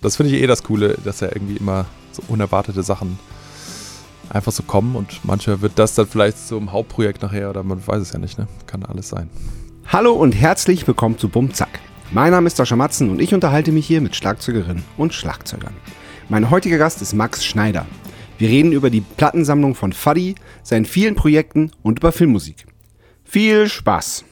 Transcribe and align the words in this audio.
Das 0.00 0.14
finde 0.14 0.32
ich 0.32 0.40
eh 0.40 0.46
das 0.46 0.62
Coole, 0.62 0.96
dass 1.02 1.18
ja 1.18 1.26
irgendwie 1.26 1.56
immer 1.56 1.84
so 2.12 2.22
unerwartete 2.28 2.84
Sachen 2.84 3.18
einfach 4.30 4.52
so 4.52 4.62
kommen 4.62 4.94
und 4.94 5.24
manchmal 5.24 5.60
wird 5.60 5.72
das 5.74 5.96
dann 5.96 6.06
vielleicht 6.06 6.38
zum 6.38 6.70
Hauptprojekt 6.70 7.20
nachher 7.20 7.50
oder 7.50 7.64
man 7.64 7.84
weiß 7.84 8.02
es 8.02 8.12
ja 8.12 8.20
nicht, 8.20 8.38
ne? 8.38 8.46
Kann 8.68 8.84
alles 8.84 9.08
sein. 9.08 9.28
Hallo 9.88 10.12
und 10.12 10.36
herzlich 10.36 10.86
willkommen 10.86 11.18
zu 11.18 11.28
Bumzack. 11.28 11.80
Mein 12.12 12.30
Name 12.30 12.46
ist 12.46 12.58
Sascha 12.58 12.76
Matzen 12.76 13.10
und 13.10 13.20
ich 13.20 13.34
unterhalte 13.34 13.72
mich 13.72 13.88
hier 13.88 14.00
mit 14.00 14.14
Schlagzeugerinnen 14.14 14.84
und 14.96 15.14
Schlagzeugern. 15.14 15.74
Mein 16.28 16.48
heutiger 16.48 16.78
Gast 16.78 17.02
ist 17.02 17.12
Max 17.14 17.44
Schneider. 17.44 17.84
Wir 18.38 18.50
reden 18.50 18.70
über 18.70 18.90
die 18.90 19.00
Plattensammlung 19.00 19.74
von 19.74 19.92
Fuddy, 19.92 20.36
seinen 20.62 20.84
vielen 20.84 21.16
Projekten 21.16 21.72
und 21.82 21.98
über 21.98 22.12
Filmmusik. 22.12 22.66
Viel 23.24 23.68
Spaß! 23.68 24.24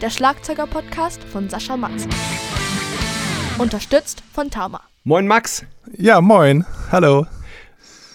Der 0.00 0.10
Schlagzeuger-Podcast 0.10 1.24
von 1.24 1.48
Sascha 1.48 1.76
Matzen. 1.76 2.12
Unterstützt 3.58 4.22
von 4.32 4.48
Tama. 4.48 4.80
Moin 5.02 5.26
Max! 5.26 5.64
Ja, 5.96 6.20
moin. 6.20 6.64
Hallo. 6.92 7.26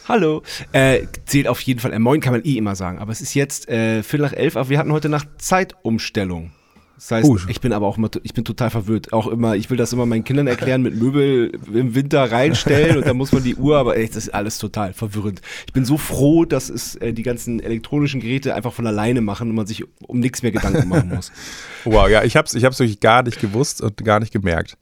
Hallo. 0.07 0.43
Äh, 0.71 1.07
zählt 1.25 1.49
auf 1.49 1.59
jeden 1.59 1.81
Fall. 1.81 1.91
Äh, 1.91 1.99
moin 1.99 2.21
kann 2.21 2.31
man 2.31 2.45
eh 2.45 2.55
immer 2.55 2.77
sagen. 2.77 2.99
Aber 2.99 3.11
es 3.11 3.19
ist 3.19 3.33
jetzt 3.33 3.67
äh, 3.67 4.01
Viertel 4.01 4.27
nach 4.27 4.33
elf, 4.33 4.55
aber 4.55 4.69
wir 4.69 4.79
hatten 4.79 4.93
heute 4.93 5.09
Nacht 5.09 5.27
Zeitumstellung. 5.39 6.53
Das 6.95 7.11
heißt, 7.11 7.27
Uh. 7.27 7.37
ich 7.47 7.59
bin 7.59 7.73
aber 7.73 7.87
auch 7.87 7.97
immer, 7.97 8.09
ich 8.21 8.33
bin 8.33 8.45
total 8.45 8.69
verwirrt. 8.69 9.11
Auch 9.13 9.27
immer, 9.27 9.55
ich 9.55 9.69
will 9.69 9.77
das 9.77 9.91
immer 9.93 10.05
meinen 10.05 10.23
Kindern 10.23 10.47
erklären, 10.47 10.81
mit 10.81 10.95
Möbel 10.95 11.51
im 11.73 11.95
Winter 11.95 12.31
reinstellen 12.31 12.97
und 12.97 13.07
dann 13.07 13.17
muss 13.17 13.31
man 13.31 13.43
die 13.43 13.55
Uhr, 13.55 13.77
aber 13.77 13.97
echt, 13.97 14.15
das 14.15 14.27
ist 14.27 14.33
alles 14.33 14.57
total 14.57 14.93
verwirrend. 14.93 15.41
Ich 15.65 15.73
bin 15.73 15.85
so 15.85 15.97
froh, 15.97 16.45
dass 16.45 16.69
es 16.69 16.95
äh, 16.95 17.11
die 17.11 17.23
ganzen 17.23 17.59
elektronischen 17.59 18.21
Geräte 18.21 18.55
einfach 18.55 18.73
von 18.73 18.87
alleine 18.87 19.21
machen 19.21 19.49
und 19.49 19.55
man 19.55 19.65
sich 19.65 19.83
um 20.07 20.19
nichts 20.19 20.43
mehr 20.43 20.51
Gedanken 20.51 20.87
machen 20.87 21.09
muss. 21.09 21.31
Wow, 21.85 22.07
ja, 22.07 22.23
ich 22.23 22.37
hab's, 22.37 22.53
ich 22.53 22.63
hab's 22.63 22.79
wirklich 22.79 23.01
gar 23.01 23.23
nicht 23.23 23.41
gewusst 23.41 23.81
und 23.81 23.97
gar 24.05 24.21
nicht 24.21 24.31
gemerkt. 24.31 24.77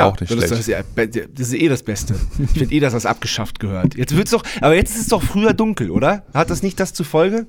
Auch 0.00 0.18
nicht 0.20 0.30
das, 0.30 0.38
schlecht. 0.38 0.52
Das 0.52 0.58
ist, 0.60 0.66
ja, 0.68 0.82
das 0.84 1.48
ist 1.48 1.54
eh 1.54 1.68
das 1.68 1.82
Beste. 1.82 2.14
Ich 2.38 2.50
finde 2.58 2.74
eh, 2.74 2.80
dass 2.80 2.92
das 2.92 3.06
abgeschafft 3.06 3.60
gehört. 3.60 3.94
Jetzt 3.94 4.16
wird's 4.16 4.30
doch, 4.30 4.42
aber 4.60 4.74
jetzt 4.74 4.94
ist 4.94 5.02
es 5.02 5.08
doch 5.08 5.22
früher 5.22 5.54
dunkel, 5.54 5.90
oder? 5.90 6.24
Hat 6.34 6.50
das 6.50 6.62
nicht 6.62 6.80
das 6.80 6.92
zur 6.92 7.06
Folge? 7.06 7.46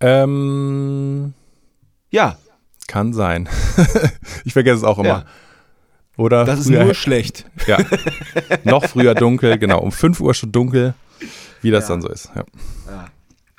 Ähm, 0.00 1.32
Ja, 2.10 2.36
kann 2.86 3.12
sein. 3.12 3.48
ich 4.44 4.52
vergesse 4.52 4.78
es 4.78 4.84
auch 4.84 4.98
immer. 4.98 5.08
Ja. 5.08 5.24
Oder? 6.16 6.44
das 6.44 6.60
ist 6.60 6.68
nur 6.68 6.94
schlecht. 6.94 7.44
Ja. 7.66 7.78
Noch 8.64 8.84
früher 8.84 9.14
dunkel, 9.14 9.58
genau. 9.58 9.80
Um 9.80 9.90
5 9.92 10.20
Uhr 10.20 10.34
schon 10.34 10.52
dunkel, 10.52 10.94
wie 11.62 11.70
das 11.70 11.84
Ja. 11.84 11.94
dann 11.94 12.02
so 12.02 12.08
ist. 12.08 12.30
Ja. 12.34 12.44
Ja, 12.86 13.06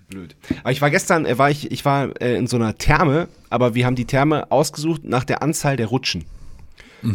blöd. 0.07 0.35
Aber 0.61 0.71
ich 0.71 0.81
war 0.81 0.89
gestern, 0.89 1.25
äh, 1.25 1.37
war 1.37 1.49
ich, 1.51 1.71
ich 1.71 1.83
war 1.83 2.09
äh, 2.21 2.35
in 2.37 2.47
so 2.47 2.55
einer 2.55 2.77
Therme, 2.77 3.27
aber 3.49 3.75
wir 3.75 3.85
haben 3.85 3.95
die 3.95 4.05
Therme 4.05 4.49
ausgesucht 4.51 5.03
nach 5.03 5.23
der 5.25 5.41
Anzahl 5.41 5.75
der 5.75 5.87
Rutschen. 5.87 6.25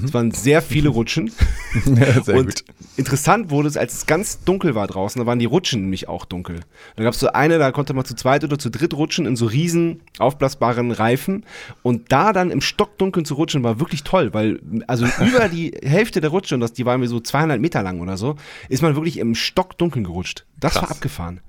Es 0.04 0.14
waren 0.14 0.30
sehr 0.30 0.62
viele 0.62 0.88
Rutschen. 0.90 1.30
Sehr 1.84 2.36
und 2.36 2.46
gut. 2.46 2.64
interessant 2.96 3.50
wurde 3.50 3.68
es, 3.68 3.76
als 3.76 3.94
es 3.94 4.06
ganz 4.06 4.44
dunkel 4.44 4.74
war 4.74 4.86
draußen, 4.86 5.20
da 5.20 5.26
waren 5.26 5.38
die 5.38 5.46
Rutschen 5.46 5.82
nämlich 5.82 6.08
auch 6.08 6.24
dunkel. 6.24 6.60
Da 6.96 7.02
gab 7.02 7.14
es 7.14 7.20
so 7.20 7.28
eine, 7.28 7.58
da 7.58 7.72
konnte 7.72 7.94
man 7.94 8.04
zu 8.04 8.14
zweit 8.14 8.44
oder 8.44 8.58
zu 8.58 8.70
dritt 8.70 8.94
rutschen 8.94 9.26
in 9.26 9.36
so 9.36 9.46
riesen 9.46 10.02
aufblasbaren 10.18 10.92
Reifen. 10.92 11.44
Und 11.82 12.12
da 12.12 12.32
dann 12.32 12.50
im 12.50 12.60
Stockdunkeln 12.60 13.24
zu 13.24 13.34
rutschen 13.34 13.64
war 13.64 13.80
wirklich 13.80 14.04
toll, 14.04 14.32
weil 14.34 14.60
also 14.86 15.06
über 15.26 15.48
die 15.48 15.72
Hälfte 15.82 16.20
der 16.20 16.30
Rutsche, 16.30 16.54
und 16.54 16.60
das, 16.60 16.72
die 16.72 16.86
waren 16.86 17.00
mir 17.00 17.08
so 17.08 17.20
200 17.20 17.60
Meter 17.60 17.82
lang 17.82 18.00
oder 18.00 18.16
so, 18.16 18.36
ist 18.68 18.82
man 18.82 18.94
wirklich 18.94 19.18
im 19.18 19.34
Stockdunkeln 19.34 20.04
gerutscht. 20.04 20.44
Das 20.60 20.74
war 20.76 20.82
Krass. 20.82 20.92
abgefahren. 20.92 21.40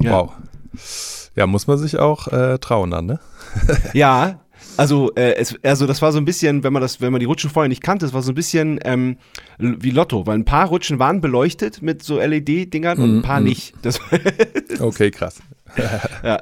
Wow. 0.00 0.32
Ja, 1.34 1.46
muss 1.46 1.66
man 1.66 1.78
sich 1.78 1.98
auch 1.98 2.28
äh, 2.28 2.58
trauen 2.58 2.90
dann, 2.90 3.06
ne? 3.06 3.20
Ja, 3.94 4.40
also, 4.76 5.12
äh, 5.14 5.34
es, 5.36 5.54
also 5.62 5.86
das 5.86 6.00
war 6.02 6.12
so 6.12 6.18
ein 6.18 6.24
bisschen, 6.24 6.62
wenn 6.64 6.72
man 6.72 6.82
das, 6.82 7.00
wenn 7.00 7.12
man 7.12 7.20
die 7.20 7.26
Rutschen 7.26 7.50
vorher 7.50 7.68
nicht 7.68 7.82
kannte, 7.82 8.06
es 8.06 8.12
war 8.12 8.22
so 8.22 8.32
ein 8.32 8.34
bisschen 8.34 8.78
ähm, 8.84 9.16
wie 9.58 9.90
Lotto, 9.90 10.26
weil 10.26 10.36
ein 10.38 10.44
paar 10.44 10.68
Rutschen 10.68 10.98
waren 10.98 11.20
beleuchtet 11.20 11.82
mit 11.82 12.02
so 12.02 12.18
LED-Dingern 12.20 12.98
und 12.98 13.18
ein 13.18 13.22
paar 13.22 13.40
nicht. 13.40 13.74
Das, 13.82 14.00
Okay, 14.80 15.10
krass. 15.10 15.40
ja. 16.22 16.40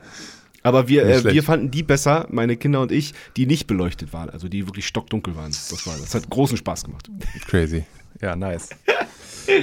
Aber 0.62 0.88
wir, 0.88 1.06
äh, 1.06 1.24
wir 1.32 1.42
fanden 1.44 1.70
die 1.70 1.84
besser, 1.84 2.26
meine 2.30 2.56
Kinder 2.56 2.80
und 2.80 2.90
ich, 2.90 3.14
die 3.36 3.46
nicht 3.46 3.66
beleuchtet 3.68 4.12
waren, 4.12 4.30
also 4.30 4.48
die 4.48 4.66
wirklich 4.66 4.86
stockdunkel 4.86 5.36
waren. 5.36 5.52
Das, 5.52 5.86
war, 5.86 5.94
das 5.96 6.12
hat 6.14 6.28
großen 6.28 6.56
Spaß 6.56 6.84
gemacht. 6.84 7.08
Crazy. 7.46 7.84
Ja, 8.20 8.34
nice. 8.34 8.70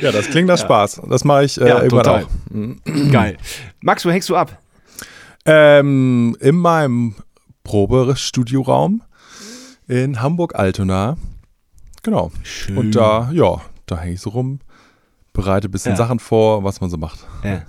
Ja, 0.01 0.13
das 0.13 0.29
klingt 0.29 0.47
nach 0.47 0.57
Spaß. 0.57 1.01
Das 1.09 1.25
mache 1.25 1.43
ich 1.43 1.59
äh, 1.59 1.67
Ja, 1.67 1.83
irgendwann 1.83 2.03
total. 2.03 2.23
auch. 2.23 3.11
Geil. 3.11 3.37
Max, 3.81 4.05
wo 4.05 4.11
hängst 4.11 4.29
du 4.29 4.35
ab? 4.37 4.57
Ähm, 5.45 6.37
in 6.39 6.55
meinem 6.55 7.15
Probestudioraum 7.63 9.01
in 9.87 10.21
Hamburg-Altona. 10.21 11.17
Genau. 12.03 12.31
Schön. 12.43 12.77
Und 12.77 12.95
da, 12.95 13.31
ja, 13.33 13.61
da 13.85 13.99
hänge 13.99 14.13
ich 14.13 14.21
so 14.21 14.31
rum, 14.31 14.59
bereite 15.33 15.67
ein 15.67 15.71
bisschen 15.71 15.93
Ja. 15.93 15.97
Sachen 15.97 16.19
vor, 16.19 16.63
was 16.63 16.81
man 16.81 16.89
so 16.89 16.97
macht. 16.97 17.25
Ja. 17.43 17.63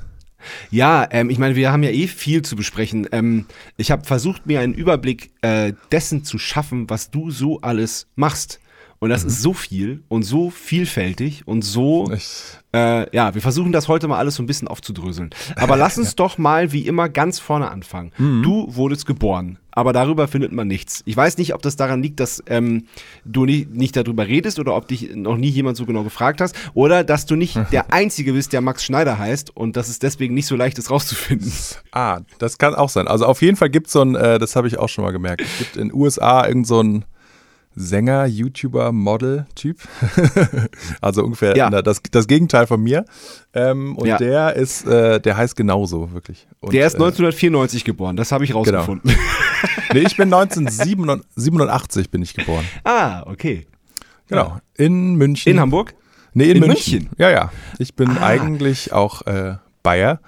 Ja, 0.70 1.06
ähm, 1.10 1.30
ich 1.30 1.38
meine, 1.38 1.56
wir 1.56 1.72
haben 1.72 1.82
ja 1.82 1.90
eh 1.90 2.06
viel 2.06 2.42
zu 2.42 2.54
besprechen. 2.54 3.08
Ähm, 3.12 3.46
ich 3.78 3.90
habe 3.90 4.04
versucht, 4.04 4.44
mir 4.46 4.60
einen 4.60 4.74
Überblick 4.74 5.30
äh, 5.40 5.72
dessen 5.90 6.22
zu 6.22 6.38
schaffen, 6.38 6.90
was 6.90 7.10
du 7.10 7.30
so 7.30 7.62
alles 7.62 8.08
machst. 8.14 8.60
Und 8.98 9.10
das 9.10 9.24
ist 9.24 9.42
so 9.42 9.52
viel 9.52 10.02
und 10.08 10.22
so 10.22 10.50
vielfältig 10.50 11.46
und 11.46 11.62
so. 11.62 12.10
Äh, 12.72 13.14
ja, 13.14 13.34
wir 13.34 13.42
versuchen 13.42 13.70
das 13.70 13.86
heute 13.86 14.08
mal 14.08 14.18
alles 14.18 14.36
so 14.36 14.42
ein 14.42 14.46
bisschen 14.46 14.66
aufzudröseln. 14.66 15.30
Aber 15.56 15.76
lass 15.76 15.98
uns 15.98 16.16
doch 16.16 16.38
mal 16.38 16.72
wie 16.72 16.86
immer 16.86 17.08
ganz 17.08 17.38
vorne 17.38 17.70
anfangen. 17.70 18.12
Du 18.18 18.66
wurdest 18.74 19.06
geboren, 19.06 19.58
aber 19.70 19.92
darüber 19.92 20.28
findet 20.28 20.52
man 20.52 20.68
nichts. 20.68 21.02
Ich 21.04 21.16
weiß 21.16 21.38
nicht, 21.38 21.54
ob 21.54 21.62
das 21.62 21.76
daran 21.76 22.02
liegt, 22.02 22.20
dass 22.20 22.42
ähm, 22.46 22.86
du 23.24 23.44
nicht, 23.44 23.70
nicht 23.70 23.96
darüber 23.96 24.26
redest 24.26 24.58
oder 24.58 24.74
ob 24.74 24.88
dich 24.88 25.14
noch 25.14 25.36
nie 25.36 25.48
jemand 25.48 25.76
so 25.76 25.84
genau 25.84 26.02
gefragt 26.02 26.40
hast 26.40 26.56
oder 26.74 27.04
dass 27.04 27.26
du 27.26 27.36
nicht 27.36 27.58
der 27.72 27.92
Einzige 27.92 28.32
bist, 28.32 28.52
der 28.52 28.60
Max 28.60 28.84
Schneider 28.84 29.18
heißt 29.18 29.56
und 29.56 29.76
dass 29.76 29.88
es 29.88 29.98
deswegen 29.98 30.34
nicht 30.34 30.46
so 30.46 30.56
leicht 30.56 30.78
ist 30.78 30.90
rauszufinden. 30.90 31.52
ah, 31.92 32.20
das 32.38 32.58
kann 32.58 32.74
auch 32.74 32.88
sein. 32.88 33.08
Also 33.08 33.26
auf 33.26 33.42
jeden 33.42 33.56
Fall 33.56 33.70
gibt 33.70 33.88
es 33.88 33.92
so 33.92 34.02
ein, 34.02 34.14
äh, 34.14 34.38
das 34.38 34.56
habe 34.56 34.68
ich 34.68 34.78
auch 34.78 34.88
schon 34.88 35.04
mal 35.04 35.12
gemerkt, 35.12 35.42
es 35.42 35.58
gibt 35.58 35.76
in 35.76 35.88
den 35.88 35.94
USA 35.94 36.46
irgend 36.46 36.66
so 36.66 36.82
ein 36.82 37.04
Sänger, 37.76 38.26
YouTuber, 38.26 38.92
Model-Typ. 38.92 39.78
also 41.00 41.24
ungefähr 41.24 41.56
Ja. 41.56 41.70
na, 41.70 41.82
das, 41.82 42.00
das 42.10 42.26
Gegenteil 42.26 42.66
von 42.66 42.82
mir. 42.82 43.04
Ähm, 43.52 43.96
und 43.96 44.06
Ja. 44.06 44.16
der 44.18 44.54
ist, 44.54 44.86
äh, 44.86 45.20
der 45.20 45.36
heißt 45.36 45.56
genauso, 45.56 46.12
wirklich. 46.12 46.46
Und, 46.60 46.72
Der 46.72 46.86
ist 46.86 46.94
äh, 46.94 46.98
1994 46.98 47.84
geboren, 47.84 48.16
das 48.16 48.30
habe 48.32 48.44
ich 48.44 48.54
rausgefunden. 48.54 49.10
Nee, 49.92 50.00
ich 50.00 50.16
bin 50.16 50.32
1987 50.32 52.10
bin 52.10 52.22
ich 52.22 52.34
geboren. 52.34 52.64
ah, 52.84 53.22
okay. 53.26 53.66
Genau. 54.28 54.58
In 54.76 55.14
München. 55.16 55.52
In 55.52 55.60
Hamburg? 55.60 55.94
Nee, 56.32 56.50
in, 56.50 56.56
In 56.62 56.66
München. 56.66 56.92
München? 56.94 57.10
Ja, 57.18 57.30
ja. 57.30 57.52
Ich 57.78 57.94
bin 57.94 58.10
Ah. 58.18 58.26
eigentlich 58.26 58.92
auch 58.92 59.22
äh, 59.26 59.56
Bayer. 59.82 60.20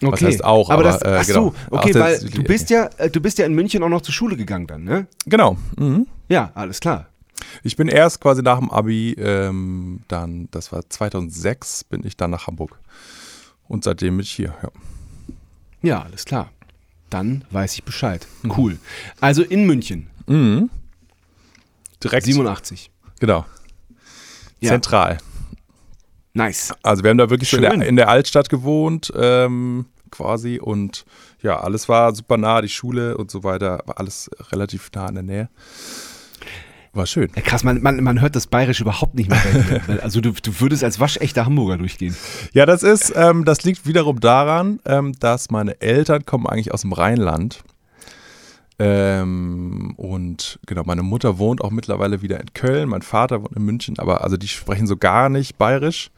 Okay. 0.00 0.12
Was 0.12 0.22
heißt 0.22 0.44
auch, 0.44 0.70
aber, 0.70 0.84
aber, 0.88 0.98
das, 0.98 1.02
äh, 1.02 1.16
ach 1.20 1.24
so, 1.24 1.32
genau. 1.32 1.54
okay, 1.70 1.86
Aus 1.88 1.92
der 1.92 2.02
weil 2.02 2.18
du 2.30 2.42
bist 2.44 2.70
ja, 2.70 2.88
äh, 2.98 3.10
du 3.10 3.20
bist 3.20 3.38
ja 3.38 3.46
in 3.46 3.54
München 3.54 3.82
auch 3.82 3.88
noch 3.88 4.02
zur 4.02 4.14
Schule 4.14 4.36
gegangen 4.36 4.66
dann, 4.66 4.84
ne? 4.84 5.06
Genau. 5.26 5.56
Mhm. 5.76 6.06
Ja, 6.28 6.52
alles 6.54 6.78
klar. 6.80 7.08
Ich 7.62 7.76
bin 7.76 7.88
erst 7.88 8.20
quasi 8.20 8.42
nach 8.42 8.58
dem 8.58 8.70
Abi, 8.70 9.12
ähm, 9.18 10.00
dann, 10.08 10.48
das 10.50 10.70
war 10.72 10.88
2006, 10.88 11.84
bin 11.84 12.04
ich 12.06 12.16
dann 12.16 12.30
nach 12.30 12.46
Hamburg. 12.46 12.78
Und 13.66 13.84
seitdem 13.84 14.16
bin 14.16 14.24
ich 14.24 14.30
hier. 14.32 14.54
Ja. 14.62 14.70
Ja, 15.82 16.02
alles 16.02 16.24
klar. 16.24 16.50
Dann 17.10 17.44
weiß 17.50 17.74
ich 17.74 17.84
Bescheid. 17.84 18.26
Cool. 18.56 18.78
Also 19.20 19.42
in 19.42 19.66
München, 19.66 20.08
Mhm. 20.26 20.68
Direkt. 22.02 22.26
87. 22.26 22.90
Genau. 23.18 23.44
Ja. 24.60 24.70
Zentral. 24.70 25.18
Nice. 26.34 26.72
Also 26.82 27.02
wir 27.02 27.10
haben 27.10 27.18
da 27.18 27.30
wirklich 27.30 27.50
so 27.50 27.56
in 27.56 27.64
Schön. 27.64 27.80
der, 27.80 27.88
in 27.88 27.96
der 27.96 28.08
Altstadt 28.08 28.48
gewohnt, 28.48 29.12
ähm, 29.16 29.86
quasi. 30.10 30.58
Und 30.60 31.04
ja, 31.42 31.58
alles 31.60 31.88
war 31.88 32.14
super 32.14 32.36
nah, 32.36 32.60
die 32.60 32.68
Schule 32.68 33.16
und 33.16 33.30
so 33.30 33.44
weiter, 33.44 33.80
war 33.86 33.98
alles 33.98 34.30
relativ 34.52 34.90
nah 34.94 35.08
in 35.08 35.14
der 35.14 35.24
Nähe. 35.24 35.48
War 36.92 37.06
schön. 37.06 37.30
Ja, 37.36 37.42
krass, 37.42 37.64
man, 37.64 37.82
man, 37.82 38.02
man 38.02 38.20
hört 38.20 38.34
das 38.34 38.46
Bayerisch 38.46 38.80
überhaupt 38.80 39.14
nicht 39.14 39.28
mehr. 39.28 39.38
Also 40.02 40.20
du, 40.20 40.32
du 40.32 40.60
würdest 40.60 40.82
als 40.82 40.98
waschechter 40.98 41.44
Hamburger 41.44 41.76
durchgehen. 41.76 42.16
Ja, 42.52 42.66
das 42.66 42.82
ist, 42.82 43.12
ähm, 43.14 43.44
das 43.44 43.62
liegt 43.62 43.86
wiederum 43.86 44.20
daran, 44.20 44.80
ähm, 44.84 45.12
dass 45.20 45.50
meine 45.50 45.80
Eltern 45.80 46.24
kommen 46.24 46.46
eigentlich 46.46 46.72
aus 46.72 46.82
dem 46.82 46.92
Rheinland. 46.92 47.62
Ähm, 48.80 49.94
und 49.96 50.60
genau, 50.66 50.82
meine 50.84 51.02
Mutter 51.02 51.38
wohnt 51.38 51.62
auch 51.62 51.70
mittlerweile 51.70 52.22
wieder 52.22 52.40
in 52.40 52.52
Köln, 52.54 52.88
mein 52.88 53.02
Vater 53.02 53.42
wohnt 53.42 53.56
in 53.56 53.64
München, 53.64 53.98
aber 53.98 54.22
also 54.22 54.36
die 54.36 54.46
sprechen 54.48 54.86
so 54.86 54.96
gar 54.96 55.28
nicht 55.28 55.58
bayerisch. 55.58 56.10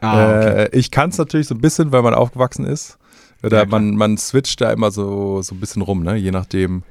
Ah, 0.00 0.26
okay. 0.28 0.62
äh, 0.64 0.68
ich 0.78 0.90
kann 0.90 1.10
es 1.10 1.18
natürlich 1.18 1.46
so 1.46 1.54
ein 1.54 1.60
bisschen, 1.60 1.90
weil 1.92 2.02
man 2.02 2.12
aufgewachsen 2.14 2.66
ist. 2.66 2.98
Oder 3.42 3.60
Ja, 3.60 3.66
man, 3.66 3.96
man 3.96 4.18
switcht 4.18 4.60
da 4.60 4.72
immer 4.72 4.90
so, 4.90 5.42
so 5.42 5.54
ein 5.54 5.60
bisschen 5.60 5.82
rum, 5.82 6.02
ne? 6.02 6.16
je 6.16 6.30
nachdem, 6.30 6.82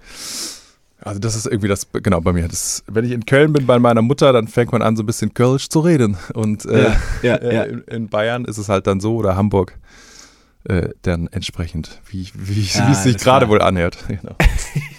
Also 0.99 1.19
das 1.19 1.35
ist 1.35 1.45
irgendwie 1.45 1.67
das, 1.67 1.87
genau 1.93 2.19
bei 2.21 2.33
mir. 2.33 2.47
Das, 2.47 2.83
wenn 2.87 3.05
ich 3.05 3.11
in 3.11 3.25
Köln 3.25 3.53
bin 3.53 3.65
bei 3.65 3.79
meiner 3.79 4.01
Mutter, 4.01 4.33
dann 4.33 4.47
fängt 4.47 4.71
man 4.71 4.81
an, 4.81 4.95
so 4.95 5.03
ein 5.03 5.05
bisschen 5.05 5.33
Kölsch 5.33 5.69
zu 5.69 5.79
reden. 5.81 6.17
Und 6.33 6.65
äh, 6.65 6.91
Ja, 7.21 7.41
ja. 7.41 7.63
In, 7.71 7.81
in 7.81 8.09
Bayern 8.09 8.45
ist 8.45 8.57
es 8.57 8.69
halt 8.69 8.87
dann 8.87 8.99
so 8.99 9.15
oder 9.15 9.35
Hamburg 9.35 9.77
äh, 10.65 10.89
dann 11.01 11.27
entsprechend, 11.27 12.01
wie, 12.09 12.29
wie, 12.35 12.61
Ja, 12.61 12.87
wie 12.87 12.91
es 12.91 13.03
sich 13.03 13.17
gerade 13.17 13.49
wohl 13.49 13.61
anhört. 13.61 13.97
Genau. 14.07 14.35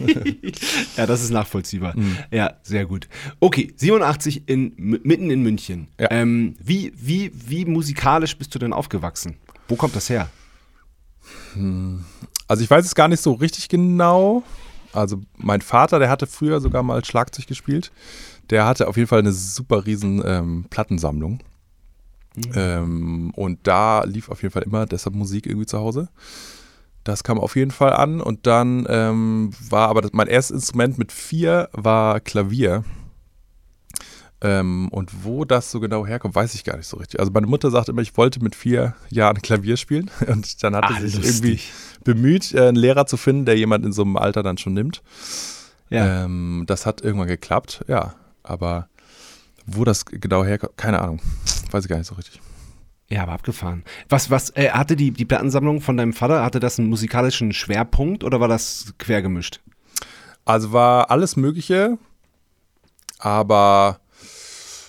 ja, 0.96 1.06
das 1.06 1.22
ist 1.22 1.30
nachvollziehbar. 1.30 1.96
Mhm. 1.96 2.16
Ja, 2.30 2.54
sehr 2.62 2.86
gut. 2.86 3.08
Okay, 3.40 3.72
87 3.76 4.48
in, 4.48 4.72
mitten 4.76 5.30
in 5.30 5.42
München. 5.42 5.88
Ja. 6.00 6.08
Ähm, 6.10 6.56
wie, 6.58 6.92
wie, 6.96 7.30
wie 7.34 7.64
musikalisch 7.64 8.36
bist 8.36 8.54
du 8.54 8.58
denn 8.58 8.72
aufgewachsen? 8.72 9.36
Wo 9.68 9.76
kommt 9.76 9.94
das 9.94 10.08
her? 10.10 10.28
Also 12.48 12.64
ich 12.64 12.70
weiß 12.70 12.84
es 12.84 12.94
gar 12.94 13.08
nicht 13.08 13.20
so 13.20 13.32
richtig 13.32 13.68
genau. 13.68 14.42
Also 14.92 15.22
mein 15.36 15.60
Vater, 15.60 15.98
der 15.98 16.10
hatte 16.10 16.26
früher 16.26 16.60
sogar 16.60 16.82
mal 16.82 17.04
Schlagzeug 17.04 17.46
gespielt. 17.46 17.92
Der 18.50 18.66
hatte 18.66 18.88
auf 18.88 18.96
jeden 18.96 19.08
Fall 19.08 19.20
eine 19.20 19.32
super 19.32 19.86
riesen 19.86 20.22
ähm, 20.24 20.64
Plattensammlung. 20.68 21.40
Ähm, 22.54 23.30
und 23.36 23.58
da 23.66 24.04
lief 24.04 24.28
auf 24.30 24.42
jeden 24.42 24.52
Fall 24.52 24.62
immer 24.62 24.86
deshalb 24.86 25.14
Musik 25.14 25.46
irgendwie 25.46 25.66
zu 25.66 25.78
Hause. 25.78 26.08
Das 27.04 27.24
kam 27.24 27.38
auf 27.38 27.56
jeden 27.56 27.72
Fall 27.72 27.92
an. 27.92 28.20
Und 28.20 28.46
dann 28.46 28.86
ähm, 28.88 29.50
war 29.68 29.88
aber 29.88 30.00
das, 30.02 30.12
mein 30.12 30.28
erstes 30.28 30.54
Instrument 30.56 30.98
mit 30.98 31.12
vier 31.12 31.68
war 31.72 32.20
Klavier. 32.20 32.84
Ähm, 34.40 34.88
und 34.88 35.24
wo 35.24 35.44
das 35.44 35.70
so 35.70 35.78
genau 35.78 36.04
herkommt, 36.06 36.34
weiß 36.34 36.54
ich 36.54 36.64
gar 36.64 36.76
nicht 36.76 36.86
so 36.88 36.96
richtig. 36.96 37.20
Also 37.20 37.30
meine 37.32 37.46
Mutter 37.46 37.70
sagt 37.70 37.88
immer, 37.88 38.02
ich 38.02 38.16
wollte 38.16 38.42
mit 38.42 38.56
vier 38.56 38.94
Jahren 39.08 39.40
Klavier 39.40 39.76
spielen. 39.76 40.10
Und 40.26 40.62
dann 40.64 40.74
hatte 40.74 40.94
Ah, 40.94 41.00
sie 41.00 41.08
sich 41.08 41.16
lustig. 41.16 41.32
irgendwie 41.34 41.60
bemüht, 42.04 42.52
äh, 42.54 42.68
einen 42.68 42.76
Lehrer 42.76 43.06
zu 43.06 43.16
finden, 43.16 43.44
der 43.46 43.56
jemand 43.56 43.84
in 43.84 43.92
so 43.92 44.02
einem 44.02 44.16
Alter 44.16 44.42
dann 44.42 44.58
schon 44.58 44.74
nimmt. 44.74 45.00
Ja. 45.90 46.24
Ähm, 46.24 46.64
das 46.66 46.86
hat 46.86 47.02
irgendwann 47.02 47.28
geklappt, 47.28 47.84
ja. 47.86 48.14
Aber 48.42 48.88
wo 49.66 49.84
das 49.84 50.04
genau 50.04 50.44
herkommt, 50.44 50.76
keine 50.76 51.00
Ahnung. 51.00 51.20
Weiß 51.70 51.84
ich 51.84 51.88
gar 51.88 51.98
nicht 51.98 52.06
so 52.08 52.14
richtig. 52.14 52.40
Ja, 53.08 53.24
aber 53.24 53.32
abgefahren. 53.32 53.84
Was, 54.08 54.30
was, 54.30 54.50
äh, 54.56 54.70
hatte 54.70 54.96
die, 54.96 55.10
die 55.10 55.26
Plattensammlung 55.26 55.80
von 55.80 55.96
deinem 55.96 56.14
Vater, 56.14 56.42
hatte 56.42 56.60
das 56.60 56.78
einen 56.78 56.88
musikalischen 56.88 57.52
Schwerpunkt 57.52 58.24
oder 58.24 58.40
war 58.40 58.48
das 58.48 58.94
quer 58.98 59.20
gemischt? 59.20 59.60
Also 60.44 60.72
war 60.72 61.10
alles 61.10 61.36
Mögliche, 61.36 61.98
aber 63.18 64.00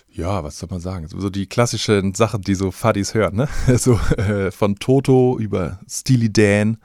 ja, 0.10 0.44
was 0.44 0.60
soll 0.60 0.70
man 0.72 0.80
sagen? 0.80 1.08
So 1.08 1.30
die 1.30 1.48
klassischen 1.48 2.14
Sachen, 2.14 2.42
die 2.42 2.56
so 2.56 2.72
Fadis 2.72 3.14
hören, 3.14 3.36
ne? 3.36 3.50
So 3.78 4.00
äh, 4.18 4.52
von 4.52 4.76
Toto 4.78 5.38
über 5.40 5.80
Steely 5.90 6.32
Dan 6.32 6.78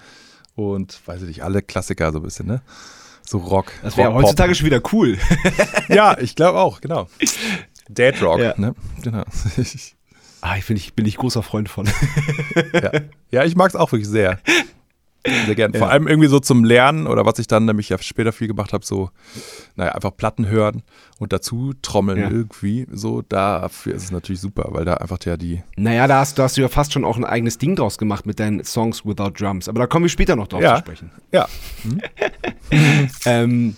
und 0.55 1.01
weiß 1.07 1.23
ich 1.23 1.29
nicht, 1.29 1.45
alle 1.45 1.63
Klassiker 1.63 2.11
so 2.11 2.19
ein 2.19 2.25
bisschen, 2.25 2.47
ne? 2.47 2.63
So 3.25 3.39
Rock. 3.39 3.73
Das 3.83 3.99
wäre 3.99 4.15
heutzutage 4.15 4.55
schon 4.55 4.67
wieder 4.67 4.81
cool. 4.93 5.19
Ja, 5.89 6.19
ich 6.19 6.35
glaube 6.35 6.59
auch, 6.59 6.81
genau. 6.81 7.09
Dead 7.89 8.21
Rock, 8.23 8.41
Ja. 8.41 8.55
ne? 8.57 8.75
Genau. 9.03 9.25
ah, 10.43 10.57
ich, 10.57 10.65
find, 10.65 10.79
ich 10.79 10.95
bin 10.95 11.07
ich 11.07 11.17
großer 11.17 11.43
Freund 11.43 11.69
von. 11.69 11.87
ja. 12.73 12.91
ja, 13.31 13.45
ich 13.45 13.57
mag 13.57 13.69
es 13.69 13.77
auch 13.77 13.91
wirklich 13.93 14.09
sehr. 14.09 14.39
Sehr 15.47 15.55
gern. 15.57 15.73
Vor 15.73 15.89
Ja. 15.89 15.89
allem 15.89 16.07
irgendwie 16.07 16.29
so 16.29 16.39
zum 16.39 16.65
Lernen 16.65 17.07
oder 17.07 17.27
was 17.27 17.39
ich 17.39 17.49
dann 17.49 17.65
nämlich 17.67 17.89
ja 17.91 17.99
später 17.99 18.33
viel 18.33 18.47
gemacht 18.47 18.73
habe, 18.73 18.87
so, 18.87 19.11
naja, 19.75 19.93
einfach 19.93 20.17
Platten 20.17 20.47
hören 20.47 20.83
und 21.19 21.33
dazu 21.33 21.75
trommeln 21.83 22.19
Ja. 22.21 22.31
irgendwie. 22.31 22.87
So, 22.91 23.21
dafür 23.23 23.95
ist 23.95 24.05
es 24.05 24.11
natürlich 24.11 24.41
super, 24.41 24.69
weil 24.71 24.85
da 24.87 24.95
einfach 24.95 25.19
ja 25.25 25.37
die. 25.37 25.63
naja, 25.77 26.07
da 26.07 26.21
hast, 26.21 26.39
da 26.39 26.45
hast 26.45 26.57
du 26.57 26.61
ja 26.63 26.69
fast 26.69 26.93
schon 26.93 27.05
auch 27.05 27.17
ein 27.19 27.25
eigenes 27.25 27.59
Ding 27.59 27.75
draus 27.77 27.99
gemacht 27.99 28.25
mit 28.27 28.39
deinen 28.41 28.65
Songs 28.65 29.05
Without 29.05 29.33
Drums. 29.39 29.69
Aber 29.69 29.81
da 29.81 29.87
kommen 29.87 30.05
wir 30.05 30.11
später 30.11 30.37
noch 30.37 30.47
drauf 30.47 30.63
Ja. 30.63 30.77
zu 30.77 30.81
sprechen. 30.83 31.11
Ja, 31.33 31.47
Ähm, 33.27 33.77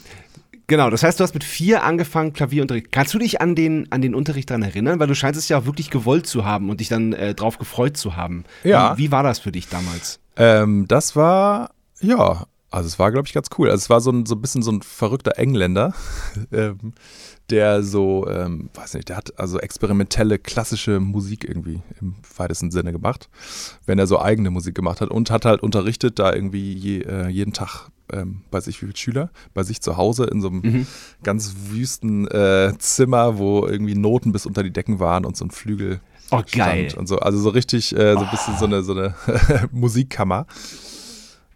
genau, 0.70 0.88
das 0.88 1.02
heißt, 1.02 1.20
du 1.20 1.24
hast 1.24 1.34
mit 1.34 1.44
vier 1.44 1.82
angefangen 1.84 2.32
Klavierunterricht. 2.32 2.90
Kannst 2.92 3.12
du 3.12 3.18
dich 3.18 3.42
an 3.42 3.54
den, 3.54 3.90
an 3.92 4.00
den 4.00 4.14
Unterricht 4.14 4.48
daran 4.48 4.62
erinnern? 4.62 4.98
Weil 4.98 5.08
du 5.08 5.14
scheinst 5.14 5.38
es 5.38 5.50
ja 5.50 5.58
auch 5.58 5.66
wirklich 5.66 5.90
gewollt 5.90 6.26
zu 6.26 6.46
haben 6.46 6.70
und 6.70 6.80
dich 6.80 6.88
dann 6.88 7.12
äh, 7.12 7.34
drauf 7.34 7.58
gefreut 7.58 7.98
zu 7.98 8.16
haben. 8.16 8.44
Ja. 8.64 8.96
Wie, 8.96 9.04
wie 9.04 9.12
war 9.12 9.22
das 9.22 9.38
für 9.38 9.52
dich 9.52 9.68
damals? 9.68 10.20
ähm, 10.40 10.86
das 10.88 11.14
war, 11.16 11.72
ja, 12.00 12.46
also 12.70 12.86
es 12.86 12.98
war, 12.98 13.12
glaube 13.12 13.26
ich, 13.26 13.34
ganz 13.34 13.48
cool. 13.58 13.68
Also 13.68 13.82
es 13.82 13.90
war 13.90 14.00
so 14.00 14.10
ein, 14.10 14.24
so 14.26 14.34
ein 14.36 14.40
bisschen 14.40 14.62
so 14.62 14.72
ein 14.72 14.80
verrückter 14.80 15.38
Engländer, 15.38 15.92
ähm, 16.52 16.94
der 17.50 17.82
so, 17.82 18.28
ähm, 18.28 18.70
weiß 18.74 18.94
nicht, 18.94 19.08
der 19.08 19.16
hat 19.16 19.38
also 19.38 19.58
experimentelle, 19.58 20.38
klassische 20.38 21.00
Musik 21.00 21.44
irgendwie 21.46 21.82
im 22.00 22.14
weitesten 22.36 22.70
Sinne 22.70 22.92
gemacht, 22.92 23.28
wenn 23.86 23.98
er 23.98 24.06
so 24.06 24.20
eigene 24.20 24.50
Musik 24.50 24.74
gemacht 24.74 25.00
hat 25.00 25.10
und 25.10 25.30
hat 25.30 25.44
halt 25.44 25.62
unterrichtet 25.62 26.18
da 26.18 26.32
irgendwie 26.32 26.72
je, 26.72 27.00
äh, 27.02 27.28
jeden 27.28 27.52
Tag 27.52 27.88
ähm, 28.12 28.42
weiß 28.50 28.66
ich 28.66 28.76
wie 28.82 28.86
viele 28.86 28.96
Schüler, 28.96 29.30
bei 29.54 29.62
sich 29.62 29.80
zu 29.80 29.96
Hause 29.96 30.24
in 30.24 30.40
so 30.40 30.48
einem 30.48 30.86
ganz 31.22 31.54
wüsten 31.70 32.26
äh, 32.28 32.72
Zimmer, 32.78 33.38
wo 33.38 33.66
irgendwie 33.66 33.94
Noten 33.94 34.32
bis 34.32 34.46
unter 34.46 34.62
die 34.62 34.72
Decken 34.72 34.98
waren 35.00 35.24
und 35.24 35.36
so 35.36 35.44
ein 35.44 35.50
Flügel 35.50 36.00
Oh, 36.32 36.42
geil. 36.52 36.90
stand 36.90 36.94
und 36.96 37.08
so. 37.08 37.18
Also 37.18 37.38
so 37.40 37.48
richtig, 37.50 37.92
äh, 37.96 38.12
so 38.14 38.20
ein 38.20 38.30
bisschen 38.30 38.56
so 38.56 38.64
eine, 38.64 38.82
so 38.84 38.92
eine 38.92 39.14
Musikkammer. 39.72 40.46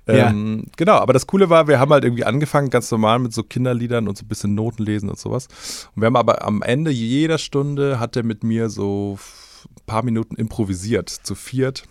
Ja. 0.07 0.31
Ähm, 0.31 0.65
Genau, 0.77 0.95
aber 0.97 1.13
das 1.13 1.27
Coole 1.27 1.49
war, 1.49 1.69
wir 1.69 1.79
haben 1.79 1.93
halt 1.93 2.05
irgendwie 2.05 2.25
angefangen, 2.25 2.71
ganz 2.71 2.91
normal 2.91 3.21
mit 3.21 3.33
so 3.33 3.43
Kinderliedern 3.43 4.09
und 4.09 4.19
so 4.19 4.25
ein 4.25 4.29
bisschen 4.29 4.55
Noten 4.55 4.83
lesen 4.83 5.09
und 5.09 5.19
sowas. 5.19 5.47
Und 5.95 6.03
wir 6.03 6.07
haben 6.07 6.17
aber 6.17 6.45
am 6.45 6.61
Ende 6.63 6.91
jeder 6.91 7.39
Stunde 7.39 8.01
hat 8.01 8.17
er 8.17 8.23
mit 8.25 8.43
mir 8.45 8.69
so 8.69 9.17
ein 9.65 9.87
paar 9.87 10.03
Minuten 10.05 10.35
improvisiert, 10.37 11.09
zu 11.09 11.35
viert, 11.35 11.85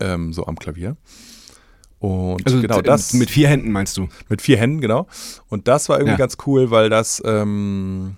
ähm, 0.00 0.32
so 0.32 0.46
am 0.46 0.58
Klavier. 0.58 0.96
Und 2.04 2.44
Also 2.46 2.60
genau 2.60 2.82
das 2.82 3.14
mit 3.14 3.30
vier 3.30 3.48
Händen 3.48 3.72
meinst 3.72 3.96
du? 3.96 4.08
mit 4.28 4.42
vier 4.42 4.58
Händen, 4.58 4.80
genau. 4.82 5.06
Und 5.48 5.68
das 5.68 5.88
war 5.88 5.96
irgendwie 5.98 6.12
Ja. 6.12 6.18
ganz 6.18 6.36
cool, 6.46 6.70
weil 6.70 6.90
das, 6.90 7.22
ähm, 7.24 8.16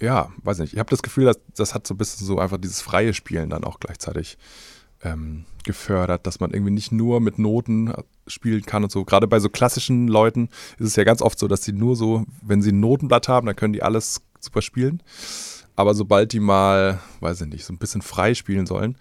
ja, 0.00 0.28
weiß 0.42 0.58
nicht, 0.58 0.74
ich 0.74 0.78
habe 0.78 0.90
das 0.90 1.02
Gefühl, 1.02 1.24
dass 1.24 1.38
das 1.56 1.74
hat 1.74 1.86
so 1.86 1.94
ein 1.94 1.96
bisschen 1.96 2.26
so 2.26 2.38
einfach 2.38 2.58
dieses 2.58 2.82
freie 2.82 3.14
Spielen 3.14 3.48
dann 3.48 3.64
auch 3.64 3.80
gleichzeitig 3.80 4.36
ähm, 5.02 5.44
gefördert, 5.64 6.26
dass 6.26 6.40
man 6.40 6.50
irgendwie 6.50 6.72
nicht 6.72 6.92
nur 6.92 7.20
mit 7.20 7.38
Noten 7.38 7.88
äh, 7.88 8.02
spielen 8.26 8.62
kann 8.66 8.84
und 8.84 8.92
so. 8.92 9.04
Gerade 9.06 9.28
bei 9.28 9.38
so 9.40 9.48
klassischen 9.48 10.08
Leuten 10.08 10.48
ist 10.78 10.88
es 10.88 10.96
ja 10.96 11.04
ganz 11.04 11.22
oft 11.22 11.38
so, 11.38 11.48
dass 11.48 11.62
sie 11.62 11.72
nur 11.72 11.96
so, 11.96 12.24
wenn 12.42 12.60
sie 12.60 12.72
ein 12.72 12.80
Notenblatt 12.80 13.28
haben, 13.28 13.46
dann 13.46 13.56
können 13.56 13.72
die 13.72 13.82
alles 13.82 14.20
super 14.40 14.60
spielen. 14.60 15.02
Aber 15.76 15.94
sobald 15.94 16.32
die 16.32 16.40
mal, 16.40 17.00
weiß 17.20 17.40
ich 17.42 17.48
nicht, 17.48 17.64
so 17.64 17.72
ein 17.72 17.78
bisschen 17.78 18.02
frei 18.02 18.34
spielen 18.34 18.66
sollen, 18.66 18.96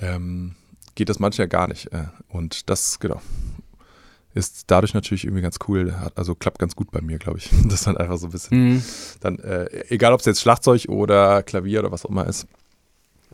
ähm, 0.00 0.54
geht 1.00 1.08
das 1.08 1.18
manchmal 1.18 1.48
gar 1.48 1.66
nicht. 1.66 1.90
Äh, 1.94 2.08
und 2.28 2.68
das, 2.68 2.98
genau, 3.00 3.22
ist 4.34 4.64
dadurch 4.66 4.92
natürlich 4.92 5.24
irgendwie 5.24 5.40
ganz 5.40 5.56
cool. 5.66 5.94
Also 6.14 6.34
klappt 6.34 6.58
ganz 6.58 6.76
gut 6.76 6.90
bei 6.90 7.00
mir, 7.00 7.16
glaube 7.18 7.38
ich. 7.38 7.48
Das 7.70 7.84
dann 7.84 7.96
einfach 7.96 8.18
so 8.18 8.26
ein 8.26 8.32
bisschen, 8.32 8.74
Mhm. 8.74 8.84
dann, 9.20 9.38
äh, 9.38 9.64
egal 9.88 10.12
ob 10.12 10.20
es 10.20 10.26
jetzt 10.26 10.42
Schlagzeug 10.42 10.90
oder 10.90 11.42
Klavier 11.42 11.80
oder 11.80 11.90
was 11.90 12.04
auch 12.04 12.10
immer 12.10 12.26
ist, 12.26 12.46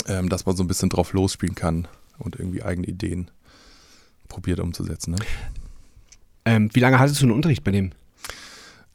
ähm, 0.07 0.29
dass 0.29 0.47
man 0.47 0.55
so 0.55 0.63
ein 0.63 0.69
bisschen 0.69 0.91
drauf 0.91 1.13
losspielen 1.13 1.57
kann 1.57 1.89
und 2.21 2.37
irgendwie 2.37 2.63
eigene 2.63 2.87
Ideen 2.87 3.33
probiert 4.29 4.61
umzusetzen. 4.61 5.15
Ne? 5.15 5.19
Ähm, 6.45 6.71
wie 6.73 6.79
lange 6.81 7.01
hattest 7.01 7.21
du 7.21 7.25
einen 7.25 7.33
Unterricht 7.35 7.65
bei 7.65 7.73
dem? 7.73 7.91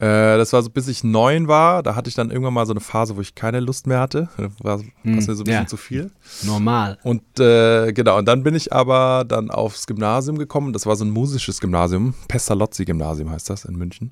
Äh, 0.02 0.36
das 0.36 0.52
war 0.52 0.60
so, 0.64 0.70
bis 0.70 0.88
ich 0.88 1.04
neun 1.04 1.46
war. 1.46 1.84
Da 1.84 1.94
hatte 1.94 2.08
ich 2.08 2.16
dann 2.16 2.32
irgendwann 2.32 2.54
mal 2.54 2.66
so 2.66 2.72
eine 2.72 2.80
Phase, 2.80 3.16
wo 3.16 3.20
ich 3.20 3.36
keine 3.36 3.60
Lust 3.60 3.86
mehr 3.86 4.00
hatte. 4.00 4.28
War 4.58 4.80
Hm, 5.02 5.14
mir 5.14 5.22
so 5.22 5.30
ein 5.30 5.36
bisschen 5.38 5.46
ja. 5.48 5.66
zu 5.66 5.76
viel. 5.76 6.10
Normal. 6.42 6.98
Und 7.04 7.22
äh, 7.38 7.92
genau, 7.92 8.18
und 8.18 8.26
dann 8.26 8.42
bin 8.42 8.56
ich 8.56 8.72
aber 8.72 9.24
dann 9.26 9.48
aufs 9.48 9.86
Gymnasium 9.86 10.38
gekommen. 10.38 10.72
Das 10.72 10.86
war 10.86 10.96
so 10.96 11.04
ein 11.04 11.10
musisches 11.10 11.60
Gymnasium. 11.60 12.14
Pestalozzi-Gymnasium 12.26 13.30
heißt 13.30 13.48
das 13.48 13.64
in 13.64 13.76
München. 13.76 14.10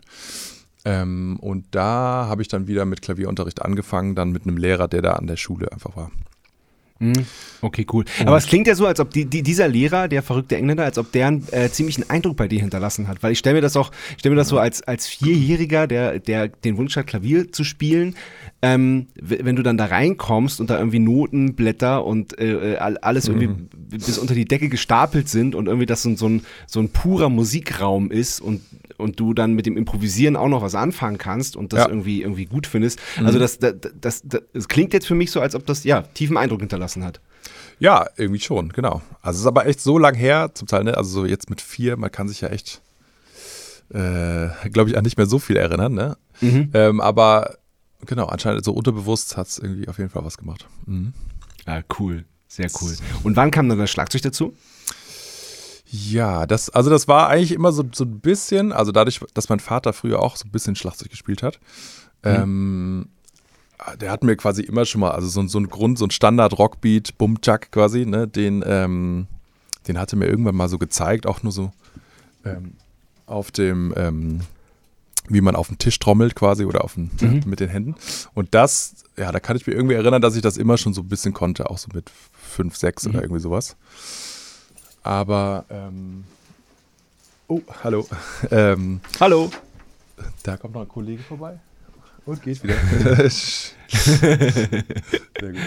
Ähm, 0.85 1.39
und 1.41 1.67
da 1.73 2.27
habe 2.29 2.43
ich 2.43 2.47
dann 2.49 2.69
wieder 2.69 2.85
mit 2.85 3.03
Klavierunterricht 3.03 3.61
angefangen, 3.63 4.15
dann 4.15 4.31
mit 4.31 4.45
einem 4.47 4.59
Lehrer, 4.59 4.87
der 4.87 5.03
da 5.03 5.13
an 5.15 5.27
der 5.27 5.37
Schule 5.37 5.73
einfach 5.73 5.97
war. 5.97 6.13
Mhm. 7.01 7.25
Okay, 7.63 7.87
cool. 7.93 8.05
Aber 8.25 8.37
es 8.37 8.47
klingt 8.47 8.67
ja 8.67 8.75
so, 8.75 8.87
als 8.87 9.01
ob 9.01 9.11
die, 9.11 9.25
die, 9.25 9.43
dieser 9.43 9.69
Lehrer, 9.69 10.07
der 10.09 10.23
verrückte 10.23 10.57
Engländer, 10.57 10.85
als 10.85 10.97
ob 10.99 11.13
der 11.13 11.27
einen 11.27 11.47
äh, 11.51 11.71
ziemlichen 11.71 12.09
Eindruck 12.09 12.37
bei 12.37 12.47
dir 12.47 12.61
hinterlassen 12.61 13.09
hat. 13.09 13.23
Weil 13.23 13.33
ich 13.33 13.39
stelle 13.39 13.55
mir 13.57 13.61
das 13.63 13.77
auch, 13.77 13.91
ich 14.13 14.19
stelle 14.21 14.35
mir 14.35 14.39
das 14.41 14.49
so 14.49 14.59
als, 14.59 14.83
als 14.83 15.07
Vierjähriger, 15.07 15.87
der, 15.87 16.19
der 16.21 16.49
den 16.49 16.77
Wunsch 16.77 16.97
hat, 16.97 17.07
Klavier 17.07 17.53
zu 17.53 17.65
spielen, 17.65 18.17
ähm, 18.63 19.07
wenn 19.15 19.57
du 19.57 19.63
dann 19.63 19.77
da 19.79 19.87
reinkommst 19.87 20.61
und 20.61 20.69
da 20.71 20.79
irgendwie 20.79 20.99
Notenblätter 20.99 22.05
und 22.05 22.39
äh, 22.39 22.75
äh, 22.75 22.77
all- 22.77 22.99
alles 22.99 23.29
irgendwie 23.29 23.49
b- 23.49 23.97
bis 23.99 24.19
unter 24.19 24.35
die 24.35 24.45
Decke 24.45 24.69
gestapelt 24.69 25.29
sind 25.29 25.55
und 25.55 25.67
irgendwie 25.67 25.87
das 25.87 26.03
so, 26.03 26.15
so, 26.17 26.29
ein, 26.29 26.43
so 26.67 26.81
ein 26.81 26.91
purer 26.91 27.29
Musikraum 27.31 28.11
ist 28.11 28.41
und, 28.41 28.61
und 29.01 29.19
du 29.19 29.35
dann 29.35 29.55
mit 29.55 29.67
dem 29.67 29.77
Improvisieren 29.77 30.37
auch 30.37 30.49
noch 30.49 30.63
was 30.63 30.75
anfangen 30.75 31.19
kannst 31.19 31.57
und 31.57 31.73
das 31.73 31.81
Ja. 31.81 31.89
irgendwie, 31.89 32.23
irgendwie 32.23 32.45
gut 32.47 32.67
findest. 32.67 33.01
Also 33.25 33.39
das, 33.39 33.59
das, 33.59 33.75
das, 34.01 34.23
das, 34.25 34.43
das 34.53 34.69
klingt 34.69 34.93
jetzt 34.93 35.07
für 35.07 35.15
mich 35.15 35.31
so, 35.31 35.41
als 35.41 35.55
ob 35.55 35.67
das 35.67 35.85
ja 35.85 36.03
tiefen 36.03 36.37
Eindruck 36.37 36.61
hinterlassen 36.61 37.05
hat. 37.05 37.21
Ja, 37.79 38.07
irgendwie 38.17 38.41
schon, 38.41 38.69
genau. 38.71 39.01
Also 39.23 39.39
es 39.39 39.41
ist 39.41 39.47
aber 39.47 39.67
echt 39.67 39.81
so 39.81 39.99
lang 39.99 40.15
her, 40.15 40.51
zum 40.55 40.69
Teil, 40.69 40.85
ne? 40.85 40.97
Also 40.97 41.11
so 41.11 41.25
jetzt 41.27 41.49
mit 41.51 41.61
vier, 41.63 41.97
man 41.97 42.13
kann 42.13 42.29
sich 42.29 42.43
ja 42.43 42.49
echt, 42.49 42.83
äh, 43.91 44.49
glaube 44.71 44.91
ich, 44.91 44.97
an 44.97 45.05
nicht 45.05 45.17
mehr 45.17 45.27
so 45.27 45.39
viel 45.39 45.57
erinnern, 45.57 45.95
ne? 45.95 46.17
Ähm, 46.43 47.01
aber 47.01 47.57
genau, 48.07 48.27
anscheinend 48.27 48.65
so 48.65 48.73
unterbewusst 48.73 49.37
hat 49.37 49.49
es 49.49 49.59
irgendwie 49.59 49.89
auf 49.89 49.99
jeden 49.99 50.11
Fall 50.11 50.25
was 50.25 50.39
gemacht. 50.39 50.67
Mhm. 50.87 51.13
Ah, 51.67 51.83
cool. 51.99 52.25
Sehr 52.49 52.71
cool. 52.81 52.97
Und 53.23 53.37
wann 53.37 53.51
kam 53.51 53.69
dann 53.69 53.79
das 53.79 53.91
Schlagzeug 53.91 54.23
dazu? 54.23 54.55
Ja, 55.93 56.47
das, 56.47 56.71
also 56.71 56.89
das 56.89 57.09
war 57.09 57.29
eigentlich 57.29 57.53
immer 57.53 57.73
so, 57.73 57.85
so 57.93 58.05
ein 58.05 58.21
bisschen, 58.21 58.73
also 58.73 58.93
dadurch, 58.93 59.21
dass 59.35 59.49
mein 59.49 59.59
Vater 59.61 59.93
früher 59.93 60.21
auch 60.21 60.37
so 60.37 60.47
ein 60.47 60.53
bisschen 60.53 60.77
Schlagzeug 60.77 61.11
gespielt 61.11 61.43
hat, 61.43 61.59
ähm, 62.23 63.09
der 64.01 64.11
hat 64.13 64.23
mir 64.23 64.37
quasi 64.37 64.63
immer 64.63 64.85
schon 64.85 65.01
mal, 65.01 65.11
also 65.11 65.27
so, 65.29 65.45
so 65.49 65.59
ein 65.59 65.69
Grund, 65.69 65.99
so 65.99 66.05
ein 66.05 66.11
Standard-Rockbeat, 66.11 67.17
Bum-Chuck 67.19 67.73
quasi, 67.73 68.05
ne, 68.07 68.29
den, 68.29 68.63
ähm, 68.67 69.27
den 69.89 69.99
hatte 69.99 70.17
mir 70.17 70.27
irgendwann 70.27 70.55
mal 70.55 70.69
so 70.69 70.79
gezeigt, 70.79 71.27
auch 71.27 71.43
nur 71.43 71.51
so 71.53 71.73
ähm, 72.45 72.75
auf 73.27 73.51
dem, 73.51 73.93
ähm, 73.97 74.41
wie 75.29 75.41
man 75.41 75.57
auf 75.57 75.69
den 75.69 75.79
Tisch 75.79 75.99
trommelt 75.99 76.35
quasi 76.37 76.65
oder 76.67 76.85
auf 76.85 76.95
den, 76.95 77.11
Mhm. 77.21 77.43
mit 77.47 77.61
den 77.61 77.69
Händen. 77.69 77.95
Und 78.35 78.55
das, 78.55 78.95
ja, 79.17 79.33
da 79.33 79.41
kann 79.41 79.57
ich 79.57 79.67
mir 79.67 79.73
irgendwie 79.73 79.95
erinnern, 79.95 80.21
dass 80.23 80.37
ich 80.37 80.43
das 80.43 80.57
immer 80.57 80.77
schon 80.77 80.93
so 80.95 81.01
ein 81.03 81.09
bisschen 81.09 81.33
konnte, 81.33 81.71
auch 81.71 81.79
so 81.79 81.89
mit 81.95 82.11
fünf, 82.33 82.77
sechs 82.77 83.05
Mhm. 83.07 83.11
oder 83.15 83.23
irgendwie 83.23 83.41
sowas. 83.41 83.77
Aber, 85.03 85.65
ähm, 85.71 86.25
oh, 87.49 87.61
hallo. 87.83 88.07
ähm, 88.51 89.01
Hallo. 89.19 89.51
da 90.43 90.57
kommt 90.57 90.75
noch 90.75 90.83
ein 90.83 90.89
Kollege 90.89 91.23
vorbei 91.23 91.59
und 92.27 92.43
geht 92.43 92.63
wieder. 92.63 92.75
Sehr 93.31 94.83
gut. 95.41 95.61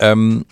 Ähm, 0.00 0.44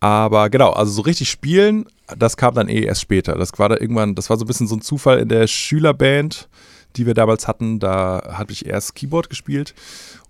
aber 0.00 0.48
genau, 0.50 0.70
also 0.70 0.92
so 0.92 1.02
richtig 1.02 1.30
spielen, 1.30 1.86
das 2.16 2.36
kam 2.36 2.54
dann 2.54 2.68
eh 2.68 2.82
erst 2.82 3.02
später. 3.02 3.34
Das 3.34 3.58
war 3.58 3.68
da 3.68 3.76
irgendwann, 3.76 4.14
das 4.14 4.30
war 4.30 4.38
so 4.38 4.44
ein 4.44 4.46
bisschen 4.46 4.68
so 4.68 4.76
ein 4.76 4.80
Zufall 4.82 5.18
in 5.18 5.28
der 5.28 5.46
Schülerband, 5.46 6.48
die 6.96 7.06
wir 7.06 7.14
damals 7.14 7.48
hatten. 7.48 7.78
Da 7.80 8.22
hatte 8.32 8.52
ich 8.52 8.66
erst 8.66 8.94
Keyboard 8.94 9.28
gespielt 9.28 9.74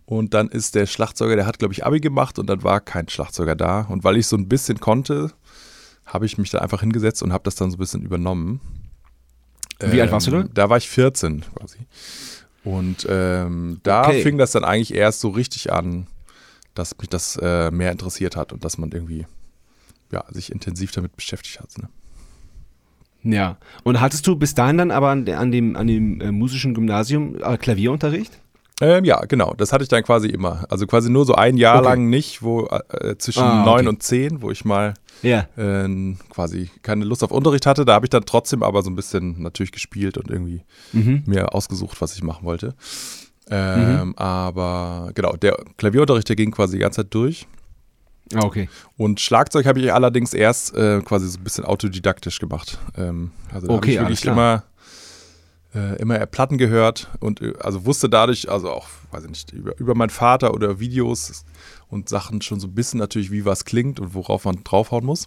und 0.06 0.32
dann 0.34 0.48
ist 0.48 0.75
der 0.75 0.87
Schlagzeuger, 0.87 1.37
der 1.37 1.46
hat 1.46 1.58
glaube 1.58 1.75
ich 1.75 1.84
Abi 1.84 2.00
gemacht 2.00 2.38
und 2.38 2.46
dann 2.48 2.62
war 2.62 2.80
kein 2.80 3.08
Schlagzeuger 3.08 3.54
da. 3.54 3.82
Und 3.82 4.04
weil 4.04 4.16
ich 4.16 4.26
so 4.26 4.37
ein 4.37 4.48
bisschen 4.48 4.80
konnte, 4.80 5.32
habe 6.09 6.27
ich 6.27 6.38
mich 6.38 6.50
da 6.50 6.59
einfach 6.59 6.81
hingesetzt 6.81 7.23
und 7.23 7.33
habe 7.33 7.45
das 7.45 7.55
dann 7.55 7.71
so 7.71 7.77
ein 7.77 7.81
bisschen 7.81 8.03
übernommen. 8.03 8.61
Wie 9.81 10.00
alt 10.00 10.11
warst 10.11 10.27
du 10.27 10.33
da? 10.33 10.41
Ähm, 10.41 10.50
Da 10.55 10.69
war 10.69 10.77
ich 10.77 10.88
14 10.88 11.45
quasi. 11.55 11.79
Und 12.65 13.07
ähm, 13.09 13.81
da 13.85 14.09
Okay. 14.09 14.23
fing 14.23 14.37
das 14.38 14.50
dann 14.53 14.65
eigentlich 14.65 14.93
erst 14.95 15.21
so 15.21 15.29
richtig 15.31 15.73
an, 15.73 16.07
dass 16.75 16.97
mich 16.99 17.09
das 17.09 17.37
äh, 17.41 17.71
mehr 17.71 17.93
interessiert 17.93 18.37
hat 18.37 18.53
und 18.53 18.65
dass 18.65 18.77
man 18.79 18.91
irgendwie 18.91 19.27
ja, 20.11 20.25
sich 20.31 20.50
intensiv 20.53 20.91
damit 20.93 21.15
beschäftigt 21.17 21.61
hat. 21.61 21.71
Ne? 21.79 21.88
Ja. 23.23 23.59
Und 23.85 24.00
hattest 24.00 24.27
du 24.27 24.37
bis 24.37 24.55
dahin 24.55 24.79
dann 24.79 24.91
aber 24.91 25.11
an, 25.11 25.29
an 25.29 25.50
dem, 25.53 25.77
an 25.77 25.87
dem 25.87 26.21
äh, 26.21 26.33
musischen 26.33 26.75
Gymnasium 26.75 27.37
äh, 27.43 27.57
Klavierunterricht? 27.57 28.41
Ähm, 28.80 29.04
ja, 29.04 29.20
genau. 29.25 29.54
Das 29.56 29.73
hatte 29.73 29.82
ich 29.82 29.88
dann 29.88 30.04
quasi 30.04 30.28
immer. 30.28 30.64
Also 30.68 30.87
quasi 30.87 31.11
nur 31.11 31.25
so 31.25 31.35
ein 31.35 31.56
Jahr 31.56 31.78
Okay. 31.78 31.85
lang 31.88 32.08
nicht, 32.08 32.42
wo 32.42 32.66
äh, 32.66 33.16
zwischen 33.18 33.42
Ah, 33.42 33.64
neun 33.64 33.80
okay. 33.80 33.88
und 33.88 34.02
zehn, 34.02 34.40
wo 34.42 34.50
ich 34.52 34.64
mal 34.64 34.94
Ja. 35.23 35.49
äh, 35.56 36.14
quasi 36.30 36.70
keine 36.82 37.04
Lust 37.04 37.25
auf 37.25 37.32
Unterricht 37.32 37.66
hatte. 37.66 37.85
Da 37.85 37.94
habe 37.94 38.06
ich 38.06 38.11
dann 38.11 38.25
trotzdem 38.25 38.62
aber 38.62 38.82
so 38.82 38.90
ein 38.90 38.94
bisschen 38.94 39.42
natürlich 39.42 39.73
gespielt 39.73 40.16
und 40.16 40.30
irgendwie 40.30 40.62
Mhm. 40.92 41.25
mir 41.26 41.54
ausgesucht, 41.54 42.00
was 42.00 42.14
ich 42.14 42.23
machen 42.23 42.44
wollte. 42.44 42.75
Ähm, 43.50 44.14
Aber 44.16 45.11
genau, 45.14 45.32
der 45.37 45.56
Klavierunterricht, 45.78 46.28
der 46.28 46.37
ging 46.37 46.50
quasi 46.50 46.75
die 46.76 46.80
ganze 46.82 47.02
Zeit 47.02 47.14
durch. 47.14 47.47
Ah, 48.35 48.42
okay. 48.44 48.68
Und 48.99 49.20
Schlagzeug 49.20 49.64
habe 49.64 49.80
ich 49.80 49.90
allerdings 49.92 50.35
erst 50.35 50.76
äh, 50.76 51.00
quasi 51.00 51.26
so 51.28 51.38
ein 51.38 51.44
bisschen 51.44 51.64
autodidaktisch 51.64 52.38
gemacht. 52.40 52.78
Ähm, 52.97 53.30
also 53.52 53.68
Okay, 53.70 53.99
habe 53.99 54.12
ich 54.12 54.23
wirklich 54.23 54.30
immer, 54.30 54.64
äh, 55.75 55.96
immer 56.00 56.16
eher 56.18 56.26
Platten 56.26 56.56
gehört 56.58 57.08
und 57.20 57.42
äh, 57.42 57.52
also 57.60 57.84
wusste 57.84 58.08
dadurch, 58.08 58.50
also 58.50 58.70
auch, 58.70 58.87
weiß 59.10 59.25
ich 59.25 59.30
nicht, 59.30 59.52
über, 59.52 59.78
über 59.78 59.94
meinen 59.94 60.10
Vater 60.10 60.54
oder 60.54 60.80
Videos 60.80 61.44
und 61.88 62.08
Sachen 62.08 62.40
schon 62.42 62.58
so 62.60 62.66
ein 62.68 62.75
bisschen 62.75 62.98
natürlich, 62.98 63.30
wie 63.30 63.44
was 63.44 63.64
klingt 63.64 64.00
und 64.00 64.14
worauf 64.14 64.44
man 64.44 64.64
draufhauen 64.64 65.04
muss. 65.04 65.26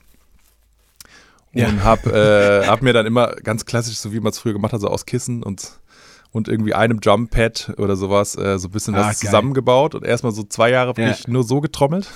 Ja. 1.54 1.68
Und 1.68 1.84
habe 1.84 2.12
äh, 2.64 2.68
hab 2.68 2.82
mir 2.82 2.94
dann 2.94 3.06
immer 3.06 3.28
ganz 3.44 3.66
klassisch, 3.66 3.98
so 3.98 4.14
wie 4.14 4.20
man 4.20 4.32
es 4.32 4.40
früher 4.40 4.54
gemacht 4.54 4.72
hat, 4.74 4.80
so 4.82 4.88
aus 4.88 5.06
Kissen 5.06 5.44
und, 5.44 5.80
und 6.32 6.48
irgendwie 6.48 6.74
einem 6.74 7.00
Jump-Pad 7.02 7.74
oder 7.78 7.96
sowas, 7.98 8.38
äh, 8.38 8.58
so 8.58 8.70
ein 8.70 8.72
bisschen 8.72 8.96
Ah, 8.96 9.00
was 9.10 9.20
geil. 9.20 9.30
zusammengebaut 9.30 9.94
und 9.94 10.06
erstmal 10.06 10.32
so 10.32 10.44
zwei 10.44 10.70
Jahre 10.70 10.92
Ja. 10.92 10.98
wirklich 11.08 11.28
nur 11.28 11.44
so 11.44 11.60
getrommelt. 11.60 12.08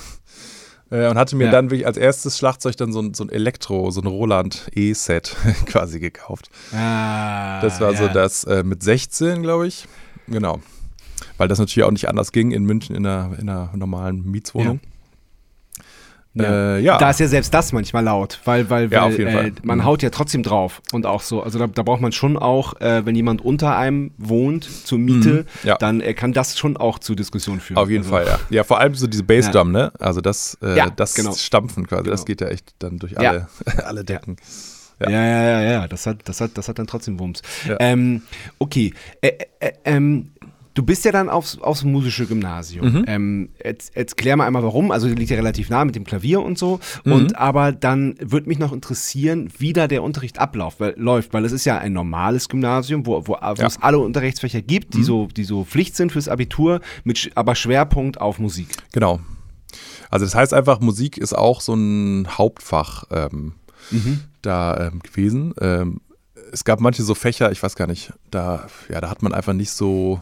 Äh, 0.90 1.08
und 1.08 1.18
hatte 1.18 1.34
mir 1.36 1.46
Ja. 1.46 1.50
dann 1.50 1.70
wirklich 1.70 1.86
als 1.86 1.96
erstes 1.96 2.38
Schlagzeug 2.38 2.76
dann 2.76 2.92
so 2.92 3.00
ein, 3.00 3.14
so 3.14 3.24
ein 3.24 3.28
Elektro, 3.30 3.90
so 3.90 4.00
ein 4.00 4.06
Roland 4.06 4.68
E-Set 4.74 5.34
quasi 5.66 5.98
gekauft. 6.00 6.48
Ah, 6.72 7.60
Das 7.60 7.80
war 7.80 7.94
so 7.94 8.04
ja. 8.04 8.12
das 8.12 8.44
äh, 8.44 8.62
mit 8.62 8.82
16, 8.82 9.42
glaube 9.42 9.66
ich. 9.66 9.86
Genau. 10.28 10.60
Weil 11.38 11.48
das 11.48 11.58
natürlich 11.58 11.84
auch 11.84 11.90
nicht 11.90 12.08
anders 12.08 12.30
ging 12.32 12.50
in 12.52 12.64
München 12.64 12.94
in 12.96 13.06
einer, 13.06 13.36
in 13.38 13.48
einer 13.48 13.70
normalen 13.74 14.30
Mietswohnung. 14.30 14.80
Ja. 14.82 14.90
Äh, 16.44 16.80
ja. 16.80 16.98
Da 16.98 17.10
ist 17.10 17.20
ja 17.20 17.28
selbst 17.28 17.52
das 17.54 17.72
manchmal 17.72 18.04
laut, 18.04 18.40
weil, 18.44 18.68
weil, 18.68 18.92
Ja, 18.92 19.04
weil 19.04 19.20
äh, 19.48 19.52
man 19.62 19.78
Mhm. 19.78 19.84
haut 19.84 20.02
ja 20.02 20.10
trotzdem 20.10 20.42
drauf 20.42 20.82
und 20.92 21.06
auch 21.06 21.22
so. 21.22 21.42
Also 21.42 21.58
da, 21.58 21.66
da 21.66 21.82
braucht 21.82 22.00
man 22.00 22.12
schon 22.12 22.36
auch, 22.36 22.80
äh, 22.80 23.04
wenn 23.06 23.14
jemand 23.14 23.42
unter 23.44 23.76
einem 23.76 24.10
wohnt 24.18 24.64
zur 24.86 24.98
Miete, 24.98 25.46
Mhm. 25.62 25.68
Ja. 25.68 25.76
dann 25.78 26.00
äh, 26.00 26.14
kann 26.14 26.32
das 26.32 26.58
schon 26.58 26.76
auch 26.76 26.98
zu 26.98 27.14
Diskussionen 27.14 27.60
führen. 27.60 27.78
Auf 27.78 27.88
jeden 27.88 28.04
also, 28.04 28.14
Fall, 28.14 28.26
ja. 28.26 28.38
Ja, 28.50 28.64
vor 28.64 28.78
allem 28.80 28.94
so 28.94 29.06
diese 29.06 29.22
Bassdrum, 29.24 29.72
ne? 29.72 29.92
Also 29.98 30.20
das, 30.20 30.58
äh, 30.62 30.76
Ja, 30.76 30.90
das 30.90 31.14
genau. 31.14 31.32
Stampfen 31.32 31.86
quasi, 31.86 32.04
das 32.10 32.20
Genau. 32.20 32.24
geht 32.26 32.40
ja 32.42 32.48
echt 32.48 32.74
dann 32.80 32.98
durch 32.98 33.12
Ja. 33.12 33.18
alle, 33.18 33.48
alle 33.86 34.04
Decken. 34.04 34.36
Ja, 34.98 35.10
ja, 35.10 35.20
ja, 35.42 35.60
ja, 35.62 35.88
das 35.88 36.06
hat, 36.06 36.20
das 36.24 36.40
hat, 36.40 36.52
das 36.56 36.68
hat 36.68 36.78
dann 36.78 36.86
trotzdem 36.86 37.20
Wumms. 37.20 37.42
Ja. 37.68 37.76
Ähm, 37.80 38.22
okay, 38.58 38.94
äh, 39.20 39.32
äh, 39.60 39.72
ähm, 39.84 40.30
du 40.76 40.82
bist 40.82 41.04
ja 41.04 41.10
dann 41.10 41.28
aufs, 41.28 41.58
aufs 41.58 41.82
musische 41.82 42.26
Gymnasium. 42.26 42.92
Mhm. 42.92 43.04
Ähm, 43.08 43.48
jetzt, 43.64 43.96
jetzt 43.96 44.16
klär 44.16 44.36
mal 44.36 44.46
einmal 44.46 44.62
warum, 44.62 44.92
also 44.92 45.08
liegt 45.08 45.30
ja 45.30 45.36
relativ 45.36 45.70
nah 45.70 45.84
mit 45.84 45.96
dem 45.96 46.04
Klavier 46.04 46.42
und 46.42 46.58
so. 46.58 46.78
Mhm. 47.04 47.12
Und 47.12 47.38
aber 47.38 47.72
dann 47.72 48.14
würde 48.20 48.48
mich 48.48 48.58
noch 48.58 48.72
interessieren, 48.72 49.50
wie 49.58 49.72
da 49.72 49.88
der 49.88 50.02
Unterricht 50.02 50.38
abläuft, 50.38 50.78
weil, 50.78 50.94
läuft, 50.96 51.32
weil 51.32 51.44
es 51.44 51.52
ist 51.52 51.64
ja 51.64 51.78
ein 51.78 51.92
normales 51.92 52.48
Gymnasium, 52.48 53.06
wo, 53.06 53.26
wo, 53.26 53.32
wo 53.32 53.34
Ja. 53.34 53.54
Mhm. 53.58 53.66
es 53.66 53.82
alle 53.82 53.98
Unterrichtsfächer 53.98 54.62
gibt, 54.62 54.94
die, 54.94 55.02
so, 55.02 55.26
die 55.34 55.44
so 55.44 55.64
Pflicht 55.64 55.96
sind 55.96 56.12
fürs 56.12 56.28
Abitur, 56.28 56.80
mit, 57.04 57.30
aber 57.34 57.54
Schwerpunkt 57.54 58.20
auf 58.20 58.38
Musik. 58.38 58.68
Genau. 58.92 59.18
Also 60.10 60.26
das 60.26 60.34
heißt 60.34 60.54
einfach, 60.54 60.80
Musik 60.80 61.16
ist 61.16 61.32
auch 61.32 61.60
so 61.60 61.74
ein 61.74 62.28
Hauptfach 62.36 63.04
ähm, 63.10 63.54
da 64.42 64.88
ähm, 64.88 65.00
gewesen. 65.00 65.54
Ähm, 65.60 66.00
es 66.52 66.64
gab 66.64 66.80
manche 66.80 67.02
so 67.02 67.14
Fächer, 67.14 67.50
ich 67.50 67.62
weiß 67.62 67.76
gar 67.76 67.86
nicht, 67.86 68.12
da, 68.30 68.68
ja, 68.88 69.00
da 69.00 69.10
hat 69.10 69.22
man 69.22 69.32
einfach 69.32 69.52
nicht 69.52 69.70
so, 69.70 70.20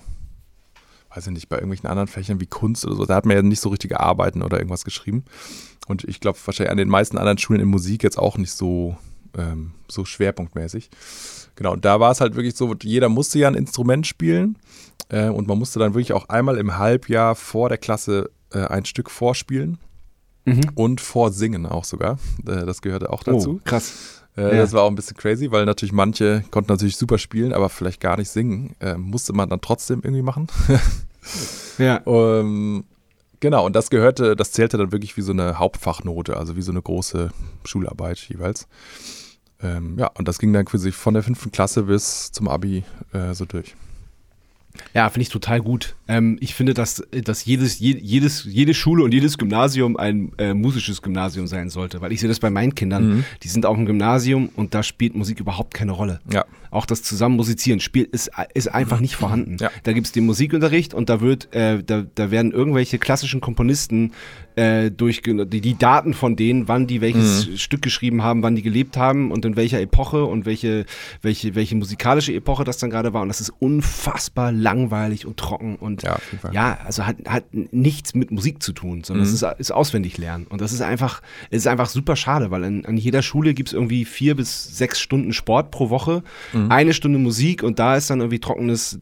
weiß 1.14 1.26
ich 1.26 1.32
nicht, 1.32 1.48
bei 1.48 1.56
irgendwelchen 1.56 1.88
anderen 1.88 2.08
Fächern 2.08 2.40
wie 2.40 2.46
Kunst 2.46 2.84
oder 2.84 2.96
so, 2.96 3.04
da 3.04 3.14
hat 3.14 3.26
man 3.26 3.36
ja 3.36 3.42
nicht 3.42 3.60
so 3.60 3.68
richtige 3.68 4.00
Arbeiten 4.00 4.42
oder 4.42 4.58
irgendwas 4.58 4.84
geschrieben. 4.84 5.24
Und 5.86 6.04
ich 6.04 6.20
glaube 6.20 6.38
wahrscheinlich 6.44 6.70
an 6.70 6.78
den 6.78 6.88
meisten 6.88 7.18
anderen 7.18 7.38
Schulen 7.38 7.60
in 7.60 7.68
Musik 7.68 8.02
jetzt 8.02 8.18
auch 8.18 8.38
nicht 8.38 8.52
so, 8.52 8.96
ähm, 9.36 9.72
so 9.88 10.04
schwerpunktmäßig. 10.04 10.90
Genau, 11.56 11.72
und 11.72 11.84
da 11.84 12.00
war 12.00 12.10
es 12.10 12.20
halt 12.20 12.34
wirklich 12.34 12.56
so, 12.56 12.74
jeder 12.82 13.08
musste 13.08 13.38
ja 13.38 13.48
ein 13.48 13.54
Instrument 13.54 14.06
spielen 14.06 14.58
äh, 15.08 15.28
und 15.28 15.46
man 15.46 15.58
musste 15.58 15.78
dann 15.78 15.94
wirklich 15.94 16.12
auch 16.12 16.28
einmal 16.28 16.56
im 16.56 16.78
Halbjahr 16.78 17.34
vor 17.34 17.68
der 17.68 17.78
Klasse 17.78 18.30
äh, 18.52 18.64
ein 18.64 18.84
Stück 18.84 19.10
vorspielen 19.10 19.78
und 20.74 21.00
vorsingen 21.00 21.66
auch 21.66 21.84
sogar. 21.84 22.18
Äh, 22.46 22.66
das 22.66 22.82
gehörte 22.82 23.10
auch 23.10 23.22
dazu. 23.22 23.60
Oh, 23.60 23.60
krass. 23.64 24.23
Äh, 24.36 24.42
Ja. 24.56 24.62
Das 24.62 24.72
war 24.72 24.82
auch 24.82 24.88
ein 24.88 24.94
bisschen 24.96 25.16
crazy, 25.16 25.50
weil 25.50 25.64
natürlich 25.64 25.92
manche 25.92 26.44
konnten 26.50 26.72
natürlich 26.72 26.96
super 26.96 27.18
spielen, 27.18 27.52
aber 27.52 27.68
vielleicht 27.68 28.00
gar 28.00 28.16
nicht 28.16 28.30
singen. 28.30 28.74
Äh, 28.80 28.96
musste 28.96 29.32
man 29.32 29.48
dann 29.48 29.60
trotzdem 29.60 30.00
irgendwie 30.02 30.22
machen. 30.22 30.48
Ja. 31.78 32.02
ähm, 32.06 32.84
genau, 33.40 33.64
und 33.66 33.74
das 33.74 33.88
gehörte, 33.90 34.36
das 34.36 34.52
zählte 34.52 34.76
dann 34.76 34.92
wirklich 34.92 35.16
wie 35.16 35.22
so 35.22 35.32
eine 35.32 35.58
Hauptfachnote, 35.58 36.36
also 36.36 36.54
wie 36.54 36.62
so 36.62 36.70
eine 36.70 36.82
große 36.82 37.30
Schularbeit 37.64 38.18
jeweils. 38.28 38.68
Ähm, 39.62 39.98
ja, 39.98 40.08
und 40.18 40.28
das 40.28 40.38
ging 40.38 40.52
dann 40.52 40.66
quasi 40.66 40.92
von 40.92 41.14
der 41.14 41.22
fünften 41.22 41.50
Klasse 41.50 41.84
bis 41.84 42.30
zum 42.30 42.46
Abi 42.48 42.84
äh, 43.12 43.32
so 43.34 43.44
durch. 43.46 43.74
Ja, 44.92 45.08
finde 45.08 45.22
ich 45.22 45.28
total 45.28 45.60
gut. 45.60 45.94
Ähm, 46.08 46.36
ich 46.40 46.54
finde, 46.54 46.74
dass, 46.74 47.02
dass 47.10 47.44
jedes, 47.44 47.78
je, 47.78 47.96
jedes, 47.96 48.44
jede 48.44 48.74
Schule 48.74 49.04
und 49.04 49.12
jedes 49.12 49.38
Gymnasium 49.38 49.96
ein 49.96 50.32
äh, 50.38 50.54
musisches 50.54 51.02
Gymnasium 51.02 51.46
sein 51.46 51.70
sollte. 51.70 52.00
Weil 52.00 52.12
ich 52.12 52.20
sehe 52.20 52.28
das 52.28 52.40
bei 52.40 52.50
meinen 52.50 52.74
Kindern. 52.74 53.08
Mhm. 53.08 53.24
Die 53.42 53.48
sind 53.48 53.66
auf 53.66 53.76
dem 53.76 53.86
Gymnasium 53.86 54.50
und 54.56 54.74
da 54.74 54.82
spielt 54.82 55.14
Musik 55.14 55.40
überhaupt 55.40 55.74
keine 55.74 55.92
Rolle. 55.92 56.20
Ja. 56.32 56.44
Auch 56.74 56.86
das 56.86 57.02
zusammen 57.02 57.36
musizieren 57.36 57.80
spielt 57.80 58.08
ist, 58.08 58.30
ist 58.54 58.68
einfach 58.68 59.00
nicht 59.00 59.16
vorhanden. 59.16 59.56
Ja. 59.60 59.70
Da 59.84 59.92
gibt 59.92 60.06
es 60.06 60.12
den 60.12 60.26
Musikunterricht 60.26 60.92
und 60.94 61.08
da 61.08 61.20
wird, 61.20 61.54
äh, 61.54 61.82
da, 61.82 62.04
da 62.14 62.30
werden 62.30 62.52
irgendwelche 62.52 62.98
klassischen 62.98 63.40
Komponisten 63.40 64.12
äh, 64.56 64.90
durch 64.90 65.22
die, 65.22 65.60
die 65.60 65.78
Daten 65.78 66.14
von 66.14 66.36
denen, 66.36 66.68
wann 66.68 66.86
die 66.86 67.00
welches 67.00 67.46
Mhm. 67.48 67.56
Stück 67.56 67.82
geschrieben 67.82 68.22
haben, 68.22 68.42
wann 68.42 68.54
die 68.54 68.62
gelebt 68.62 68.96
haben 68.96 69.30
und 69.32 69.44
in 69.44 69.56
welcher 69.56 69.80
Epoche 69.80 70.24
und 70.24 70.46
welche, 70.46 70.84
welche, 71.22 71.54
welche 71.54 71.74
musikalische 71.76 72.32
Epoche 72.32 72.64
das 72.64 72.78
dann 72.78 72.90
gerade 72.90 73.12
war. 73.12 73.22
Und 73.22 73.28
das 73.28 73.40
ist 73.40 73.52
unfassbar 73.58 74.52
langweilig 74.52 75.26
und 75.26 75.36
trocken 75.36 75.76
und 75.76 76.02
Ja, 76.02 76.18
ja, 76.52 76.78
also 76.84 77.06
hat, 77.06 77.16
hat 77.26 77.44
nichts 77.52 78.14
mit 78.14 78.30
Musik 78.30 78.62
zu 78.62 78.72
tun, 78.72 79.02
sondern 79.04 79.26
Mhm. 79.26 79.34
es 79.34 79.42
ist, 79.42 79.46
ist 79.58 79.70
auswendig 79.72 80.18
lernen. 80.18 80.46
Und 80.48 80.60
das 80.60 80.72
ist 80.72 80.80
einfach, 80.82 81.22
ist 81.50 81.66
einfach 81.66 81.88
super 81.88 82.16
schade, 82.16 82.50
weil 82.50 82.64
an, 82.64 82.84
an 82.84 82.96
jeder 82.96 83.22
Schule 83.22 83.54
gibt 83.54 83.68
es 83.70 83.72
irgendwie 83.72 84.04
vier 84.04 84.34
bis 84.36 84.76
sechs 84.76 85.00
Stunden 85.00 85.32
Sport 85.32 85.70
pro 85.70 85.90
Woche, 85.90 86.22
eine 86.70 86.94
Stunde 86.94 87.18
Musik 87.18 87.62
und 87.62 87.78
da 87.78 87.96
ist 87.96 88.10
dann 88.10 88.20
irgendwie 88.20 88.40
trockenes 88.40 88.98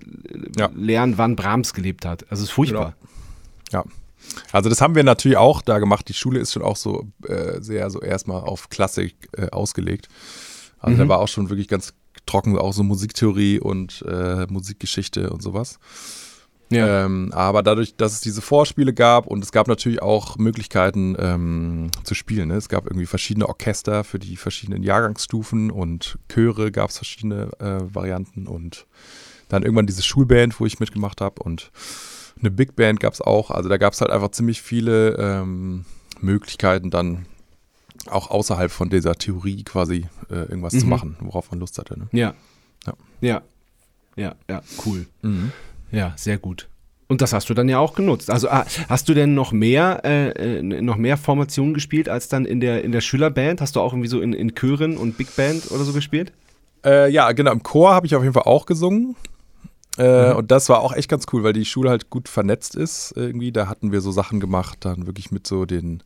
Ja. 0.57 0.71
Lernen, 0.75 1.19
wann 1.19 1.37
Brahms 1.37 1.75
gelebt 1.75 2.05
hat. 2.05 2.23
Also 2.31 2.43
es 2.43 2.49
ist 2.51 2.55
furchtbar. 2.55 2.95
Ja. 3.73 3.85
Also 4.53 4.69
das 4.69 4.81
haben 4.81 4.95
wir 4.95 5.03
natürlich 5.03 5.37
auch 5.37 5.63
da 5.63 5.79
gemacht. 5.79 6.09
Die 6.09 6.15
Schule 6.15 6.41
ist 6.41 6.53
schon 6.53 6.63
auch 6.63 6.77
so 6.77 7.09
äh, 7.27 7.61
sehr 7.61 7.91
so 7.91 8.01
erstmal 8.01 8.41
auf 8.43 8.71
Klassik 8.71 9.15
äh, 9.37 9.49
ausgelegt. 9.51 10.09
Also 10.79 10.99
da 10.99 11.09
war 11.09 11.19
auch 11.21 11.29
schon 11.29 11.49
wirklich 11.49 11.69
ganz 11.69 11.95
trocken, 12.27 12.57
auch 12.59 12.73
so 12.73 12.83
Musiktheorie 12.83 13.59
und 13.61 14.05
äh, 14.09 14.47
Musikgeschichte 14.49 15.31
und 15.31 15.43
sowas. 15.43 15.79
Ähm, 16.75 17.33
aber 17.33 17.63
dadurch, 17.63 17.97
dass 17.97 18.13
es 18.13 18.21
diese 18.21 18.41
Vorspiele 18.41 18.93
gab 18.95 19.27
und 19.27 19.43
es 19.45 19.53
gab 19.53 19.69
natürlich 19.69 20.03
auch 20.03 20.37
Möglichkeiten 20.39 21.17
ähm, 21.19 21.91
zu 22.05 22.15
spielen. 22.15 22.49
Ne? 22.49 22.55
Es 22.57 22.69
gab 22.69 22.87
irgendwie 22.87 23.07
verschiedene 23.07 23.49
Orchester 23.49 24.05
für 24.05 24.19
die 24.19 24.37
verschiedenen 24.37 24.83
Jahrgangsstufen 24.83 25.71
und 25.71 26.19
Chöre 26.29 26.71
gab 26.73 26.91
es 26.91 26.97
verschiedene 26.99 27.51
äh, 27.59 27.95
Varianten 27.95 28.47
und 28.47 28.87
dann 29.49 29.63
irgendwann 29.63 29.87
diese 29.87 30.03
Schulband, 30.03 30.59
wo 30.61 30.67
ich 30.67 30.81
mitgemacht 30.81 31.21
habe 31.21 31.43
und 31.43 31.71
eine 32.41 32.51
Big 32.51 32.75
Band 32.75 33.01
gab 33.01 33.13
es 33.13 33.21
auch. 33.21 33.51
Also 33.51 33.69
da 33.69 33.77
gab 33.77 33.93
es 33.93 34.01
halt 34.01 34.11
einfach 34.11 34.31
ziemlich 34.31 34.63
viele 34.63 35.17
ähm, 35.19 35.85
Möglichkeiten 36.21 36.91
dann 36.91 37.27
auch 38.09 38.31
außerhalb 38.31 38.71
von 38.73 38.89
dieser 38.91 39.15
Theorie 39.15 39.63
quasi 39.63 40.09
äh, 40.31 40.35
irgendwas 40.35 40.73
zu 40.73 40.85
Mhm. 40.85 40.91
machen, 40.91 41.17
worauf 41.21 41.51
man 41.51 41.61
Lust 41.61 41.79
hatte. 41.79 41.99
Ne? 41.99 42.09
Ja. 42.13 42.35
Ja. 42.87 42.95
Ja. 43.21 43.43
Ja, 44.17 44.35
ja, 44.49 44.63
cool. 44.85 45.07
Ja, 45.93 46.13
sehr 46.17 46.39
gut. 46.39 46.69
Und 47.09 47.21
das 47.21 47.35
hast 47.35 47.51
du 47.51 47.55
dann 47.55 47.69
ja 47.69 47.79
auch 47.79 47.95
genutzt. 47.95 48.31
Also 48.31 48.49
ah, 48.49 48.65
hast 48.89 49.09
du 49.09 49.15
denn 49.15 49.35
noch 49.35 49.53
mehr, 49.53 50.01
äh, 50.05 50.59
äh, 50.59 50.63
noch 50.63 50.97
mehr 50.97 51.19
Formationen 51.19 51.75
gespielt 51.75 52.09
als 52.09 52.29
dann 52.29 52.47
in 52.47 52.61
der, 52.61 52.83
in 52.85 52.91
der 52.91 53.03
Schülerband? 53.03 53.61
Hast 53.61 53.77
du 53.77 53.81
auch 53.81 53.93
irgendwie 53.93 54.09
so 54.09 54.21
in, 54.23 54.33
in 54.33 54.55
Chören 54.55 54.97
und 54.97 55.19
Big 55.19 55.37
Band 55.37 55.71
oder 55.71 55.85
so 55.85 55.93
gespielt? 55.93 56.33
Äh, 56.85 57.11
ja, 57.11 57.31
genau. 57.33 57.53
Im 57.53 57.63
Chor 57.63 57.93
habe 57.95 58.07
ich 58.07 58.17
auf 58.17 58.23
jeden 58.23 58.33
Fall 58.33 58.45
auch 58.45 58.65
gesungen. 58.65 59.15
Äh, 59.99 60.33
Und 60.33 60.51
das 60.51 60.71
war 60.71 60.81
auch 60.81 60.95
echt 60.95 61.11
ganz 61.11 61.27
cool, 61.33 61.45
weil 61.45 61.53
die 61.53 61.67
Schule 61.67 61.91
halt 61.91 62.09
gut 62.09 62.29
vernetzt 62.29 62.75
ist 62.75 63.13
irgendwie. 63.15 63.53
Da 63.53 63.69
hatten 63.69 63.93
wir 63.93 64.01
so 64.01 64.11
Sachen 64.11 64.41
gemacht, 64.41 64.79
dann 64.81 65.07
wirklich 65.07 65.31
mit 65.31 65.47
so 65.47 65.67
den, 65.67 66.03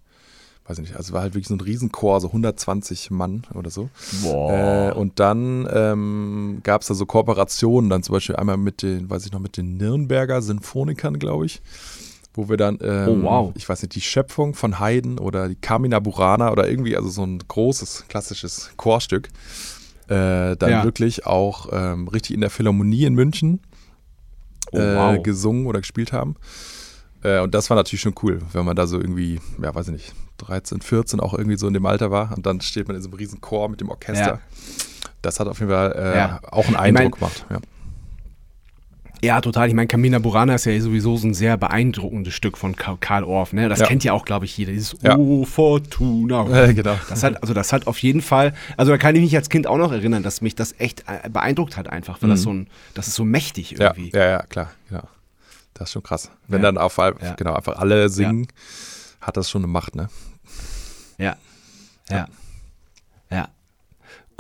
weiß 0.69 0.79
ich 0.79 0.89
nicht, 0.89 0.97
also 0.97 1.13
war 1.13 1.23
halt 1.23 1.35
wirklich 1.35 1.49
so 1.49 1.55
ein 1.55 1.61
Riesenchor, 1.61 2.21
so 2.21 2.29
120 2.29 3.11
Mann 3.11 3.43
oder 3.55 3.71
so. 3.71 3.89
Äh, 4.25 4.93
und 4.93 5.21
dann 5.21 5.69
ähm, 5.73 6.61
gab 6.63 6.83
es 6.83 6.89
da 6.89 6.95
so 6.95 7.07
Kooperationen, 7.07 7.89
dann 7.91 8.03
zum 8.03 8.15
Beispiel 8.15 8.37
einmal 8.37 8.57
mit 8.57 8.83
den, 8.83 9.09
weiß 9.09 9.27
ich 9.27 9.33
noch, 9.33 9.41
mit 9.41 9.57
den 9.57 9.77
Nürnberger 9.77 10.43
Sinfonikern, 10.43 11.19
glaube 11.19 11.47
ich. 11.47 11.63
Wo 12.35 12.49
wir 12.51 12.57
dann, 12.59 12.79
ähm, 12.83 13.21
Oh, 13.21 13.23
wow. 13.23 13.53
ich 13.55 13.67
weiß 13.69 13.81
nicht, 13.83 13.95
die 13.95 14.01
Schöpfung 14.03 14.55
von 14.55 14.79
Haydn 14.79 15.19
oder 15.19 15.49
die 15.49 15.55
Carmina 15.55 16.01
Burana 16.01 16.53
oder 16.53 16.69
irgendwie, 16.69 16.95
also 16.97 17.09
so 17.09 17.23
ein 17.25 17.39
großes, 17.47 18.05
klassisches 18.09 18.71
Chorstück, 18.77 19.29
äh, 20.09 20.55
dann 20.57 20.71
Ja. 20.71 20.85
wirklich 20.85 21.25
auch 21.27 21.69
ähm, 21.73 22.09
richtig 22.09 22.35
in 22.35 22.43
der 22.43 22.51
Philharmonie 22.51 23.05
in 23.05 23.15
München 23.15 23.61
Oh, 24.73 24.79
äh, 24.79 24.97
wow. 24.97 25.23
gesungen 25.23 25.67
oder 25.67 25.79
gespielt 25.81 26.13
haben. 26.13 26.35
Äh, 27.23 27.41
und 27.41 27.55
das 27.55 27.71
war 27.71 27.77
natürlich 27.77 28.03
schon 28.03 28.15
cool, 28.23 28.43
wenn 28.53 28.65
man 28.67 28.77
da 28.77 28.87
so 28.87 29.01
irgendwie, 29.01 29.41
ja, 29.63 29.75
weiß 29.75 29.87
ich 29.89 29.93
nicht, 29.95 30.15
13, 30.39 30.81
14 30.81 31.21
auch 31.21 31.35
irgendwie 31.35 31.57
so 31.57 31.67
in 31.67 31.75
dem 31.75 31.87
Alter 31.87 32.11
war 32.11 32.33
und 32.37 32.45
dann 32.47 32.61
steht 32.61 32.87
man 32.89 32.97
in 32.97 33.03
so 33.03 33.09
einem 33.09 33.17
riesen 33.19 33.41
Chor 33.41 33.69
mit 33.69 33.81
dem 33.81 33.89
Orchester. 33.91 34.27
Ja. 34.35 34.39
Das 35.23 35.41
hat 35.41 35.49
auf 35.49 35.59
jeden 35.59 35.71
Fall 35.73 35.93
äh, 35.97 36.17
Ja. 36.17 36.41
auch 36.51 36.67
einen 36.67 36.75
Ich 36.75 36.81
Eindruck 36.81 37.21
mein- 37.21 37.31
gemacht. 37.31 37.47
Ja. 37.51 37.59
Ja, 39.23 39.41
total. 39.41 39.67
Ich 39.69 39.75
meine, 39.75 39.87
Camina 39.89 40.19
Burana 40.19 40.55
ist 40.57 40.67
ja 40.67 40.79
sowieso 40.79 41.17
so 41.17 41.27
ein 41.27 41.33
sehr 41.33 41.57
beeindruckendes 41.57 42.35
Stück 42.35 42.59
von 42.59 42.77
Ka- 42.77 42.99
Karl 43.01 43.25
Orff. 43.25 43.55
Ne? 43.55 43.69
Das 43.71 43.81
Ja. 43.81 43.87
kennt 43.87 44.05
ja 44.05 44.13
auch, 44.13 44.27
glaube 44.27 44.45
ich, 44.45 44.57
jeder. 44.59 44.73
Dieses 44.73 44.95
Ja. 45.03 45.17
Oh, 45.17 45.45
Fortuna. 45.47 46.47
Äh, 46.69 46.75
genau. 46.75 46.95
Das 47.09 47.23
hat, 47.23 47.41
also 47.41 47.55
das 47.55 47.73
hat 47.73 47.87
auf 47.87 47.99
jeden 48.01 48.21
Fall, 48.21 48.53
also 48.77 48.93
da 48.93 48.99
kann 48.99 49.15
ich 49.17 49.23
mich 49.23 49.35
als 49.35 49.49
Kind 49.49 49.67
auch 49.67 49.79
noch 49.79 49.91
erinnern, 49.91 50.23
dass 50.23 50.43
mich 50.43 50.55
das 50.55 50.75
echt 50.79 51.05
äh, 51.09 51.31
beeindruckt 51.31 51.79
hat 51.79 51.89
einfach, 51.89 52.21
weil 52.21 52.29
das 52.29 52.43
so 52.43 52.53
ein, 52.53 52.67
das 52.93 53.09
ist 53.09 53.15
so 53.15 53.25
mächtig 53.25 53.73
Mhm. 53.73 53.79
Ja, 53.81 53.87
irgendwie. 53.97 54.11
ja, 54.17 54.29
ja, 54.29 54.43
klar, 54.43 54.71
genau. 54.91 55.09
Das 55.73 55.89
ist 55.89 55.93
schon 55.95 56.03
krass. 56.03 56.31
Wenn 56.47 56.61
Ja. 56.63 56.67
dann 56.71 56.79
auf, 56.79 56.99
Ja. 56.99 57.13
genau, 57.37 57.55
einfach 57.55 57.79
alle 57.79 58.11
singen, 58.11 58.47
hat 59.21 59.37
das 59.37 59.51
schon 59.51 59.63
eine 59.63 59.73
Macht, 59.73 59.95
ne? 59.95 60.09
Ja. 61.19 61.37
Ja. 62.11 62.29
Ja. 63.31 63.49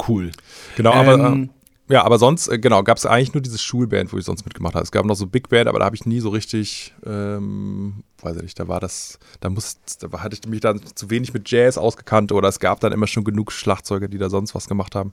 Cool. 0.06 0.32
Genau, 0.76 0.92
aber 0.92 1.14
Ähm, 1.14 1.50
äh, 1.50 1.56
ja, 1.88 2.02
aber 2.02 2.18
sonst, 2.18 2.48
äh, 2.48 2.58
genau, 2.58 2.82
gab 2.82 2.98
es 2.98 3.06
eigentlich 3.06 3.32
nur 3.32 3.40
diese 3.40 3.58
Schulband, 3.58 4.12
wo 4.12 4.18
ich 4.18 4.24
sonst 4.24 4.44
mitgemacht 4.44 4.74
habe. 4.74 4.82
Es 4.82 4.90
gab 4.90 5.04
noch 5.04 5.14
so 5.14 5.26
Big 5.26 5.48
Band, 5.48 5.68
aber 5.68 5.78
da 5.78 5.84
habe 5.84 5.94
ich 5.94 6.04
nie 6.04 6.18
so 6.18 6.30
richtig, 6.30 6.92
ähm, 7.04 8.02
weiß 8.22 8.36
ich 8.36 8.42
nicht, 8.42 8.58
da 8.58 8.66
war 8.66 8.80
das, 8.80 9.20
da 9.38 9.50
muss, 9.50 9.78
da 10.00 10.10
hatte 10.20 10.36
ich 10.36 10.48
mich 10.48 10.60
dann 10.60 10.80
zu 10.96 11.10
wenig 11.10 11.32
mit 11.32 11.48
Jazz 11.48 11.78
ausgekannt 11.78 12.32
oder 12.32 12.48
es 12.48 12.58
gab 12.58 12.80
dann 12.80 12.92
immer 12.92 13.06
schon 13.06 13.22
genug 13.22 13.52
Schlagzeuger, 13.52 14.08
die 14.08 14.18
da 14.18 14.30
sonst 14.30 14.54
was 14.54 14.66
gemacht 14.66 14.96
haben. 14.96 15.12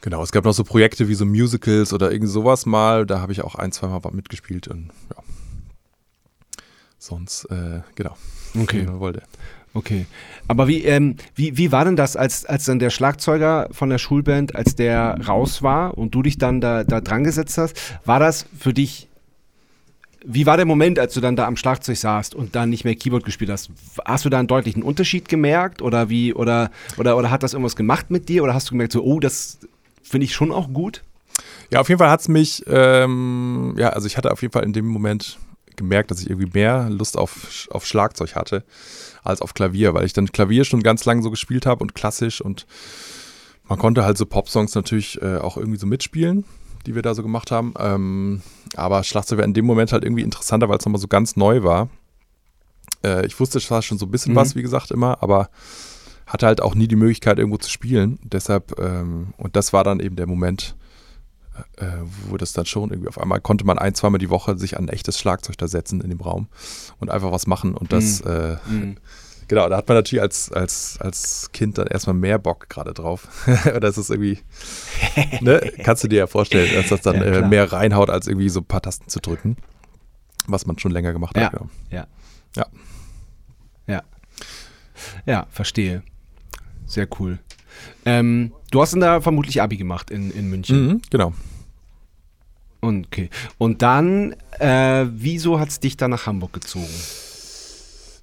Genau, 0.00 0.22
es 0.22 0.30
gab 0.30 0.44
noch 0.44 0.52
so 0.52 0.64
Projekte 0.64 1.08
wie 1.08 1.14
so 1.14 1.24
Musicals 1.24 1.92
oder 1.92 2.12
irgend 2.12 2.28
sowas 2.30 2.64
mal, 2.64 3.04
da 3.04 3.20
habe 3.20 3.32
ich 3.32 3.42
auch 3.42 3.56
ein, 3.56 3.72
zwei 3.72 3.88
Mal 3.88 4.00
mitgespielt 4.12 4.68
und 4.68 4.90
ja. 5.10 5.22
Sonst, 7.02 7.46
äh, 7.46 7.80
genau. 7.96 8.16
Okay. 8.56 8.86
wollte. 8.88 9.22
Okay. 9.74 10.06
Aber 10.46 10.68
wie, 10.68 10.84
ähm, 10.84 11.16
wie, 11.34 11.56
wie 11.56 11.72
war 11.72 11.84
denn 11.84 11.96
das, 11.96 12.14
als, 12.14 12.46
als 12.46 12.66
dann 12.66 12.78
der 12.78 12.90
Schlagzeuger 12.90 13.68
von 13.72 13.90
der 13.90 13.98
Schulband, 13.98 14.54
als 14.54 14.76
der 14.76 15.18
raus 15.26 15.64
war 15.64 15.98
und 15.98 16.14
du 16.14 16.22
dich 16.22 16.38
dann 16.38 16.60
da, 16.60 16.84
da 16.84 17.00
dran 17.00 17.24
gesetzt 17.24 17.58
hast, 17.58 17.76
war 18.04 18.20
das 18.20 18.46
für 18.56 18.72
dich, 18.72 19.08
wie 20.24 20.46
war 20.46 20.56
der 20.56 20.64
Moment, 20.64 21.00
als 21.00 21.12
du 21.14 21.20
dann 21.20 21.34
da 21.34 21.48
am 21.48 21.56
Schlagzeug 21.56 21.96
saßt 21.96 22.36
und 22.36 22.54
dann 22.54 22.70
nicht 22.70 22.84
mehr 22.84 22.94
Keyboard 22.94 23.24
gespielt 23.24 23.50
hast? 23.50 23.70
Hast 24.04 24.24
du 24.24 24.28
da 24.28 24.38
einen 24.38 24.46
deutlichen 24.46 24.84
Unterschied 24.84 25.28
gemerkt 25.28 25.82
oder 25.82 26.08
wie, 26.08 26.32
oder, 26.32 26.70
oder, 26.98 27.16
oder 27.16 27.32
hat 27.32 27.42
das 27.42 27.52
irgendwas 27.52 27.74
gemacht 27.74 28.12
mit 28.12 28.28
dir 28.28 28.44
oder 28.44 28.54
hast 28.54 28.68
du 28.68 28.74
gemerkt 28.74 28.92
so, 28.92 29.02
oh, 29.02 29.18
das 29.18 29.58
finde 30.04 30.26
ich 30.26 30.34
schon 30.34 30.52
auch 30.52 30.72
gut? 30.72 31.02
Ja, 31.72 31.80
auf 31.80 31.88
jeden 31.88 31.98
Fall 31.98 32.10
hat 32.10 32.20
es 32.20 32.28
mich, 32.28 32.62
ähm, 32.68 33.74
ja, 33.76 33.88
also 33.88 34.06
ich 34.06 34.16
hatte 34.16 34.30
auf 34.30 34.40
jeden 34.40 34.52
Fall 34.52 34.62
in 34.62 34.72
dem 34.72 34.86
Moment 34.86 35.40
gemerkt, 35.82 36.10
dass 36.10 36.20
ich 36.20 36.30
irgendwie 36.30 36.50
mehr 36.52 36.88
Lust 36.90 37.16
auf, 37.16 37.68
auf 37.70 37.86
Schlagzeug 37.86 38.34
hatte 38.34 38.64
als 39.22 39.42
auf 39.42 39.54
Klavier, 39.54 39.94
weil 39.94 40.04
ich 40.04 40.12
dann 40.12 40.32
Klavier 40.32 40.64
schon 40.64 40.82
ganz 40.82 41.04
lange 41.04 41.22
so 41.22 41.30
gespielt 41.30 41.66
habe 41.66 41.82
und 41.82 41.94
klassisch 41.94 42.40
und 42.40 42.66
man 43.68 43.78
konnte 43.78 44.04
halt 44.04 44.18
so 44.18 44.26
Popsongs 44.26 44.74
natürlich 44.74 45.20
äh, 45.22 45.36
auch 45.36 45.56
irgendwie 45.56 45.78
so 45.78 45.86
mitspielen, 45.86 46.44
die 46.86 46.94
wir 46.94 47.02
da 47.02 47.14
so 47.14 47.22
gemacht 47.22 47.50
haben. 47.50 47.74
Ähm, 47.78 48.42
aber 48.74 49.04
Schlagzeug 49.04 49.38
war 49.38 49.44
in 49.44 49.54
dem 49.54 49.64
Moment 49.64 49.92
halt 49.92 50.04
irgendwie 50.04 50.22
interessanter, 50.22 50.68
weil 50.68 50.78
es 50.78 50.84
nochmal 50.84 51.00
so 51.00 51.08
ganz 51.08 51.36
neu 51.36 51.62
war. 51.62 51.88
Äh, 53.04 53.24
ich 53.26 53.38
wusste 53.38 53.60
zwar 53.60 53.82
schon 53.82 53.98
so 53.98 54.06
ein 54.06 54.10
bisschen 54.10 54.32
Mhm. 54.32 54.36
was, 54.36 54.56
wie 54.56 54.62
gesagt, 54.62 54.90
immer, 54.90 55.22
aber 55.22 55.48
hatte 56.26 56.46
halt 56.46 56.60
auch 56.60 56.74
nie 56.74 56.88
die 56.88 56.96
Möglichkeit, 56.96 57.38
irgendwo 57.38 57.58
zu 57.58 57.70
spielen. 57.70 58.18
Deshalb, 58.24 58.78
ähm, 58.78 59.34
und 59.36 59.54
das 59.56 59.72
war 59.72 59.84
dann 59.84 60.00
eben 60.00 60.16
der 60.16 60.26
Moment, 60.26 60.74
äh, 61.76 61.86
wo 62.28 62.36
das 62.36 62.52
dann 62.52 62.66
schon 62.66 62.90
irgendwie 62.90 63.08
auf 63.08 63.18
einmal 63.20 63.40
konnte 63.40 63.64
man 63.64 63.78
ein, 63.78 63.94
zweimal 63.94 64.18
die 64.18 64.30
Woche 64.30 64.56
sich 64.58 64.76
an 64.76 64.84
ein 64.86 64.88
echtes 64.88 65.18
Schlagzeug 65.18 65.58
da 65.58 65.68
setzen 65.68 66.00
in 66.00 66.10
dem 66.10 66.20
Raum 66.20 66.48
und 66.98 67.10
einfach 67.10 67.32
was 67.32 67.46
machen. 67.46 67.74
Und 67.74 67.92
das, 67.92 68.20
äh, 68.22 68.56
genau, 69.48 69.68
da 69.68 69.76
hat 69.76 69.88
man 69.88 69.96
natürlich 69.98 70.22
als, 70.22 70.50
als, 70.52 70.96
als 71.00 71.50
Kind 71.52 71.78
dann 71.78 71.86
erstmal 71.88 72.14
mehr 72.14 72.38
Bock 72.38 72.68
gerade 72.68 72.94
drauf. 72.94 73.28
das 73.80 73.98
ist 73.98 74.10
irgendwie, 74.10 74.38
ne, 75.40 75.72
kannst 75.82 76.04
du 76.04 76.08
dir 76.08 76.20
ja 76.20 76.26
vorstellen, 76.26 76.72
dass 76.74 76.88
das 76.88 77.02
dann 77.02 77.16
Ja, 77.16 77.22
äh, 77.22 77.48
mehr 77.48 77.72
reinhaut, 77.72 78.10
als 78.10 78.26
irgendwie 78.26 78.48
so 78.48 78.60
ein 78.60 78.64
paar 78.66 78.82
Tasten 78.82 79.08
zu 79.08 79.20
drücken. 79.20 79.56
Was 80.46 80.66
man 80.66 80.78
schon 80.78 80.90
länger 80.90 81.12
gemacht 81.12 81.36
Ja. 81.36 81.44
hat. 81.44 81.52
Genau. 81.52 81.68
Ja. 81.90 82.06
Ja. 82.56 82.66
Ja. 83.86 84.02
Ja, 85.26 85.46
verstehe. 85.50 86.02
Sehr 86.86 87.06
cool. 87.18 87.38
Ähm, 88.04 88.52
du 88.70 88.80
hast 88.80 88.92
dann 88.92 89.00
da 89.00 89.20
vermutlich 89.20 89.62
Abi 89.62 89.76
gemacht 89.76 90.10
in, 90.10 90.30
in 90.30 90.48
München. 90.48 90.86
Mhm, 90.86 91.02
genau. 91.10 91.32
Und, 92.80 93.06
okay. 93.06 93.30
Und 93.58 93.82
dann, 93.82 94.34
äh, 94.58 95.06
wieso 95.08 95.60
hat 95.60 95.68
es 95.68 95.80
dich 95.80 95.96
dann 95.96 96.10
nach 96.10 96.26
Hamburg 96.26 96.52
gezogen? 96.52 96.88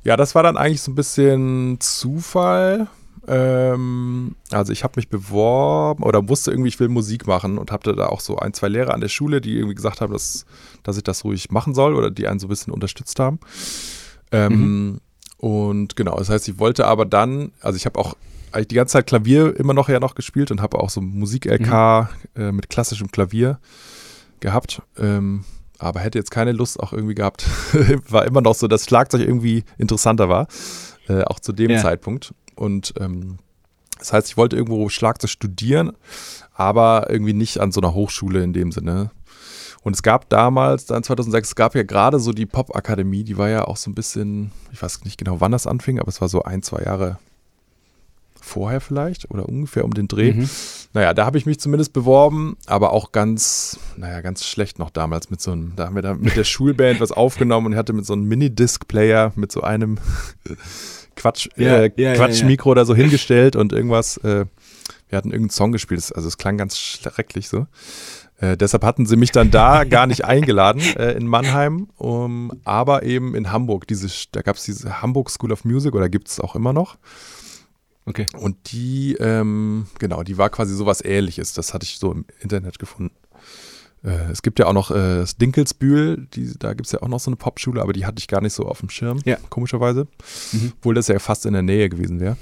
Ja, 0.04 0.18
das 0.18 0.36
war 0.36 0.44
dann 0.44 0.58
eigentlich 0.58 0.82
so 0.82 0.92
ein 0.92 0.96
bisschen 0.96 1.78
Zufall. 1.80 2.88
Ähm, 3.28 4.36
also 4.52 4.74
ich 4.74 4.84
habe 4.84 4.94
mich 4.96 5.10
beworben 5.10 6.04
oder 6.04 6.28
wusste 6.28 6.52
irgendwie, 6.52 6.70
ich 6.70 6.80
will 6.80 6.90
Musik 6.90 7.28
machen 7.28 7.58
und 7.58 7.72
hatte 7.72 7.96
da 7.96 8.08
auch 8.08 8.22
so 8.22 8.38
ein, 8.38 8.54
zwei 8.54 8.70
Lehrer 8.70 8.94
an 8.94 9.02
der 9.02 9.10
Schule, 9.10 9.40
die 9.40 9.56
irgendwie 9.56 9.76
gesagt 9.76 10.02
haben, 10.02 10.12
dass, 10.12 10.46
dass 10.84 10.98
ich 10.98 11.04
das 11.04 11.24
ruhig 11.24 11.52
machen 11.52 11.74
soll 11.74 11.96
oder 11.96 12.12
die 12.12 12.28
einen 12.28 12.40
so 12.40 12.48
ein 12.48 12.50
bisschen 12.50 12.74
unterstützt 12.74 13.20
haben. 13.20 13.40
Ähm, 14.32 15.00
Und 15.38 15.96
genau, 15.96 16.18
das 16.18 16.30
heißt, 16.30 16.50
ich 16.50 16.60
wollte 16.60 16.86
aber 16.86 17.06
dann, 17.06 17.54
also 17.62 17.78
ich 17.78 17.86
habe 17.86 17.98
auch 17.98 18.16
die 18.70 18.76
ganze 18.76 18.94
Zeit 18.94 19.08
Klavier 19.08 19.56
immer 19.60 19.74
noch 19.74 19.90
ja 19.90 20.00
noch 20.00 20.16
gespielt 20.16 20.52
und 20.52 20.62
habe 20.62 20.80
auch 20.80 20.90
so 20.90 21.02
Musik-LK 21.02 22.10
äh, 22.36 22.52
mit 22.52 22.70
klassischem 22.70 23.12
Klavier 23.12 23.60
gehabt. 24.40 24.82
Ähm, 24.98 25.44
aber 25.78 26.02
hätte 26.02 26.18
jetzt 26.18 26.32
keine 26.32 26.52
Lust 26.52 26.80
auch 26.80 26.94
irgendwie 26.94 27.16
gehabt. 27.16 27.46
war 28.10 28.26
immer 28.26 28.42
noch 28.42 28.56
so, 28.56 28.68
dass 28.68 28.86
Schlagzeug 28.86 29.22
irgendwie 29.22 29.64
interessanter 29.78 30.30
war, 30.30 30.48
äh, 31.08 31.24
auch 31.24 31.40
zu 31.40 31.54
dem 31.54 31.72
Ja. 31.72 31.82
Zeitpunkt. 31.82 32.34
Und 32.56 32.94
ähm, 33.00 33.38
das 33.98 34.14
heißt, 34.14 34.28
ich 34.30 34.38
wollte 34.38 34.56
irgendwo 34.56 34.90
Schlagzeug 34.90 35.30
studieren, 35.30 35.94
aber 36.54 37.08
irgendwie 37.10 37.34
nicht 37.34 37.60
an 37.60 37.72
so 37.72 37.82
einer 37.82 37.94
Hochschule 37.94 38.44
in 38.44 38.54
dem 38.54 38.72
Sinne. 38.72 39.12
Und 39.82 39.94
es 39.96 40.04
gab 40.04 40.30
damals, 40.30 40.86
dann 40.86 41.04
2006, 41.04 41.50
es 41.50 41.56
gab 41.56 41.74
ja 41.76 41.84
gerade 41.84 42.20
so 42.20 42.34
die 42.34 42.46
Pop-Akademie, 42.46 43.24
die 43.24 43.38
war 43.38 43.48
ja 43.50 43.64
auch 43.66 43.78
so 43.78 43.90
ein 43.90 43.96
bisschen, 43.96 44.52
ich 44.74 44.82
weiß 44.82 45.06
nicht 45.06 45.18
genau, 45.18 45.40
wann 45.40 45.54
das 45.54 45.68
anfing, 45.68 46.00
aber 46.00 46.10
es 46.10 46.20
war 46.20 46.28
so 46.28 46.44
ein, 46.44 46.62
zwei 46.62 46.84
Jahre 46.84 47.18
vorher 48.42 48.82
vielleicht 48.82 49.30
oder 49.32 49.48
ungefähr 49.48 49.86
um 49.86 49.94
den 49.94 50.08
Dreh. 50.08 50.34
Mhm. 50.34 50.50
naja, 50.94 51.14
da 51.14 51.26
habe 51.26 51.38
ich 51.38 51.46
mich 51.46 51.60
zumindest 51.60 51.94
beworben, 51.94 52.58
aber 52.66 52.94
auch 52.94 53.12
ganz, 53.12 53.80
naja, 53.98 54.22
ganz 54.22 54.46
schlecht 54.46 54.80
noch 54.80 54.90
damals 54.90 55.30
mit 55.30 55.42
so 55.42 55.52
einem, 55.52 55.74
da 55.76 55.86
haben 55.86 55.96
wir 55.96 56.02
da 56.02 56.14
mit 56.14 56.36
der 56.36 56.44
Schulband 56.46 57.00
was 57.00 57.12
aufgenommen 57.12 57.68
und 57.68 57.76
hatte 57.76 57.94
mit 57.94 58.06
so 58.06 58.14
einem 58.14 58.28
Minidisc-Player 58.28 59.34
mit 59.36 59.52
so 59.52 59.62
einem 59.62 59.98
Quatsch, 61.16 61.50
Ja, 61.56 61.78
äh, 61.78 61.92
ja, 61.98 62.12
ja, 62.12 62.16
Quatschmikro 62.16 62.74
da 62.74 62.86
so 62.86 62.96
hingestellt 62.96 63.56
und 63.56 63.74
irgendwas, 63.74 64.18
äh, 64.18 64.46
wir 65.10 65.18
hatten 65.18 65.32
irgendeinen 65.32 65.50
Song 65.50 65.72
gespielt, 65.72 66.12
also 66.16 66.28
es 66.28 66.38
klang 66.38 66.58
ganz 66.58 66.78
schrecklich 66.78 67.50
so. 67.50 67.68
Äh, 68.40 68.56
deshalb 68.56 68.84
hatten 68.84 69.06
sie 69.06 69.18
mich 69.18 69.32
dann 69.32 69.52
da 69.52 69.84
gar 69.90 70.08
nicht 70.08 70.26
eingeladen 70.26 70.82
äh, 70.98 71.12
in 71.12 71.28
Mannheim, 71.28 71.90
um, 71.98 72.52
aber 72.64 73.04
eben 73.04 73.36
in 73.36 73.52
Hamburg. 73.52 73.88
Diese, 73.88 74.08
da 74.32 74.42
gab 74.42 74.56
es 74.56 74.64
diese 74.64 75.02
Hamburg 75.02 75.30
School 75.30 75.52
of 75.52 75.66
Music 75.66 75.94
oder 75.94 76.10
gibt 76.10 76.30
es 76.30 76.40
auch 76.40 76.56
immer 76.56 76.74
noch. 76.74 76.98
Okay. 78.10 78.26
Und 78.38 78.72
die, 78.72 79.16
ähm, 79.20 79.86
genau, 80.00 80.24
die 80.24 80.38
war 80.38 80.50
quasi 80.50 80.76
sowas 80.76 81.04
ähnliches. 81.04 81.54
Das 81.54 81.74
hatte 81.74 81.86
ich 81.86 82.00
so 82.00 82.12
im 82.12 82.26
Internet 82.42 82.80
gefunden. 82.80 83.16
Äh, 84.04 84.32
es 84.32 84.42
gibt 84.42 84.60
ja 84.60 84.66
auch 84.66 84.74
noch 84.74 84.92
äh, 84.92 85.18
das 85.20 85.38
Dinkelsbühl, 85.38 86.28
die, 86.34 86.54
da 86.58 86.74
gibt 86.74 86.88
es 86.88 86.94
ja 86.94 87.02
auch 87.02 87.08
noch 87.08 87.20
so 87.20 87.30
eine 87.30 87.36
Popschule, 87.36 87.82
aber 87.82 87.94
die 87.94 88.06
hatte 88.06 88.20
ich 88.20 88.28
gar 88.28 88.42
nicht 88.42 88.54
so 88.54 88.66
auf 88.66 88.80
dem 88.80 88.90
Schirm, 88.90 89.20
Ja. 89.26 89.38
komischerweise. 89.50 90.08
Mhm. 90.54 90.74
Obwohl 90.78 90.96
das 90.96 91.08
ja 91.08 91.20
fast 91.20 91.46
in 91.46 91.54
der 91.54 91.62
Nähe 91.62 91.90
gewesen 91.90 92.20
wäre. 92.20 92.38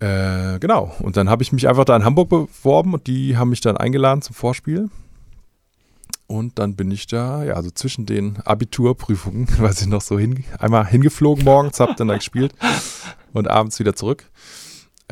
Äh, 0.00 0.58
genau, 0.58 0.92
und 0.98 1.16
dann 1.16 1.30
habe 1.30 1.42
ich 1.44 1.52
mich 1.52 1.68
einfach 1.68 1.84
da 1.84 1.94
in 1.96 2.04
Hamburg 2.04 2.28
beworben 2.28 2.92
und 2.94 3.06
die 3.06 3.36
haben 3.36 3.50
mich 3.50 3.60
dann 3.60 3.76
eingeladen 3.76 4.20
zum 4.20 4.34
Vorspiel. 4.34 4.90
Und 6.26 6.58
dann 6.58 6.74
bin 6.76 6.90
ich 6.90 7.06
da, 7.06 7.44
ja, 7.44 7.54
also 7.54 7.70
zwischen 7.70 8.06
den 8.06 8.38
Abiturprüfungen, 8.38 9.46
weiß 9.58 9.82
ich 9.82 9.86
noch 9.86 10.00
so 10.00 10.18
hin, 10.18 10.44
einmal 10.58 10.86
hingeflogen 10.86 11.44
morgens, 11.44 11.78
hab 11.78 11.96
dann 11.96 12.08
da 12.08 12.16
gespielt 12.16 12.52
und 13.32 13.48
abends 13.48 13.78
wieder 13.78 13.94
zurück. 13.94 14.24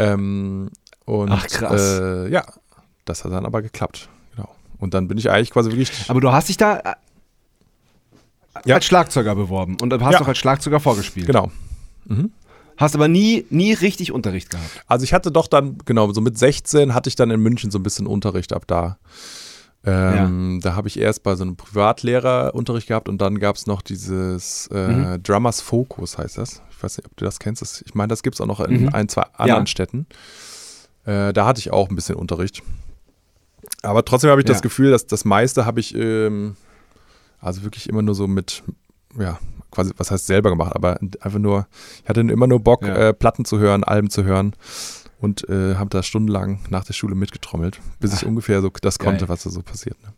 Ähm, 0.01 0.71
und 1.05 1.31
Ach, 1.31 1.47
krass. 1.47 1.99
Äh, 2.01 2.29
ja, 2.31 2.45
das 3.05 3.25
hat 3.25 3.33
dann 3.33 3.45
aber 3.47 3.63
geklappt. 3.63 4.09
Genau. 4.37 4.49
Und 4.79 4.95
dann 4.95 5.09
bin 5.09 5.19
ich 5.19 5.31
eigentlich 5.31 5.51
quasi 5.51 5.71
wirklich. 5.71 5.91
Aber 6.09 6.21
du 6.21 6.31
hast 6.33 6.49
dich 6.49 6.57
da 6.57 6.79
äh, 6.79 6.95
Ja. 8.65 8.77
als 8.77 8.85
Schlagzeuger 8.85 9.35
beworben 9.35 9.77
und 9.81 9.93
hast 10.03 10.13
Ja. 10.13 10.21
auch 10.21 10.29
als 10.29 10.39
Schlagzeuger 10.39 10.81
vorgespielt. 10.81 11.27
Genau. 11.27 11.51
Hast 12.77 12.95
aber 12.95 13.09
nie, 13.09 13.45
nie 13.51 13.73
richtig 13.75 14.11
Unterricht 14.11 14.49
gehabt. 14.51 14.85
Also 14.87 15.05
ich 15.05 15.13
hatte 15.13 15.31
doch 15.31 15.47
dann, 15.49 15.77
genau, 15.85 16.11
so 16.13 16.21
mit 16.23 16.39
16 16.39 16.95
hatte 16.95 17.09
ich 17.09 17.15
dann 17.17 17.31
in 17.31 17.41
München 17.41 17.71
so 17.71 17.79
ein 17.79 17.83
bisschen 17.83 18.07
Unterricht 18.07 18.53
ab 18.55 18.65
da. 18.67 18.99
Ähm, 19.85 20.61
Da 20.63 20.75
habe 20.75 20.89
ich 20.89 20.99
erst 20.99 21.23
bei 21.23 21.35
so 21.37 21.43
einem 21.43 21.57
Privatlehrer 21.57 22.55
Unterricht 22.55 22.89
gehabt 22.89 23.09
und 23.09 23.19
dann 23.19 23.39
gab 23.39 23.57
es 23.57 23.67
noch 23.67 23.81
dieses 23.83 24.67
äh, 24.73 24.89
Mhm. 24.93 25.23
Drummers 25.23 25.61
Focus, 25.63 26.19
heißt 26.19 26.37
das. 26.39 26.61
Ich 26.71 26.83
weiß 26.83 26.99
nicht, 26.99 27.07
ob 27.07 27.17
du 27.17 27.25
das 27.25 27.39
kennst. 27.39 27.63
Das, 27.63 27.83
ich 27.83 27.95
meine, 27.95 28.09
das 28.09 28.23
gibt 28.23 28.35
es 28.37 28.41
auch 28.41 28.47
noch 28.47 28.61
in 28.61 28.83
Mhm. 28.83 28.89
ein, 28.91 29.09
zwei 29.09 29.23
anderen 29.35 29.65
Ja. 29.65 29.67
Städten. 29.67 30.07
Äh, 31.07 31.33
da 31.33 31.47
hatte 31.47 31.61
ich 31.61 31.73
auch 31.73 31.89
ein 31.89 31.95
bisschen 31.95 32.17
Unterricht. 32.17 32.63
Aber 33.83 34.05
trotzdem 34.05 34.31
habe 34.31 34.43
ich 34.43 34.47
Ja. 34.47 34.53
das 34.53 34.61
Gefühl, 34.63 34.91
dass 34.91 35.07
das 35.07 35.25
meiste 35.25 35.65
habe 35.65 35.81
ich 35.81 35.95
ähm, 35.95 36.57
also 37.41 37.63
wirklich 37.63 37.89
immer 37.89 38.03
nur 38.03 38.15
so 38.15 38.27
mit, 38.27 38.63
ja, 39.19 39.39
quasi, 39.71 39.93
was 39.97 40.11
heißt 40.11 40.27
selber 40.27 40.51
gemacht, 40.51 40.75
aber 40.75 40.99
einfach 41.21 41.39
nur, 41.39 41.67
ich 42.03 42.09
hatte 42.09 42.21
immer 42.21 42.47
nur 42.47 42.61
Bock, 42.61 42.83
Ja. 42.83 42.95
äh, 43.09 43.13
Platten 43.15 43.47
zu 43.47 43.59
hören, 43.59 43.83
Alben 43.85 44.11
zu 44.11 44.25
hören 44.25 44.53
und 45.21 45.49
äh, 45.49 45.75
habe 45.77 45.91
da 45.91 46.03
stundenlang 46.03 46.61
nach 46.71 46.85
der 46.85 46.93
Schule 46.95 47.15
mitgetrommelt, 47.15 47.81
bis 48.01 48.15
ich 48.15 48.27
ungefähr 48.27 48.61
so 48.63 48.71
das 48.83 48.99
konnte, 48.99 49.21
geil. 49.21 49.29
was 49.29 49.43
da 49.45 49.51
so 49.51 49.63
passiert. 49.63 49.97
Ne? 50.03 50.13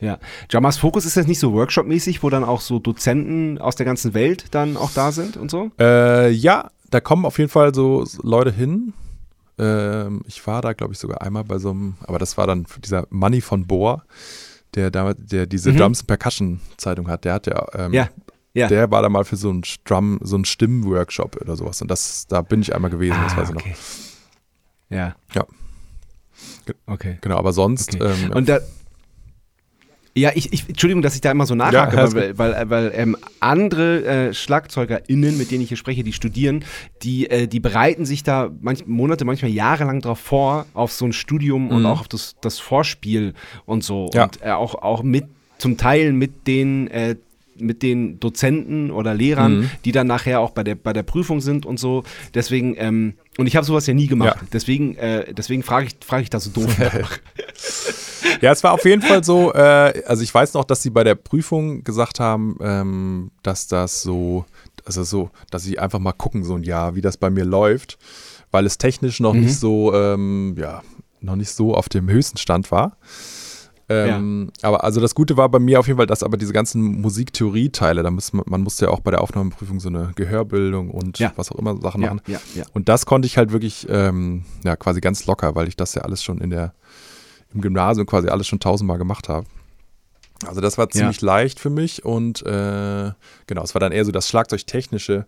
Ja. 0.00 0.18
Jamas 0.50 0.78
Focus 0.78 1.04
ist 1.04 1.16
jetzt 1.16 1.28
nicht 1.28 1.38
so 1.38 1.52
Workshop-mäßig, 1.52 2.22
wo 2.22 2.30
dann 2.30 2.42
auch 2.44 2.60
so 2.62 2.78
Dozenten 2.78 3.58
aus 3.58 3.76
der 3.76 3.84
ganzen 3.86 4.14
Welt 4.14 4.46
dann 4.52 4.76
auch 4.76 4.90
da 4.92 5.12
sind 5.12 5.36
und 5.36 5.50
so? 5.50 5.70
Äh, 5.78 6.30
ja, 6.30 6.70
da 6.90 7.00
kommen 7.00 7.26
auf 7.26 7.38
jeden 7.38 7.50
Fall 7.50 7.74
so 7.74 8.04
Leute 8.22 8.50
hin. 8.50 8.94
Ähm, 9.58 10.22
ich 10.26 10.44
war 10.46 10.62
da, 10.62 10.72
glaube 10.72 10.94
ich, 10.94 10.98
sogar 10.98 11.20
einmal 11.20 11.44
bei 11.44 11.58
so 11.58 11.70
einem, 11.70 11.96
aber 12.04 12.18
das 12.18 12.38
war 12.38 12.46
dann 12.46 12.64
dieser 12.82 13.06
Money 13.10 13.42
von 13.42 13.66
Bohr, 13.66 14.04
der 14.74 14.90
damals, 14.90 15.18
der 15.20 15.46
diese 15.46 15.70
Mhm. 15.72 15.76
Drums 15.76 16.02
Percussion 16.02 16.60
Zeitung 16.78 17.08
hat. 17.08 17.24
Der 17.26 17.34
hat 17.34 17.46
ja, 17.46 17.66
ähm, 17.74 17.92
Ja. 17.92 18.08
Ja. 18.52 18.66
der 18.66 18.90
war 18.90 19.00
da 19.02 19.08
mal 19.08 19.24
für 19.24 19.36
so 19.36 19.48
einen 19.50 19.62
Drum, 19.84 20.18
so 20.22 20.34
einen 20.36 20.44
Stimmworkshop 20.44 21.40
oder 21.40 21.56
sowas. 21.56 21.80
Und 21.82 21.90
das, 21.90 22.26
da 22.26 22.42
bin 22.42 22.62
ich 22.62 22.74
einmal 22.74 22.90
gewesen, 22.90 23.16
das 23.22 23.34
Ah, 23.34 23.36
weiß 23.38 23.48
ich 23.50 23.54
noch. 23.54 23.62
okay. 23.62 23.74
Ja. 24.90 25.14
Ja. 25.34 25.46
Ge- 26.66 26.74
Okay. 26.86 27.18
Genau, 27.20 27.36
aber 27.36 27.52
sonst, 27.52 27.94
Okay. 27.94 28.04
ähm, 28.24 28.32
Und 28.32 28.48
da. 28.48 28.58
Ja, 30.16 30.32
ich, 30.34 30.52
ich, 30.52 30.68
Entschuldigung, 30.68 31.02
dass 31.02 31.14
ich 31.14 31.20
da 31.20 31.30
immer 31.30 31.46
so 31.46 31.54
nachhake, 31.54 31.96
Ja, 31.96 32.12
weil, 32.12 32.36
weil, 32.36 32.68
weil 32.70 32.92
ähm, 32.96 33.16
andere 33.38 34.04
äh, 34.04 34.34
SchlagzeugerInnen, 34.34 35.38
mit 35.38 35.52
denen 35.52 35.62
ich 35.62 35.68
hier 35.68 35.76
spreche, 35.76 36.02
die 36.02 36.12
studieren, 36.12 36.64
die, 37.02 37.30
äh, 37.30 37.46
die 37.46 37.60
bereiten 37.60 38.04
sich 38.04 38.24
da 38.24 38.50
manch, 38.60 38.86
Monate, 38.88 39.24
manchmal 39.24 39.52
jahrelang 39.52 40.00
drauf 40.00 40.18
vor, 40.18 40.66
auf 40.74 40.90
so 40.92 41.04
ein 41.04 41.12
Studium 41.12 41.68
und 41.70 41.80
Mhm. 41.82 41.86
auch 41.86 42.00
auf 42.00 42.08
das, 42.08 42.34
das 42.40 42.58
Vorspiel 42.58 43.34
und 43.66 43.84
so. 43.84 44.10
Ja. 44.12 44.24
Und 44.24 44.42
äh, 44.42 44.50
auch, 44.50 44.74
auch 44.74 45.04
mit, 45.04 45.26
zum 45.58 45.76
Teil 45.76 46.12
mit 46.12 46.48
den, 46.48 46.88
äh, 46.88 47.14
mit 47.60 47.82
den 47.82 48.18
Dozenten 48.20 48.90
oder 48.90 49.14
Lehrern, 49.14 49.60
Mhm. 49.60 49.70
die 49.84 49.92
dann 49.92 50.06
nachher 50.06 50.40
auch 50.40 50.50
bei 50.50 50.64
der, 50.64 50.74
bei 50.74 50.92
der 50.92 51.02
Prüfung 51.02 51.40
sind 51.40 51.66
und 51.66 51.78
so. 51.78 52.04
Deswegen, 52.34 52.74
ähm, 52.78 53.14
und 53.38 53.46
ich 53.46 53.56
habe 53.56 53.64
sowas 53.66 53.86
ja 53.86 53.94
nie 53.94 54.06
gemacht. 54.06 54.36
Ja. 54.40 54.48
Deswegen, 54.52 54.96
äh, 54.96 55.32
deswegen 55.32 55.62
frage 55.62 55.86
ich, 55.86 55.96
frage 56.04 56.22
ich 56.22 56.30
da 56.30 56.40
so 56.40 56.50
doof 56.50 56.76
nach. 56.78 57.18
Ja, 58.40 58.52
es 58.52 58.62
war 58.62 58.72
auf 58.72 58.84
jeden 58.84 59.02
Fall 59.02 59.24
so, 59.24 59.52
äh, 59.54 60.02
also 60.06 60.22
ich 60.22 60.32
weiß 60.32 60.54
noch, 60.54 60.64
dass 60.64 60.82
sie 60.82 60.90
bei 60.90 61.04
der 61.04 61.14
Prüfung 61.14 61.84
gesagt 61.84 62.20
haben, 62.20 62.56
ähm, 62.60 63.30
dass 63.42 63.66
das 63.66 64.02
so, 64.02 64.44
also 64.84 65.04
so, 65.04 65.30
dass 65.50 65.62
sie 65.64 65.78
einfach 65.78 65.98
mal 65.98 66.12
gucken, 66.12 66.44
so 66.44 66.54
ein 66.54 66.62
Jahr, 66.62 66.94
wie 66.94 67.00
das 67.00 67.16
bei 67.16 67.30
mir 67.30 67.44
läuft, 67.44 67.98
weil 68.50 68.66
es 68.66 68.78
technisch 68.78 69.20
noch 69.20 69.34
Mhm. 69.34 69.40
nicht 69.40 69.56
so, 69.58 69.94
ähm, 69.94 70.54
ja, 70.58 70.82
noch 71.20 71.36
nicht 71.36 71.50
so 71.50 71.74
auf 71.74 71.88
dem 71.88 72.08
höchsten 72.08 72.38
Stand 72.38 72.70
war. 72.70 72.96
Ähm, 73.92 74.52
Aber 74.62 74.84
also 74.84 75.00
das 75.00 75.14
Gute 75.16 75.36
war 75.36 75.48
bei 75.48 75.58
mir 75.58 75.80
auf 75.80 75.86
jeden 75.88 75.96
Fall, 75.96 76.06
dass 76.06 76.22
aber 76.22 76.36
diese 76.36 76.52
ganzen 76.52 77.00
Musiktheorie-Teile, 77.00 78.02
da 78.04 78.10
muss 78.12 78.32
man, 78.32 78.44
man 78.46 78.60
musste 78.62 78.84
ja 78.86 78.90
auch 78.92 79.00
bei 79.00 79.10
der 79.10 79.20
Aufnahmeprüfung 79.20 79.80
so 79.80 79.88
eine 79.88 80.12
Gehörbildung 80.14 80.90
und 80.90 81.18
Ja. 81.18 81.32
was 81.34 81.50
auch 81.50 81.56
immer 81.56 81.76
Sachen 81.80 82.02
Ja, 82.02 82.10
machen. 82.14 82.22
ja, 82.28 82.38
ja. 82.54 82.64
Und 82.72 82.88
das 82.88 83.04
konnte 83.04 83.26
ich 83.26 83.36
halt 83.36 83.50
wirklich, 83.50 83.86
ähm, 83.90 84.44
ja, 84.64 84.76
quasi 84.76 85.00
ganz 85.00 85.26
locker, 85.26 85.56
weil 85.56 85.66
ich 85.66 85.76
das 85.76 85.94
ja 85.94 86.02
alles 86.02 86.22
schon 86.22 86.38
in 86.40 86.50
der, 86.50 86.72
im 87.52 87.60
Gymnasium 87.62 88.06
quasi 88.06 88.28
alles 88.28 88.46
schon 88.46 88.60
tausendmal 88.60 88.96
gemacht 88.98 89.28
habe. 89.28 89.46
Also 90.46 90.60
das 90.60 90.78
war 90.78 90.88
ziemlich 90.88 91.20
leicht 91.20 91.58
für 91.60 91.68
mich 91.68 92.04
und 92.04 92.46
äh, 92.46 93.10
genau, 93.46 93.62
es 93.62 93.74
war 93.74 93.80
dann 93.80 93.92
eher 93.92 94.04
so 94.04 94.12
das 94.12 94.28
Schlagzeugtechnische, 94.28 95.26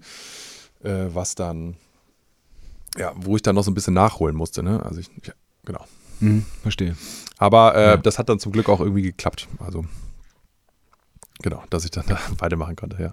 äh, 0.85 1.07
was 1.12 1.35
dann, 1.35 1.75
ja, 2.96 3.12
wo 3.16 3.35
ich 3.37 3.42
dann 3.42 3.57
noch 3.57 3.64
so 3.64 3.70
ein 3.70 3.75
bisschen 3.75 3.92
nachholen 3.94 4.37
musste, 4.37 4.62
ne? 4.62 4.81
Also 4.85 5.01
ich, 5.01 5.09
ja, 5.27 5.33
genau. 5.64 5.85
Mhm, 6.20 6.46
verstehe. 6.62 6.96
Aber 7.43 7.75
äh, 7.75 7.83
Ja. 7.83 7.97
das 7.97 8.19
hat 8.19 8.29
dann 8.29 8.39
zum 8.39 8.53
Glück 8.53 8.69
auch 8.69 8.79
irgendwie 8.81 9.03
geklappt. 9.03 9.49
Also 9.59 9.85
genau, 11.43 11.63
dass 11.71 11.85
ich 11.85 11.91
dann 11.91 12.05
da 12.07 12.19
weitermachen 12.39 12.77
konnte, 12.77 13.03
ja. 13.03 13.13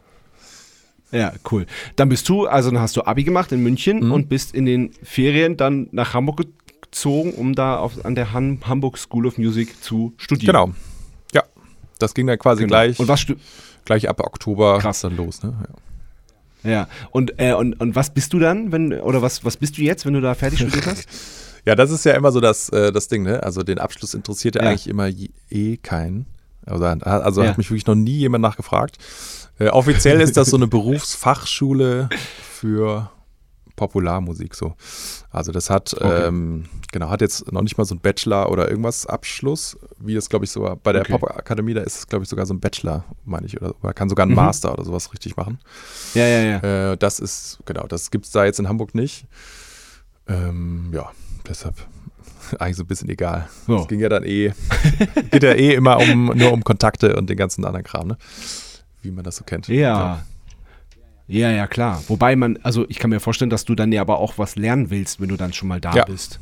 Ja, 1.12 1.34
cool. 1.52 1.65
Dann 1.96 2.08
bist 2.10 2.30
du, 2.30 2.46
also 2.46 2.70
dann 2.70 2.80
hast 2.80 2.96
du 2.96 3.02
Abi 3.04 3.24
gemacht 3.24 3.52
in 3.52 3.63
München 3.63 4.06
Mhm. 4.06 4.12
und 4.12 4.30
bist 4.30 4.54
in 4.54 4.65
den 4.68 4.92
Ferien 5.02 5.58
dann 5.58 5.88
nach 5.92 6.13
Hamburg 6.13 6.44
gezogen, 6.84 7.34
um 7.34 7.56
da 7.56 7.80
auf, 7.80 8.06
an 8.06 8.13
der 8.13 8.32
Han 8.34 8.60
Hamburg 8.65 9.00
School 9.00 9.26
of 9.26 9.39
Music 9.39 9.82
zu 9.84 10.13
studieren. 10.18 10.54
Genau. 10.54 10.70
Ja. 11.34 11.44
Das 11.98 12.13
ging 12.13 12.28
dann 12.28 12.38
quasi 12.38 12.62
Genau. 12.62 12.70
gleich, 12.74 13.00
Und 13.00 13.08
was 13.08 13.26
gleich 13.86 14.08
ab 14.08 14.20
Oktober 14.20 14.78
Krass. 14.78 15.02
dann 15.02 15.15
los, 15.18 15.42
ne? 15.42 15.56
Ja. 16.63 16.70
ja. 16.70 16.88
Und, 17.10 17.34
äh, 17.39 17.54
und, 17.54 17.74
und 17.82 17.96
was 17.96 18.13
bist 18.13 18.32
du 18.34 18.38
dann, 18.39 18.72
wenn, 18.72 18.94
oder 18.94 19.24
was, 19.24 19.44
was 19.44 19.58
bist 19.58 19.80
du 19.80 19.82
jetzt, 19.82 20.06
wenn 20.06 20.13
du 20.13 20.22
da 20.22 20.36
fertig 20.36 20.60
studiert 20.70 20.86
hast? 20.86 21.08
Ja, 21.65 21.76
das 21.76 21.91
ist 21.91 22.06
ja 22.06 22.13
immer 22.13 22.32
so 22.32 22.39
das, 22.39 22.69
äh, 22.69 22.91
das 22.91 23.08
Ding, 23.08 23.24
ne? 23.24 23.43
Also 23.43 23.63
den 23.63 23.80
Abschluss 23.80 24.13
interessiert 24.13 24.56
ja, 24.56 24.63
Ja. 24.63 24.69
eigentlich 24.69 24.88
immer 24.88 25.08
je, 25.08 25.30
eh 25.50 25.78
keinen. 25.78 26.26
Also, 26.65 26.86
also 26.86 27.41
Ja. 27.43 27.50
hat 27.50 27.58
mich 27.58 27.69
wirklich 27.69 27.88
noch 27.88 27.95
nie 27.95 28.17
jemand 28.17 28.41
nachgefragt. 28.41 28.98
Äh, 29.60 29.69
offiziell 29.69 30.22
ist 30.22 30.38
das 30.38 30.50
so 30.50 30.58
eine 30.58 30.67
Berufsfachschule 31.24 32.10
für 32.41 33.10
Popularmusik 33.76 34.56
so. 34.56 34.74
Also 35.32 35.52
das 35.54 35.69
hat, 35.69 35.93
Okay. 35.93 36.28
ähm, 36.28 36.65
genau, 36.91 37.10
hat 37.10 37.22
jetzt 37.22 37.50
noch 37.52 37.62
nicht 37.62 37.78
mal 37.78 37.86
so 37.86 37.95
ein 37.95 38.00
Bachelor 38.02 38.52
oder 38.52 38.69
irgendwas 38.69 39.06
Abschluss, 39.06 39.78
wie 40.00 40.15
das 40.15 40.30
glaube 40.30 40.43
ich 40.45 40.52
sogar 40.52 40.76
bei 40.76 40.91
der 40.91 41.02
Okay. 41.02 41.13
Popakademie, 41.13 41.74
da 41.74 41.82
ist 41.82 41.98
es 42.00 42.08
glaube 42.08 42.24
ich 42.24 42.30
sogar 42.30 42.45
so 42.45 42.54
ein 42.54 42.60
Bachelor, 42.60 43.06
meine 43.26 43.45
ich, 43.48 43.62
oder, 43.62 43.74
oder 43.82 43.93
kann 43.93 44.10
sogar 44.10 44.26
ein 44.26 44.30
Mhm. 44.30 44.36
Master 44.36 44.74
oder 44.74 44.84
sowas 44.84 45.13
richtig 45.13 45.38
machen. 45.38 45.60
Ja, 46.13 46.26
ja, 46.26 46.41
ja. 46.62 46.91
Äh, 46.91 46.98
das 46.98 47.19
ist, 47.19 47.60
genau, 47.65 47.88
das 47.88 48.12
gibt 48.12 48.26
es 48.26 48.32
da 48.32 48.43
jetzt 48.43 48.60
in 48.60 48.67
Hamburg 48.67 48.93
nicht. 48.95 49.26
Ähm, 50.28 50.89
ja, 50.93 51.10
deshalb 51.49 51.75
eigentlich 52.59 52.77
so 52.77 52.83
ein 52.83 52.88
bisschen 52.88 53.09
egal. 53.09 53.49
So. 53.67 53.77
Es 53.81 53.88
ging 53.88 53.99
ja 53.99 54.09
dann 54.09 54.23
eh, 54.23 54.51
geht 55.31 55.43
ja 55.43 55.53
eh 55.53 55.73
immer 55.73 55.99
um, 55.99 56.27
nur 56.35 56.51
um 56.53 56.63
Kontakte 56.63 57.15
und 57.15 57.29
den 57.29 57.38
ganzen 57.38 57.65
anderen 57.65 57.83
Kram, 57.83 58.07
ne? 58.07 58.17
Wie 59.01 59.12
man 59.12 59.23
das 59.23 59.38
so 59.38 59.43
kennt. 59.43 59.67
Ja. 59.67 60.23
Ja, 61.27 61.51
ja, 61.51 61.67
klar. 61.67 62.03
Wobei 62.07 62.35
man, 62.35 62.57
also 62.63 62.85
ich 62.89 62.97
kann 62.97 63.12
mir 63.12 63.19
vorstellen, 63.19 63.51
dass 63.51 63.63
du 63.63 63.75
dann 63.75 63.91
ja 63.91 64.01
aber 64.01 64.17
auch 64.17 64.38
was 64.38 64.55
lernen 64.55 64.89
willst, 64.89 65.21
wenn 65.21 65.29
du 65.29 65.38
dann 65.38 65.53
schon 65.53 65.67
mal 65.67 65.79
da 65.79 65.93
Ja. 65.95 66.05
bist. 66.05 66.39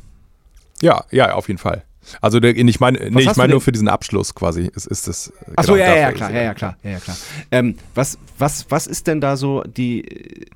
Ja, 0.81 1.03
ja, 1.11 1.33
auf 1.33 1.47
jeden 1.49 1.57
Fall. 1.57 1.83
Also 2.21 2.41
ich 2.41 2.79
meine, 2.79 3.09
nee, 3.09 3.23
ich 3.23 3.35
meine 3.35 3.51
nur 3.51 3.61
für 3.61 3.73
diesen 3.73 3.89
Abschluss 3.89 4.33
quasi. 4.33 4.71
Ist, 4.73 4.87
ist 4.87 5.07
das, 5.07 5.33
Ach 5.57 5.63
so, 5.65 5.73
genau, 5.73 5.85
ja, 5.85 5.95
ja, 5.97 6.11
klar, 6.13 6.31
ja, 6.31 6.41
ja, 6.41 6.53
klar, 6.53 6.77
ja, 6.83 6.91
ja, 6.91 6.99
klar. 6.99 7.17
Ähm, 7.51 7.75
was, 7.95 8.17
was, 8.37 8.65
was 8.69 8.87
ist 8.87 9.07
denn 9.07 9.19
da 9.19 9.35
so 9.35 9.61
die, 9.63 10.47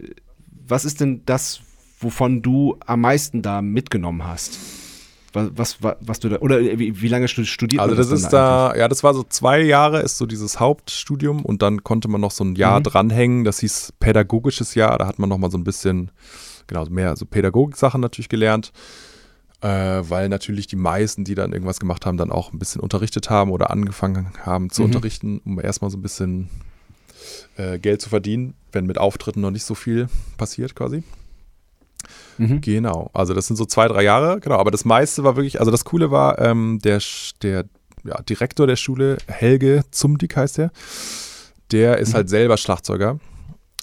was 0.66 0.86
ist 0.86 1.02
denn 1.02 1.24
das, 1.26 1.60
wovon 2.02 2.42
du 2.42 2.78
am 2.86 3.02
meisten 3.02 3.42
da 3.42 3.62
mitgenommen 3.62 4.26
hast? 4.26 4.58
Was, 5.34 5.50
was, 5.56 5.82
wa- 5.84 5.96
was 6.02 6.20
du 6.20 6.28
da, 6.28 6.40
oder 6.40 6.60
wie, 6.60 7.02
wie 7.02 7.08
lange 7.08 7.30
stu- 7.30 7.46
studiert 7.46 7.82
Also 7.82 7.96
das 7.96 8.08
dann 8.10 8.18
ist 8.18 8.24
eigentlich? 8.26 8.32
da, 8.32 8.76
ja, 8.76 8.88
das 8.90 9.02
war 9.04 9.14
so 9.14 9.24
zwei 9.24 9.62
Jahre, 9.62 10.02
ist 10.02 10.18
so 10.18 10.26
dieses 10.26 10.60
Hauptstudium 10.60 11.46
und 11.46 11.62
dann 11.62 11.84
konnte 11.86 12.10
man 12.10 12.20
noch 12.20 12.32
so 12.32 12.44
ein 12.44 12.56
Jahr 12.56 12.80
Mhm. 12.80 12.84
dranhängen. 12.84 13.44
Das 13.46 13.60
hieß 13.62 13.94
pädagogisches 14.02 14.76
Jahr. 14.76 14.98
Da 14.98 15.08
hat 15.08 15.20
man 15.20 15.30
noch 15.30 15.38
mal 15.38 15.50
so 15.50 15.58
ein 15.58 15.64
bisschen, 15.64 16.12
genau, 16.68 16.84
mehr 16.90 17.16
so 17.16 17.26
Pädagogik-Sachen 17.26 18.02
natürlich 18.02 18.28
gelernt, 18.28 18.74
äh, 19.62 19.68
weil 19.70 20.28
natürlich 20.28 20.68
die 20.68 20.76
meisten, 20.76 21.24
die 21.24 21.36
dann 21.36 21.54
irgendwas 21.54 21.80
gemacht 21.80 22.06
haben, 22.06 22.18
dann 22.18 22.30
auch 22.32 22.52
ein 22.52 22.60
bisschen 22.60 22.82
unterrichtet 22.82 23.30
haben 23.30 23.52
oder 23.52 23.72
angefangen 23.72 24.34
haben 24.44 24.70
zu 24.70 24.82
Mhm. 24.82 24.86
unterrichten, 24.88 25.42
um 25.46 25.62
erstmal 25.62 25.92
so 25.92 25.98
ein 25.98 26.02
bisschen 26.02 26.50
äh, 27.56 27.80
Geld 27.80 28.02
zu 28.02 28.10
verdienen, 28.10 28.56
wenn 28.74 28.86
mit 28.86 28.98
Auftritten 28.98 29.40
noch 29.42 29.52
nicht 29.52 29.64
so 29.64 29.76
viel 29.76 30.10
passiert 30.38 30.76
quasi. 30.76 31.04
Mhm. 32.38 32.62
Genau, 32.62 33.10
also 33.14 33.34
das 33.34 33.48
sind 33.48 33.56
so 33.56 33.66
zwei, 33.66 33.88
drei 33.88 34.04
Jahre, 34.04 34.40
genau, 34.40 34.58
aber 34.58 34.72
das 34.72 34.86
meiste 34.86 35.24
war 35.24 35.36
wirklich, 35.36 35.60
also 35.60 35.72
das 35.72 35.86
Coole 35.86 36.12
war, 36.12 36.40
ähm, 36.40 36.80
der, 36.84 37.00
der 37.42 37.66
ja, 38.04 38.20
Direktor 38.24 38.66
der 38.68 38.76
Schule, 38.78 39.18
Helge 39.28 39.84
Zumdick 39.92 40.36
heißt 40.36 40.58
der, 40.58 40.72
der 41.72 41.98
ist 42.00 42.10
Mhm. 42.10 42.14
halt 42.16 42.30
selber 42.30 42.58
Schlagzeuger 42.58 43.20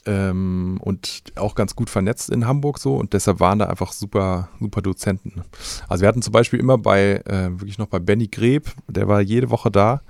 ähm, 0.06 0.78
und 0.80 1.22
auch 1.36 1.54
ganz 1.54 1.76
gut 1.76 1.88
vernetzt 1.90 2.30
in 2.30 2.46
Hamburg 2.46 2.78
so 2.78 2.96
und 2.96 3.12
deshalb 3.12 3.38
waren 3.40 3.58
da 3.60 3.66
einfach 3.66 3.92
super, 3.92 4.48
super 4.58 4.82
Dozenten. 4.82 5.42
Also 5.88 6.02
wir 6.02 6.08
hatten 6.08 6.22
zum 6.22 6.32
Beispiel 6.32 6.58
immer 6.58 6.78
bei, 6.78 7.22
äh, 7.26 7.50
wirklich 7.60 7.78
noch 7.78 7.86
bei 7.88 7.98
Benny 8.00 8.26
Greb, 8.28 8.70
der 8.88 9.06
war 9.08 9.20
jede 9.20 9.50
Woche 9.50 9.70
da 9.70 10.00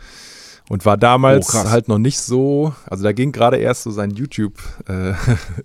und 0.70 0.86
war 0.86 0.96
damals 0.96 1.54
Oh, 1.54 1.68
halt 1.68 1.88
noch 1.88 1.98
nicht 1.98 2.20
so, 2.20 2.72
also 2.86 3.02
da 3.04 3.12
ging 3.12 3.32
gerade 3.32 3.56
erst 3.58 3.82
so 3.82 3.90
sein 3.90 4.10
YouTube-Leben 4.10 5.16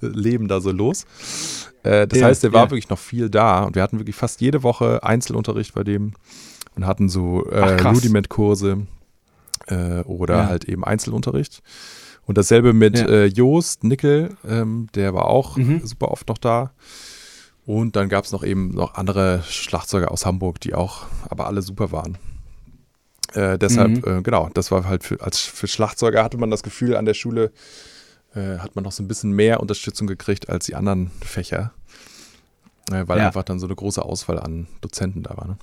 da 0.48 0.60
so 0.62 0.72
los. 0.72 1.06
Äh, 1.84 2.08
das 2.08 2.20
Ja, 2.20 2.28
heißt, 2.28 2.44
der 2.44 2.54
war 2.54 2.66
ja. 2.66 2.72
wirklich 2.72 2.90
noch 2.90 3.00
viel 3.00 3.30
da 3.30 3.64
und 3.64 3.76
wir 3.76 3.84
hatten 3.84 4.00
wirklich 4.00 4.16
fast 4.16 4.42
jede 4.42 4.64
Woche 4.64 5.04
Einzelunterricht 5.04 5.74
bei 5.74 5.84
dem 5.84 6.14
und 6.76 6.86
hatten 6.88 7.10
so 7.10 7.46
äh. 7.46 7.82
Rudimentkurse 7.82 8.88
äh, 9.68 10.00
oder 10.02 10.38
Ja. 10.38 10.48
halt 10.48 10.66
eben 10.66 10.84
Einzelunterricht. 10.84 11.62
Und 12.26 12.38
dasselbe 12.38 12.72
mit 12.74 12.98
äh, 12.98 13.26
Joost 13.26 13.84
Nickel, 13.84 14.38
ähm, 14.48 14.88
der 14.96 15.14
war 15.14 15.26
auch 15.28 15.58
Mhm. 15.58 15.82
super 15.86 16.10
oft 16.10 16.28
noch 16.30 16.38
da. 16.38 16.72
Und 17.66 17.96
dann 17.96 18.10
gab 18.10 18.26
es 18.26 18.32
noch 18.32 18.44
eben 18.44 18.70
noch 18.72 18.96
andere 18.96 19.44
Schlagzeuger 19.48 20.12
aus 20.12 20.26
Hamburg, 20.26 20.60
die 20.62 20.74
auch, 20.74 21.06
aber 21.30 21.48
alle 21.48 21.62
super 21.62 21.92
waren. 21.92 22.18
Äh, 23.34 23.58
deshalb, 23.58 24.06
Mhm. 24.06 24.20
äh, 24.20 24.22
genau, 24.22 24.50
das 24.54 24.70
war 24.72 24.86
halt 24.86 25.04
für, 25.04 25.20
als 25.22 25.40
für 25.40 25.68
Schlagzeuger 25.68 26.24
hatte 26.24 26.38
man 26.38 26.50
das 26.52 26.62
Gefühl, 26.64 26.96
an 26.96 27.06
der 27.06 27.14
Schule 27.14 27.52
äh, 28.36 28.58
hat 28.60 28.76
man 28.76 28.84
noch 28.84 28.92
so 28.92 29.04
ein 29.04 29.08
bisschen 29.08 29.32
mehr 29.32 29.60
Unterstützung 29.60 30.08
gekriegt 30.08 30.50
als 30.50 30.66
die 30.66 30.76
anderen 30.76 31.12
Fächer. 31.22 31.72
Äh, 32.92 33.08
weil 33.08 33.20
Ja. 33.20 33.28
einfach 33.28 33.44
dann 33.44 33.60
so 33.60 33.66
eine 33.68 33.76
große 33.76 34.04
Auswahl 34.04 34.40
an 34.40 34.68
Dozenten 34.82 35.24
da 35.24 35.38
war. 35.38 35.48
Ne? 35.48 35.58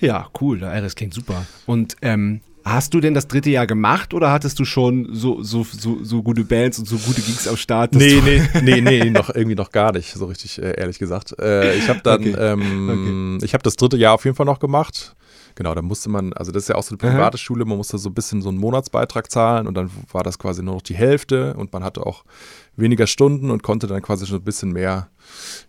Ja, 0.00 0.28
cool, 0.40 0.58
das 0.60 0.94
klingt 0.96 1.14
super. 1.14 1.46
Und 1.66 1.96
ähm, 2.02 2.40
hast 2.64 2.94
du 2.94 3.00
denn 3.00 3.14
das 3.14 3.26
dritte 3.28 3.50
Jahr 3.50 3.66
gemacht 3.66 4.12
oder 4.14 4.30
hattest 4.32 4.58
du 4.58 4.64
schon 4.64 5.08
so, 5.12 5.42
so, 5.42 5.64
so, 5.64 6.02
so 6.02 6.22
gute 6.22 6.44
Bands 6.44 6.78
und 6.78 6.86
so 6.88 6.96
gute 6.98 7.22
Gigs 7.22 7.46
am 7.46 7.56
Start? 7.56 7.94
Nee, 7.94 8.20
nee, 8.24 8.42
nee, 8.62 8.80
nee, 8.80 9.10
noch 9.10 9.30
irgendwie 9.34 9.54
noch 9.56 9.70
gar 9.72 9.92
nicht, 9.92 10.12
so 10.14 10.26
richtig, 10.26 10.60
äh, 10.60 10.72
ehrlich 10.78 10.98
gesagt. 10.98 11.34
Äh, 11.38 11.76
ich 11.76 11.88
habe 11.88 12.00
dann, 12.02 12.22
Okay. 12.22 12.34
ähm, 12.38 13.38
ich 13.42 13.54
habe 13.54 13.62
das 13.62 13.76
dritte 13.76 13.96
Jahr 13.96 14.14
auf 14.14 14.24
jeden 14.24 14.36
Fall 14.36 14.46
noch 14.46 14.58
gemacht. 14.60 15.14
Genau, 15.56 15.74
da 15.74 15.82
musste 15.82 16.08
man, 16.08 16.32
also 16.32 16.50
das 16.50 16.64
ist 16.64 16.68
ja 16.68 16.74
auch 16.74 16.82
so 16.82 16.96
eine 16.96 17.08
Aha. 17.08 17.16
private 17.16 17.38
Schule, 17.38 17.64
man 17.64 17.76
musste 17.76 17.96
so 17.98 18.08
ein 18.08 18.14
bisschen 18.14 18.42
so 18.42 18.48
einen 18.48 18.58
Monatsbeitrag 18.58 19.30
zahlen 19.30 19.66
und 19.68 19.74
dann 19.74 19.90
war 20.10 20.22
das 20.22 20.38
quasi 20.38 20.62
nur 20.62 20.74
noch 20.74 20.82
die 20.82 20.96
Hälfte 20.96 21.54
und 21.54 21.72
man 21.72 21.84
hatte 21.84 22.04
auch 22.04 22.24
weniger 22.76 23.06
Stunden 23.06 23.50
und 23.50 23.62
konnte 23.62 23.86
dann 23.86 24.02
quasi 24.02 24.26
schon 24.26 24.38
ein 24.38 24.44
bisschen 24.44 24.72
mehr, 24.72 25.08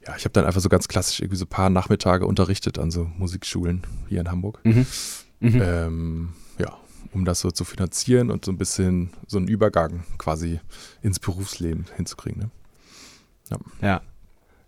ja, 0.07 0.15
ich 0.17 0.25
habe 0.25 0.33
dann 0.33 0.45
einfach 0.45 0.61
so 0.61 0.69
ganz 0.69 0.87
klassisch 0.87 1.19
irgendwie 1.19 1.37
so 1.37 1.45
ein 1.45 1.49
paar 1.49 1.69
Nachmittage 1.69 2.25
unterrichtet 2.25 2.79
an 2.79 2.89
so 2.89 3.09
Musikschulen 3.17 3.85
hier 4.09 4.21
in 4.21 4.31
Hamburg. 4.31 4.59
Mhm. 4.63 4.85
Mhm. 5.39 5.61
Ähm, 5.61 6.33
ja, 6.57 6.75
um 7.13 7.25
das 7.25 7.39
so 7.39 7.51
zu 7.51 7.63
finanzieren 7.63 8.31
und 8.31 8.45
so 8.45 8.51
ein 8.51 8.57
bisschen 8.57 9.11
so 9.27 9.37
einen 9.37 9.47
Übergang 9.47 10.03
quasi 10.17 10.59
ins 11.01 11.19
Berufsleben 11.19 11.85
hinzukriegen. 11.95 12.49
Ne? 13.49 13.59
Ja, 13.81 14.01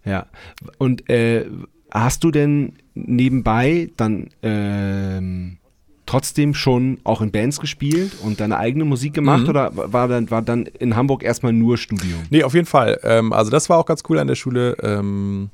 ja. 0.06 0.28
Und 0.78 1.10
äh, 1.10 1.50
hast 1.92 2.24
du 2.24 2.32
denn 2.32 2.74
nebenbei 2.96 3.90
dann 3.98 4.30
ähm, 4.44 5.58
trotzdem 6.06 6.54
schon 6.54 7.00
auch 7.04 7.22
in 7.22 7.32
Bands 7.32 7.60
gespielt 7.60 8.14
und 8.24 8.40
deine 8.40 8.58
eigene 8.58 8.86
Musik 8.86 9.14
gemacht 9.14 9.44
Mhm. 9.44 9.50
oder 9.50 9.72
war 9.94 10.08
dann, 10.08 10.32
war 10.32 10.42
dann 10.42 10.66
in 10.66 10.96
Hamburg 10.96 11.24
erstmal 11.24 11.54
nur 11.54 11.78
Studium? 11.78 12.22
Nee, 12.30 12.44
auf 12.44 12.54
jeden 12.54 12.66
Fall. 12.66 13.00
Ähm, 13.04 13.34
also 13.34 13.52
das 13.52 13.70
war 13.70 13.78
auch 13.78 13.86
ganz 13.86 14.04
cool 14.10 14.18
an 14.20 14.28
der 14.28 14.36
Schule, 14.36 14.78
ähm, 14.82 15.50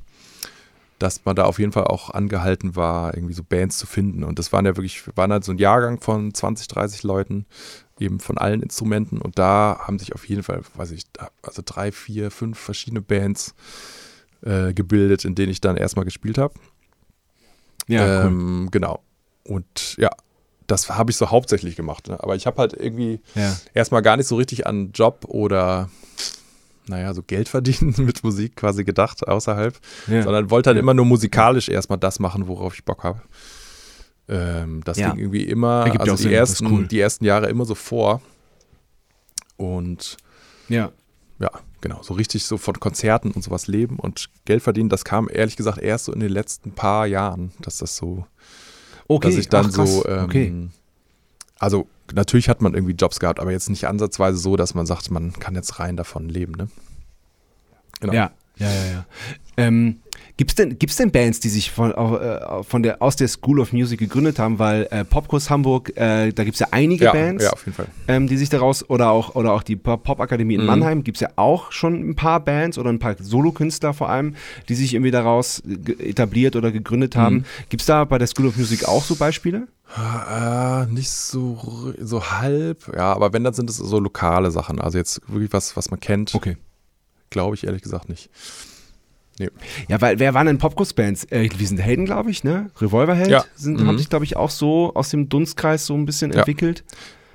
dass 0.99 1.25
man 1.25 1.35
da 1.35 1.45
auf 1.45 1.59
jeden 1.59 1.71
Fall 1.71 1.85
auch 1.85 2.11
angehalten 2.11 2.75
war, 2.75 3.15
irgendwie 3.15 3.33
so 3.33 3.43
Bands 3.43 3.77
zu 3.77 3.87
finden. 3.87 4.23
Und 4.23 4.39
das 4.39 4.53
waren 4.53 4.65
ja 4.65 4.77
wirklich, 4.77 5.05
wir 5.05 5.17
waren 5.17 5.31
halt 5.31 5.43
so 5.43 5.51
ein 5.51 5.57
Jahrgang 5.57 5.99
von 5.99 6.33
20, 6.33 6.67
30 6.67 7.03
Leuten, 7.03 7.45
eben 7.99 8.19
von 8.19 8.37
allen 8.37 8.61
Instrumenten. 8.61 9.17
Und 9.19 9.37
da 9.39 9.79
haben 9.85 9.99
sich 9.99 10.13
auf 10.13 10.27
jeden 10.29 10.43
Fall, 10.43 10.61
weiß 10.75 10.91
ich, 10.91 11.03
also 11.41 11.61
drei, 11.65 11.91
vier, 11.91 12.31
fünf 12.31 12.57
verschiedene 12.59 13.01
Bands 13.01 13.49
äh, 13.49 13.53
gebildet, 14.73 15.25
in 15.25 15.35
denen 15.35 15.51
ich 15.51 15.61
dann 15.61 15.77
erstmal 15.77 16.05
gespielt 16.05 16.37
habe. 16.37 16.53
Ja, 17.87 18.01
cool. 18.23 18.27
ähm, 18.27 18.67
Genau. 18.71 19.01
Und 19.45 19.95
ja, 19.97 20.09
das 20.67 20.89
habe 20.89 21.11
ich 21.11 21.17
so 21.17 21.29
hauptsächlich 21.31 21.75
gemacht. 21.75 22.07
Ne? 22.07 22.21
Aber 22.23 22.35
ich 22.35 22.45
habe 22.45 22.57
halt 22.57 22.73
irgendwie 22.73 23.19
Ja. 23.35 23.55
erstmal 23.73 24.01
gar 24.01 24.15
nicht 24.17 24.27
so 24.27 24.35
richtig 24.37 24.65
an 24.67 24.91
Job 24.93 25.25
oder 25.27 25.89
naja, 26.87 27.13
so 27.13 27.23
Geld 27.23 27.47
verdienen 27.49 27.93
mit 28.05 28.23
Musik 28.23 28.55
quasi 28.57 28.83
gedacht 28.83 29.25
außerhalb, 29.27 29.77
Ja. 30.07 30.23
sondern 30.23 30.49
wollte 30.49 30.69
halt 30.69 30.77
Ja. 30.77 30.81
immer 30.81 30.93
nur 30.93 31.05
musikalisch 31.05 31.69
erstmal 31.69 31.97
das 31.99 32.19
machen, 32.19 32.47
worauf 32.47 32.73
ich 32.75 32.83
Bock 32.85 33.03
habe. 33.03 33.21
Ähm, 34.29 34.81
das 34.85 34.97
Ja. 34.97 35.09
ging 35.11 35.19
irgendwie 35.19 35.43
immer, 35.43 35.85
also 35.99 36.15
die 36.15 36.23
Sinn, 36.23 36.31
ersten, 36.31 36.67
cool. 36.67 36.87
die 36.87 36.99
ersten 36.99 37.25
Jahre 37.25 37.47
immer 37.49 37.65
so 37.65 37.75
vor. 37.75 38.21
Und 39.57 40.17
ja. 40.69 40.91
Ja, 41.39 41.51
genau, 41.81 42.01
so 42.03 42.13
richtig 42.13 42.45
so 42.45 42.57
von 42.57 42.79
Konzerten 42.79 43.31
und 43.31 43.43
sowas 43.43 43.67
leben 43.67 43.97
und 43.97 44.29
Geld 44.45 44.63
verdienen, 44.63 44.89
das 44.89 45.03
kam 45.03 45.29
ehrlich 45.31 45.57
gesagt 45.57 45.79
erst 45.79 46.05
so 46.05 46.13
in 46.13 46.19
den 46.19 46.31
letzten 46.31 46.71
paar 46.71 47.05
Jahren, 47.05 47.51
dass 47.59 47.77
das 47.77 47.95
so 47.95 48.25
Okay, 49.07 49.27
dass 49.27 49.37
ich 49.37 49.49
dann 49.49 49.67
ach, 49.67 49.71
so, 49.71 50.05
ähm, 50.05 50.23
okay. 50.23 50.69
also 51.59 51.87
natürlich 52.13 52.49
hat 52.49 52.61
man 52.61 52.73
irgendwie 52.73 52.93
Jobs 52.93 53.19
gehabt, 53.19 53.39
aber 53.39 53.51
jetzt 53.51 53.69
nicht 53.69 53.87
ansatzweise 53.87 54.37
so, 54.37 54.55
dass 54.55 54.73
man 54.73 54.85
sagt, 54.85 55.11
man 55.11 55.33
kann 55.33 55.55
jetzt 55.55 55.79
rein 55.79 55.97
davon 55.97 56.29
leben, 56.29 56.53
ne? 56.53 56.69
Genau. 57.99 58.13
Ja, 58.13 58.31
ja, 58.57 58.67
ja, 58.71 58.85
ja. 58.91 59.05
Ähm, 59.55 59.97
gibt's 60.35 60.55
denn, 60.55 60.79
gibt's 60.79 60.95
denn 60.95 61.11
Bands, 61.11 61.39
die 61.39 61.49
sich 61.49 61.69
von, 61.71 61.91
äh, 61.91 62.63
von 62.63 62.81
der, 62.81 63.01
aus 63.03 63.15
der 63.15 63.27
School 63.27 63.59
of 63.59 63.71
Music 63.71 63.99
gegründet 63.99 64.39
haben? 64.39 64.57
Weil 64.57 64.87
äh, 64.89 65.05
Popkurs 65.05 65.49
Hamburg, 65.51 65.95
äh, 65.95 66.31
da 66.31 66.43
gibt's 66.43 66.59
ja 66.59 66.67
einige 66.71 67.05
ja, 67.05 67.11
Bands, 67.11 67.43
ja, 67.43 67.51
auf 67.51 67.63
jeden 67.65 67.75
Fall. 67.75 67.87
ähm, 68.07 68.27
die 68.27 68.37
sich 68.37 68.49
daraus, 68.49 68.89
oder 68.89 69.11
auch, 69.11 69.35
oder 69.35 69.53
auch 69.53 69.61
die 69.61 69.75
Pop- 69.75 70.03
Popakademie 70.03 70.55
in 70.55 70.61
Mhm. 70.61 70.67
Mannheim, 70.67 71.03
gibt's 71.03 71.19
ja 71.21 71.29
auch 71.35 71.71
schon 71.71 72.09
ein 72.09 72.15
paar 72.15 72.39
Bands 72.39 72.77
oder 72.79 72.89
ein 72.89 72.97
paar 72.99 73.15
Solokünstler 73.19 73.93
vor 73.93 74.09
allem, 74.09 74.35
die 74.69 74.75
sich 74.75 74.93
irgendwie 74.95 75.11
daraus 75.11 75.61
etabliert 75.99 76.55
oder 76.55 76.71
gegründet 76.71 77.15
haben. 77.15 77.35
Mhm. 77.37 77.45
Gibt's 77.69 77.85
da 77.85 78.05
bei 78.05 78.17
der 78.17 78.27
School 78.27 78.47
of 78.47 78.57
Music 78.57 78.85
auch 78.87 79.03
so 79.03 79.15
Beispiele? 79.15 79.67
Äh, 79.95 80.85
nicht 80.87 81.11
so, 81.11 81.93
so 82.01 82.31
halb, 82.31 82.91
ja, 82.95 83.13
aber 83.13 83.33
wenn, 83.33 83.43
dann 83.43 83.53
sind 83.53 83.69
es 83.69 83.77
so 83.77 83.99
lokale 83.99 84.49
Sachen. 84.49 84.81
Also 84.81 84.97
jetzt 84.97 85.21
wirklich 85.27 85.53
was, 85.53 85.77
was 85.77 85.91
man 85.91 85.99
kennt, 85.99 86.33
Okay. 86.33 86.57
Glaube 87.33 87.55
ich 87.55 87.65
ehrlich 87.65 87.81
gesagt 87.81 88.07
nicht. 88.07 88.29
Ja, 89.89 89.99
weil 89.99 90.19
wer 90.19 90.33
waren 90.35 90.45
denn 90.45 90.59
Popkurs-Bands? 90.59 91.25
Äh, 91.31 91.49
wir 91.57 91.67
sind 91.67 91.79
Helden, 91.79 92.05
glaube 92.05 92.29
ich, 92.29 92.43
ne? 92.43 92.69
Revolverheld 92.79 93.29
Ja. 93.31 93.43
sind, 93.55 93.81
Mhm. 93.81 93.87
haben 93.87 93.97
sich, 93.97 94.07
glaube 94.09 94.25
ich, 94.25 94.37
auch 94.37 94.51
so 94.51 94.93
aus 94.93 95.09
dem 95.09 95.27
Dunstkreis 95.27 95.87
so 95.87 95.95
ein 95.95 96.05
bisschen 96.05 96.31
Ja. 96.31 96.39
entwickelt. 96.39 96.83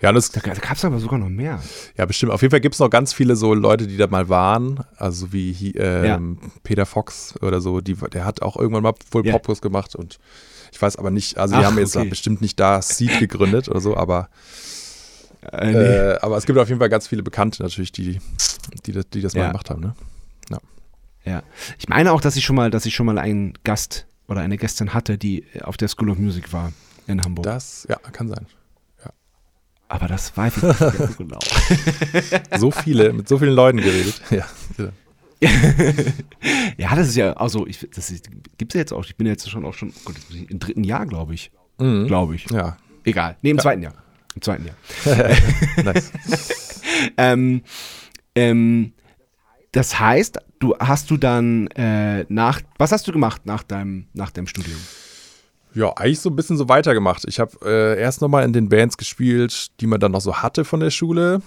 Ja, 0.01 0.13
das, 0.13 0.31
Da, 0.31 0.41
da 0.41 0.53
gab 0.55 0.77
es 0.77 0.85
aber 0.85 1.01
sogar 1.01 1.19
noch 1.19 1.29
mehr. 1.29 1.61
ja, 1.97 2.07
bestimmt. 2.07 2.31
Auf 2.31 2.41
jeden 2.41 2.53
Fall 2.53 2.61
gibt 2.61 2.77
es 2.77 2.79
noch 2.79 2.89
ganz 2.89 3.13
viele 3.13 3.35
so 3.35 3.53
Leute, 3.53 3.89
die 3.89 3.97
da 3.97 4.07
mal 4.07 4.29
waren. 4.29 4.85
Also 4.97 5.33
wie 5.33 5.53
hi- 5.53 5.75
ähm, 5.77 6.39
Peter 6.63 6.87
Fox 6.87 7.35
oder 7.43 7.61
so. 7.61 7.81
Die, 7.81 7.95
der 7.95 8.25
hat 8.25 8.43
auch 8.43 8.57
irgendwann 8.57 8.85
mal 8.85 8.95
wohl 9.11 9.27
Ja. 9.27 9.33
Popkurs 9.33 9.61
gemacht 9.61 9.97
und 9.97 10.21
ich 10.71 10.81
weiß 10.81 10.97
aber 10.97 11.11
nicht, 11.11 11.37
also 11.37 11.57
die 11.57 11.63
Ach, 11.63 11.67
haben 11.67 11.79
jetzt 11.79 11.97
okay. 11.97 12.09
bestimmt 12.09 12.41
nicht 12.43 12.61
da 12.61 12.81
Seed 12.81 13.19
gegründet 13.19 13.69
oder 13.69 13.81
so, 13.81 13.97
aber 13.97 14.29
Äh, 15.53 16.13
Äh, 16.15 16.19
aber 16.21 16.37
es 16.37 16.47
gibt 16.47 16.59
auf 16.59 16.69
jeden 16.69 16.79
Fall 16.81 16.89
ganz 16.89 17.07
viele 17.09 17.23
Bekannte 17.23 17.63
natürlich, 17.63 17.93
die, 17.93 18.21
die, 18.87 18.93
das, 18.93 19.09
die 19.11 19.21
das 19.23 19.35
mal 19.35 19.43
Ja. 19.43 19.47
gemacht 19.49 19.71
haben. 19.71 19.81
Ne? 19.83 19.95
Ja. 21.25 21.43
Ich 21.79 21.89
meine 21.91 22.13
auch, 22.13 22.23
dass 22.23 22.37
ich 22.37 22.45
schon 22.45 22.57
mal, 22.57 22.71
dass 22.71 22.87
ich 22.87 22.95
schon 22.95 23.05
mal 23.05 23.19
einen 23.19 23.53
Gast 23.63 24.07
oder 24.29 24.41
eine 24.41 24.57
Gästin 24.57 24.95
hatte, 24.95 25.19
die 25.19 25.45
auf 25.63 25.77
der 25.77 25.89
School 25.89 26.09
of 26.11 26.19
Music 26.19 26.53
war 26.55 26.73
in 27.07 27.23
Hamburg. 27.23 27.45
Das, 27.45 27.87
ja, 27.91 27.97
kann 27.97 28.29
sein. 28.29 28.47
aber 29.89 30.07
das 30.07 30.35
weiß 30.37 30.57
ich 30.57 30.63
nicht 30.63 31.19
genau. 31.19 31.39
So 32.57 32.71
viele, 32.71 33.13
mit 33.13 33.29
so 33.29 33.37
vielen 33.39 33.55
Leuten 33.55 33.79
geredet. 33.79 34.21
Ja, 34.31 34.47
ja. 34.79 34.89
ja, 36.79 36.97
das 36.97 37.09
ist 37.09 37.17
ja, 37.17 37.33
also 37.35 37.67
ich, 37.67 37.87
das 37.95 38.13
gibt 38.57 38.73
es 38.73 38.75
ja 38.75 38.81
jetzt 38.81 38.93
auch. 38.93 39.05
Ich 39.05 39.17
bin 39.17 39.27
ja 39.27 39.33
jetzt 39.33 39.49
schon 39.51 39.65
auch 39.65 39.75
schon 39.75 39.91
oh 39.91 40.01
Gott, 40.07 40.17
im 40.49 40.59
dritten 40.59 40.85
Jahr, 40.85 41.07
glaube 41.07 41.35
ich. 41.35 41.51
Mhm. 41.79 42.07
Glaube 42.07 42.35
ich. 42.37 42.49
ja. 42.51 42.77
Egal. 43.05 43.37
Nee, 43.43 43.51
im 43.51 43.59
zweiten 43.59 43.83
Jahr. 43.83 43.95
Im 44.39 44.43
zweiten 44.43 44.67
Jahr. 44.67 44.77
nice. 45.85 46.13
Ähm, 47.17 47.63
ähm, 48.35 48.93
das 49.73 50.01
heißt, 50.01 50.39
du 50.59 50.77
hast 50.79 51.11
du 51.11 51.17
dann 51.17 51.67
äh, 51.69 52.25
nach, 52.29 52.61
was 52.79 52.93
hast 52.93 53.07
du 53.07 53.13
gemacht 53.13 53.47
nach 53.47 53.63
deinem, 53.63 54.07
nach 54.15 54.31
deinem 54.31 54.47
Studium? 54.47 54.79
Ja, 55.75 55.93
eigentlich 55.97 56.21
so 56.21 56.31
ein 56.31 56.37
bisschen 56.37 56.57
so 56.57 56.69
weitergemacht. 56.69 57.25
Ich 57.29 57.39
habe 57.39 57.53
äh, 57.65 58.01
erst 58.01 58.21
nochmal 58.21 58.45
in 58.45 58.53
den 58.53 58.69
Bands 58.69 58.97
gespielt, 58.97 59.69
die 59.81 59.87
man 59.87 60.01
dann 60.01 60.13
noch 60.13 60.21
so 60.21 60.37
hatte 60.37 60.65
von 60.65 60.81
der 60.81 60.91
Schule. 60.91 61.43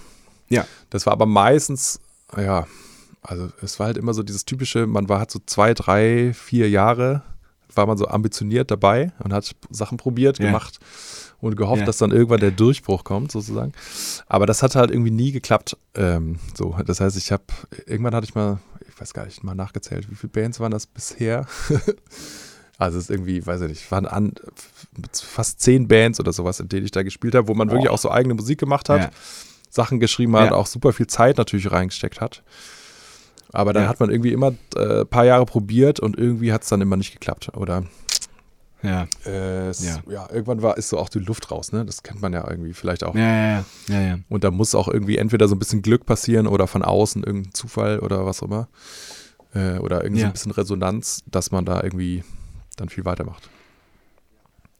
Ja. 0.48 0.66
Das 0.90 1.04
war 1.06 1.12
aber 1.12 1.26
meistens, 1.26 2.00
ja, 2.36 2.66
also 3.22 3.48
es 3.62 3.78
war 3.78 3.86
halt 3.86 3.96
immer 3.98 4.14
so 4.14 4.22
dieses 4.22 4.44
typische, 4.44 4.86
man 4.86 5.08
war 5.08 5.18
halt 5.18 5.30
so 5.30 5.40
zwei, 5.44 5.74
drei, 5.74 6.32
vier 6.34 6.70
Jahre, 6.70 7.22
war 7.74 7.86
man 7.86 7.98
so 7.98 8.06
ambitioniert 8.06 8.70
dabei 8.70 9.12
und 9.18 9.32
hat 9.32 9.54
Sachen 9.70 9.96
probiert, 9.98 10.38
Ja. 10.38 10.46
gemacht 10.46 10.78
und 11.42 11.56
gehofft, 11.56 11.80
Ja. 11.80 11.86
dass 11.86 11.98
dann 11.98 12.10
irgendwann 12.12 12.40
der 12.40 12.52
Durchbruch 12.52 13.04
kommt, 13.04 13.30
sozusagen. 13.32 13.72
Aber 14.26 14.46
das 14.46 14.62
hat 14.62 14.74
halt 14.76 14.90
irgendwie 14.90 15.10
nie 15.10 15.32
geklappt. 15.32 15.76
Ähm, 15.94 16.38
so, 16.54 16.74
das 16.86 17.00
heißt, 17.00 17.18
ich 17.18 17.30
habe, 17.32 17.42
irgendwann 17.84 18.14
hatte 18.14 18.24
ich 18.26 18.34
mal, 18.34 18.60
ich 18.88 18.98
weiß 18.98 19.12
gar 19.12 19.26
nicht, 19.26 19.44
mal 19.44 19.54
nachgezählt, 19.54 20.10
wie 20.10 20.14
viele 20.14 20.30
Bands 20.32 20.58
waren 20.60 20.72
das 20.72 20.86
bisher? 20.86 21.46
Also 22.78 22.98
es 22.98 23.04
ist 23.04 23.10
irgendwie, 23.10 23.46
weiß 23.46 23.60
ich 23.60 23.68
nicht, 23.68 23.92
waren 23.92 24.06
an 24.06 24.32
fast 25.12 25.60
zehn 25.60 25.86
Bands 25.86 26.18
oder 26.18 26.32
sowas, 26.32 26.58
in 26.58 26.68
denen 26.68 26.84
ich 26.84 26.90
da 26.90 27.04
gespielt 27.04 27.34
habe, 27.36 27.46
wo 27.46 27.54
man 27.54 27.70
wirklich 27.70 27.88
auch 27.90 27.98
so 27.98 28.10
eigene 28.10 28.34
Musik 28.34 28.58
gemacht 28.58 28.88
hat, 28.88 29.00
Ja. 29.02 29.10
Sachen 29.70 30.00
geschrieben 30.00 30.34
hat, 30.36 30.46
Ja. 30.50 30.56
auch 30.56 30.66
super 30.66 30.92
viel 30.92 31.06
Zeit 31.06 31.36
natürlich 31.38 31.70
reingesteckt 31.70 32.20
hat. 32.20 32.42
Aber 33.52 33.72
dann 33.72 33.84
Ja. 33.84 33.88
hat 33.88 34.00
man 34.00 34.10
irgendwie 34.10 34.32
immer 34.32 34.48
ein 34.52 34.58
äh, 34.76 35.04
paar 35.04 35.24
Jahre 35.24 35.46
probiert 35.46 36.00
und 36.00 36.18
irgendwie 36.18 36.52
hat 36.52 36.62
es 36.62 36.70
dann 36.70 36.80
immer 36.80 36.96
nicht 36.96 37.12
geklappt. 37.12 37.50
Oder 37.54 37.84
Ja. 38.82 39.06
äh, 39.26 39.68
es, 39.68 39.84
Ja. 39.84 40.02
ja. 40.08 40.28
irgendwann 40.30 40.60
war, 40.62 40.76
ist 40.76 40.88
so 40.88 40.98
auch 40.98 41.08
die 41.08 41.20
Luft 41.20 41.50
raus, 41.50 41.72
ne? 41.72 41.84
Das 41.84 42.02
kennt 42.02 42.20
man 42.20 42.32
ja 42.32 42.48
irgendwie 42.50 42.72
vielleicht 42.74 43.04
auch. 43.04 43.14
Ja, 43.14 43.20
ja, 43.20 43.46
ja. 43.58 43.64
ja, 43.88 44.00
ja. 44.00 44.18
Und 44.28 44.42
da 44.44 44.50
muss 44.50 44.74
auch 44.74 44.88
irgendwie 44.88 45.18
entweder 45.18 45.46
so 45.48 45.54
ein 45.54 45.58
bisschen 45.58 45.82
Glück 45.82 46.04
passieren 46.06 46.46
oder 46.46 46.66
von 46.66 46.82
außen 46.82 47.22
irgendein 47.22 47.54
Zufall 47.54 48.00
oder 48.00 48.26
was 48.26 48.42
auch 48.42 48.46
immer. 48.46 48.68
Äh, 49.54 49.78
oder 49.78 50.02
irgendwie 50.02 50.20
so 50.20 50.24
Ja. 50.24 50.30
ein 50.30 50.32
bisschen 50.32 50.52
Resonanz, 50.52 51.22
dass 51.26 51.50
man 51.52 51.64
da 51.64 51.82
irgendwie 51.82 52.24
dann 52.76 52.88
viel 52.88 53.04
weitermacht. 53.04 53.48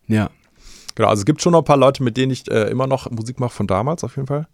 Ja. 0.08 0.30
Genau, 0.94 1.08
also 1.08 1.20
es 1.20 1.24
gibt 1.26 1.40
schon 1.40 1.52
noch 1.52 1.60
ein 1.60 1.64
paar 1.64 1.76
Leute, 1.76 2.02
mit 2.02 2.16
denen 2.16 2.32
ich 2.32 2.50
äh, 2.50 2.68
immer 2.70 2.86
noch 2.86 3.10
Musik 3.10 3.38
mache 3.40 3.54
von 3.54 3.66
damals 3.66 4.02
auf 4.04 4.16
jeden 4.16 4.26
Fall. 4.28 4.46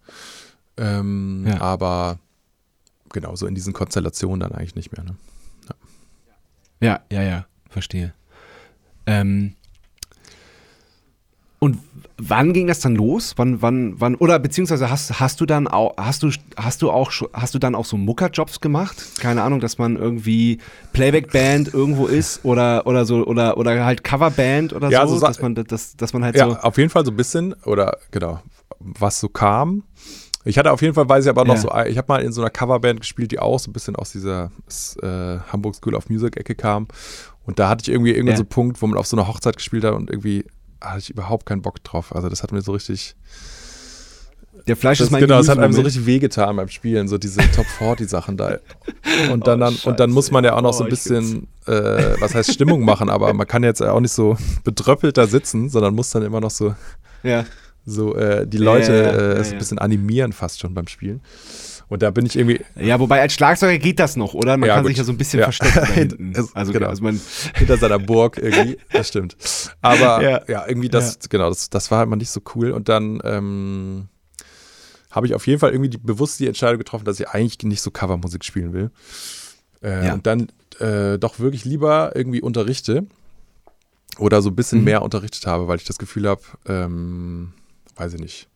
Ähm, 0.77 1.45
Ja. 1.47 1.59
Aber 1.59 2.19
genau, 3.11 3.35
so 3.35 3.47
in 3.47 3.55
diesen 3.55 3.73
Konstellationen 3.73 4.39
dann 4.41 4.51
eigentlich 4.51 4.75
nicht 4.75 4.91
mehr. 4.95 5.03
Ne? 5.05 5.15
Ja, 6.81 7.01
ja, 7.11 7.21
ja, 7.23 7.45
verstehe. 7.69 8.13
Ähm, 9.09 9.53
und 11.61 11.77
wann 12.17 12.53
ging 12.53 12.67
das 12.67 12.79
dann 12.79 12.95
los? 12.95 13.33
Wann, 13.35 13.61
wann, 13.61 13.99
wann, 13.99 14.15
oder 14.15 14.39
beziehungsweise 14.39 14.89
hast, 14.89 15.19
hast 15.19 15.41
du 15.41 15.45
dann 15.45 15.67
auch, 15.67 15.95
hast 15.97 16.23
du, 16.23 16.31
hast 16.55 16.81
du 16.81 16.89
auch, 16.89 17.11
hast 17.33 17.53
du 17.53 17.59
dann 17.59 17.75
auch 17.75 17.83
so 17.83 17.97
Muckerjobs 17.97 18.61
gemacht? 18.61 18.95
Keine 19.19 19.41
Ahnung, 19.43 19.59
dass 19.59 19.77
man 19.77 19.97
irgendwie 19.97 20.59
Playback-Band 20.93 21.73
irgendwo 21.73 22.07
ist 22.07 22.45
oder, 22.45 22.87
oder 22.87 23.03
so, 23.05 23.25
oder, 23.25 23.57
oder 23.57 23.83
halt 23.83 24.05
Coverband 24.05 24.71
oder 24.71 24.89
Ja, 24.89 25.05
so, 25.05 25.15
so 25.15 25.19
Sa- 25.19 25.27
dass 25.27 25.41
man, 25.41 25.55
dass, 25.55 25.97
dass 25.97 26.13
man 26.13 26.23
halt 26.23 26.35
Ja, 26.37 26.45
so, 26.49 26.55
auf 26.55 26.77
jeden 26.77 26.89
Fall 26.89 27.03
so 27.05 27.11
ein 27.11 27.17
bisschen, 27.17 27.53
oder 27.65 27.97
genau, 28.11 28.39
was 28.79 29.19
so 29.19 29.27
kam. 29.27 29.83
Ich 30.45 30.57
hatte 30.57 30.71
auf 30.71 30.81
jeden 30.81 30.93
Fall, 30.93 31.09
weiß 31.09 31.25
ich 31.25 31.29
aber 31.29 31.43
noch 31.43 31.55
Ja. 31.55 31.61
so, 31.61 31.89
ich 31.89 31.97
habe 31.97 32.05
mal 32.07 32.21
in 32.21 32.31
so 32.31 32.39
einer 32.41 32.49
Coverband 32.49 33.01
gespielt, 33.01 33.31
die 33.33 33.39
auch 33.39 33.59
so 33.59 33.69
ein 33.69 33.73
bisschen 33.73 33.97
aus 33.97 34.13
dieser 34.13 34.51
äh, 35.03 35.39
Hamburg 35.51 35.75
School 35.75 35.93
of 35.95 36.09
Music 36.09 36.37
Ecke 36.37 36.55
kam. 36.55 36.87
Und 37.49 37.57
da 37.57 37.67
hatte 37.67 37.81
ich 37.81 37.89
irgendwie 37.89 38.11
irgendwann 38.11 38.33
Ja. 38.33 38.37
so 38.37 38.43
einen 38.43 38.49
Punkt, 38.49 38.79
wo 38.79 38.85
man 38.85 38.99
auf 38.99 39.07
so 39.07 39.17
einer 39.17 39.27
Hochzeit 39.27 39.57
gespielt 39.57 39.83
hat 39.83 39.95
und 39.95 40.11
irgendwie 40.11 40.45
hatte 40.79 40.99
ich 40.99 41.09
überhaupt 41.09 41.47
keinen 41.47 41.63
Bock 41.63 41.83
drauf. 41.83 42.15
Also 42.15 42.29
das 42.29 42.43
hat 42.43 42.51
mir 42.51 42.61
so 42.61 42.73
richtig, 42.73 43.15
der 44.67 44.75
Fleisch 44.77 44.99
das, 44.99 45.07
ist 45.07 45.11
mein 45.11 45.21
genau, 45.21 45.39
das 45.39 45.49
hat 45.49 45.57
einem 45.57 45.73
so 45.73 45.81
richtig 45.81 46.05
wehgetan 46.05 46.55
beim 46.57 46.67
Spielen, 46.69 47.07
so 47.07 47.17
diese 47.17 47.39
Top 47.55 47.65
40 47.65 48.07
Sachen 48.07 48.37
da. 48.37 48.59
Und 49.31 49.47
dann, 49.47 49.59
dann, 49.61 49.73
und 49.83 49.99
dann 49.99 50.11
muss 50.11 50.29
man 50.29 50.43
ja 50.43 50.55
auch 50.55 50.61
noch 50.61 50.73
so 50.73 50.83
ein 50.83 50.87
Oh, 50.87 50.89
bisschen, 50.91 51.47
äh, 51.65 52.15
was 52.19 52.35
heißt 52.35 52.53
Stimmung 52.53 52.85
machen, 52.85 53.09
aber 53.09 53.33
man 53.33 53.47
kann 53.47 53.63
jetzt 53.63 53.81
auch 53.81 53.99
nicht 53.99 54.11
so 54.11 54.37
bedröppelt 54.63 55.17
da 55.17 55.25
sitzen, 55.25 55.69
sondern 55.69 55.95
muss 55.95 56.11
dann 56.11 56.21
immer 56.21 56.41
noch 56.41 56.51
so 56.51 56.75
Ja. 57.23 57.45
so 57.83 58.15
äh, 58.15 58.45
die 58.45 58.57
Leute 58.59 58.93
ja, 58.93 59.01
ja, 59.01 59.39
äh, 59.39 59.43
so 59.43 59.53
ein 59.53 59.57
bisschen 59.57 59.79
animieren 59.79 60.33
fast 60.33 60.59
schon 60.59 60.75
beim 60.75 60.85
Spielen. 60.85 61.21
Und 61.89 62.03
da 62.03 62.11
bin 62.11 62.25
ich 62.25 62.37
irgendwie 62.37 62.61
ja, 62.75 62.99
wobei 62.99 63.19
als 63.19 63.33
Schlagzeuger 63.33 63.79
geht 63.79 63.99
das 63.99 64.15
noch, 64.15 64.33
oder? 64.35 64.57
Man 64.57 64.67
Ja, 64.67 64.75
kann 64.75 64.83
gut. 64.83 64.89
sich 64.91 64.97
ja 64.99 65.03
so 65.03 65.11
ein 65.11 65.17
bisschen 65.17 65.39
Ja. 65.39 65.45
verstecken 65.51 65.73
da 65.75 65.85
hinten. 65.93 66.31
Es- 66.35 66.55
Also, 66.55 66.71
genau. 66.71 66.87
also 66.87 67.03
man, 67.03 67.19
hinter 67.55 67.77
seiner 67.77 67.97
Burg 67.99 68.37
irgendwie, 68.37 68.77
das 68.93 69.07
stimmt. 69.07 69.35
Aber 69.81 70.21
Ja. 70.21 70.41
ja, 70.47 70.67
irgendwie 70.67 70.89
das, 70.89 71.17
genau, 71.29 71.49
das, 71.49 71.69
das 71.71 71.89
war 71.91 71.99
halt 71.99 72.09
mal 72.09 72.15
nicht 72.15 72.29
so 72.29 72.41
cool. 72.55 72.71
Und 72.71 72.89
dann 72.89 73.19
ähm, 73.23 74.07
habe 75.11 75.25
ich 75.25 75.33
auf 75.33 75.47
jeden 75.47 75.59
Fall 75.59 75.71
irgendwie 75.71 75.89
die, 75.89 75.97
bewusst 75.97 76.39
die 76.39 76.45
Entscheidung 76.47 76.77
getroffen, 76.77 77.05
dass 77.05 77.19
ich 77.19 77.27
eigentlich 77.29 77.57
nicht 77.63 77.81
so 77.81 77.89
Covermusik 77.89 78.45
spielen 78.45 78.71
will. 78.73 78.91
Äh. 79.81 80.11
Und 80.11 80.27
dann 80.27 80.51
äh, 80.79 81.17
doch 81.17 81.39
wirklich 81.39 81.65
lieber 81.65 82.11
irgendwie 82.15 82.41
unterrichte 82.41 83.07
oder 84.19 84.41
so 84.43 84.49
ein 84.49 84.55
bisschen 84.55 84.79
Mhm. 84.79 84.85
mehr 84.85 85.01
unterrichtet 85.01 85.47
habe, 85.47 85.67
weil 85.67 85.77
ich 85.77 85.85
das 85.85 85.97
Gefühl 85.97 86.27
habe, 86.29 86.41
ähm, 86.67 87.53
weiß 87.95 88.13
ich 88.13 88.19
nicht, 88.21 88.47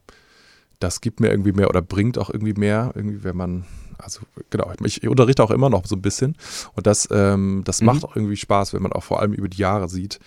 das 0.84 1.02
gibt 1.02 1.19
mir 1.19 1.30
irgendwie 1.30 1.52
mehr 1.54 1.69
oder 1.69 1.82
bringt 1.82 2.17
auch 2.17 2.30
irgendwie 2.30 2.54
mehr, 2.54 2.91
irgendwie, 2.96 3.24
wenn 3.24 3.36
man, 3.38 3.65
also 3.98 4.22
genau, 4.50 4.72
ich 4.84 5.08
unterrichte 5.08 5.43
auch 5.43 5.52
immer 5.52 5.69
noch 5.69 5.86
so 5.86 5.96
ein 5.96 6.02
bisschen 6.02 6.36
und 6.76 6.86
das, 6.88 7.08
ähm, 7.12 7.62
das 7.65 7.80
Mhm. 7.82 7.86
macht 7.88 8.04
auch 8.04 8.15
irgendwie 8.15 8.36
Spaß, 8.36 8.74
wenn 8.74 8.82
man 8.84 8.91
auch 8.93 9.04
vor 9.04 9.19
allem 9.22 9.34
über 9.34 9.48
die 9.48 9.58
Jahre 9.58 9.88
sieht, 9.89 10.19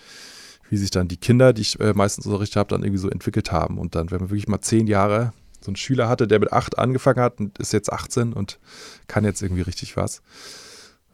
wie 0.69 0.77
sich 0.77 0.89
dann 0.91 1.07
die 1.07 1.17
Kinder, 1.17 1.53
die 1.53 1.61
ich 1.61 1.79
äh, 1.79 1.93
meistens 1.93 2.25
unterrichtet 2.25 2.57
habe, 2.57 2.69
dann 2.69 2.83
irgendwie 2.83 2.99
so 2.99 3.09
entwickelt 3.09 3.51
haben 3.51 3.77
und 3.77 3.95
dann, 3.95 4.11
wenn 4.11 4.19
man 4.19 4.29
wirklich 4.29 4.47
mal 4.47 4.59
zehn 4.61 4.87
Jahre 4.87 5.31
so 5.61 5.69
einen 5.69 5.75
Schüler 5.77 6.07
hatte, 6.09 6.27
der 6.27 6.39
mit 6.39 6.51
acht 6.53 6.77
angefangen 6.77 7.19
hat 7.21 7.39
und 7.39 7.57
ist 7.59 7.73
jetzt 7.73 7.91
18 7.91 8.33
und 8.33 8.59
kann 9.07 9.23
jetzt 9.25 9.41
irgendwie 9.41 9.61
richtig 9.63 9.95
was. 9.97 10.21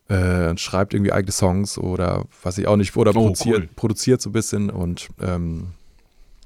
Äh, 0.10 0.50
und 0.50 0.60
schreibt 0.60 0.94
irgendwie 0.94 1.14
eigene 1.14 1.32
Songs 1.32 1.78
oder 1.78 2.26
was 2.42 2.58
ich 2.58 2.68
auch 2.68 2.76
nicht, 2.76 2.96
oder 2.98 3.12
Oh, 3.12 3.14
produziert, 3.24 3.58
cool. 3.62 3.70
produziert 3.76 4.22
so 4.22 4.30
ein 4.30 4.34
bisschen 4.34 4.70
und 4.70 5.08
ähm, 5.22 5.68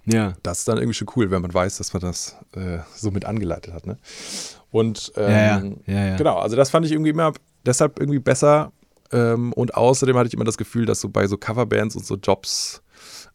ja. 0.07 0.33
das 0.43 0.59
ist 0.59 0.67
dann 0.67 0.77
irgendwie 0.77 0.93
schon 0.93 1.07
cool, 1.15 1.29
wenn 1.31 1.41
man 1.41 1.53
weiß, 1.53 1.77
dass 1.77 1.93
man 1.93 2.01
das 2.01 2.35
äh, 2.53 2.79
so 2.95 3.11
mit 3.11 3.25
angeleitet 3.25 3.73
hat. 3.73 3.85
Ne? 3.85 3.97
Und 4.71 5.11
ähm, 5.15 5.81
Ja, 5.85 5.93
ja, 5.93 6.05
ja, 6.07 6.17
genau, 6.17 6.37
also 6.37 6.55
das 6.55 6.69
fand 6.69 6.85
ich 6.85 6.91
irgendwie 6.91 7.11
immer 7.11 7.33
deshalb 7.65 7.99
irgendwie 7.99 8.19
besser. 8.19 8.71
Ähm, 9.11 9.53
und 9.53 9.75
außerdem 9.75 10.17
hatte 10.17 10.27
ich 10.27 10.33
immer 10.33 10.43
das 10.43 10.57
Gefühl, 10.57 10.85
dass 10.85 10.99
so 10.99 11.09
bei 11.09 11.27
so 11.27 11.37
Coverbands 11.37 11.95
und 11.95 12.05
so 12.05 12.15
Jobs 12.15 12.81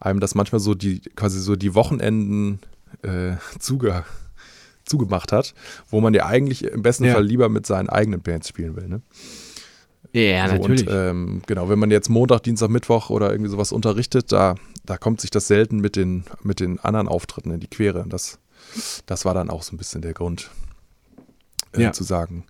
einem 0.01 0.21
das 0.21 0.35
manchmal 0.35 0.61
so 0.61 0.75
die 0.75 1.01
quasi 1.01 1.41
so 1.41 1.57
die 1.57 1.75
Wochenenden 1.75 2.61
äh, 3.03 3.37
zuge, 3.59 4.05
zugemacht 4.85 5.33
hat, 5.33 5.55
wo 5.89 6.01
man 6.01 6.13
ja 6.15 6.27
eigentlich 6.27 6.65
im 6.65 6.83
besten. 6.83 7.05
Fall 7.13 7.25
lieber 7.25 7.49
mit 7.49 7.67
seinen 7.67 7.89
eigenen 7.89 8.21
Bands 8.21 8.49
spielen 8.49 8.77
will. 8.77 8.89
Ne? 8.89 9.03
Ja, 10.13 10.49
So, 10.49 10.57
Und 10.63 10.87
ähm, 10.89 11.43
genau, 11.47 11.69
wenn 11.69 11.79
man 11.79 11.91
jetzt 11.91 12.09
Montag, 12.11 12.43
Dienstag, 12.43 12.69
Mittwoch 12.71 13.09
oder 13.11 13.31
irgendwie 13.31 13.51
sowas 13.51 13.73
unterrichtet, 13.73 14.31
da, 14.31 14.57
da 14.85 14.99
kommt 14.99 15.21
sich 15.21 15.31
das 15.31 15.47
selten 15.47 15.81
mit 15.81 15.97
den, 15.97 16.25
mit 16.43 16.61
den 16.61 16.79
anderen 16.81 17.09
Auftritten 17.09 17.51
in 17.51 17.61
die 17.61 17.69
Quere. 17.69 18.03
Und 18.03 18.13
das, 18.13 18.39
das 19.07 19.25
war 19.25 19.33
dann 19.35 19.49
auch 19.49 19.63
so 19.63 19.75
ein 19.75 19.79
bisschen 19.79 20.03
der 20.03 20.13
Grund, 20.13 20.51
äh, 21.75 21.83
Ja. 21.83 21.93
zu 21.93 22.05
sagen, 22.05 22.45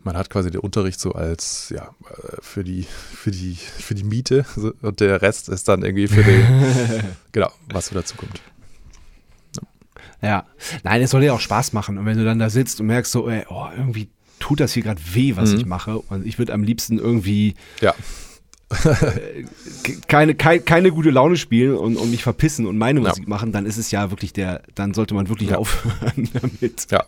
man 0.00 0.16
hat 0.16 0.28
quasi 0.30 0.50
den 0.50 0.60
Unterricht 0.60 0.98
so 1.00 1.12
als, 1.12 1.70
ja, 1.70 1.94
äh, 2.10 2.36
für 2.40 2.64
die, 2.64 2.82
für 2.82 3.30
die, 3.30 3.54
für 3.54 3.94
die 3.94 4.04
Miete 4.04 4.44
und 4.82 5.00
der 5.00 5.22
Rest 5.22 5.48
ist 5.48 5.68
dann 5.68 5.82
irgendwie 5.82 6.08
für 6.08 6.22
den, 6.24 6.44
genau, 7.32 7.50
was 7.72 7.86
so 7.86 7.94
dazu 7.94 8.16
kommt. 8.16 8.40
Ja. 10.20 10.46
Nein, 10.82 11.02
es 11.02 11.10
soll 11.10 11.22
ja 11.22 11.34
auch 11.34 11.40
Spaß 11.40 11.72
machen. 11.74 11.98
Und 11.98 12.06
wenn 12.06 12.16
du 12.16 12.24
dann 12.24 12.38
da 12.38 12.48
sitzt 12.48 12.80
und 12.80 12.86
merkst 12.86 13.12
so, 13.12 13.28
ey, 13.28 13.44
oh, 13.48 13.66
irgendwie 13.76 14.08
tut 14.38 14.60
das 14.60 14.72
hier 14.74 14.82
gerade 14.82 15.00
weh, 15.12 15.36
was 15.36 15.52
Mhm. 15.52 15.58
ich 15.58 15.66
mache. 15.66 15.98
Und 15.98 16.26
ich 16.26 16.38
würde 16.38 16.52
am 16.52 16.62
liebsten 16.62 16.98
irgendwie 16.98 17.54
Ja, 17.80 17.94
ke- 19.82 19.98
keine, 20.08 20.34
keine, 20.34 20.60
keine 20.60 20.90
gute 20.90 21.10
Laune 21.10 21.36
spielen 21.36 21.76
und, 21.76 21.96
und 21.96 22.10
mich 22.10 22.22
verpissen 22.22 22.66
und 22.66 22.78
meine 22.78 23.00
Ja. 23.00 23.08
Musik 23.08 23.28
machen, 23.28 23.52
dann 23.52 23.66
ist 23.66 23.76
es 23.76 23.90
ja 23.90 24.10
wirklich 24.10 24.32
der, 24.32 24.62
dann 24.74 24.94
sollte 24.94 25.14
man 25.14 25.28
wirklich 25.28 25.50
Ja. 25.50 25.58
aufhören 25.58 26.28
damit. 26.40 26.86
ja. 26.90 27.04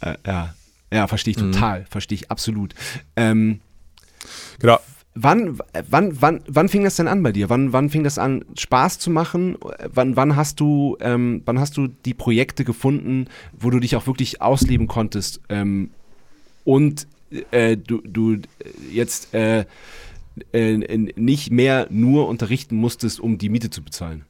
Äh, 0.00 0.16
ja. 0.26 0.54
Ja, 0.92 1.06
verstehe 1.06 1.32
ich 1.32 1.38
Mhm. 1.42 1.52
total, 1.52 1.86
verstehe 1.88 2.16
ich 2.16 2.30
absolut. 2.30 2.74
Ähm, 3.16 3.60
Genau. 4.58 4.78
Wann, 5.14 5.58
wann, 5.88 6.20
wann, 6.20 6.40
wann 6.46 6.68
fing 6.68 6.84
das 6.84 6.94
denn 6.96 7.08
an 7.08 7.22
bei 7.22 7.32
dir? 7.32 7.48
Wann, 7.50 7.72
wann 7.72 7.90
fing 7.90 8.04
das 8.04 8.16
an, 8.18 8.44
Spaß 8.56 8.98
zu 9.00 9.10
machen? 9.10 9.56
Wann, 9.92 10.14
wann, 10.14 10.36
hast 10.36 10.60
du, 10.60 10.96
ähm, 11.00 11.42
wann 11.46 11.58
hast 11.58 11.76
du 11.76 11.88
die 11.88 12.14
Projekte 12.14 12.64
gefunden, 12.64 13.26
wo 13.58 13.70
du 13.70 13.80
dich 13.80 13.96
auch 13.96 14.06
wirklich 14.06 14.40
ausleben 14.40 14.86
konntest 14.86 15.40
ähm, 15.48 15.90
und 16.70 17.08
äh, 17.50 17.76
du, 17.76 18.00
du 18.04 18.36
jetzt 18.92 19.34
äh, 19.34 19.64
äh, 20.52 20.76
nicht 21.16 21.50
mehr 21.50 21.88
nur 21.90 22.28
unterrichten 22.28 22.76
musstest, 22.76 23.18
um 23.18 23.38
die 23.38 23.48
Miete 23.48 23.70
zu 23.70 23.82
bezahlen? 23.82 24.24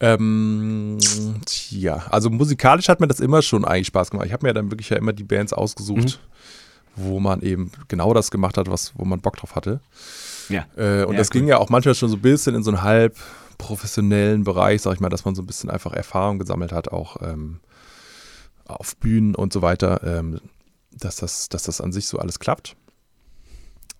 Ähm, 0.00 0.98
tja, 1.46 2.04
also 2.10 2.30
musikalisch 2.30 2.88
hat 2.88 2.98
mir 2.98 3.06
das 3.06 3.20
immer 3.20 3.42
schon 3.42 3.64
eigentlich 3.64 3.88
Spaß 3.88 4.10
gemacht. 4.10 4.26
Ich 4.26 4.32
habe 4.32 4.44
mir 4.44 4.52
dann 4.54 4.72
wirklich 4.72 4.90
ja 4.90 4.96
immer 4.96 5.12
die 5.12 5.22
Bands 5.22 5.52
ausgesucht, 5.52 6.18
wo 6.96 7.20
man 7.20 7.42
eben 7.42 7.70
genau 7.86 8.12
das 8.12 8.32
gemacht 8.32 8.56
hat, 8.58 8.68
was, 8.68 8.92
wo 8.96 9.04
man 9.04 9.20
Bock 9.20 9.36
drauf 9.36 9.54
hatte. 9.54 9.80
Ja. 10.48 10.66
Äh, 10.76 11.04
und 11.04 11.12
Ja, 11.12 11.18
das 11.18 11.28
cool. 11.28 11.40
ging 11.40 11.48
ja 11.48 11.58
auch 11.58 11.68
manchmal 11.68 11.94
schon 11.94 12.08
so 12.08 12.16
ein 12.16 12.22
bisschen 12.22 12.56
in 12.56 12.64
so 12.64 12.72
einen 12.72 12.82
halb 12.82 13.16
professionellen 13.56 14.42
Bereich, 14.42 14.82
sag 14.82 14.94
ich 14.94 15.00
mal, 15.00 15.10
dass 15.10 15.24
man 15.24 15.36
so 15.36 15.42
ein 15.42 15.46
bisschen 15.46 15.70
einfach 15.70 15.92
Erfahrung 15.92 16.40
gesammelt 16.40 16.72
hat, 16.72 16.88
auch 16.88 17.22
ähm, 17.22 17.60
auf 18.66 18.96
Bühnen 18.96 19.36
und 19.36 19.52
so 19.52 19.62
weiter, 19.62 20.00
ähm, 20.04 20.40
dass, 20.92 21.16
das, 21.16 21.48
dass 21.48 21.64
das 21.64 21.80
an 21.80 21.92
sich 21.92 22.06
so 22.06 22.18
alles 22.18 22.38
klappt. 22.38 22.76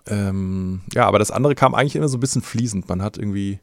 Ähm, 0.06 0.80
ja, 0.94 1.06
aber 1.06 1.18
das 1.18 1.30
andere 1.30 1.54
kam 1.54 1.74
eigentlich 1.74 1.96
immer 1.96 2.08
so 2.08 2.16
ein 2.16 2.20
bisschen 2.20 2.42
fließend. 2.42 2.88
Man 2.88 3.02
hat 3.02 3.18
irgendwie 3.18 3.60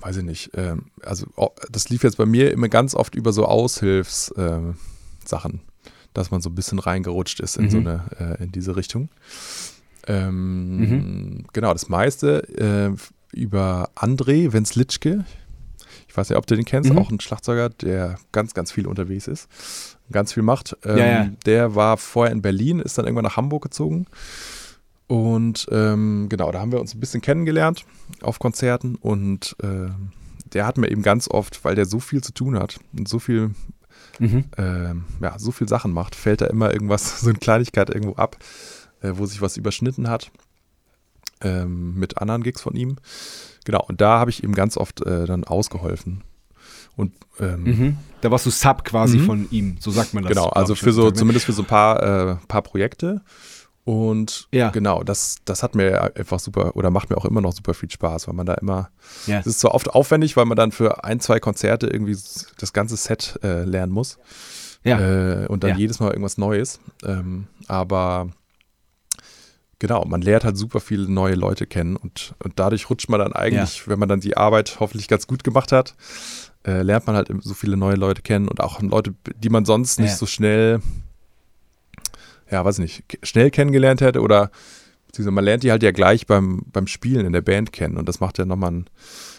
weiß 0.00 0.18
ich 0.18 0.24
nicht, 0.24 0.50
ähm, 0.54 0.90
also 1.02 1.26
oh, 1.36 1.48
das 1.70 1.88
lief 1.88 2.04
jetzt 2.04 2.18
bei 2.18 2.26
mir 2.26 2.52
immer 2.52 2.68
ganz 2.68 2.94
oft 2.94 3.14
über 3.16 3.32
so 3.32 3.44
Aushilfssachen, 3.46 4.70
ähm, 5.54 5.60
dass 6.12 6.30
man 6.30 6.40
so 6.42 6.50
ein 6.50 6.54
bisschen 6.54 6.78
reingerutscht 6.78 7.40
ist 7.40 7.56
in 7.56 7.64
Mhm. 7.64 7.70
so 7.70 7.78
eine, 7.78 8.04
äh, 8.38 8.44
in 8.44 8.52
diese 8.52 8.76
Richtung. 8.76 9.08
Ähm, 10.06 10.76
Mhm. 10.76 11.44
Genau, 11.52 11.72
das 11.72 11.88
meiste 11.88 12.46
äh, 12.56 13.36
über 13.36 13.90
André 13.96 14.52
Wenzlitschke. 14.52 15.24
Ich 16.06 16.16
weiß 16.16 16.28
nicht, 16.28 16.38
ob 16.38 16.46
du 16.46 16.54
den 16.54 16.64
kennst, 16.66 16.92
Mhm. 16.92 16.98
auch 16.98 17.10
ein 17.10 17.18
Schlagzeuger, 17.18 17.70
der 17.70 18.16
ganz, 18.30 18.54
ganz 18.54 18.70
viel 18.70 18.86
unterwegs 18.86 19.26
ist, 19.26 19.48
ganz 20.12 20.32
viel 20.32 20.42
macht. 20.42 20.76
Ähm, 20.84 20.98
Ja, 20.98 21.06
ja. 21.06 21.28
Der 21.46 21.74
war 21.74 21.96
vorher 21.96 22.32
in 22.32 22.42
Berlin, 22.42 22.80
ist 22.80 22.98
dann 22.98 23.04
irgendwann 23.06 23.24
nach 23.24 23.36
Hamburg 23.36 23.62
gezogen. 23.64 24.06
Und 25.08 25.66
ähm, 25.70 26.26
genau, 26.28 26.50
da 26.50 26.60
haben 26.60 26.72
wir 26.72 26.80
uns 26.80 26.94
ein 26.94 27.00
bisschen 27.00 27.20
kennengelernt 27.20 27.84
auf 28.22 28.38
Konzerten 28.40 28.96
und 28.96 29.54
ähm, 29.62 30.10
der 30.52 30.66
hat 30.66 30.78
mir 30.78 30.90
eben 30.90 31.02
ganz 31.02 31.28
oft, 31.28 31.64
weil 31.64 31.74
der 31.76 31.86
so 31.86 32.00
viel 32.00 32.22
zu 32.24 32.32
tun 32.32 32.58
hat 32.58 32.80
und 32.96 33.08
so 33.08 33.18
viel, 33.18 33.50
Mhm. 34.18 34.44
ähm, 34.56 35.04
ja, 35.20 35.38
so 35.38 35.52
viel 35.52 35.68
Sachen 35.68 35.92
macht, 35.92 36.14
fällt 36.14 36.40
da 36.40 36.46
immer 36.46 36.72
irgendwas, 36.72 37.20
so 37.20 37.28
eine 37.28 37.38
Kleinigkeit 37.38 37.88
irgendwo 37.90 38.14
ab, 38.16 38.36
äh, 39.00 39.12
wo 39.14 39.26
sich 39.26 39.40
was 39.42 39.56
überschnitten 39.56 40.08
hat 40.08 40.30
ähm, 41.42 41.94
mit 41.94 42.18
anderen 42.18 42.42
Gigs 42.42 42.60
von 42.62 42.74
ihm. 42.74 42.96
Genau, 43.64 43.84
und 43.86 44.00
da 44.00 44.18
habe 44.18 44.30
ich 44.30 44.42
ihm 44.42 44.54
ganz 44.54 44.76
oft 44.76 45.02
äh, 45.04 45.26
dann 45.26 45.44
ausgeholfen. 45.44 46.22
Und 46.96 47.12
ähm, 47.40 47.62
Mhm. 47.64 47.96
Da 48.22 48.30
warst 48.30 48.46
du 48.46 48.50
Sub 48.50 48.82
quasi 48.84 49.18
Mhm. 49.18 49.24
von 49.24 49.50
ihm, 49.50 49.76
so 49.78 49.90
sagt 49.90 50.14
man 50.14 50.24
das. 50.24 50.30
Genau, 50.32 50.48
also 50.48 50.74
für 50.74 50.92
so, 50.92 51.10
zumindest 51.10 51.46
für 51.46 51.52
so 51.52 51.62
ein 51.62 51.66
paar, 51.66 52.02
äh, 52.02 52.36
paar 52.48 52.62
Projekte. 52.62 53.20
Und 53.84 54.48
Ja. 54.52 54.70
genau, 54.70 55.04
das, 55.04 55.36
das 55.44 55.62
hat 55.62 55.74
mir 55.76 56.16
einfach 56.16 56.40
super 56.40 56.74
oder 56.74 56.90
macht 56.90 57.08
mir 57.10 57.16
auch 57.18 57.24
immer 57.26 57.40
noch 57.40 57.52
super 57.52 57.72
viel 57.74 57.90
Spaß, 57.90 58.26
weil 58.26 58.34
man 58.34 58.46
da 58.46 58.54
immer, 58.54 58.90
Ja. 59.26 59.38
es 59.38 59.46
ist 59.46 59.60
zwar 59.60 59.74
oft 59.74 59.90
aufwendig, 59.90 60.36
weil 60.36 60.46
man 60.46 60.56
dann 60.56 60.72
für 60.72 61.04
ein, 61.04 61.20
zwei 61.20 61.38
Konzerte 61.38 61.86
irgendwie 61.86 62.16
das 62.58 62.72
ganze 62.72 62.96
Set 62.96 63.38
äh, 63.44 63.62
lernen 63.64 63.92
muss 63.92 64.18
Ja. 64.82 64.98
äh, 65.42 65.46
und 65.46 65.62
dann 65.62 65.70
Ja. 65.70 65.76
jedes 65.76 66.00
Mal 66.00 66.08
irgendwas 66.10 66.36
Neues. 66.38 66.80
Ähm, 67.04 67.46
aber 67.68 68.28
genau, 69.78 70.04
man 70.04 70.22
lernt 70.22 70.44
halt 70.44 70.56
super 70.56 70.80
viele 70.80 71.08
neue 71.10 71.34
Leute 71.34 71.66
kennen 71.66 71.96
und, 71.96 72.34
und 72.42 72.58
dadurch 72.58 72.88
rutscht 72.90 73.08
man 73.08 73.20
dann 73.20 73.34
eigentlich, 73.34 73.86
wenn 73.88 73.98
man 73.98 74.08
dann 74.08 74.20
die 74.20 74.36
Arbeit 74.36 74.78
hoffentlich 74.80 75.06
ganz 75.08 75.26
gut 75.26 75.44
gemacht 75.44 75.70
hat, 75.72 75.94
äh, 76.66 76.82
lernt 76.82 77.06
man 77.06 77.16
halt 77.16 77.28
so 77.40 77.54
viele 77.54 77.76
neue 77.76 77.94
Leute 77.96 78.22
kennen 78.22 78.48
und 78.48 78.60
auch 78.60 78.80
Leute, 78.82 79.14
die 79.38 79.48
man 79.50 79.64
sonst 79.64 79.98
nicht 80.00 80.10
Ja. 80.10 80.16
so 80.16 80.26
schnell, 80.26 80.80
ja, 82.50 82.64
weiß 82.64 82.78
nicht, 82.78 83.04
schnell 83.22 83.50
kennengelernt 83.50 84.00
hätte 84.00 84.20
oder 84.20 84.50
beziehungsweise 85.06 85.30
man 85.34 85.44
lernt 85.44 85.62
die 85.62 85.70
halt 85.70 85.82
ja 85.82 85.90
gleich 85.92 86.26
beim, 86.26 86.62
beim 86.72 86.86
Spielen 86.86 87.26
in 87.26 87.32
der 87.32 87.40
Band 87.40 87.72
kennen 87.72 87.96
und 87.96 88.08
das 88.08 88.20
macht 88.20 88.38
ja 88.38 88.44
nochmal 88.44 88.70
einen 88.70 88.86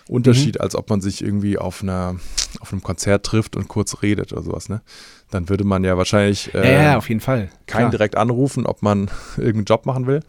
Unterschied, 0.10 0.56
Mhm. 0.56 0.62
als 0.62 0.76
ob 0.76 0.90
man 0.90 1.02
sich 1.02 1.22
irgendwie 1.24 1.58
auf 1.58 1.84
einer 1.84 2.16
auf 2.62 2.72
einem 2.72 2.82
Konzert 2.82 3.26
trifft 3.26 3.56
und 3.58 3.68
kurz 3.68 4.02
redet 4.02 4.32
oder 4.34 4.42
sowas, 4.42 4.70
ne? 4.70 4.82
Dann 5.30 5.50
würde 5.50 5.66
man 5.66 5.84
ja 5.84 5.98
wahrscheinlich 5.98 6.48
ja, 6.54 6.62
äh, 6.62 6.74
ja, 6.74 6.82
ja, 6.84 6.98
auf 6.98 7.10
jeden 7.10 7.20
Fall. 7.22 7.50
keinen 7.68 7.82
Klar. 7.82 7.90
direkt 7.92 8.16
anrufen, 8.16 8.66
ob 8.66 8.82
man 8.82 9.12
irgendeinen 9.38 9.66
Job 9.66 9.86
machen 9.86 10.08
will. 10.08 10.22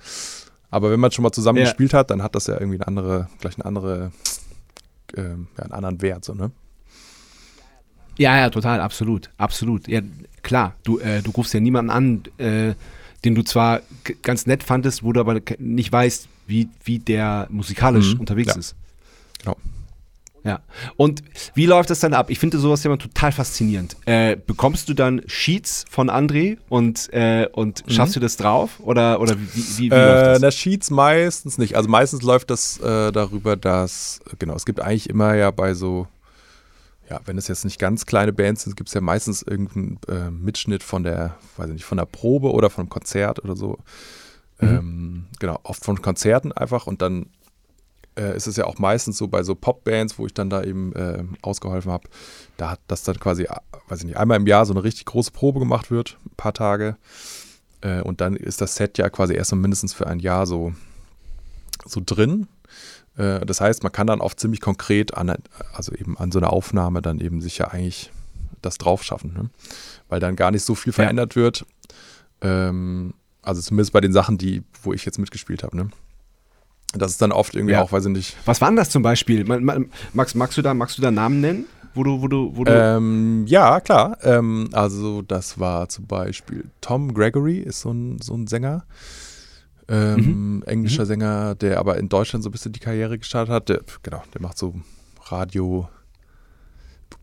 Aber 0.70 0.90
wenn 0.90 1.00
man 1.00 1.12
schon 1.12 1.22
mal 1.22 1.30
zusammen 1.32 1.58
Ja. 1.60 1.64
gespielt 1.64 1.94
hat, 1.94 2.10
dann 2.10 2.22
hat 2.22 2.34
das 2.34 2.48
ja 2.48 2.54
irgendwie 2.60 2.76
eine 2.78 2.88
andere, 2.88 3.28
gleich 3.40 3.54
eine 3.54 3.64
andere, 3.64 4.10
ja, 5.16 5.22
einen 5.22 5.72
anderen 5.72 6.02
Wert, 6.02 6.24
so, 6.24 6.34
ne? 6.34 6.50
Ja, 8.18 8.36
ja, 8.36 8.50
total, 8.50 8.80
absolut, 8.80 9.30
absolut. 9.38 9.88
Ja, 9.88 10.00
klar, 10.42 10.74
du, 10.84 10.98
äh, 10.98 11.22
du 11.22 11.30
rufst 11.30 11.54
ja 11.54 11.60
niemanden 11.60 11.90
an, 11.90 12.22
äh, 12.38 12.74
den 13.24 13.34
du 13.34 13.42
zwar 13.42 13.80
ganz 14.22 14.46
nett 14.46 14.62
fandest, 14.62 15.02
wo 15.02 15.12
du 15.12 15.20
aber 15.20 15.40
nicht 15.58 15.90
weißt, 15.90 16.28
wie, 16.46 16.68
wie 16.84 16.98
der 16.98 17.46
musikalisch 17.50 18.14
Mhm, 18.14 18.20
unterwegs 18.20 18.54
ja. 18.54 18.58
ist. 18.58 18.74
Genau. 19.40 19.56
Ja. 20.44 20.60
Und 20.96 21.22
wie 21.54 21.66
läuft 21.66 21.90
das 21.90 22.00
dann 22.00 22.14
ab? 22.14 22.30
Ich 22.30 22.38
finde 22.38 22.58
sowas 22.58 22.82
ja 22.84 22.90
immer 22.90 22.98
total 22.98 23.32
faszinierend. 23.32 23.96
Äh, 24.06 24.36
bekommst 24.36 24.88
du 24.88 24.94
dann 24.94 25.20
Sheets 25.26 25.84
von 25.90 26.08
André 26.10 26.58
und, 26.68 27.12
äh, 27.12 27.48
und 27.52 27.82
schaffst 27.88 28.16
du 28.16 28.20
das 28.20 28.36
drauf? 28.36 28.78
Oder, 28.80 29.20
oder 29.20 29.36
wie, 29.38 29.46
wie, 29.78 29.78
wie 29.78 29.88
läuft 29.88 30.22
Äh, 30.22 30.32
das? 30.34 30.40
na, 30.40 30.50
Sheets 30.52 30.90
meistens 30.90 31.58
nicht. 31.58 31.76
Also 31.76 31.88
meistens 31.90 32.22
läuft 32.22 32.50
das 32.50 32.78
äh, 32.78 33.10
darüber, 33.12 33.56
dass, 33.56 34.20
genau, 34.38 34.54
es 34.54 34.64
gibt 34.64 34.80
eigentlich 34.80 35.10
immer 35.10 35.34
ja 35.34 35.50
bei 35.50 35.74
so, 35.74 36.06
ja, 37.10 37.20
wenn 37.24 37.38
es 37.38 37.48
jetzt 37.48 37.64
nicht 37.64 37.78
ganz 37.78 38.06
kleine 38.06 38.32
Bands 38.32 38.64
sind, 38.64 38.76
gibt 38.76 38.88
es 38.88 38.94
ja 38.94 39.00
meistens 39.00 39.42
irgendeinen 39.42 39.98
äh, 40.08 40.30
Mitschnitt 40.30 40.82
von 40.82 41.04
der, 41.04 41.36
weiß 41.56 41.68
ich 41.68 41.74
nicht, 41.74 41.84
von 41.84 41.98
der 41.98 42.06
Probe 42.06 42.52
oder 42.52 42.70
vom 42.70 42.88
Konzert 42.88 43.42
oder 43.42 43.56
so. 43.56 43.78
Mhm. 44.60 44.68
Ähm, 44.68 45.26
genau, 45.38 45.58
oft 45.62 45.84
von 45.84 46.02
Konzerten 46.02 46.52
einfach 46.52 46.86
und 46.86 47.00
dann 47.00 47.26
äh, 48.18 48.36
ist 48.36 48.46
es 48.46 48.56
ja 48.56 48.64
auch 48.64 48.78
meistens 48.78 49.16
so 49.16 49.28
bei 49.28 49.42
so 49.42 49.54
Popbands, 49.54 50.18
wo 50.18 50.26
ich 50.26 50.34
dann 50.34 50.50
da 50.50 50.62
eben 50.62 50.92
äh, 50.94 51.24
ausgeholfen 51.40 51.92
habe, 51.92 52.08
da 52.56 52.70
hat 52.70 52.80
das 52.88 53.04
dann 53.04 53.18
quasi, 53.18 53.44
äh, 53.44 53.56
weiß 53.88 54.00
ich 54.00 54.06
nicht, 54.06 54.16
einmal 54.16 54.36
im 54.36 54.46
Jahr 54.46 54.66
so 54.66 54.74
eine 54.74 54.84
richtig 54.84 55.06
große 55.06 55.30
Probe 55.30 55.60
gemacht 55.60 55.90
wird, 55.90 56.18
ein 56.26 56.36
paar 56.36 56.52
Tage. 56.52 56.96
Äh, 57.80 58.02
und 58.02 58.20
dann 58.20 58.36
ist 58.36 58.60
das 58.60 58.74
Set 58.74 58.98
ja 58.98 59.08
quasi 59.08 59.34
erstmal 59.34 59.60
mindestens 59.60 59.94
für 59.94 60.06
ein 60.06 60.18
Jahr 60.18 60.46
so, 60.46 60.72
so 61.86 62.02
drin. 62.04 62.48
Äh, 63.18 63.44
das 63.44 63.60
heißt, 63.60 63.82
man 63.82 63.92
kann 63.92 64.06
dann 64.06 64.20
auch 64.22 64.32
ziemlich 64.34 64.60
konkret 64.60 65.14
an, 65.14 65.34
also 65.74 65.92
eben 65.92 66.16
an 66.16 66.32
so 66.32 66.38
einer 66.38 66.52
Aufnahme 66.52 67.02
dann 67.02 67.20
eben 67.20 67.40
sich 67.42 67.58
ja 67.58 67.68
eigentlich 67.68 68.10
das 68.62 68.78
drauf 68.78 69.04
schaffen, 69.04 69.32
ne? 69.34 69.50
weil 70.08 70.20
dann 70.20 70.34
gar 70.36 70.50
nicht 70.50 70.64
so 70.64 70.74
viel 70.74 70.92
Ja. 70.92 70.96
verändert 70.96 71.36
wird. 71.36 71.66
Ähm, 72.40 73.14
also 73.42 73.60
zumindest 73.60 73.92
bei 73.92 74.00
den 74.00 74.12
Sachen, 74.12 74.38
die, 74.38 74.62
wo 74.82 74.92
ich 74.92 75.04
jetzt 75.04 75.18
mitgespielt 75.18 75.62
habe. 75.62 75.76
Ne? 75.76 75.88
Das 76.94 77.10
ist 77.12 77.20
dann 77.22 77.32
oft 77.32 77.54
irgendwie 77.54 77.72
Ja. 77.74 77.82
auch, 77.82 77.92
weiß 77.92 78.06
ich 78.06 78.12
nicht, 78.12 78.36
Was 78.46 78.60
war 78.60 78.68
denn 78.68 78.76
das 78.76 78.90
zum 78.90 79.02
Beispiel? 79.02 79.44
Ma- 79.44 79.60
ma- 79.60 79.78
Max, 80.12 80.34
magst 80.34 80.56
du 80.56 80.62
da, 80.62 80.74
magst 80.74 80.96
du 80.98 81.02
da 81.02 81.10
Namen 81.10 81.40
nennen? 81.40 81.66
Wo 81.94 82.04
du, 82.04 82.20
wo 82.22 82.28
du, 82.28 82.56
wo 82.56 82.64
du. 82.64 82.70
Ähm, 82.72 83.44
ja, 83.46 83.80
klar. 83.80 84.18
Ähm, 84.22 84.68
also 84.72 85.22
das 85.22 85.58
war 85.58 85.88
zum 85.88 86.06
Beispiel 86.06 86.64
Tom 86.80 87.12
Gregory, 87.14 87.58
ist 87.58 87.80
so 87.80 87.90
ein, 87.90 88.20
so 88.22 88.34
ein 88.34 88.46
Sänger. 88.46 88.84
Ähm, 89.88 90.62
Englischer 90.66 91.06
Sänger, 91.06 91.54
der 91.54 91.78
aber 91.78 91.96
in 91.96 92.08
Deutschland 92.08 92.42
so 92.42 92.50
ein 92.50 92.52
bisschen 92.52 92.72
die 92.72 92.80
Karriere 92.80 93.18
gestartet 93.18 93.52
hat. 93.54 93.68
Der, 93.68 93.80
genau, 94.02 94.22
der 94.34 94.42
macht 94.42 94.58
so 94.58 94.74
Radio 95.26 95.88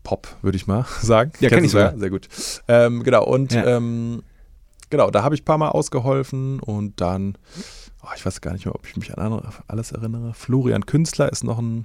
Pop, 0.02 0.28
würde 0.42 0.56
ich 0.56 0.66
mal 0.66 0.84
sagen. 1.02 1.32
Ja, 1.40 1.48
kenn 1.48 1.58
Kennst 1.60 1.66
ich 1.66 1.70
sogar. 1.72 1.96
Sehr 1.98 2.10
gut. 2.10 2.28
Ähm, 2.68 3.02
genau, 3.02 3.24
und 3.24 3.52
Ja. 3.52 3.76
ähm, 3.76 4.22
genau, 4.90 5.10
da 5.10 5.22
habe 5.22 5.34
ich 5.34 5.42
ein 5.42 5.44
paar 5.44 5.58
Mal 5.58 5.68
ausgeholfen 5.70 6.60
und 6.60 7.00
dann, 7.00 7.36
oh, 8.02 8.08
ich 8.16 8.24
weiß 8.24 8.40
gar 8.40 8.52
nicht 8.52 8.66
mehr, 8.66 8.74
ob 8.74 8.86
ich 8.86 8.96
mich 8.96 9.16
an 9.16 9.24
andere, 9.24 9.48
alles 9.68 9.92
erinnere. 9.92 10.34
Florian 10.34 10.86
Künstler 10.86 11.30
ist 11.30 11.44
noch 11.44 11.58
ein 11.58 11.84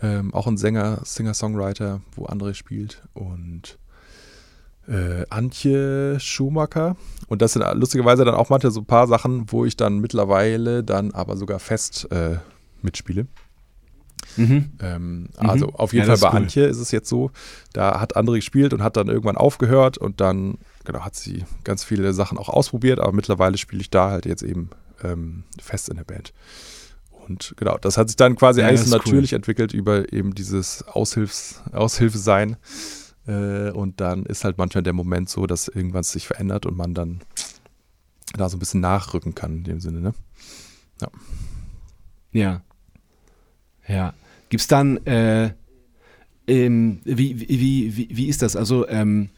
ähm, 0.00 0.34
auch 0.34 0.48
ein 0.48 0.56
Sänger, 0.56 0.98
Singer-Songwriter, 1.04 2.00
wo 2.16 2.26
André 2.26 2.54
spielt. 2.54 3.02
Und 3.14 3.78
äh, 4.88 5.24
Antje 5.30 6.18
Schumacher. 6.20 6.96
Und 7.28 7.42
das 7.42 7.52
sind 7.54 7.64
lustigerweise 7.74 8.24
dann 8.24 8.34
auch 8.34 8.50
manchmal 8.50 8.72
so 8.72 8.80
ein 8.80 8.86
paar 8.86 9.06
Sachen, 9.06 9.46
wo 9.50 9.64
ich 9.64 9.76
dann 9.76 9.98
mittlerweile 9.98 10.82
dann 10.84 11.12
aber 11.12 11.36
sogar 11.36 11.58
fest 11.58 12.08
äh, 12.10 12.36
mitspiele. 12.82 13.26
mhm. 14.36 14.72
Ähm, 14.80 15.28
Also 15.36 15.68
auf 15.70 15.92
jeden 15.92 16.08
Ja, 16.08 16.16
Fall 16.16 16.30
bei 16.30 16.36
cool. 16.36 16.42
Antje 16.44 16.64
ist 16.66 16.78
es 16.78 16.90
jetzt 16.90 17.08
so, 17.08 17.30
da 17.72 18.00
hat 18.00 18.16
André 18.16 18.36
gespielt 18.36 18.72
und 18.74 18.82
hat 18.82 18.96
dann 18.96 19.08
irgendwann 19.08 19.36
aufgehört 19.36 19.98
und 19.98 20.20
dann 20.20 20.58
genau, 20.84 21.00
hat 21.00 21.14
sie 21.14 21.44
ganz 21.64 21.84
viele 21.84 22.12
Sachen 22.12 22.38
auch 22.38 22.48
ausprobiert, 22.48 22.98
aber 23.00 23.12
mittlerweile 23.12 23.58
spiele 23.58 23.80
ich 23.82 23.90
da 23.90 24.10
halt 24.10 24.26
jetzt 24.26 24.42
eben 24.42 24.70
ähm, 25.04 25.44
fest 25.60 25.88
in 25.88 25.96
der 25.96 26.04
Band. 26.04 26.32
Und 27.28 27.54
genau, 27.56 27.78
das 27.78 27.96
hat 27.98 28.08
sich 28.08 28.16
dann 28.16 28.34
quasi 28.36 28.60
Ja, 28.60 28.66
eigentlich 28.66 28.80
so 28.80 28.86
ist 28.86 28.92
cool. 29.06 29.12
natürlich 29.12 29.32
entwickelt 29.32 29.72
über 29.72 30.12
eben 30.12 30.34
dieses 30.34 30.82
Aushilfs, 30.88 31.62
Aushilfe-Sein. 31.72 32.52
Äh, 32.52 32.56
und 33.26 34.00
dann 34.00 34.26
ist 34.26 34.44
halt 34.44 34.58
manchmal 34.58 34.82
der 34.82 34.92
Moment 34.92 35.28
so, 35.28 35.46
dass 35.46 35.68
irgendwas 35.68 36.10
sich 36.12 36.26
verändert 36.26 36.66
und 36.66 36.76
man 36.76 36.92
dann 36.94 37.20
da 38.36 38.48
so 38.48 38.56
ein 38.56 38.60
bisschen 38.60 38.80
nachrücken 38.80 39.34
kann 39.34 39.58
in 39.58 39.64
dem 39.64 39.80
Sinne, 39.80 40.00
ne? 40.00 40.14
Ja. 42.32 42.62
Ja. 43.86 44.14
Gibt's 44.48 44.66
dann, 44.68 44.98
äh, 45.06 45.52
ähm, 46.46 47.00
wie, 47.04 47.38
wie, 47.40 47.48
wie, 47.48 47.96
wie, 47.96 48.08
wie 48.16 48.26
ist 48.28 48.42
das? 48.42 48.56
Also, 48.56 48.88
ähm, 48.88 49.28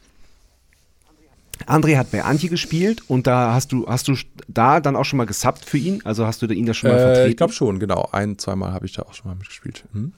André 1.67 1.97
hat 1.97 2.11
bei 2.11 2.23
Antje 2.23 2.49
gespielt 2.49 3.03
und 3.09 3.27
da 3.27 3.53
hast 3.53 3.71
du, 3.71 3.87
hast 3.87 4.07
du 4.07 4.15
da 4.47 4.79
dann 4.81 4.95
auch 4.95 5.05
schon 5.05 5.17
mal 5.17 5.25
gesubbt 5.25 5.63
für 5.65 5.77
ihn? 5.77 6.01
Also 6.03 6.25
hast 6.25 6.41
du 6.41 6.47
ihn 6.47 6.65
da 6.65 6.73
schon 6.73 6.89
mal 6.89 6.97
Äh, 6.97 7.01
vertreten? 7.01 7.29
ich 7.31 7.37
glaube 7.37 7.53
schon, 7.53 7.79
genau. 7.79 8.09
Ein, 8.11 8.37
zweimal 8.37 8.73
habe 8.73 8.85
ich 8.85 8.93
da 8.93 9.03
auch 9.03 9.13
schon 9.13 9.27
mal 9.31 9.35
mitgespielt. 9.35 9.85
Hm? 9.93 10.13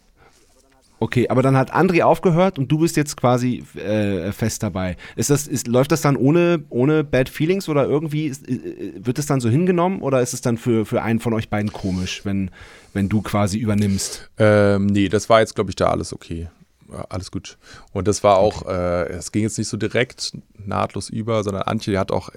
Okay, 1.00 1.30
aber 1.30 1.42
dann 1.44 1.56
hat 1.56 1.74
André 1.76 2.02
aufgehört 2.04 2.58
und 2.58 2.72
du 2.72 2.80
bist 2.80 2.98
jetzt 2.98 3.18
quasi 3.18 3.64
äh, 3.76 4.32
fest 4.32 4.64
dabei. 4.64 4.98
Ist 5.16 5.30
das, 5.30 5.46
ist, 5.48 5.68
läuft 5.68 5.92
das 5.92 6.02
dann 6.02 6.16
ohne, 6.18 6.64
ohne 6.70 7.04
Bad 7.04 7.30
Feelings 7.30 7.70
oder 7.70 7.86
irgendwie 7.86 8.26
ist, 8.28 8.48
äh, 8.50 8.94
wird 8.98 9.20
es 9.20 9.28
dann 9.28 9.40
so 9.40 9.50
hingenommen 9.50 10.02
oder 10.02 10.22
ist 10.22 10.34
es 10.34 10.42
dann 10.42 10.58
für, 10.58 10.86
für 10.86 11.02
einen 11.04 11.20
von 11.20 11.34
euch 11.34 11.50
beiden 11.50 11.72
komisch, 11.72 12.22
wenn, 12.26 12.50
wenn 12.94 13.10
du 13.10 13.22
quasi 13.22 13.58
übernimmst? 13.60 14.30
Ähm, 14.40 14.88
nee, 14.88 15.08
das 15.10 15.30
war 15.30 15.40
jetzt, 15.42 15.54
glaube 15.56 15.70
ich, 15.70 15.76
da 15.76 15.90
alles 15.90 16.14
okay. 16.14 16.50
Ja, 16.92 17.06
alles 17.10 17.32
gut. 17.32 17.58
Und 17.92 18.08
das 18.08 18.24
war 18.24 18.38
auch, 18.38 18.66
äh, 18.66 19.10
es 19.10 19.34
ging 19.34 19.44
jetzt 19.44 19.58
nicht 19.58 19.68
so 19.68 19.76
direkt 19.76 20.32
nahtlos 20.58 21.10
über, 21.10 21.44
sondern 21.44 21.64
Antje, 21.64 21.92
die 21.92 22.00
hat 22.00 22.14
auch 22.14 22.30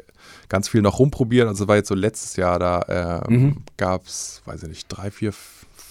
ganz 0.49 0.69
viel 0.69 0.83
noch 0.83 0.99
rumprobiert. 0.99 1.47
Also 1.47 1.69
war 1.69 1.77
jetzt 1.77 1.89
so 1.89 1.95
letztes 1.95 2.35
Jahr, 2.37 2.59
da 2.59 3.23
ähm, 3.29 3.43
Mhm. 3.43 3.57
gab 3.77 4.07
es, 4.07 4.43
weiß 4.47 4.65
ich 4.65 4.69
nicht, 4.69 4.87
drei, 4.89 5.13
vier, 5.13 5.33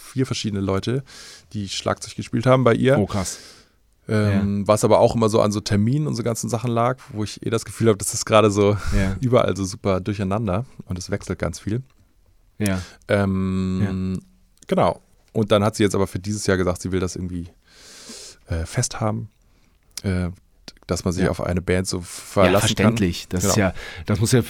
vier 0.09 0.25
verschiedene 0.25 0.61
Leute, 0.61 1.03
die 1.53 1.69
Schlagzeug 1.69 2.15
gespielt 2.15 2.45
haben 2.45 2.63
bei 2.63 2.73
ihr. 2.73 2.97
Oh, 2.97 3.05
krass. 3.05 3.37
Ähm, 4.07 4.67
Was 4.67 4.83
aber 4.83 4.99
auch 4.99 5.13
immer 5.15 5.29
so 5.29 5.39
an 5.39 5.51
so 5.51 5.59
Terminen 5.59 6.07
und 6.07 6.15
so 6.15 6.23
ganzen 6.23 6.49
Sachen 6.49 6.71
lag, 6.71 6.97
wo 7.13 7.23
ich 7.23 7.45
eh 7.45 7.51
das 7.51 7.63
Gefühl 7.63 7.89
habe, 7.89 7.97
das 7.99 8.13
ist 8.15 8.25
gerade 8.25 8.49
so 8.49 8.75
Ja. 8.97 9.15
überall 9.21 9.55
so 9.55 9.63
super 9.65 9.99
durcheinander 10.01 10.65
und 10.85 10.97
es 10.97 11.11
wechselt 11.11 11.37
ganz 11.37 11.59
viel. 11.59 11.83
Ja. 12.57 12.81
Ähm, 13.07 14.19
Genau. 14.67 15.01
Und 15.33 15.51
dann 15.51 15.63
hat 15.63 15.75
sie 15.75 15.83
jetzt 15.83 15.95
aber 15.95 16.07
für 16.07 16.19
dieses 16.19 16.45
Jahr 16.47 16.57
gesagt, 16.57 16.81
sie 16.81 16.91
will 16.91 16.99
das 16.99 17.15
irgendwie 17.15 17.49
äh, 18.47 18.65
festhaben, 18.65 19.29
äh, 20.03 20.29
dass 20.87 21.05
man 21.05 21.13
sich 21.13 21.25
Ja. 21.25 21.29
auf 21.29 21.41
eine 21.41 21.61
Band 21.61 21.87
so 21.87 21.97
Ja, 21.97 22.03
verlassen 22.03 22.61
verständlich. 22.67 23.27
Das 23.29 23.43
ist 23.43 23.53
Genau. 23.55 23.67
ja, 23.67 23.73
das 24.07 24.19
muss 24.19 24.31
ja, 24.31 24.41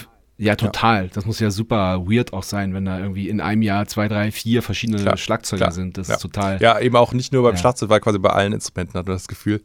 ja, 0.42 0.56
total. 0.56 1.08
Das 1.08 1.26
muss 1.26 1.38
ja 1.38 1.50
super 1.50 2.06
weird 2.06 2.32
auch 2.32 2.42
sein, 2.42 2.72
wenn 2.72 2.86
da 2.86 2.98
irgendwie 2.98 3.28
in 3.28 3.40
einem 3.42 3.60
Jahr 3.60 3.86
zwei, 3.86 4.08
drei, 4.08 4.32
vier 4.32 4.62
verschiedene 4.62 5.02
Klar, 5.02 5.16
Schlagzeuger 5.18 5.58
klar. 5.66 5.72
sind. 5.72 5.98
Das 5.98 6.08
Ja. 6.08 6.14
ist 6.14 6.22
total. 6.22 6.60
Ja, 6.62 6.80
eben 6.80 6.96
auch 6.96 7.12
nicht 7.12 7.32
nur 7.32 7.42
beim 7.42 7.52
Ja. 7.52 7.58
Schlagzeug, 7.58 7.90
war 7.90 8.00
quasi 8.00 8.18
bei 8.18 8.30
allen 8.30 8.54
Instrumenten, 8.54 8.98
hat 8.98 9.06
man 9.06 9.16
das 9.16 9.28
Gefühl. 9.28 9.62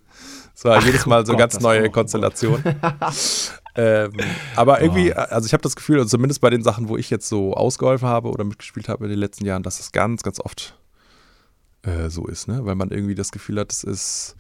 Es 0.54 0.66
war 0.66 0.78
Ach, 0.78 0.86
jedes 0.86 1.06
Mal 1.06 1.26
so 1.26 1.34
oh 1.34 1.38
ganz 1.38 1.54
Gott, 1.54 1.62
das 1.62 1.64
neue. 1.64 1.90
Konstellation. 1.90 2.62
ähm, 3.76 4.12
aber 4.56 4.82
irgendwie, 4.82 5.14
also 5.14 5.46
ich 5.46 5.54
habe 5.54 5.64
das 5.64 5.76
Gefühl, 5.78 5.98
also 6.00 6.10
zumindest 6.10 6.42
bei 6.42 6.50
den 6.50 6.62
Sachen, 6.64 6.90
wo 6.90 6.98
ich 6.98 7.10
jetzt 7.10 7.30
so 7.30 7.54
ausgeholfen 7.54 8.08
habe 8.08 8.30
oder 8.30 8.44
mitgespielt 8.44 8.90
habe 8.90 9.06
in 9.06 9.10
den 9.12 9.20
letzten 9.20 9.46
Jahren, 9.46 9.64
dass 9.64 9.80
es 9.80 9.92
ganz, 9.94 10.24
ganz 10.24 10.40
oft 10.42 10.78
äh, 11.84 12.10
so 12.10 12.26
ist, 12.28 12.48
ne? 12.48 12.66
Weil 12.66 12.76
man 12.76 12.90
irgendwie 12.92 13.16
das 13.16 13.32
Gefühl 13.32 13.60
hat, 13.60 13.72
es 13.72 13.84
ist 13.84 14.36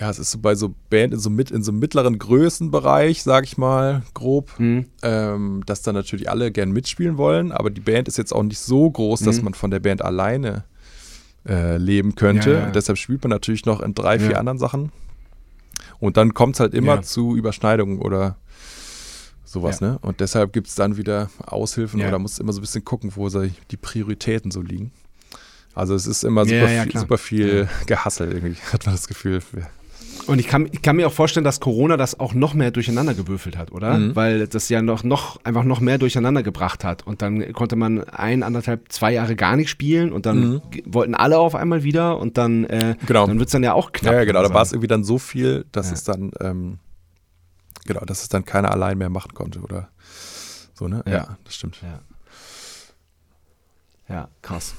ja, 0.00 0.10
es 0.10 0.18
ist 0.18 0.30
so 0.32 0.38
bei 0.38 0.54
so 0.54 0.74
Band 0.90 1.12
in 1.14 1.20
so, 1.20 1.30
mit, 1.30 1.50
in 1.50 1.62
so 1.62 1.70
einem 1.70 1.78
mittleren 1.80 2.18
Größenbereich, 2.18 3.22
sag 3.22 3.44
ich 3.44 3.56
mal, 3.58 4.02
grob, 4.14 4.50
Mhm. 4.58 4.86
ähm, 5.02 5.62
dass 5.66 5.82
dann 5.82 5.94
natürlich 5.94 6.28
alle 6.30 6.50
gern 6.52 6.72
mitspielen 6.72 7.16
wollen, 7.16 7.52
aber 7.52 7.70
die 7.70 7.80
Band 7.80 8.08
ist 8.08 8.18
jetzt 8.18 8.32
auch 8.32 8.42
nicht 8.42 8.58
so 8.58 8.90
groß, 8.90 9.20
dass 9.20 9.38
Mhm. 9.38 9.44
man 9.44 9.54
von 9.54 9.70
der 9.70 9.80
Band 9.80 10.02
alleine 10.02 10.64
äh, 11.46 11.76
leben 11.76 12.14
könnte. 12.14 12.50
Ja, 12.52 12.58
ja. 12.60 12.70
Deshalb 12.70 12.96
spielt 12.96 13.22
man 13.22 13.28
natürlich 13.30 13.66
noch 13.66 13.80
in 13.82 13.94
drei, 13.94 14.18
vier 14.18 14.30
Ja. 14.32 14.38
anderen 14.38 14.58
Sachen. 14.58 14.92
Und 16.00 16.16
dann 16.16 16.32
kommt 16.32 16.56
es 16.56 16.60
halt 16.60 16.72
immer 16.72 16.96
Ja. 16.96 17.02
zu 17.02 17.36
Überschneidungen 17.36 17.98
oder 17.98 18.36
sowas, 19.44 19.80
Ja. 19.80 19.88
ne? 19.92 19.98
Und 20.00 20.20
deshalb 20.20 20.52
gibt 20.54 20.68
es 20.68 20.74
dann 20.74 20.96
wieder 20.96 21.28
Aushilfen 21.46 22.00
Ja. 22.00 22.08
oder 22.08 22.18
muss 22.18 22.38
immer 22.38 22.52
so 22.52 22.60
ein 22.60 22.62
bisschen 22.62 22.84
gucken, 22.84 23.12
wo 23.14 23.28
die 23.28 23.76
Prioritäten 23.76 24.50
so 24.50 24.62
liegen. 24.62 24.90
Also 25.74 25.94
es 25.94 26.06
ist 26.06 26.24
immer 26.24 26.46
Ja, 26.46 26.60
super, 26.60 26.72
ja, 26.72 26.82
viel, 26.84 26.90
klar. 26.92 27.00
super 27.02 27.18
viel 27.18 27.68
Gehassel 27.86 28.32
irgendwie, 28.32 28.56
hat 28.72 28.86
man 28.86 28.94
das 28.94 29.06
Gefühl. 29.06 29.42
Und 30.26 30.38
ich 30.38 30.46
kann, 30.46 30.68
ich 30.72 30.80
kann 30.82 30.96
mir 30.96 31.06
auch 31.06 31.12
vorstellen, 31.12 31.44
dass 31.44 31.60
Corona 31.60 31.96
das 31.96 32.18
auch 32.18 32.32
noch 32.34 32.54
mehr 32.54 32.70
durcheinander 32.70 33.14
gewürfelt 33.14 33.56
hat, 33.58 33.72
oder? 33.72 33.98
Mhm. 33.98 34.16
Weil 34.16 34.46
das 34.46 34.68
ja 34.68 34.80
noch, 34.80 35.04
noch 35.04 35.38
einfach 35.44 35.64
noch 35.64 35.80
mehr 35.80 35.98
durcheinander 35.98 36.42
gebracht 36.42 36.82
hat. 36.84 37.06
Und 37.06 37.20
dann 37.22 37.52
konnte 37.52 37.76
man 37.76 38.04
ein, 38.04 38.42
anderthalb, 38.42 38.90
zwei 38.90 39.12
Jahre 39.12 39.36
gar 39.36 39.56
nicht 39.56 39.68
spielen 39.68 40.12
und 40.12 40.24
dann 40.26 40.38
Mhm. 40.54 40.62
wollten 40.86 41.14
alle 41.14 41.38
auf 41.38 41.54
einmal 41.54 41.82
wieder 41.84 42.18
und 42.18 42.38
dann, 42.38 42.64
äh, 42.64 42.96
Genau. 43.06 43.26
dann 43.26 43.38
wird 43.38 43.48
es 43.48 43.52
dann 43.52 43.62
ja 43.62 43.74
auch 43.74 43.92
knapp. 43.92 44.12
Ja, 44.14 44.18
ja, 44.20 44.24
genau. 44.24 44.42
Da 44.42 44.52
war 44.54 44.62
es 44.62 44.72
irgendwie 44.72 44.88
dann 44.88 45.04
so 45.04 45.18
viel, 45.18 45.66
dass 45.72 45.88
Ja. 45.88 45.92
es 45.94 46.04
dann, 46.04 46.30
ähm, 46.40 46.78
genau, 47.86 48.00
dass 48.06 48.22
es 48.22 48.28
dann 48.28 48.44
keiner 48.44 48.70
allein 48.70 48.96
mehr 48.98 49.10
machen 49.10 49.34
konnte 49.34 49.60
oder 49.60 49.88
so, 50.72 50.88
ne? 50.88 51.02
Ja. 51.06 51.12
Ja, 51.12 51.38
das 51.44 51.54
stimmt. 51.56 51.80
Ja. 51.82 52.00
Ja, 54.08 54.28
krass. 54.42 54.74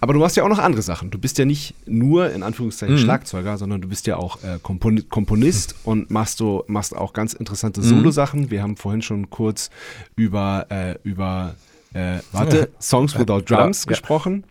Aber 0.00 0.12
du 0.12 0.20
machst 0.20 0.36
ja 0.36 0.44
auch 0.44 0.48
noch 0.48 0.58
andere 0.58 0.82
Sachen. 0.82 1.10
Du 1.10 1.18
bist 1.18 1.38
ja 1.38 1.44
nicht 1.44 1.74
nur 1.86 2.30
in 2.32 2.42
Anführungszeichen 2.42 2.94
Mhm. 2.96 3.00
Schlagzeuger, 3.00 3.58
sondern 3.58 3.80
du 3.80 3.88
bist 3.88 4.06
ja 4.06 4.16
auch 4.16 4.42
äh, 4.42 4.58
Kompon 4.62 5.08
Komponist 5.08 5.74
und 5.84 6.10
machst 6.10 6.40
du 6.40 6.62
machst 6.66 6.94
auch 6.96 7.12
ganz 7.12 7.32
interessante 7.34 7.80
Mhm. 7.80 7.84
Solo-Sachen. 7.84 8.50
Wir 8.50 8.62
haben 8.62 8.76
vorhin 8.76 9.02
schon 9.02 9.30
kurz 9.30 9.70
über 10.16 10.66
äh, 10.70 10.96
über 11.02 11.54
äh, 11.92 12.18
warte 12.32 12.70
Songs 12.80 13.18
Without 13.18 13.42
Drums 13.42 13.84
Ja. 13.84 13.88
gesprochen. 13.90 14.44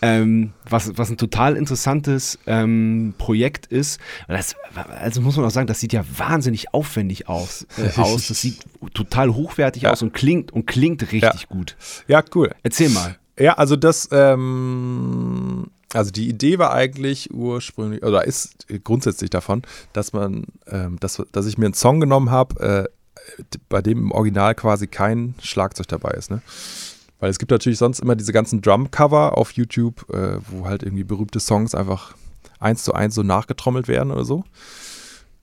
Ähm, 0.00 0.52
was, 0.70 0.96
was 0.96 1.10
ein 1.10 1.16
total 1.16 1.56
interessantes 1.56 2.38
ähm, 2.46 3.14
Projekt 3.18 3.66
ist. 3.66 3.98
Das, 4.28 4.54
also 5.00 5.20
muss 5.20 5.36
man 5.36 5.44
auch 5.44 5.50
sagen, 5.50 5.66
das 5.66 5.80
sieht 5.80 5.92
ja 5.92 6.04
wahnsinnig 6.16 6.72
aufwendig 6.72 7.28
aus. 7.28 7.66
Äh, 7.76 7.90
aus. 8.00 8.28
Das 8.28 8.40
sieht 8.40 8.60
total 8.94 9.34
hochwertig 9.34 9.82
Ja. 9.82 9.90
aus 9.90 10.02
und 10.02 10.12
klingt 10.12 10.52
und 10.52 10.66
klingt 10.68 11.10
richtig 11.10 11.48
gut. 11.48 11.76
Ja, 12.06 12.22
cool. 12.36 12.54
Erzähl 12.62 12.90
mal. 12.90 13.16
Ja, 13.38 13.54
also 13.54 13.76
das, 13.76 14.08
ähm, 14.12 15.66
also 15.92 16.10
die 16.10 16.28
Idee 16.28 16.58
war 16.58 16.72
eigentlich 16.72 17.32
ursprünglich, 17.32 18.02
oder 18.02 18.24
ist 18.24 18.66
grundsätzlich 18.84 19.30
davon, 19.30 19.62
dass 19.92 20.12
man, 20.12 20.46
ähm, 20.66 20.98
dass, 21.00 21.22
dass 21.32 21.46
ich 21.46 21.58
mir 21.58 21.66
einen 21.66 21.74
Song 21.74 22.00
genommen 22.00 22.30
habe, 22.30 22.88
äh, 22.88 23.52
bei 23.68 23.82
dem 23.82 23.98
im 23.98 24.12
Original 24.12 24.54
quasi 24.54 24.86
kein 24.86 25.34
Schlagzeug 25.42 25.88
dabei 25.88 26.10
ist, 26.12 26.30
ne? 26.30 26.42
Weil 27.18 27.30
es 27.30 27.38
gibt 27.38 27.50
natürlich 27.50 27.78
sonst 27.78 28.00
immer 28.00 28.14
diese 28.14 28.32
ganzen 28.32 28.60
Drum-Cover 28.60 29.38
auf 29.38 29.52
YouTube, 29.52 30.08
äh, 30.12 30.38
wo 30.50 30.66
halt 30.66 30.82
irgendwie 30.82 31.04
berühmte 31.04 31.40
Songs 31.40 31.74
einfach 31.74 32.14
eins 32.60 32.84
zu 32.84 32.92
eins 32.92 33.14
so 33.14 33.22
nachgetrommelt 33.22 33.88
werden 33.88 34.10
oder 34.10 34.24
so. 34.24 34.44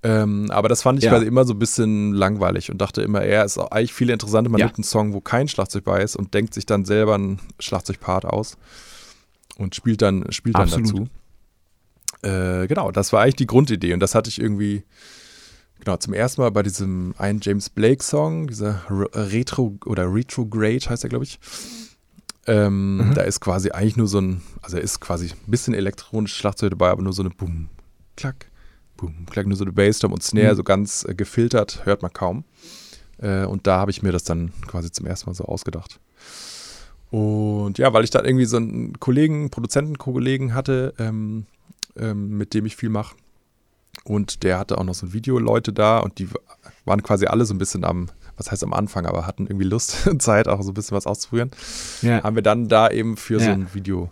Ähm, 0.05 0.51
aber 0.51 0.67
das 0.67 0.81
fand 0.81 0.99
ich 0.99 1.05
Ja. 1.05 1.11
quasi 1.11 1.25
immer 1.25 1.45
so 1.45 1.53
ein 1.53 1.59
bisschen 1.59 2.11
langweilig 2.13 2.69
und 2.69 2.77
dachte 2.79 3.01
immer, 3.01 3.21
er 3.21 3.45
ist 3.45 3.57
auch 3.57 3.71
eigentlich 3.71 3.93
viel 3.93 4.09
interessanter, 4.09 4.49
man 4.49 4.59
Ja. 4.59 4.65
nimmt 4.65 4.77
einen 4.77 4.83
Song, 4.83 5.13
wo 5.13 5.21
kein 5.21 5.47
Schlagzeug 5.47 5.85
bei 5.85 6.01
ist 6.03 6.15
und 6.17 6.33
denkt 6.33 6.53
sich 6.53 6.65
dann 6.65 6.83
selber 6.83 7.15
einen 7.15 7.39
Schlagzeugpart 7.59 8.25
aus 8.25 8.57
und 9.57 9.75
spielt 9.75 10.01
dann, 10.01 10.29
spielt 10.31 10.55
dann 10.55 10.63
Absolut. 10.63 11.07
dazu. 12.21 12.27
Äh, 12.27 12.67
genau, 12.67 12.91
das 12.91 13.13
war 13.13 13.21
eigentlich 13.21 13.35
die 13.37 13.47
Grundidee 13.47 13.93
und 13.93 13.99
das 13.99 14.13
hatte 14.15 14.29
ich 14.29 14.39
irgendwie, 14.41 14.83
genau, 15.79 15.97
zum 15.97 16.13
ersten 16.13 16.41
Mal 16.41 16.51
bei 16.51 16.63
diesem 16.63 17.13
einen 17.17 17.39
James 17.41 17.69
Blake-Song, 17.69 18.47
dieser 18.47 18.81
Re- 18.89 19.09
Retro 19.31 19.77
oder 19.85 20.13
Retrograde 20.13 20.89
heißt 20.89 21.03
er, 21.05 21.09
glaube 21.09 21.25
ich. 21.25 21.39
Ähm, 22.45 22.97
Mhm. 23.09 23.13
Da 23.13 23.21
ist 23.21 23.39
quasi 23.39 23.71
eigentlich 23.71 23.95
nur 23.95 24.07
so 24.07 24.19
ein, 24.19 24.41
also 24.61 24.77
ist 24.77 24.99
quasi 24.99 25.27
ein 25.27 25.51
bisschen 25.51 25.73
elektronisches 25.73 26.37
Schlagzeug 26.37 26.71
dabei, 26.71 26.89
aber 26.89 27.01
nur 27.01 27.13
so 27.13 27.21
eine 27.23 27.29
Bum, 27.29 27.69
klack, 28.17 28.47
Bum, 29.05 29.25
klack, 29.29 29.47
nur 29.47 29.57
so 29.57 29.63
eine 29.63 29.73
Bassdrum 29.73 30.11
und 30.13 30.23
Snare, 30.23 30.53
Mhm. 30.53 30.57
so 30.57 30.63
ganz 30.63 31.05
äh, 31.07 31.13
gefiltert, 31.15 31.85
hört 31.85 32.01
man 32.01 32.11
kaum. 32.13 32.43
Äh, 33.19 33.45
und 33.45 33.67
da 33.67 33.77
habe 33.77 33.91
ich 33.91 34.01
mir 34.03 34.11
das 34.11 34.23
dann 34.23 34.51
quasi 34.67 34.91
zum 34.91 35.05
ersten 35.05 35.29
Mal 35.29 35.33
so 35.33 35.45
ausgedacht. 35.45 35.99
Und 37.11 37.77
ja, 37.77 37.93
weil 37.93 38.03
ich 38.03 38.09
dann 38.09 38.25
irgendwie 38.25 38.45
so 38.45 38.57
einen 38.57 38.99
Kollegen, 38.99 39.49
Produzentenkollegen 39.51 40.53
hatte, 40.55 40.93
ähm, 40.97 41.45
ähm, 41.95 42.37
mit 42.37 42.53
dem 42.53 42.65
ich 42.65 42.75
viel 42.75 42.89
mache. 42.89 43.15
Und 44.03 44.43
der 44.43 44.57
hatte 44.57 44.79
auch 44.79 44.83
noch 44.83 44.95
so 44.95 45.13
Videoleute 45.13 45.71
da 45.71 45.99
und 45.99 46.17
die 46.17 46.27
waren 46.85 47.03
quasi 47.03 47.27
alle 47.27 47.45
so 47.45 47.53
ein 47.53 47.59
bisschen 47.59 47.83
am, 47.85 48.09
was 48.35 48.49
heißt 48.51 48.63
am 48.63 48.73
Anfang, 48.73 49.05
aber 49.05 49.27
hatten 49.27 49.45
irgendwie 49.45 49.67
Lust 49.67 50.07
und 50.07 50.21
Zeit, 50.23 50.47
auch 50.47 50.61
so 50.63 50.71
ein 50.71 50.73
bisschen 50.73 50.97
was 50.97 51.05
auszuprobieren. 51.05 51.51
Ja. 52.01 52.23
Haben 52.23 52.35
wir 52.35 52.41
dann 52.41 52.67
da 52.67 52.89
eben 52.89 53.15
für 53.15 53.39
so 53.39 53.45
Ja. 53.45 53.53
ein 53.53 53.71
Video 53.75 54.09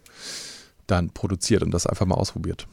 dann 0.85 1.09
produziert 1.09 1.63
und 1.63 1.71
das 1.71 1.87
einfach 1.87 2.05
mal 2.05 2.15
ausprobiert. 2.15 2.67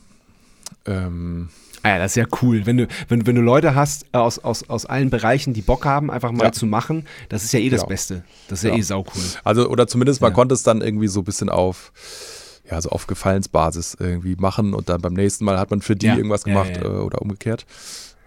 Ähm, 0.84 1.48
Ah 1.82 1.90
ja, 1.90 1.98
das 1.98 2.12
ist 2.12 2.16
ja 2.16 2.26
cool. 2.42 2.66
Wenn 2.66 2.76
du, 2.78 2.88
wenn, 3.08 3.26
wenn 3.26 3.36
du 3.36 3.40
Leute 3.42 3.74
hast 3.74 4.04
äh, 4.12 4.18
aus, 4.18 4.38
aus, 4.40 4.68
aus 4.68 4.84
allen 4.86 5.10
Bereichen, 5.10 5.54
die 5.54 5.62
Bock 5.62 5.84
haben, 5.84 6.10
einfach 6.10 6.32
mal 6.32 6.44
Ja. 6.46 6.52
zu 6.52 6.66
machen, 6.66 7.06
das 7.28 7.44
ist 7.44 7.52
ja 7.52 7.60
eh 7.60 7.70
das 7.70 7.80
Genau. 7.80 7.88
Beste. 7.88 8.24
Das 8.48 8.60
ist 8.60 8.62
ja, 8.64 8.70
Ja. 8.70 8.76
eh 8.76 8.82
saucool. 8.82 9.22
Also, 9.44 9.68
oder 9.68 9.86
zumindest 9.86 10.20
man 10.20 10.30
Ja. 10.32 10.34
konnte 10.34 10.54
es 10.54 10.62
dann 10.62 10.80
irgendwie 10.80 11.08
so 11.08 11.20
ein 11.20 11.24
bisschen 11.24 11.48
auf, 11.50 11.92
ja, 12.70 12.80
so 12.80 12.90
auf 12.90 13.06
Gefallensbasis 13.06 13.96
irgendwie 14.00 14.34
machen 14.36 14.74
und 14.74 14.88
dann 14.88 15.00
beim 15.00 15.14
nächsten 15.14 15.44
Mal 15.44 15.58
hat 15.58 15.70
man 15.70 15.80
für 15.80 15.94
die 15.96 16.06
irgendwas 16.08 16.44
gemacht. 16.44 16.76
Äh, 16.76 16.86
oder 16.86 17.22
umgekehrt. 17.22 17.64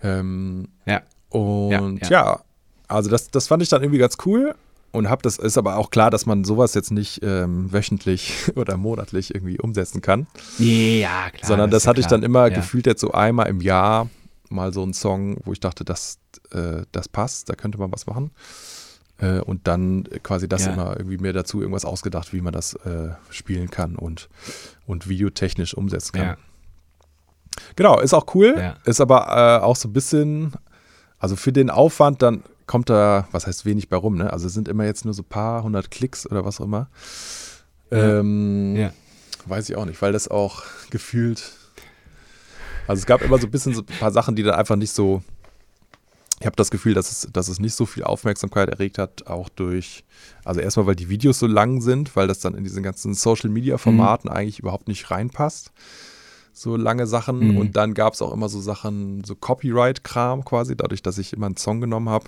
Ähm, 0.04 0.68
Ja. 0.86 1.02
und 1.30 2.08
ja. 2.10 2.42
also 2.88 3.10
das, 3.10 3.30
das 3.32 3.48
fand 3.48 3.62
ich 3.64 3.70
dann 3.70 3.82
irgendwie 3.84 4.00
ganz 4.00 4.18
cool 4.26 4.56
und 4.92 5.10
hab 5.10 5.24
das 5.24 5.38
ist 5.38 5.58
aber 5.58 5.78
auch 5.78 5.90
klar, 5.90 6.10
dass 6.12 6.26
man 6.26 6.44
sowas 6.44 6.74
jetzt 6.74 6.92
nicht 6.92 7.22
ähm, 7.24 7.72
wöchentlich 7.72 8.52
oder 8.56 8.78
monatlich 8.78 9.34
irgendwie 9.34 9.60
umsetzen 9.60 10.02
kann, 10.02 10.28
Ja, 10.60 11.30
klar. 11.32 11.48
sondern 11.48 11.72
das, 11.72 11.84
ja 11.86 11.90
hatte 11.90 12.00
ich 12.02 12.08
klar. 12.08 12.20
dann 12.20 12.26
immer 12.26 12.48
ja. 12.50 12.56
gefühlt 12.56 12.86
jetzt 12.86 13.02
so 13.02 13.12
einmal 13.12 13.48
im 13.48 13.62
Jahr 13.62 14.10
mal 14.50 14.74
so 14.74 14.84
einen 14.84 14.94
Song, 14.94 15.38
wo 15.46 15.54
ich 15.54 15.60
dachte, 15.62 15.86
das, 15.86 16.20
äh, 16.52 16.84
das 16.92 17.08
passt, 17.08 17.48
da 17.50 17.56
könnte 17.56 17.78
man 17.78 17.92
was 17.92 18.06
machen. 18.06 18.32
Äh, 19.18 19.40
und 19.40 19.68
dann 19.68 20.04
quasi 20.24 20.50
das 20.50 20.66
Ja. 20.66 20.74
immer 20.74 20.98
irgendwie 20.98 21.18
mir 21.20 21.32
dazu 21.32 21.62
irgendwas 21.62 21.86
ausgedacht, 21.86 22.34
wie 22.34 22.42
man 22.42 22.52
das 22.52 22.74
äh, 22.74 23.12
spielen 23.30 23.70
kann 23.70 23.96
und, 23.96 24.28
und 24.86 25.08
videotechnisch 25.08 25.74
umsetzen 25.74 26.14
kann. 26.18 26.26
Ja. 26.28 26.38
Genau, 27.76 28.00
ist 28.00 28.14
auch 28.14 28.26
cool, 28.36 28.56
Ja. 28.58 28.76
ist 28.86 29.00
aber 29.02 29.60
äh, 29.62 29.64
auch 29.64 29.76
so 29.76 29.88
ein 29.90 29.94
bisschen, 29.94 30.54
also 31.20 31.36
für 31.36 31.52
den 31.54 31.70
Aufwand, 31.70 32.22
dann 32.22 32.44
kommt 32.72 32.90
da, 32.90 33.28
was 33.34 33.48
heißt 33.48 33.66
wenig 33.66 33.90
bei 33.90 33.98
rum, 33.98 34.16
ne? 34.16 34.32
Also 34.32 34.48
es 34.48 34.54
sind 34.54 34.70
immer 34.70 34.86
jetzt 34.86 35.04
nur 35.04 35.14
so 35.14 35.24
ein 35.24 35.28
paar 35.28 35.62
hundert 35.64 35.92
Klicks 35.92 36.26
oder 36.26 36.46
was 36.46 36.62
auch 36.62 36.64
immer. 36.64 36.90
Ja. 37.92 38.20
Ähm, 38.20 38.78
Ja. 38.78 38.94
Weiß 39.46 39.70
ich 39.70 39.76
auch 39.76 39.84
nicht, 39.84 40.02
weil 40.02 40.14
das 40.14 40.30
auch 40.30 40.64
gefühlt, 40.90 41.52
also 42.88 43.02
es 43.02 43.06
gab 43.06 43.22
immer 43.24 43.40
so 43.40 43.48
ein 43.48 43.52
bisschen 43.52 43.74
so 43.74 43.82
ein 43.82 44.00
paar 44.00 44.12
Sachen, 44.12 44.38
die 44.38 44.44
dann 44.44 44.56
einfach 44.56 44.78
nicht 44.78 44.94
so, 44.94 45.22
ich 46.40 46.46
habe 46.46 46.56
das 46.56 46.72
Gefühl, 46.72 46.94
dass 46.94 47.12
es, 47.12 47.28
dass 47.34 47.50
es 47.50 47.60
nicht 47.60 47.76
so 47.76 47.86
viel 47.86 48.06
Aufmerksamkeit 48.06 48.70
erregt 48.70 48.98
hat, 49.00 49.28
auch 49.28 49.50
durch, 49.50 50.06
also 50.46 50.62
erstmal, 50.62 50.86
weil 50.86 50.96
die 50.96 51.10
Videos 51.10 51.40
so 51.40 51.48
lang 51.48 51.82
sind, 51.82 52.16
weil 52.16 52.30
das 52.30 52.40
dann 52.40 52.56
in 52.56 52.64
diesen 52.64 52.84
ganzen 52.84 53.14
Social-Media-Formaten 53.14 54.30
eigentlich 54.30 54.60
überhaupt 54.60 54.88
nicht 54.88 55.12
reinpasst. 55.12 55.74
So 56.54 56.76
lange 56.76 57.08
Sachen. 57.08 57.52
Mhm. 57.52 57.58
Und 57.58 57.76
dann 57.76 57.94
gab 57.94 58.14
es 58.14 58.22
auch 58.22 58.34
immer 58.34 58.50
so 58.50 58.60
Sachen, 58.60 59.24
so 59.24 59.36
Copyright-Kram 59.36 60.44
quasi, 60.46 60.76
dadurch, 60.76 61.02
dass 61.02 61.18
ich 61.18 61.34
immer 61.34 61.46
einen 61.46 61.58
Song 61.58 61.82
genommen 61.82 62.10
habe. 62.10 62.26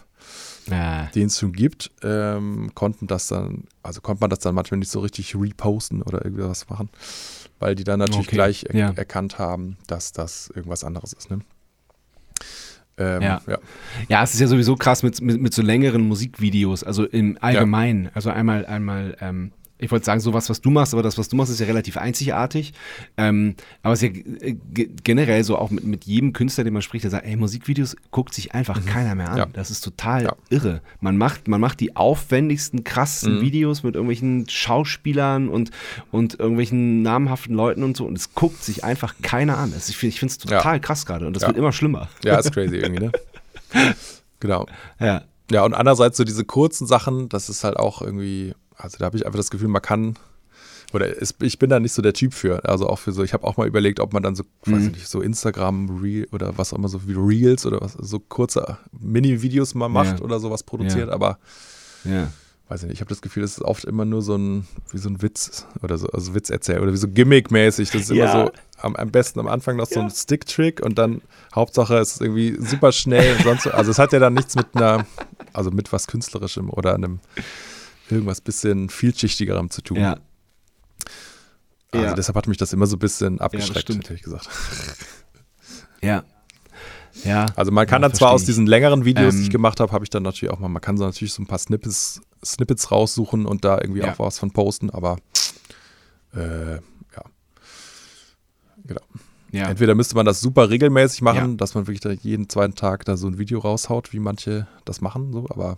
Ja. 0.69 1.07
den 1.13 1.27
es 1.27 1.39
schon 1.39 1.51
gibt, 1.51 1.91
ähm, 2.03 2.71
konnten 2.73 3.05
das 3.05 3.27
dann, 3.27 3.65
also 3.81 3.99
konnte 3.99 4.21
man 4.21 4.29
das 4.29 4.39
dann 4.39 4.55
manchmal 4.55 4.77
nicht 4.77 4.91
so 4.91 5.01
richtig 5.01 5.35
reposten 5.35 6.01
oder 6.01 6.23
irgendwas 6.23 6.69
machen, 6.69 6.87
weil 7.59 7.75
die 7.75 7.83
dann 7.83 7.99
natürlich 7.99 8.27
Okay, 8.27 8.35
gleich 8.37 8.63
er 8.69 8.75
ja. 8.75 8.91
erkannt 8.95 9.39
haben, 9.39 9.75
dass 9.87 10.13
das 10.13 10.49
irgendwas 10.55 10.85
anderes 10.85 11.11
ist. 11.11 11.29
Ne? 11.29 11.41
Ähm, 12.97 13.21
Ja. 13.21 13.41
ja. 13.45 13.57
Ja, 14.07 14.23
es 14.23 14.33
ist 14.33 14.39
ja 14.39 14.47
sowieso 14.47 14.75
krass 14.75 15.03
mit, 15.03 15.19
mit, 15.19 15.41
mit 15.41 15.53
so 15.53 15.61
längeren 15.61 16.07
Musikvideos, 16.07 16.83
also 16.85 17.03
im 17.05 17.37
Allgemeinen. 17.41 18.09
Also 18.13 18.29
einmal, 18.29 18.65
einmal, 18.65 19.17
ähm, 19.19 19.51
ich 19.83 19.91
wollte 19.91 20.05
sagen, 20.05 20.19
sowas, 20.21 20.49
was 20.49 20.61
du 20.61 20.69
machst, 20.69 20.93
aber 20.93 21.03
das, 21.03 21.17
was 21.17 21.27
du 21.29 21.35
machst, 21.35 21.51
ist 21.51 21.59
ja 21.59 21.65
relativ 21.65 21.97
einzigartig. 21.97 22.73
Ähm, 23.17 23.55
aber 23.81 23.93
es 23.93 24.01
ist 24.01 24.15
ja 24.15 24.21
äh, 24.47 24.53
ge- 24.73 24.89
generell 25.03 25.43
so 25.43 25.57
auch 25.57 25.69
mit, 25.71 25.83
mit 25.83 26.05
jedem 26.05 26.33
Künstler, 26.33 26.63
den 26.63 26.73
man 26.73 26.81
spricht, 26.81 27.03
der 27.03 27.11
sagt, 27.11 27.25
ey, 27.25 27.35
Musikvideos 27.35 27.95
guckt 28.11 28.33
sich 28.33 28.53
einfach 28.53 28.83
keiner 28.85 29.15
mehr 29.15 29.27
an. 29.27 29.33
Mhm. 29.33 29.37
Ja. 29.39 29.45
Das 29.53 29.69
ist 29.71 29.81
total 29.81 30.23
Ja. 30.23 30.35
irre. 30.49 30.81
Man 31.01 31.17
macht, 31.17 31.47
man 31.47 31.59
macht 31.61 31.79
die 31.79 31.95
aufwendigsten, 31.95 32.83
krassesten 32.83 33.37
Mhm. 33.37 33.41
Videos 33.41 33.83
mit 33.83 33.95
irgendwelchen 33.95 34.47
Schauspielern 34.49 35.49
und, 35.49 35.71
und 36.11 36.39
irgendwelchen 36.39 37.01
namhaften 37.01 37.55
Leuten 37.55 37.83
und 37.83 37.97
so 37.97 38.05
und 38.05 38.17
es 38.17 38.33
guckt 38.33 38.63
sich 38.63 38.83
einfach 38.83 39.15
keiner 39.21 39.57
an. 39.57 39.71
Das, 39.73 39.89
ich 39.89 39.97
finde 39.97 40.33
es 40.33 40.43
Ja. 40.49 40.57
total 40.57 40.79
krass 40.79 41.05
gerade 41.05 41.27
und 41.27 41.35
das 41.35 41.41
Ja. 41.43 41.47
wird 41.49 41.57
immer 41.57 41.71
schlimmer. 41.71 42.07
ja, 42.23 42.37
ist 42.37 42.51
crazy 42.53 42.77
irgendwie, 42.77 43.05
ne? 43.05 43.11
genau. 44.39 44.65
Ja. 44.99 45.23
Ja, 45.51 45.65
und 45.65 45.73
andererseits 45.73 46.17
so 46.17 46.23
diese 46.23 46.45
kurzen 46.45 46.87
Sachen, 46.87 47.27
das 47.29 47.49
ist 47.49 47.63
halt 47.65 47.75
auch 47.77 48.01
irgendwie, 48.01 48.53
also 48.83 48.97
da 48.99 49.05
habe 49.05 49.17
ich 49.17 49.25
einfach 49.25 49.37
das 49.37 49.49
Gefühl, 49.49 49.69
man 49.69 49.81
kann, 49.81 50.15
oder 50.93 51.19
es, 51.21 51.33
ich 51.41 51.57
bin 51.57 51.69
da 51.69 51.79
nicht 51.79 51.93
so 51.93 52.01
der 52.03 52.13
Typ 52.13 52.33
für. 52.33 52.63
Also 52.65 52.87
auch 52.87 52.99
für 52.99 53.11
so, 53.13 53.23
ich 53.23 53.33
habe 53.33 53.45
auch 53.47 53.57
mal 53.57 53.65
überlegt, 53.67 53.99
ob 53.99 54.13
man 54.13 54.21
dann 54.21 54.35
so, 54.35 54.43
weiß 54.65 54.81
Mhm. 54.81 54.85
ich 54.87 54.91
nicht, 54.93 55.07
so 55.07 55.21
Instagram 55.21 55.99
Reel 56.01 56.27
oder 56.31 56.57
was 56.57 56.71
auch 56.73 56.77
immer, 56.77 56.89
so 56.89 57.07
wie 57.07 57.13
Reels 57.15 57.65
oder 57.65 57.81
was, 57.81 57.93
so 57.93 58.19
kurze 58.19 58.77
Mini-Videos 58.91 59.73
mal 59.73 59.89
macht 59.89 60.19
Ja. 60.19 60.25
oder 60.25 60.39
sowas 60.39 60.61
produziert, 60.63 61.07
Ja. 61.07 61.13
aber 61.13 61.39
Ja. 62.03 62.31
weiß 62.67 62.81
ich 62.83 62.87
nicht, 62.89 62.95
ich 62.95 63.01
habe 63.01 63.09
das 63.09 63.21
Gefühl, 63.21 63.43
es 63.43 63.53
ist 63.57 63.63
oft 63.63 63.85
immer 63.85 64.05
nur 64.05 64.21
so 64.21 64.35
ein, 64.35 64.67
wie 64.91 64.97
so 64.99 65.09
ein 65.09 65.21
Witz 65.21 65.65
oder 65.81 65.97
so, 65.97 66.07
also 66.09 66.35
Witz 66.35 66.49
erzählen 66.49 66.81
oder 66.81 66.91
wie 66.91 66.97
so 66.97 67.07
Gimmick-mäßig. 67.07 67.89
Das 67.91 68.01
ist 68.03 68.11
immer 68.11 68.31
so 68.31 68.51
am, 68.77 68.95
am 68.95 69.09
besten 69.11 69.39
am 69.39 69.47
Anfang 69.47 69.77
noch 69.77 69.87
so 69.87 69.99
ein 70.01 70.09
Stick-Trick 70.11 70.81
und 70.81 70.97
dann 70.97 71.21
Hauptsache 71.55 71.97
es 71.97 72.13
ist 72.15 72.21
irgendwie 72.21 72.57
super 72.59 72.91
schnell 72.91 73.37
sonst 73.43 73.63
so. 73.63 73.71
Also 73.71 73.91
es 73.91 73.97
hat 73.99 74.11
ja 74.13 74.19
dann 74.19 74.33
nichts 74.33 74.55
mit 74.55 74.67
einer, 74.75 75.05
also 75.53 75.71
mit 75.71 75.91
was 75.93 76.07
Künstlerischem 76.07 76.69
oder 76.69 76.93
einem 76.95 77.19
irgendwas 78.09 78.41
bisschen 78.41 78.89
vielschichtigerem 78.89 79.69
zu 79.69 79.81
tun. 79.81 79.97
Ja. 79.97 80.17
Also 81.91 82.05
Ja. 82.07 82.13
deshalb 82.15 82.35
hat 82.35 82.47
mich 82.47 82.57
das 82.57 82.73
immer 82.73 82.87
so 82.87 82.95
ein 82.95 82.99
bisschen 82.99 83.39
abgeschreckt, 83.39 83.81
stimmt. 83.81 84.05
ehrlich 84.09 84.23
gesagt. 84.23 84.49
Ja. 86.01 86.23
Ja. 87.23 87.45
Also 87.55 87.71
man 87.71 87.85
kann 87.85 88.01
Ja, 88.01 88.09
dann 88.09 88.17
zwar 88.17 88.31
aus 88.31 88.41
ich. 88.41 88.47
diesen 88.47 88.65
längeren 88.65 89.05
Videos, 89.05 89.35
die 89.35 89.41
ich 89.41 89.45
Ähm, 89.47 89.51
gemacht 89.51 89.79
habe, 89.79 89.91
habe 89.91 90.03
ich 90.03 90.09
dann 90.09 90.23
natürlich 90.23 90.51
auch 90.53 90.59
mal, 90.59 90.67
man 90.69 90.81
kann 90.81 90.97
so 90.97 91.05
natürlich 91.05 91.33
so 91.33 91.41
ein 91.43 91.47
paar 91.47 91.59
Snippets, 91.59 92.21
Snippets 92.43 92.89
raussuchen 92.91 93.45
und 93.45 93.63
da 93.63 93.77
irgendwie 93.79 94.01
Ja. 94.01 94.13
auch 94.13 94.19
was 94.19 94.39
von 94.39 94.51
posten, 94.51 94.89
aber 94.89 95.17
äh, 96.35 96.73
ja. 96.75 96.81
Genau. 98.85 99.01
Ja. 99.51 99.69
Entweder 99.69 99.93
müsste 99.93 100.15
man 100.15 100.25
das 100.25 100.39
super 100.41 100.71
regelmäßig 100.71 101.21
machen, 101.21 101.51
Ja. 101.51 101.57
dass 101.57 101.75
man 101.75 101.85
wirklich 101.85 101.99
da 102.01 102.09
jeden 102.11 102.49
zweiten 102.49 102.73
Tag 102.73 103.05
da 103.05 103.15
so 103.15 103.27
ein 103.27 103.37
Video 103.37 103.59
raushaut, 103.59 104.11
wie 104.11 104.19
manche 104.19 104.65
das 104.83 104.99
machen, 104.99 105.31
so, 105.31 105.45
aber 105.51 105.77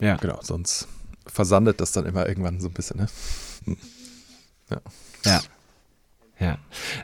ja. 0.00 0.16
genau, 0.16 0.38
sonst 0.42 0.88
versandet 1.26 1.80
das 1.80 1.92
dann 1.92 2.06
immer 2.06 2.28
irgendwann 2.28 2.60
so 2.60 2.68
ein 2.68 2.72
bisschen, 2.72 2.98
ne? 3.00 3.76
Ja. 5.24 5.40
Ja. 6.38 6.56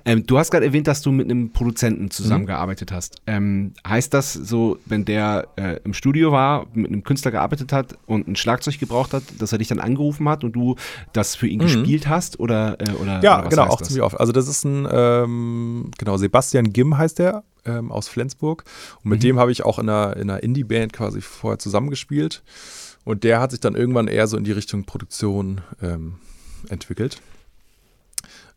Ähm, 0.06 0.24
du 0.26 0.38
hast 0.38 0.50
gerade 0.50 0.64
erwähnt, 0.64 0.86
dass 0.86 1.02
du 1.02 1.12
mit 1.12 1.26
einem 1.30 1.52
Produzenten 1.52 2.10
zusammengearbeitet 2.10 2.90
hast. 2.90 3.16
Ähm, 3.26 3.74
heißt 3.86 4.14
das 4.14 4.32
so, 4.32 4.78
wenn 4.86 5.04
der 5.04 5.48
äh, 5.56 5.78
im 5.84 5.92
Studio 5.92 6.32
war, 6.32 6.66
mit 6.72 6.90
einem 6.90 7.04
Künstler 7.04 7.32
gearbeitet 7.32 7.70
hat 7.70 7.98
und 8.06 8.26
ein 8.28 8.36
Schlagzeug 8.36 8.78
gebraucht 8.78 9.12
hat, 9.12 9.22
dass 9.38 9.52
er 9.52 9.58
dich 9.58 9.68
dann 9.68 9.78
angerufen 9.78 10.26
hat 10.26 10.42
und 10.42 10.52
du 10.52 10.76
das 11.12 11.34
für 11.34 11.46
ihn 11.48 11.58
gespielt 11.58 12.08
hast? 12.08 12.40
Oder, 12.40 12.80
äh, 12.80 12.92
oder, 12.92 13.22
Ja, 13.22 13.40
oder 13.40 13.48
genau, 13.50 13.64
auch 13.64 13.76
das? 13.78 13.88
ziemlich 13.88 14.02
oft. 14.02 14.18
Also 14.18 14.32
das 14.32 14.48
ist 14.48 14.64
ein, 14.64 14.88
ähm, 14.90 15.90
genau, 15.98 16.16
Sebastian 16.16 16.72
Gim 16.72 16.96
heißt 16.96 17.18
der, 17.18 17.44
ähm, 17.66 17.92
aus 17.92 18.08
Flensburg. 18.08 18.64
Und 19.04 19.10
mit 19.10 19.18
Mhm. 19.18 19.22
dem 19.22 19.38
habe 19.38 19.52
ich 19.52 19.66
auch 19.66 19.78
in 19.78 19.90
einer, 19.90 20.16
in 20.16 20.30
einer 20.30 20.42
Indie-Band 20.42 20.94
quasi 20.94 21.20
vorher 21.20 21.58
zusammengespielt. 21.58 22.42
Und 23.06 23.22
der 23.22 23.40
hat 23.40 23.52
sich 23.52 23.60
dann 23.60 23.76
irgendwann 23.76 24.08
eher 24.08 24.26
so 24.26 24.36
in 24.36 24.42
die 24.42 24.50
Richtung 24.50 24.84
Produktion 24.84 25.60
ähm, 25.80 26.16
entwickelt. 26.68 27.22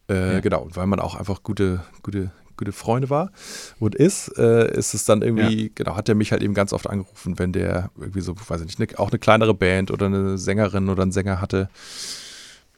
Äh, 0.09 0.33
Ja. 0.33 0.39
Genau, 0.39 0.67
weil 0.73 0.87
man 0.87 0.99
auch 0.99 1.13
einfach 1.13 1.43
gute, 1.43 1.83
gute, 2.01 2.31
gute 2.57 2.71
Freunde 2.71 3.11
war 3.11 3.31
und 3.79 3.93
ist, 3.93 4.27
äh, 4.39 4.75
ist 4.75 4.95
es 4.95 5.05
dann 5.05 5.21
irgendwie, 5.21 5.71
genau, 5.75 5.95
hat 5.95 6.09
er 6.09 6.15
mich 6.15 6.31
halt 6.31 6.41
eben 6.41 6.55
ganz 6.55 6.73
oft 6.73 6.89
angerufen, 6.89 7.37
wenn 7.37 7.53
der 7.53 7.91
irgendwie 7.95 8.21
so, 8.21 8.33
weiß 8.35 8.61
ich 8.61 8.79
nicht, 8.79 8.79
ne, 8.79 8.87
auch 8.97 9.11
eine 9.11 9.19
kleinere 9.19 9.53
Band 9.53 9.91
oder 9.91 10.07
eine 10.07 10.39
Sängerin 10.39 10.89
oder 10.89 11.03
einen 11.03 11.11
Sänger 11.11 11.39
hatte, 11.39 11.69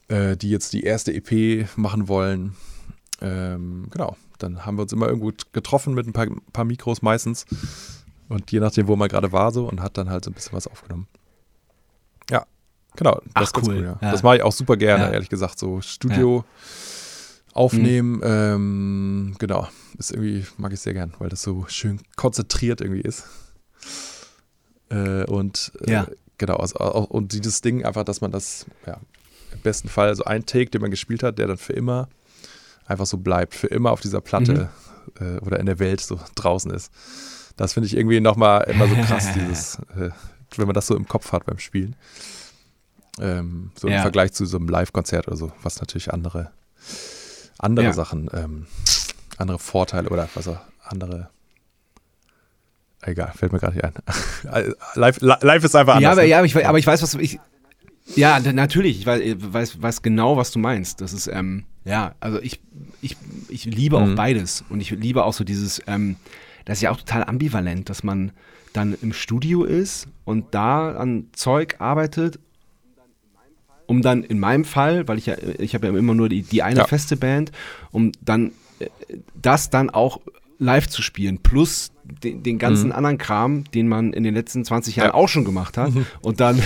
äh, 0.09 0.35
die 0.35 0.49
jetzt 0.49 0.73
die 0.73 0.83
erste 0.83 1.13
EP 1.13 1.69
machen 1.77 2.09
wollen. 2.09 2.53
Ähm, 3.21 3.87
genau, 3.91 4.17
dann 4.39 4.65
haben 4.65 4.77
wir 4.77 4.81
uns 4.81 4.91
immer 4.91 5.07
irgendwo 5.07 5.31
getroffen 5.53 5.93
mit 5.93 6.05
ein 6.05 6.11
paar, 6.11 6.27
paar 6.51 6.65
Mikros 6.65 7.01
meistens. 7.01 7.45
Und 8.27 8.51
je 8.51 8.59
nachdem, 8.59 8.89
wo 8.89 8.97
man 8.97 9.07
gerade 9.07 9.31
war, 9.31 9.53
so 9.53 9.69
und 9.69 9.81
hat 9.81 9.97
dann 9.97 10.09
halt 10.09 10.25
so 10.25 10.31
ein 10.31 10.33
bisschen 10.33 10.51
was 10.51 10.67
aufgenommen. 10.67 11.07
Ja, 12.31 12.45
genau. 12.95 13.19
Das 13.35 13.49
Ach, 13.49 13.53
ganz 13.53 13.67
cool. 13.67 13.83
ja. 13.83 13.97
Das 14.11 14.23
mache 14.23 14.37
ich 14.37 14.41
auch 14.43 14.51
super 14.51 14.77
gerne, 14.77 15.11
ehrlich 15.13 15.29
gesagt. 15.29 15.59
So 15.59 15.81
Studio 15.81 16.43
aufnehmen, 17.53 18.21
ähm, 18.23 19.35
genau. 19.37 19.67
Ist 19.97 20.11
irgendwie, 20.11 20.45
mag 20.57 20.71
ich 20.73 20.79
sehr 20.79 20.93
gern, 20.93 21.13
weil 21.19 21.29
das 21.29 21.41
so 21.43 21.65
schön 21.67 21.99
konzentriert 22.15 22.79
irgendwie 22.81 23.01
ist. 23.01 23.25
Äh, 24.89 25.25
und 25.25 25.71
äh, 25.85 25.91
Ja. 25.91 26.07
genau, 26.37 26.55
also, 26.55 26.77
und 26.79 27.33
dieses 27.33 27.61
Ding 27.61 27.85
einfach, 27.85 28.03
dass 28.03 28.21
man 28.21 28.31
das, 28.31 28.65
ja, 28.85 28.97
im 29.53 29.59
besten 29.61 29.89
Fall 29.89 30.15
so 30.15 30.23
ein 30.23 30.45
Take, 30.45 30.69
den 30.71 30.81
man 30.81 30.91
gespielt 30.91 31.23
hat, 31.23 31.37
der 31.39 31.47
dann 31.47 31.57
für 31.57 31.73
immer 31.73 32.07
einfach 32.85 33.05
so 33.05 33.17
bleibt, 33.17 33.53
für 33.53 33.67
immer 33.67 33.91
auf 33.91 33.99
dieser 34.01 34.21
Platte 34.21 34.69
äh, 35.19 35.37
oder 35.39 35.59
in 35.59 35.65
der 35.65 35.79
Welt 35.79 35.99
so 36.01 36.19
draußen 36.35 36.71
ist. 36.71 36.91
Das 37.57 37.73
finde 37.73 37.87
ich 37.87 37.95
irgendwie 37.97 38.19
nochmal 38.21 38.63
immer 38.69 38.87
so 38.87 38.95
krass, 38.95 39.27
dieses, 39.35 39.75
äh, 39.97 40.09
wenn 40.57 40.67
man 40.67 40.73
das 40.73 40.87
so 40.87 40.95
im 40.95 41.07
Kopf 41.07 41.31
hat 41.31 41.45
beim 41.45 41.59
Spielen. 41.59 41.95
Ähm, 43.19 43.71
so 43.79 43.87
im 43.87 43.93
Ja. 43.93 44.01
Vergleich 44.01 44.31
zu 44.33 44.45
so 44.45 44.57
einem 44.57 44.67
Live-Konzert 44.67 45.27
oder 45.27 45.37
so, 45.37 45.51
was 45.63 45.79
natürlich 45.79 46.13
andere, 46.13 46.51
andere 47.59 47.87
Ja. 47.87 47.93
Sachen, 47.93 48.29
ähm, 48.33 48.65
andere 49.37 49.59
Vorteile 49.59 50.09
oder 50.09 50.27
was 50.33 50.47
auch 50.47 50.59
andere. 50.85 51.29
Egal, 53.03 53.31
fällt 53.35 53.51
mir 53.51 53.59
gerade 53.59 53.73
nicht 53.75 53.83
ein. 53.83 53.93
live, 54.95 55.21
li- 55.21 55.33
live 55.41 55.63
ist 55.63 55.75
einfach 55.75 55.95
anders. 55.95 56.03
Ja, 56.03 56.11
aber, 56.11 56.21
ne? 56.21 56.27
ja 56.27 56.37
aber, 56.37 56.45
ich, 56.45 56.67
aber 56.67 56.77
ich 56.79 56.87
weiß, 56.87 57.01
was 57.01 57.15
ich. 57.15 57.39
Ja, 58.15 58.39
natürlich, 58.39 58.99
ich 58.99 59.05
weiß, 59.05 59.21
weiß, 59.37 59.81
weiß 59.81 60.01
genau, 60.01 60.35
was 60.37 60.51
du 60.51 60.59
meinst. 60.59 61.01
Das 61.01 61.13
ist, 61.13 61.27
ähm, 61.27 61.65
ja, 61.85 62.13
also 62.19 62.39
ich, 62.41 62.59
ich, 63.01 63.15
ich 63.47 63.65
liebe 63.65 63.97
auch 63.97 64.05
Mhm. 64.05 64.15
beides. 64.15 64.63
Und 64.69 64.81
ich 64.81 64.91
liebe 64.91 65.23
auch 65.23 65.33
so 65.33 65.43
dieses, 65.43 65.81
ähm, 65.87 66.15
das 66.65 66.77
ist 66.79 66.81
ja 66.81 66.91
auch 66.91 66.97
total 66.97 67.23
ambivalent, 67.23 67.89
dass 67.89 68.03
man 68.03 68.31
dann 68.73 68.95
im 69.01 69.13
Studio 69.13 69.63
ist 69.63 70.07
und 70.25 70.53
da 70.53 70.91
an 70.93 71.27
Zeug 71.33 71.75
arbeitet, 71.79 72.39
um 73.87 74.01
dann 74.01 74.23
in 74.23 74.39
meinem 74.39 74.63
Fall, 74.65 75.07
weil 75.07 75.17
ich 75.17 75.25
ja, 75.25 75.35
ich 75.59 75.75
habe 75.75 75.87
ja 75.87 75.93
immer 75.97 76.13
nur 76.13 76.29
die, 76.29 76.43
die 76.43 76.63
eine 76.63 76.79
Ja. 76.79 76.87
feste 76.87 77.17
Band, 77.17 77.51
um 77.91 78.11
dann 78.21 78.51
äh, 78.79 78.87
das 79.41 79.69
dann 79.69 79.89
auch 79.89 80.21
live 80.59 80.87
zu 80.87 81.01
spielen, 81.01 81.39
plus 81.39 81.91
den, 82.23 82.43
den 82.43 82.59
ganzen 82.59 82.91
anderen 82.91 83.17
Kram, 83.17 83.63
den 83.73 83.87
man 83.87 84.13
in 84.13 84.23
den 84.23 84.33
letzten 84.35 84.63
20 84.63 84.95
Jahren 84.97 85.07
Mhm. 85.07 85.11
Ja. 85.13 85.17
Mhm. 85.17 85.23
auch 85.23 85.27
schon 85.27 85.43
gemacht 85.45 85.77
hat. 85.77 85.91
Und 86.21 86.39
dann, 86.39 86.61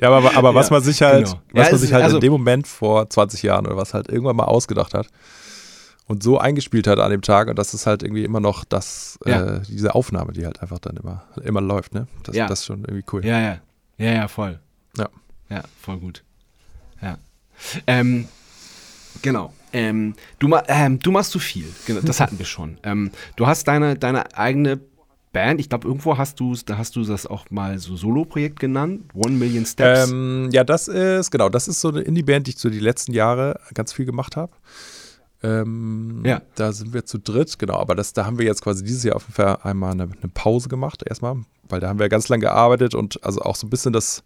Ja, 0.00 0.10
aber, 0.10 0.36
aber 0.36 0.54
was 0.54 0.68
Ja, 0.68 0.74
man 0.76 0.82
sich 0.82 1.02
halt, 1.02 1.24
genau. 1.26 1.40
was 1.52 1.66
Ja, 1.66 1.72
man 1.72 1.80
sich 1.80 1.92
halt 1.92 2.04
also- 2.04 2.16
in 2.18 2.20
dem 2.20 2.32
Moment 2.32 2.66
vor 2.68 3.08
20 3.08 3.42
Jahren 3.42 3.66
oder 3.66 3.76
was 3.76 3.94
halt 3.94 4.08
irgendwann 4.08 4.36
mal 4.36 4.44
ausgedacht 4.44 4.92
hat 4.94 5.08
und 6.08 6.22
so 6.22 6.38
eingespielt 6.38 6.86
hat 6.88 6.98
an 6.98 7.10
dem 7.10 7.22
Tag 7.22 7.48
und 7.48 7.56
das 7.58 7.74
ist 7.74 7.86
halt 7.86 8.02
irgendwie 8.02 8.24
immer 8.24 8.40
noch 8.40 8.64
das, 8.64 9.18
Ja. 9.24 9.56
äh, 9.58 9.60
diese 9.68 9.94
Aufnahme, 9.94 10.32
die 10.32 10.44
halt 10.44 10.60
einfach 10.62 10.78
dann 10.80 10.96
immer, 10.96 11.24
immer 11.44 11.60
läuft, 11.60 11.94
ne? 11.94 12.08
Das, 12.24 12.34
Ja. 12.34 12.46
das 12.48 12.60
ist 12.60 12.64
schon 12.66 12.80
irgendwie 12.80 13.04
cool. 13.12 13.24
ja, 13.24 13.38
ja, 13.40 13.58
ja, 13.98 14.12
ja, 14.12 14.28
voll. 14.28 14.58
Ja. 14.96 15.08
Ja, 15.50 15.62
voll 15.80 15.98
gut. 15.98 16.24
Ja. 17.00 17.18
Ähm, 17.86 18.26
genau. 19.22 19.52
Ähm, 19.72 20.14
du, 20.38 20.48
ma 20.48 20.62
ähm, 20.68 20.98
du 20.98 21.10
machst 21.12 21.30
zu 21.30 21.38
viel. 21.38 21.66
Genau, 21.86 22.00
das 22.00 22.20
hatten 22.20 22.38
wir 22.38 22.46
schon. 22.46 22.78
Ähm, 22.82 23.10
du 23.36 23.46
hast 23.46 23.68
deine, 23.68 23.96
deine 23.96 24.34
eigene 24.36 24.80
Band. 25.32 25.60
Ich 25.60 25.68
glaube, 25.68 25.86
irgendwo 25.86 26.16
hast 26.16 26.40
du 26.40 26.54
da 26.64 26.78
hast 26.78 26.96
du 26.96 27.04
das 27.04 27.26
auch 27.26 27.50
mal 27.50 27.78
so 27.78 27.96
Solo-Projekt 27.96 28.60
genannt. 28.60 29.02
One 29.14 29.32
Million 29.34 29.66
Steps. 29.66 30.10
Ähm, 30.10 30.48
ja, 30.52 30.64
das 30.64 30.88
ist, 30.88 31.30
genau, 31.30 31.50
das 31.50 31.68
ist 31.68 31.80
so 31.82 31.88
eine 31.88 32.00
Indie-Band, 32.00 32.46
die 32.46 32.52
ich 32.52 32.58
so 32.58 32.70
die 32.70 32.78
letzten 32.80 33.12
Jahre 33.12 33.60
ganz 33.74 33.92
viel 33.92 34.06
gemacht 34.06 34.36
habe. 34.36 34.52
Ähm, 35.42 36.22
Ja. 36.24 36.42
Da 36.56 36.72
sind 36.72 36.92
wir 36.92 37.04
zu 37.06 37.18
dritt, 37.18 37.58
genau, 37.58 37.76
aber 37.78 37.94
das, 37.94 38.12
da 38.12 38.26
haben 38.26 38.38
wir 38.38 38.44
jetzt 38.46 38.62
quasi 38.62 38.82
dieses 38.84 39.04
Jahr 39.04 39.16
auf 39.16 39.22
jeden 39.22 39.34
Fall 39.34 39.58
einmal 39.62 39.92
eine, 39.92 40.04
eine 40.04 40.28
Pause 40.34 40.68
gemacht, 40.68 41.02
erstmal, 41.06 41.36
weil 41.68 41.80
da 41.80 41.88
haben 41.88 41.98
wir 42.00 42.08
ganz 42.08 42.28
lange 42.28 42.42
gearbeitet 42.42 42.94
und 42.94 43.22
also 43.24 43.40
auch 43.42 43.54
so 43.56 43.66
ein 43.66 43.70
bisschen 43.70 43.92
das, 43.92 44.24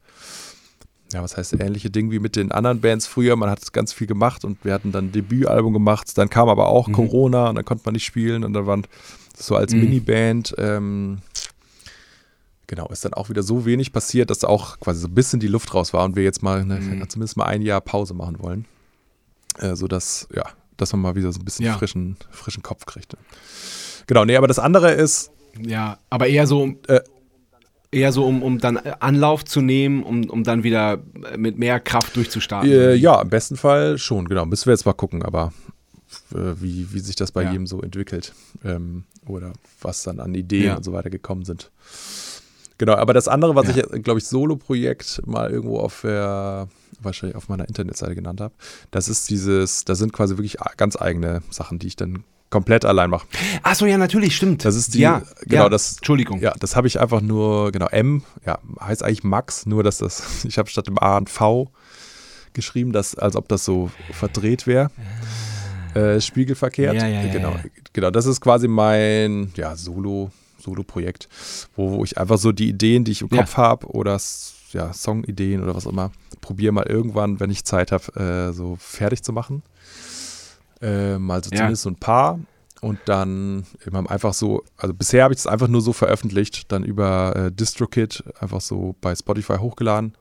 ja, 1.12 1.22
was 1.22 1.36
heißt 1.36 1.52
ähnliche 1.60 1.90
Ding 1.90 2.10
wie 2.10 2.18
mit 2.18 2.36
den 2.36 2.50
anderen 2.52 2.80
Bands 2.80 3.06
früher. 3.06 3.36
Man 3.36 3.50
hat 3.50 3.72
ganz 3.74 3.92
viel 3.92 4.06
gemacht 4.06 4.44
und 4.46 4.64
wir 4.64 4.72
hatten 4.72 4.92
dann 4.92 5.06
ein 5.08 5.12
Debütalbum 5.12 5.74
gemacht, 5.74 6.16
dann 6.16 6.30
kam 6.30 6.48
aber 6.48 6.68
auch 6.68 6.88
Mhm. 6.88 6.92
Corona 6.94 7.50
und 7.50 7.56
dann 7.56 7.64
konnte 7.66 7.82
man 7.84 7.92
nicht 7.92 8.06
spielen 8.06 8.42
und 8.44 8.54
dann 8.54 8.66
waren 8.66 8.86
so 9.36 9.54
als 9.56 9.74
Mhm. 9.74 9.80
Miniband, 9.80 10.54
ähm, 10.56 11.18
genau, 12.66 12.88
ist 12.88 13.04
dann 13.04 13.12
auch 13.12 13.28
wieder 13.28 13.42
so 13.42 13.66
wenig 13.66 13.92
passiert, 13.92 14.30
dass 14.30 14.44
auch 14.44 14.80
quasi 14.80 15.00
so 15.00 15.08
ein 15.08 15.14
bisschen 15.14 15.40
die 15.40 15.48
Luft 15.48 15.74
raus 15.74 15.92
war 15.92 16.04
und 16.04 16.16
wir 16.16 16.22
jetzt 16.24 16.42
mal 16.42 16.60
eine, 16.60 16.76
Mhm. 16.80 17.06
zumindest 17.10 17.36
mal 17.36 17.44
ein 17.44 17.60
Jahr 17.60 17.82
Pause 17.82 18.14
machen 18.14 18.38
wollen. 18.38 18.64
Äh, 19.58 19.76
sodass, 19.76 20.26
ja, 20.34 20.44
dass 20.82 20.92
man 20.92 21.00
mal 21.02 21.14
wieder 21.14 21.32
so 21.32 21.40
ein 21.40 21.44
bisschen 21.44 21.64
Ja. 21.66 21.78
frischen, 21.78 22.16
frischen 22.30 22.62
Kopf 22.62 22.84
kriegt. 22.86 23.16
Genau, 24.06 24.24
nee, 24.24 24.36
aber 24.36 24.46
das 24.48 24.58
andere 24.58 24.92
ist, 24.92 25.30
Ja, 25.60 25.98
aber 26.10 26.26
eher 26.28 26.46
so, 26.46 26.72
Äh, 26.88 27.00
eher 27.90 28.10
so 28.12 28.24
um, 28.24 28.42
um 28.42 28.58
dann 28.58 28.78
Anlauf 28.78 29.44
zu 29.44 29.60
nehmen, 29.60 30.02
um, 30.02 30.24
um 30.30 30.44
dann 30.44 30.62
wieder 30.64 31.02
mit 31.36 31.58
mehr 31.58 31.78
Kraft 31.78 32.16
durchzustarten. 32.16 32.70
Äh, 32.70 32.94
ja, 32.94 33.20
im 33.20 33.28
besten 33.28 33.56
Fall 33.56 33.98
schon, 33.98 34.28
genau. 34.28 34.46
Müssen 34.46 34.66
wir 34.66 34.72
jetzt 34.72 34.86
mal 34.86 34.94
gucken, 34.94 35.22
aber 35.22 35.52
äh, 36.34 36.54
wie, 36.60 36.92
wie 36.94 37.00
sich 37.00 37.16
das 37.16 37.32
bei 37.32 37.42
Ja. 37.42 37.50
jedem 37.52 37.66
so 37.66 37.82
entwickelt 37.82 38.32
ähm, 38.64 39.04
oder 39.26 39.52
was 39.82 40.02
dann 40.04 40.20
an 40.20 40.34
Ideen 40.34 40.64
Ja. 40.64 40.76
und 40.76 40.84
so 40.84 40.92
weiter 40.94 41.10
gekommen 41.10 41.44
sind. 41.44 41.70
Genau, 42.78 42.94
aber 42.94 43.12
das 43.12 43.28
andere, 43.28 43.54
was 43.54 43.68
Ja. 43.68 43.84
ich, 43.94 44.02
glaube 44.02 44.18
ich, 44.20 44.26
Solo-Projekt 44.26 45.20
mal 45.26 45.50
irgendwo 45.50 45.78
auf 45.78 46.00
der, 46.00 46.68
wahrscheinlich 47.04 47.36
auf 47.36 47.48
meiner 47.48 47.68
Internetseite 47.68 48.14
genannt 48.14 48.40
habe, 48.40 48.54
das 48.90 49.08
ist 49.08 49.30
dieses, 49.30 49.84
das 49.84 49.98
sind 49.98 50.12
quasi 50.12 50.36
wirklich 50.36 50.56
ganz 50.76 51.00
eigene 51.00 51.42
Sachen, 51.50 51.78
die 51.78 51.88
ich 51.88 51.96
dann 51.96 52.24
komplett 52.52 52.84
allein 52.84 53.10
mache. 53.10 53.26
Ach 53.62 53.74
so, 53.74 53.86
ja, 53.86 53.98
natürlich, 53.98 54.36
stimmt. 54.36 54.64
Das 54.64 54.76
ist 54.76 54.94
die, 54.94 55.00
ja, 55.00 55.22
genau, 55.46 55.64
ja, 55.64 55.68
das, 55.68 55.96
Entschuldigung. 55.96 56.40
ja, 56.40 56.52
das 56.60 56.76
habe 56.76 56.86
ich 56.86 57.00
einfach 57.00 57.20
nur, 57.20 57.72
genau, 57.72 57.86
M, 57.86 58.22
ja, 58.46 58.58
heißt 58.80 59.02
eigentlich 59.02 59.24
Max, 59.24 59.66
nur 59.66 59.82
dass 59.82 59.98
das, 59.98 60.44
ich 60.44 60.58
habe 60.58 60.68
statt 60.68 60.86
dem 60.86 60.98
A 60.98 61.16
ein 61.16 61.26
V 61.26 61.70
geschrieben, 62.52 62.92
dass, 62.92 63.16
als 63.16 63.34
ob 63.34 63.48
das 63.48 63.64
so 63.64 63.90
verdreht 64.12 64.66
wäre. 64.66 64.90
Äh, 65.94 66.20
spiegelverkehrt. 66.20 66.94
Ja, 66.94 67.06
ja, 67.06 67.22
ja, 67.22 67.32
genau, 67.32 67.54
genau, 67.92 68.10
das 68.10 68.26
ist 68.26 68.40
quasi 68.40 68.68
mein 68.68 69.52
ja, 69.56 69.76
Solo, 69.76 70.30
Solo-Projekt, 70.58 71.28
wo, 71.76 71.90
wo 71.92 72.04
ich 72.04 72.18
einfach 72.18 72.38
so 72.38 72.52
die 72.52 72.68
Ideen, 72.68 73.04
die 73.04 73.12
ich 73.12 73.22
im. 73.22 73.28
Kopf 73.28 73.56
habe 73.56 73.86
oder 73.86 74.18
ja, 74.72 74.92
Songideen 74.92 75.62
oder 75.62 75.74
was 75.74 75.86
auch 75.86 75.92
immer, 75.92 76.12
probiere 76.40 76.72
mal 76.72 76.86
irgendwann, 76.86 77.40
wenn 77.40 77.50
ich 77.50 77.64
Zeit 77.64 77.92
habe, 77.92 78.48
äh, 78.50 78.52
so 78.52 78.76
fertig 78.78 79.22
zu 79.22 79.32
machen. 79.32 79.62
Äh, 80.80 81.18
mal 81.18 81.42
so 81.44 81.50
Ja. 81.50 81.58
zumindest 81.58 81.82
so 81.82 81.90
ein 81.90 81.96
paar. 81.96 82.38
Und 82.80 82.98
dann 83.04 83.64
immer 83.86 84.10
einfach 84.10 84.34
so, 84.34 84.64
also 84.76 84.92
bisher 84.92 85.22
habe 85.22 85.32
ich 85.34 85.38
es 85.38 85.46
einfach 85.46 85.68
nur 85.68 85.80
so 85.80 85.92
veröffentlicht, 85.92 86.72
dann 86.72 86.82
über 86.82 87.36
äh, 87.36 87.52
DistroKid 87.52 88.24
einfach 88.40 88.60
so 88.60 88.96
bei 89.00 89.14
Spotify 89.14 89.58
hochgeladen. 89.58 90.16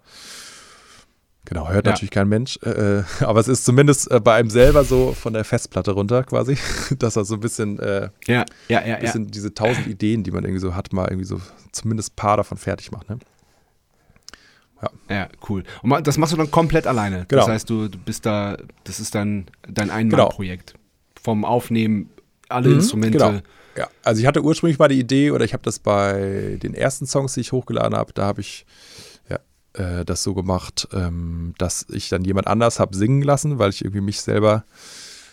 Genau, 1.45 1.67
hört 1.69 1.87
Ja. 1.87 1.93
natürlich 1.93 2.11
kein 2.11 2.29
Mensch, 2.29 2.59
äh, 2.63 2.99
äh, 2.99 3.03
aber 3.21 3.39
es 3.39 3.47
ist 3.47 3.65
zumindest 3.65 4.11
äh, 4.11 4.19
bei 4.19 4.35
einem 4.35 4.51
selber 4.51 4.83
so 4.83 5.13
von 5.13 5.33
der 5.33 5.43
Festplatte 5.43 5.91
runter 5.91 6.23
quasi, 6.23 6.55
dass 6.99 7.15
er 7.15 7.25
so 7.25 7.33
ein 7.33 7.39
bisschen, 7.39 7.79
äh, 7.79 8.09
Ja, 8.27 8.45
ja, 8.69 8.81
ja, 8.81 8.87
ja. 8.87 8.95
bisschen 8.97 9.27
diese 9.27 9.55
tausend 9.55 9.87
Ideen, 9.87 10.23
die 10.23 10.29
man 10.29 10.43
irgendwie 10.43 10.61
so 10.61 10.75
hat, 10.75 10.93
mal 10.93 11.07
irgendwie 11.07 11.25
so 11.25 11.41
zumindest 11.71 12.13
ein 12.13 12.15
paar 12.15 12.37
davon 12.37 12.59
fertig 12.59 12.91
macht. 12.91 13.09
Ne? 13.09 13.17
Ja, 15.09 15.27
cool. 15.49 15.63
Und 15.83 16.07
das 16.07 16.17
machst 16.17 16.33
du 16.33 16.37
dann 16.37 16.49
komplett 16.51 16.87
alleine. 16.87 17.25
Genau. 17.27 17.41
Das 17.41 17.49
heißt, 17.49 17.69
du, 17.69 17.87
du 17.87 17.97
bist 17.99 18.25
da, 18.25 18.57
das 18.83 18.99
ist 18.99 19.13
dann 19.15 19.45
dein 19.63 19.87
Genau. 19.87 19.93
Einmalprojekt. 19.93 20.73
Vom 21.21 21.45
Aufnehmen, 21.45 22.09
alle 22.49 22.69
Mhm, 22.69 22.75
Instrumente. 22.75 23.17
genau. 23.17 23.39
Ja, 23.77 23.87
also 24.03 24.19
ich 24.21 24.27
hatte 24.27 24.43
ursprünglich 24.43 24.79
mal 24.79 24.87
die 24.89 24.99
Idee, 24.99 25.31
oder 25.31 25.45
ich 25.45 25.53
habe 25.53 25.63
das 25.63 25.79
bei 25.79 26.57
den 26.61 26.73
ersten 26.73 27.05
Songs, 27.05 27.33
die 27.35 27.41
ich 27.41 27.51
hochgeladen 27.51 27.95
habe, 27.95 28.11
da 28.13 28.25
habe 28.25 28.41
ich 28.41 28.65
ja, 29.29 29.39
äh, 29.73 30.03
das 30.03 30.23
so 30.23 30.33
gemacht, 30.33 30.87
ähm, 30.93 31.53
dass 31.57 31.85
ich 31.89 32.09
dann 32.09 32.25
jemand 32.25 32.47
anders 32.47 32.79
habe 32.79 32.97
singen 32.97 33.21
lassen, 33.21 33.59
weil 33.59 33.69
ich 33.69 33.83
irgendwie 33.85 34.01
mich 34.01 34.21
selber 34.21 34.65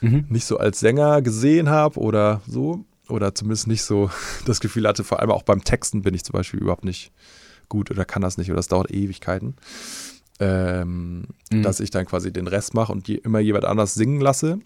Mhm. 0.00 0.26
nicht 0.28 0.44
so 0.44 0.58
als 0.58 0.78
Sänger 0.78 1.22
gesehen 1.22 1.68
habe 1.70 1.98
oder 1.98 2.42
so. 2.46 2.84
Oder 3.08 3.34
zumindest 3.34 3.66
nicht 3.66 3.82
so 3.82 4.10
das 4.46 4.60
Gefühl 4.60 4.86
hatte, 4.86 5.02
vor 5.02 5.18
allem 5.18 5.30
auch 5.32 5.42
beim 5.42 5.64
Texten 5.64 6.02
bin 6.02 6.14
ich 6.14 6.22
zum 6.24 6.34
Beispiel 6.34 6.60
überhaupt 6.60 6.84
nicht 6.84 7.10
gut 7.68 7.90
oder 7.90 8.04
kann 8.04 8.22
das 8.22 8.38
nicht 8.38 8.48
oder 8.50 8.56
das 8.56 8.68
dauert 8.68 8.90
Ewigkeiten. 8.90 9.56
Ähm, 10.40 11.24
Mhm. 11.50 11.62
Dass 11.62 11.80
ich 11.80 11.90
dann 11.90 12.04
quasi 12.06 12.30
den 12.32 12.46
Rest 12.46 12.74
mache 12.74 12.92
und 12.92 13.06
die, 13.08 13.16
immer 13.16 13.38
jemand 13.40 13.64
anders 13.64 13.94
singen 13.94 14.20
lasse. 14.20 14.58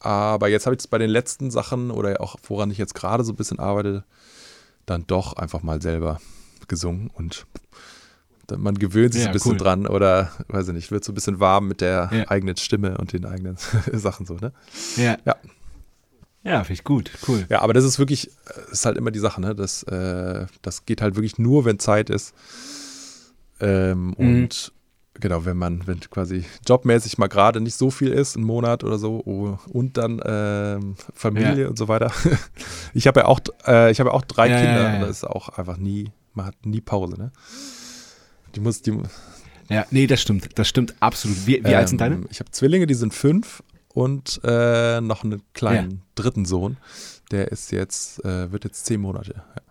Aber 0.00 0.48
jetzt 0.48 0.64
habe 0.66 0.74
ich 0.76 0.80
es 0.80 0.86
bei 0.86 0.98
den 0.98 1.10
letzten 1.10 1.50
Sachen 1.50 1.90
oder 1.90 2.20
auch 2.20 2.36
woran 2.48 2.70
ich 2.70 2.78
jetzt 2.78 2.94
gerade 2.94 3.24
so 3.24 3.32
ein 3.32 3.36
bisschen 3.36 3.58
arbeite, 3.58 4.04
dann 4.86 5.04
doch 5.06 5.32
einfach 5.34 5.62
mal 5.62 5.82
selber 5.82 6.20
gesungen 6.68 7.10
und 7.14 7.46
man 8.56 8.74
gewöhnt 8.78 9.14
sich 9.14 9.22
Ja, 9.22 9.28
ein 9.28 9.32
bisschen 9.32 9.52
cool. 9.52 9.58
dran 9.58 9.86
oder 9.86 10.30
weiß 10.48 10.68
ich 10.68 10.74
nicht, 10.74 10.90
wird 10.90 11.02
so 11.04 11.12
ein 11.12 11.14
bisschen 11.14 11.40
warm 11.40 11.66
mit 11.66 11.80
der 11.80 12.10
Ja. 12.12 12.28
eigenen 12.28 12.56
Stimme 12.56 12.96
und 12.98 13.12
den 13.12 13.24
eigenen 13.24 13.56
Sachen 13.92 14.24
so, 14.26 14.34
ne? 14.34 14.52
Ja. 14.96 15.16
Ja. 15.24 15.36
Ja, 16.44 16.62
finde 16.62 16.74
ich 16.74 16.84
gut, 16.84 17.10
cool. 17.26 17.46
Ja, 17.48 17.62
aber 17.62 17.72
das 17.72 17.84
ist 17.84 17.98
wirklich, 17.98 18.28
äh, 18.28 18.72
ist 18.72 18.84
halt 18.86 18.96
immer 18.98 19.10
die 19.10 19.18
Sache, 19.18 19.40
ne? 19.40 19.54
Das, 19.54 19.82
äh, 19.84 20.46
das 20.62 20.84
geht 20.84 21.00
halt 21.02 21.16
wirklich 21.16 21.38
nur, 21.38 21.64
wenn 21.64 21.78
Zeit 21.78 22.10
ist. 22.10 22.34
Ähm, 23.60 24.08
Mhm. 24.08 24.12
Und 24.14 24.72
genau, 25.14 25.44
wenn 25.44 25.56
man, 25.56 25.86
wenn 25.86 26.00
quasi 26.00 26.44
jobmäßig 26.66 27.18
mal 27.18 27.28
gerade 27.28 27.60
nicht 27.60 27.74
so 27.76 27.90
viel 27.90 28.10
ist, 28.12 28.36
einen 28.36 28.44
Monat 28.44 28.84
oder 28.84 28.98
so, 28.98 29.22
oh, 29.24 29.58
und 29.72 29.96
dann 29.96 30.20
ähm, 30.24 30.96
Familie 31.14 31.62
Ja. 31.62 31.68
und 31.68 31.78
so 31.78 31.88
weiter. 31.88 32.12
Ich 32.96 33.06
habe 33.08 33.20
ja 33.20 33.26
auch, 33.26 33.40
äh, 33.66 33.90
ich 33.90 33.98
habe 34.00 34.10
ja 34.10 34.14
auch 34.14 34.22
drei 34.22 34.48
Ja, 34.48 34.60
Kinder 34.60 34.82
ja, 34.88 34.94
und 34.94 35.00
das 35.00 35.10
ist 35.18 35.24
auch 35.24 35.48
einfach 35.50 35.78
nie, 35.78 36.12
man 36.34 36.46
hat 36.46 36.54
nie 36.64 36.80
Pause, 36.80 37.18
ne? 37.18 37.32
Die 38.54 38.60
muss, 38.60 38.82
die, 38.82 38.96
Ja, 39.68 39.84
nee, 39.90 40.06
das 40.06 40.20
stimmt. 40.20 40.48
Das 40.58 40.68
stimmt 40.68 40.94
absolut. 41.00 41.46
Wie, 41.46 41.64
wie 41.64 41.74
alt 41.74 41.88
sind 41.88 42.00
deine? 42.00 42.16
ähm, 42.16 42.26
Ich 42.30 42.38
habe 42.40 42.50
Zwillinge, 42.52 42.86
die 42.86 42.94
sind 42.94 43.14
fünf 43.14 43.62
und 43.94 44.40
äh, 44.44 45.00
noch 45.00 45.24
einen 45.24 45.42
kleinen 45.54 46.02
dritten 46.16 46.44
Sohn. 46.44 46.76
Der 47.30 47.50
ist 47.50 47.72
jetzt, 47.72 48.22
äh, 48.24 48.52
wird 48.52 48.64
jetzt 48.64 48.84
zehn 48.84 49.00
Monate. 49.00 49.34
Ja. 49.36 49.62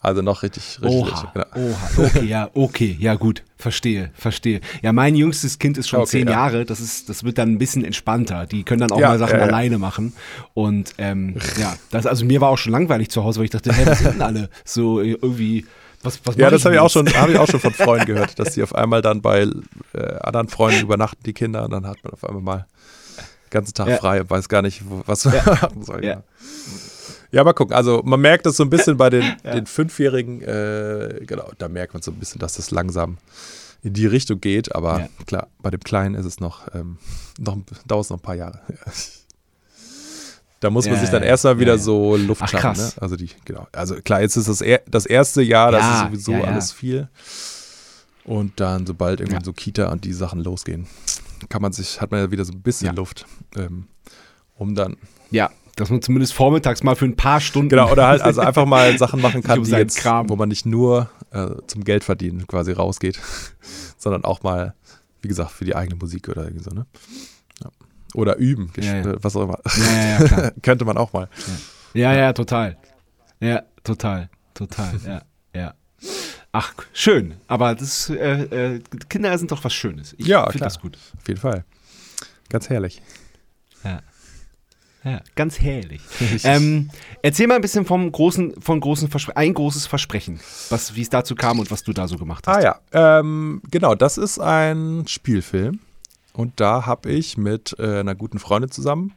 Also 0.00 0.22
noch 0.22 0.44
richtig, 0.44 0.78
richtig. 0.80 1.02
Oha, 1.02 1.32
genau. 1.34 1.46
oha, 1.70 1.90
okay, 1.96 2.24
ja, 2.24 2.50
okay, 2.54 2.96
ja 3.00 3.16
gut, 3.16 3.42
verstehe, 3.56 4.12
verstehe. 4.14 4.60
Ja, 4.80 4.92
mein 4.92 5.16
jüngstes 5.16 5.58
Kind 5.58 5.76
ist 5.76 5.88
schon 5.88 6.00
Okay, 6.00 6.10
zehn 6.10 6.26
ja. 6.28 6.34
Jahre, 6.34 6.64
das 6.64 6.78
ist, 6.78 7.08
das 7.08 7.24
wird 7.24 7.36
dann 7.38 7.50
ein 7.54 7.58
bisschen 7.58 7.84
entspannter. 7.84 8.46
Die 8.46 8.62
können 8.62 8.80
dann 8.80 8.92
auch 8.92 9.00
Ja, 9.00 9.08
mal 9.08 9.18
Sachen 9.18 9.32
ja, 9.32 9.38
ja. 9.38 9.46
alleine 9.46 9.78
machen. 9.78 10.12
Und 10.54 10.94
ähm, 10.98 11.34
ja, 11.58 11.74
das, 11.90 12.06
also 12.06 12.24
mir 12.24 12.40
war 12.40 12.50
auch 12.50 12.58
schon 12.58 12.70
langweilig 12.72 13.10
zu 13.10 13.24
Hause, 13.24 13.40
weil 13.40 13.46
ich 13.46 13.50
dachte, 13.50 13.72
hey, 13.72 13.86
was 13.86 13.98
sind 13.98 14.14
denn 14.14 14.22
alle? 14.22 14.50
So 14.64 15.00
äh, 15.00 15.18
irgendwie, 15.20 15.66
was, 16.02 16.20
was 16.24 16.36
Ja, 16.36 16.50
das 16.50 16.64
habe 16.64 16.74
ich 16.74 16.80
auch 16.80 16.90
schon, 16.90 17.12
habe 17.14 17.32
ich 17.32 17.38
auch 17.38 17.48
schon 17.48 17.60
von 17.60 17.72
Freunden 17.74 18.06
gehört, 18.06 18.38
dass 18.38 18.54
die 18.54 18.62
auf 18.62 18.74
einmal 18.74 19.02
dann 19.02 19.20
bei 19.22 19.48
äh, 19.94 20.14
anderen 20.20 20.48
Freunden 20.48 20.80
übernachten, 20.82 21.22
die 21.24 21.32
Kinder, 21.32 21.64
und 21.64 21.70
dann 21.72 21.86
hat 21.86 21.98
man 22.04 22.12
auf 22.12 22.24
einmal 22.24 22.42
mal 22.42 22.66
den 23.16 23.50
ganzen 23.50 23.74
Tag 23.74 23.88
Ja. 23.88 23.96
frei 23.96 24.20
und 24.20 24.30
weiß 24.30 24.48
gar 24.48 24.62
nicht, 24.62 24.82
wo, 24.88 25.02
was 25.06 25.24
man 25.24 25.34
machen 25.44 25.82
soll. 25.84 26.04
Ja. 26.04 26.10
Ja. 26.10 26.22
ja, 27.32 27.44
mal 27.44 27.52
gucken. 27.54 27.74
Also 27.74 28.02
man 28.04 28.20
merkt 28.20 28.46
das 28.46 28.56
so 28.56 28.62
ein 28.62 28.70
bisschen 28.70 28.96
bei 28.96 29.10
den, 29.10 29.24
den 29.44 29.66
Fünfjährigen, 29.66 30.42
äh, 30.42 31.20
genau, 31.26 31.50
da 31.58 31.68
merkt 31.68 31.94
man 31.94 32.02
so 32.02 32.10
ein 32.10 32.18
bisschen, 32.18 32.38
dass 32.38 32.54
das 32.54 32.70
langsam 32.70 33.18
in 33.82 33.92
die 33.94 34.06
Richtung 34.06 34.40
geht, 34.40 34.74
aber 34.74 34.98
Ja. 35.00 35.08
klar, 35.26 35.46
bei 35.60 35.70
dem 35.70 35.80
Kleinen 35.80 36.14
ist 36.14 36.24
es 36.26 36.40
noch, 36.40 36.66
ähm, 36.74 36.98
noch 37.38 37.56
dauert 37.86 38.04
es 38.04 38.10
noch 38.10 38.18
ein 38.18 38.22
paar 38.22 38.34
Jahre. 38.34 38.60
Da 40.60 40.70
muss 40.70 40.86
man 40.86 40.94
Ja, 40.94 41.00
sich 41.00 41.10
dann 41.10 41.22
erstmal 41.22 41.58
wieder 41.58 41.72
ja, 41.74 41.76
ja. 41.76 41.82
so 41.82 42.16
Luft 42.16 42.42
Ach, 42.42 42.48
schaffen. 42.48 42.82
Ne? 42.82 42.92
Also 43.00 43.16
die, 43.16 43.30
genau. 43.44 43.66
Also 43.72 43.96
klar, 43.96 44.20
jetzt 44.22 44.36
ist 44.36 44.48
das, 44.48 44.60
er, 44.60 44.82
das 44.90 45.06
erste 45.06 45.40
Jahr, 45.42 45.70
das 45.70 45.84
ist 45.84 46.00
sowieso 46.26 46.44
alles 46.44 46.72
viel. 46.72 47.08
Und 48.24 48.60
dann, 48.60 48.86
sobald 48.86 49.20
irgendwann 49.20 49.44
so 49.44 49.52
Kita 49.52 49.90
und 49.90 50.04
die 50.04 50.12
Sachen 50.12 50.40
losgehen, 50.42 50.86
kann 51.48 51.62
man 51.62 51.72
sich, 51.72 52.00
hat 52.00 52.10
man 52.10 52.20
ja 52.20 52.30
wieder 52.30 52.44
so 52.44 52.52
ein 52.52 52.60
bisschen. 52.60 52.94
Luft, 52.96 53.26
ähm, 53.56 53.86
um 54.56 54.74
dann, 54.74 54.96
Ja, 55.30 55.50
dass 55.76 55.90
man 55.90 56.02
zumindest 56.02 56.34
vormittags 56.34 56.82
mal 56.82 56.96
für 56.96 57.04
ein 57.04 57.14
paar 57.16 57.40
Stunden. 57.40 57.68
genau, 57.68 57.90
oder 57.92 58.08
halt 58.08 58.20
also 58.22 58.40
einfach 58.40 58.66
mal 58.66 58.98
Sachen 58.98 59.20
machen 59.22 59.42
kann, 59.42 59.60
um 59.60 59.64
die 59.64 59.70
jetzt, 59.70 59.98
Kram. 59.98 60.28
wo 60.28 60.34
man 60.36 60.48
nicht 60.48 60.66
nur 60.66 61.08
äh, 61.30 61.46
zum 61.68 61.84
Geld 61.84 62.02
verdienen 62.04 62.46
quasi 62.48 62.72
rausgeht, 62.72 63.20
sondern 63.96 64.24
auch 64.24 64.42
mal, 64.42 64.74
wie 65.22 65.28
gesagt, 65.28 65.52
für 65.52 65.64
die 65.64 65.76
eigene 65.76 65.96
Musik 65.96 66.28
oder 66.28 66.42
irgendwie 66.42 66.64
so, 66.64 66.70
ne? 66.70 66.84
Oder 68.14 68.36
üben, 68.36 68.72
Ja, 68.76 68.84
ja. 68.84 69.10
äh, 69.10 69.16
was 69.22 69.36
auch 69.36 69.42
immer. 69.42 69.58
Ja. 69.76 70.50
Könnte 70.62 70.84
man 70.84 70.96
auch 70.96 71.12
mal. 71.12 71.28
Ja, 71.94 72.14
ja, 72.14 72.32
total. 72.32 72.76
Ja, 73.40 73.62
total, 73.84 74.28
total, 74.54 74.98
ja, 75.06 75.22
ja. 75.54 75.74
Ach, 76.52 76.72
schön. 76.92 77.34
Aber 77.46 77.74
das, 77.74 78.08
äh, 78.10 78.74
äh, 78.76 78.80
Kinder 79.08 79.36
sind 79.38 79.52
doch 79.52 79.62
was 79.62 79.74
Schönes. 79.74 80.14
Ich 80.18 80.26
Ja, 80.26 80.44
finde 80.44 80.58
klar. 80.58 80.66
das 80.68 80.80
gut. 80.80 80.96
Auf 81.20 81.28
jeden 81.28 81.40
Fall. 81.40 81.64
Ganz 82.48 82.68
herrlich. 82.70 83.02
Ja. 83.84 84.00
Ja, 85.04 85.20
ganz 85.36 85.60
herrlich. 85.60 86.00
ähm, 86.44 86.90
erzähl 87.22 87.46
mal 87.46 87.54
ein 87.54 87.60
bisschen 87.60 87.84
vom 87.86 88.10
großen, 88.10 88.60
von 88.60 88.80
großen 88.80 89.08
Verspre 89.08 89.36
ein 89.36 89.54
großes 89.54 89.86
Versprechen, 89.86 90.40
was, 90.70 90.94
wie 90.96 91.02
es 91.02 91.08
dazu 91.10 91.34
kam 91.36 91.60
und 91.60 91.70
was 91.70 91.84
du 91.84 91.92
da 91.92 92.08
so 92.08 92.16
gemacht 92.16 92.46
hast. 92.48 92.56
Ah 92.56 92.60
ja, 92.92 93.18
ähm, 93.20 93.62
genau, 93.70 93.94
das 93.94 94.18
ist 94.18 94.40
ein 94.40 95.04
Spielfilm. 95.06 95.78
Und 96.32 96.60
da 96.60 96.86
habe 96.86 97.10
ich 97.10 97.36
mit 97.36 97.74
äh, 97.78 98.00
einer 98.00 98.14
guten 98.14 98.38
Freundin 98.38 98.70
zusammen, 98.70 99.14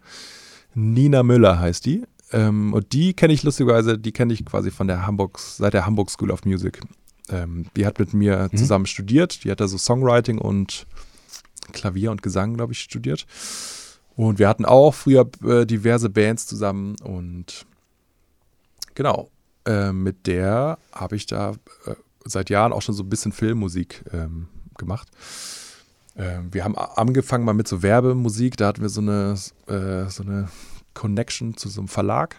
Nina 0.74 1.24
Müller 1.24 1.60
heißt 1.60 1.86
die. 1.86 2.04
Ähm, 2.32 2.74
und 2.74 2.94
die 2.94 3.14
kenne 3.14 3.34
ich 3.34 3.44
lustigerweise, 3.44 3.98
die 3.98 4.12
kenne 4.14 4.34
ich 4.34 4.46
quasi 4.46 4.72
von 4.72 4.88
der 4.88 5.06
Hamburg, 5.06 5.38
seit 5.40 5.74
der 5.74 5.86
Hamburg 5.86 6.10
School 6.10 6.32
of 6.32 6.46
Music. 6.46 6.80
Ähm, 7.30 7.66
die 7.76 7.86
hat 7.86 8.00
mit 8.00 8.14
mir 8.14 8.50
Mhm. 8.52 8.58
zusammen 8.58 8.86
studiert. 8.86 9.44
Die 9.44 9.52
hat 9.52 9.60
da 9.60 9.68
so 9.68 9.78
Songwriting 9.78 10.38
und 10.38 10.88
Klavier 11.74 12.12
und 12.12 12.22
Gesang, 12.24 12.56
glaube 12.56 12.74
ich, 12.74 12.80
studiert. 12.80 13.26
Und 14.16 14.40
wir 14.40 14.48
hatten 14.50 14.66
auch 14.66 14.94
früher 14.94 15.30
äh, 15.44 15.66
diverse 15.66 16.10
Bands 16.10 16.48
zusammen 16.48 16.96
und 17.04 17.66
genau. 18.96 19.30
äh, 19.66 19.92
mit 19.92 20.28
der 20.28 20.78
habe 20.92 21.16
ich 21.16 21.26
da 21.26 21.52
äh, 21.86 21.96
seit 22.26 22.50
Jahren 22.50 22.74
auch 22.74 22.82
schon 22.82 22.96
so 22.96 23.04
ein 23.04 23.10
bisschen 23.10 23.32
Filmmusik 23.32 24.04
ähm, 24.12 24.48
gemacht. 24.78 25.08
Ähm, 26.18 26.54
wir 26.54 26.64
haben 26.64 26.78
angefangen 26.78 27.46
mal 27.46 27.54
mit 27.54 27.68
so 27.68 27.84
Werbemusik, 27.84 28.58
da 28.58 28.68
hatten 28.68 28.82
wir 28.82 28.90
so 28.90 29.02
eine, 29.02 29.36
äh, 29.68 30.10
so 30.10 30.24
eine 30.24 30.50
Connection 30.94 31.56
zu 31.56 31.70
so 31.70 31.82
einem 31.82 31.88
Verlag. 31.88 32.38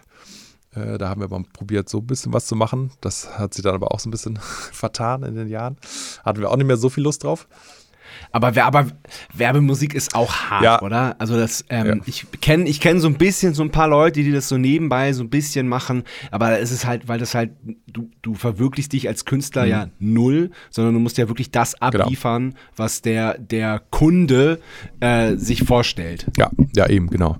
Äh, 0.75 0.97
da 0.97 1.09
haben 1.09 1.21
wir 1.21 1.27
mal 1.27 1.43
probiert, 1.53 1.89
so 1.89 1.99
ein 1.99 2.07
bisschen 2.07 2.33
was 2.33 2.47
zu 2.47 2.55
machen. 2.55 2.91
Das 3.01 3.37
hat 3.37 3.53
sich 3.53 3.63
dann 3.63 3.75
aber 3.75 3.91
auch 3.91 3.99
so 3.99 4.09
ein 4.09 4.11
bisschen 4.11 4.37
vertan 4.71 5.23
in 5.23 5.35
den 5.35 5.47
Jahren. 5.47 5.77
Hatten 6.23 6.39
wir 6.39 6.51
auch 6.51 6.57
nicht 6.57 6.67
mehr 6.67 6.77
so 6.77 6.89
viel 6.89 7.03
Lust 7.03 7.23
drauf. 7.23 7.47
Aber, 8.35 8.55
Wer- 8.55 8.65
aber 8.65 8.87
Werbemusik 9.33 9.93
ist 9.93 10.15
auch 10.15 10.33
hart, 10.33 10.63
Ja. 10.63 10.81
oder? 10.81 11.15
Also 11.19 11.37
das, 11.37 11.63
ähm, 11.69 11.85
Ja. 11.87 11.95
ich 12.07 12.25
kenne 12.41 12.67
ich 12.67 12.81
kenn 12.81 12.99
so 12.99 13.07
ein 13.07 13.13
bisschen 13.13 13.53
so 13.53 13.61
ein 13.63 13.69
paar 13.71 13.87
Leute, 13.87 14.23
die 14.23 14.31
das 14.31 14.49
so 14.49 14.57
nebenbei 14.57 15.13
so 15.13 15.23
ein 15.23 15.29
bisschen 15.29 15.67
machen, 15.69 16.03
aber 16.31 16.59
es 16.59 16.71
ist 16.71 16.85
halt, 16.85 17.07
weil 17.07 17.19
das 17.19 17.35
halt, 17.35 17.51
du, 17.87 18.09
du 18.23 18.33
verwirklichst 18.33 18.91
dich 18.91 19.07
als 19.07 19.25
Künstler 19.25 19.65
ja 19.65 19.87
null, 19.99 20.49
sondern 20.71 20.95
du 20.95 20.99
musst 20.99 21.17
ja 21.19 21.27
wirklich 21.29 21.51
das 21.51 21.79
abliefern, 21.79 22.55
was 22.75 23.01
der, 23.03 23.37
der 23.37 23.81
Kunde 23.91 24.59
äh, 24.99 25.35
sich 25.35 25.61
vorstellt. 25.63 26.25
Ja, 26.35 26.49
ja, 26.75 26.89
eben, 26.89 27.11
genau. 27.11 27.37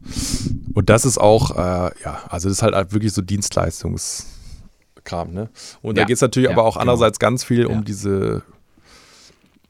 Und 0.76 0.90
das 0.92 1.06
ist 1.06 1.18
auch, 1.18 1.58
äh, 1.58 1.90
ja, 2.04 2.20
also 2.30 2.50
das 2.50 2.58
ist 2.60 2.64
halt 2.64 2.94
wirklich 2.94 3.14
so 3.14 3.24
Dienstleistungskram, 3.24 5.34
ne? 5.34 5.50
Und 5.82 5.98
da 5.98 6.02
Ja, 6.02 6.08
geht 6.08 6.16
es 6.18 6.22
natürlich 6.22 6.50
ja, 6.50 6.56
aber 6.56 6.66
auch 6.66 6.74
genau. 6.76 6.82
andererseits 6.82 7.18
ganz 7.20 7.44
viel 7.44 7.66
um 7.66 7.78
Ja. 7.78 7.82
diese, 7.82 8.44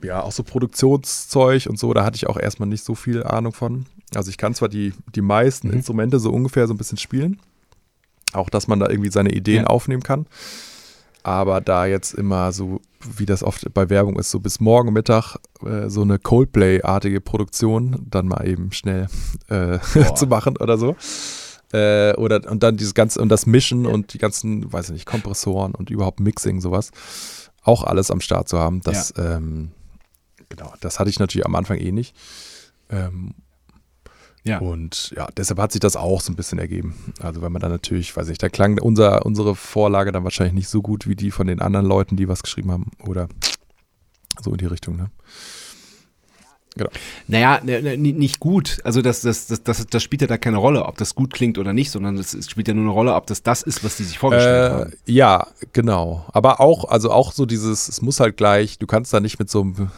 ja, 0.04 0.22
auch 0.22 0.32
so 0.32 0.43
Produktionszeug 0.43 1.66
und 1.68 1.80
so, 1.80 1.93
da 1.93 2.04
hatte 2.04 2.16
ich 2.16 2.28
auch 2.28 2.38
erstmal 2.38 2.70
nicht 2.70 2.84
so 2.84 2.95
viel 2.95 3.24
Ahnung 3.24 3.54
von. 3.54 3.86
Also 4.16 4.30
ich 4.30 4.38
kann 4.38 4.54
zwar 4.54 4.70
die, 4.70 4.93
die 5.16 5.22
meisten 5.22 5.68
Mhm. 5.70 5.74
Instrumente 5.76 6.20
so 6.20 6.32
ungefähr 6.32 6.68
so 6.68 6.74
ein 6.74 6.78
bisschen 6.78 6.97
spielen, 6.97 7.39
auch 8.34 8.49
dass 8.49 8.68
man 8.68 8.80
da 8.80 8.89
irgendwie 8.89 9.12
seine 9.12 9.32
Ideen 9.34 9.64
Ja. 9.64 9.68
aufnehmen 9.68 10.04
kann. 10.04 10.28
Aber 11.26 11.62
da 11.62 11.86
jetzt 11.86 12.14
immer 12.14 12.51
so, 12.51 12.82
wie 13.18 13.26
das 13.26 13.43
oft 13.43 13.74
bei 13.74 13.89
Werbung 13.89 14.20
ist, 14.20 14.30
so 14.30 14.41
bis 14.41 14.60
morgen 14.60 14.91
Mittag 14.91 15.38
äh, 15.66 15.88
so 15.89 16.01
eine 16.01 16.20
Coldplay-artige 16.20 17.22
Produktion, 17.22 18.06
dann 18.10 18.28
mal 18.28 18.45
eben 18.45 18.74
schnell 18.74 19.08
äh, 19.47 19.80
zu 20.16 20.28
machen 20.28 20.58
oder 20.58 20.78
so. 20.78 20.97
Äh, 21.72 22.14
oder 22.18 22.41
und 22.51 22.62
dann 22.62 22.76
dieses 22.78 22.93
ganze 22.93 23.22
und 23.22 23.30
das 23.30 23.45
Mischen 23.45 23.86
und 23.86 24.14
die 24.14 24.18
ganzen, 24.18 24.72
weiß 24.72 24.88
ich 24.88 24.93
nicht, 24.93 25.06
Kompressoren 25.06 25.74
und 25.74 25.89
überhaupt 25.89 26.20
Mixing, 26.20 26.60
sowas. 26.60 26.91
Auch 27.64 27.84
alles 27.86 28.12
am 28.12 28.20
Start 28.20 28.49
zu 28.49 28.60
haben. 28.60 28.82
Das, 28.82 29.14
ähm, 29.18 29.72
genau, 30.56 30.74
das 30.82 30.99
hatte 30.99 31.10
ich 31.10 31.20
natürlich 31.20 31.45
am 31.45 31.56
Anfang 31.56 31.78
eh 31.78 31.91
nicht. 31.91 32.16
Ähm, 32.89 33.34
Ja. 34.45 34.60
und 34.60 35.14
ja, 35.16 35.28
deshalb 35.38 35.58
hat 35.60 35.72
sich 35.72 35.80
das 35.80 35.95
auch 35.95 36.20
so 36.20 36.32
ein 36.32 36.36
bisschen 36.36 36.60
ergeben. 36.60 37.14
Also 37.22 37.41
wenn 37.41 37.51
man 37.54 37.62
dann 37.62 37.72
natürlich, 37.72 38.16
weiß 38.16 38.28
ich, 38.30 38.38
da 38.38 38.49
klang 38.49 38.78
unser, 38.80 39.26
unsere 39.26 39.56
Vorlage 39.56 40.12
dann 40.12 40.26
wahrscheinlich 40.26 40.54
nicht 40.54 40.68
so 40.68 40.82
gut 40.82 41.08
wie 41.08 41.16
die 41.16 41.32
von 41.32 41.47
den 41.47 41.62
anderen 41.62 41.86
Leuten, 41.86 42.18
die 42.18 42.28
was 42.28 42.43
geschrieben 42.43 42.72
haben. 42.72 42.91
Oder 43.08 43.30
so 44.41 44.51
in 44.51 44.58
die 44.58 44.66
Richtung, 44.66 44.97
ne? 44.97 45.10
Genau. 46.76 46.89
Naja, 47.28 47.62
ne, 47.64 47.82
ne, 47.84 47.97
ni- 47.97 48.14
nicht 48.14 48.39
gut. 48.39 48.80
Also 48.84 49.04
das, 49.04 49.22
das, 49.22 49.45
das, 49.45 49.62
das, 49.64 49.86
das 49.86 50.01
spielt 50.04 50.22
ja 50.24 50.28
da 50.28 50.39
keine 50.39 50.58
Rolle, 50.58 50.86
ob 50.86 50.97
das 50.97 51.14
gut 51.14 51.32
klingt 51.32 51.60
oder 51.60 51.72
nicht, 51.72 51.91
sondern 51.91 52.18
es 52.18 52.34
es 52.34 52.49
spielt 52.49 52.68
ja 52.68 52.74
nur 52.74 52.84
eine 52.86 52.91
Rolle, 52.91 53.14
ob 53.14 53.28
das 53.28 53.43
das 53.43 53.62
ist, 53.62 53.84
was 53.84 53.95
die 53.97 54.04
sich 54.04 54.18
vorgestellt 54.18 54.72
Äh, 54.72 54.74
haben. 54.76 54.93
ja, 55.06 55.47
genau. 55.72 56.26
Aber 56.34 56.60
auch, 56.60 56.86
also 56.86 57.12
auch 57.12 57.32
so 57.32 57.45
dieses, 57.45 57.88
es 57.89 58.01
muss 58.01 58.20
halt 58.20 58.38
gleich, 58.38 58.80
du 58.80 58.88
kannst 58.88 59.14
da 59.14 59.20
nicht 59.20 59.38
mit 59.38 59.51
so 59.51 59.62
einem, 59.62 59.91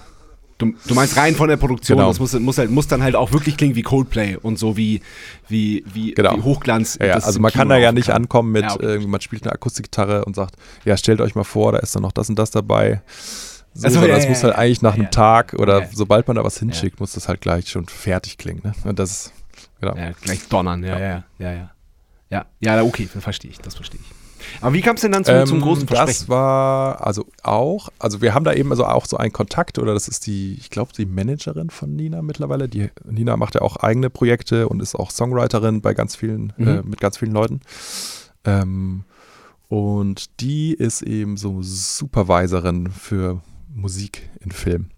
Du, 0.58 0.74
du 0.88 0.94
meinst 0.96 1.18
rein 1.18 1.36
von 1.36 1.50
der 1.50 1.58
Produktion, 1.58 1.98
Genau. 1.98 2.08
das 2.08 2.20
muss, 2.20 2.32
muss, 2.40 2.58
halt, 2.58 2.72
muss 2.72 2.88
dann 2.88 3.04
halt 3.04 3.16
auch 3.16 3.34
wirklich 3.34 3.58
klingen 3.58 3.76
wie 3.76 3.82
Coldplay 3.82 4.38
und 4.38 4.58
so 4.58 4.78
wie, 4.78 5.02
wie, 5.50 5.84
wie, 5.94 6.14
Genau. 6.14 6.38
wie 6.38 6.42
Hochglanz. 6.44 6.98
ja, 7.00 7.08
ja, 7.08 7.16
das 7.16 7.26
also 7.26 7.42
man 7.42 7.52
Kino 7.52 7.62
kann 7.62 7.70
da 7.70 7.78
ja 7.78 7.92
nicht 7.92 8.08
kann. 8.08 8.16
ankommen 8.24 8.54
mit, 8.54 8.64
Ja, 8.64 8.74
okay. 8.76 9.00
man 9.06 9.20
spielt 9.20 9.44
eine 9.44 9.52
Akustikgitarre 9.52 10.24
und 10.24 10.34
sagt, 10.36 10.56
ja, 10.86 10.96
stellt 10.96 11.20
euch 11.20 11.36
mal 11.36 11.44
vor, 11.44 11.74
da 11.74 11.80
ist 11.80 11.94
dann 11.94 12.04
noch 12.04 12.14
das 12.14 12.30
und 12.30 12.40
das 12.40 12.52
dabei. 12.52 13.02
So, 13.74 13.88
Ach 13.88 13.90
so, 13.92 13.96
sondern 13.96 14.12
ja, 14.12 14.18
es 14.18 14.24
ja, 14.24 14.30
muss 14.30 14.44
halt 14.44 14.56
eigentlich 14.56 14.82
nach 14.82 14.94
einem. 14.94 15.12
Tag 15.12 15.54
oder 15.60 15.90
sobald 15.92 16.26
man 16.28 16.38
da 16.38 16.46
was 16.46 16.58
hinschickt, 16.58 17.02
muss 17.02 17.12
das 17.12 17.28
halt 17.28 17.42
gleich 17.42 17.68
schon 17.70 17.88
fertig 17.88 18.38
klingen. 18.38 18.62
Ne? 18.64 18.74
Und 18.86 18.98
das 18.98 19.34
genau. 19.82 19.98
Ja, 19.98 20.12
gleich 20.22 20.48
donnern, 20.48 20.84
ja, 20.84 20.98
Ja. 20.98 21.06
ja, 21.08 21.24
ja, 21.40 21.52
ja. 21.52 21.70
Ja, 22.32 22.46
ja, 22.78 22.82
okay, 22.84 23.10
das 23.14 23.22
verstehe 23.22 23.52
ich, 23.52 23.58
das 23.60 23.76
verstehe 23.76 24.00
ich. 24.02 24.25
Aber 24.62 24.74
wie 24.74 24.82
kam 24.82 24.96
es 24.96 25.02
denn 25.02 25.12
dann 25.12 25.26
zum, 25.26 25.46
zum 25.46 25.58
Ähm, 25.58 25.64
großen 25.64 25.86
Das 25.86 25.98
Versprechen? 25.98 26.30
war 26.30 27.06
also 27.06 27.26
auch, 27.44 27.90
also 28.00 28.22
wir 28.22 28.34
haben 28.34 28.44
da 28.46 28.54
eben 28.54 28.72
also 28.72 28.86
auch 28.86 29.06
so 29.06 29.18
einen 29.18 29.34
Kontakt 29.34 29.78
oder 29.80 29.94
das 29.94 30.08
ist 30.08 30.28
die, 30.28 30.56
ich 30.56 30.70
glaube, 30.70 30.92
die 30.98 31.06
Managerin 31.06 31.70
von 31.70 31.96
Nina 31.96 32.22
mittlerweile. 32.22 32.68
Die 32.70 32.90
Nina 33.06 33.38
macht 33.38 33.56
ja 33.56 33.62
auch 33.62 33.78
eigene 33.78 34.10
Projekte 34.10 34.68
und 34.70 34.82
ist 34.82 34.96
auch 34.96 35.12
Songwriterin 35.12 35.82
bei 35.82 35.94
ganz 35.94 36.16
vielen, 36.16 36.54
Mhm. 36.58 36.68
äh, 36.68 36.82
mit 36.84 37.00
ganz 37.02 37.18
vielen 37.18 37.32
Leuten. 37.34 37.62
Ähm, 38.44 39.04
und 39.68 40.40
die 40.42 40.74
ist 40.74 41.02
eben 41.02 41.38
so 41.38 41.60
Supervisorin 41.62 42.92
für 42.92 43.42
Musik 43.74 44.30
in 44.40 44.52
Film. 44.52 44.90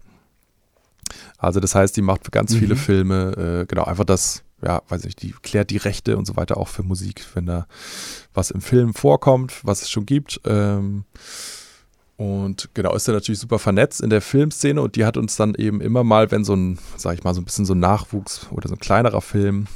Also 1.38 1.58
das 1.60 1.74
heißt, 1.74 1.96
die 1.96 2.02
macht 2.02 2.24
für 2.24 2.30
ganz 2.30 2.54
viele 2.54 2.74
Mhm. 2.74 2.78
Filme, 2.78 3.62
äh, 3.62 3.66
genau, 3.66 3.84
einfach 3.84 4.04
das, 4.04 4.42
ja, 4.62 4.82
weiß 4.88 5.04
ich, 5.04 5.14
die 5.16 5.32
klärt 5.42 5.70
die 5.70 5.76
Rechte 5.76 6.16
und 6.16 6.26
so 6.26 6.36
weiter 6.36 6.56
auch 6.56 6.68
für 6.68 6.82
Musik, 6.82 7.24
wenn 7.34 7.46
da 7.46 7.66
was 8.34 8.50
im 8.50 8.60
Film 8.60 8.94
vorkommt, 8.94 9.60
was 9.64 9.82
es 9.82 9.90
schon 9.90 10.06
gibt. 10.06 10.40
Ähm, 10.44 11.04
und 12.16 12.68
genau, 12.74 12.94
ist 12.96 13.06
ja 13.06 13.14
natürlich 13.14 13.38
super 13.38 13.60
vernetzt 13.60 14.00
in 14.00 14.10
der 14.10 14.20
Filmszene 14.20 14.82
und 14.82 14.96
die 14.96 15.04
hat 15.04 15.16
uns 15.16 15.36
dann 15.36 15.54
eben 15.54 15.80
immer 15.80 16.02
mal, 16.02 16.30
wenn 16.32 16.44
so 16.44 16.54
ein, 16.54 16.78
sag 16.96 17.14
ich 17.16 17.22
mal, 17.22 17.34
so 17.34 17.40
ein 17.40 17.44
bisschen 17.44 17.64
so 17.64 17.74
ein 17.74 17.78
Nachwuchs 17.80 18.48
oder 18.50 18.68
so 18.68 18.74
ein 18.74 18.80
kleinerer 18.80 19.20
Film 19.20 19.68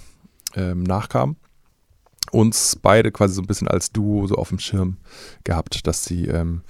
ähm, 0.56 0.82
nachkam, 0.82 1.36
uns 2.32 2.76
beide 2.82 3.12
quasi 3.12 3.34
so 3.34 3.42
ein 3.42 3.46
bisschen 3.46 3.68
als 3.68 3.92
Duo 3.92 4.26
so 4.26 4.34
auf 4.34 4.48
dem 4.48 4.58
Schirm 4.58 4.96
gehabt, 5.44 5.86
dass 5.86 6.04
sie 6.04 6.26
ähm, 6.26 6.62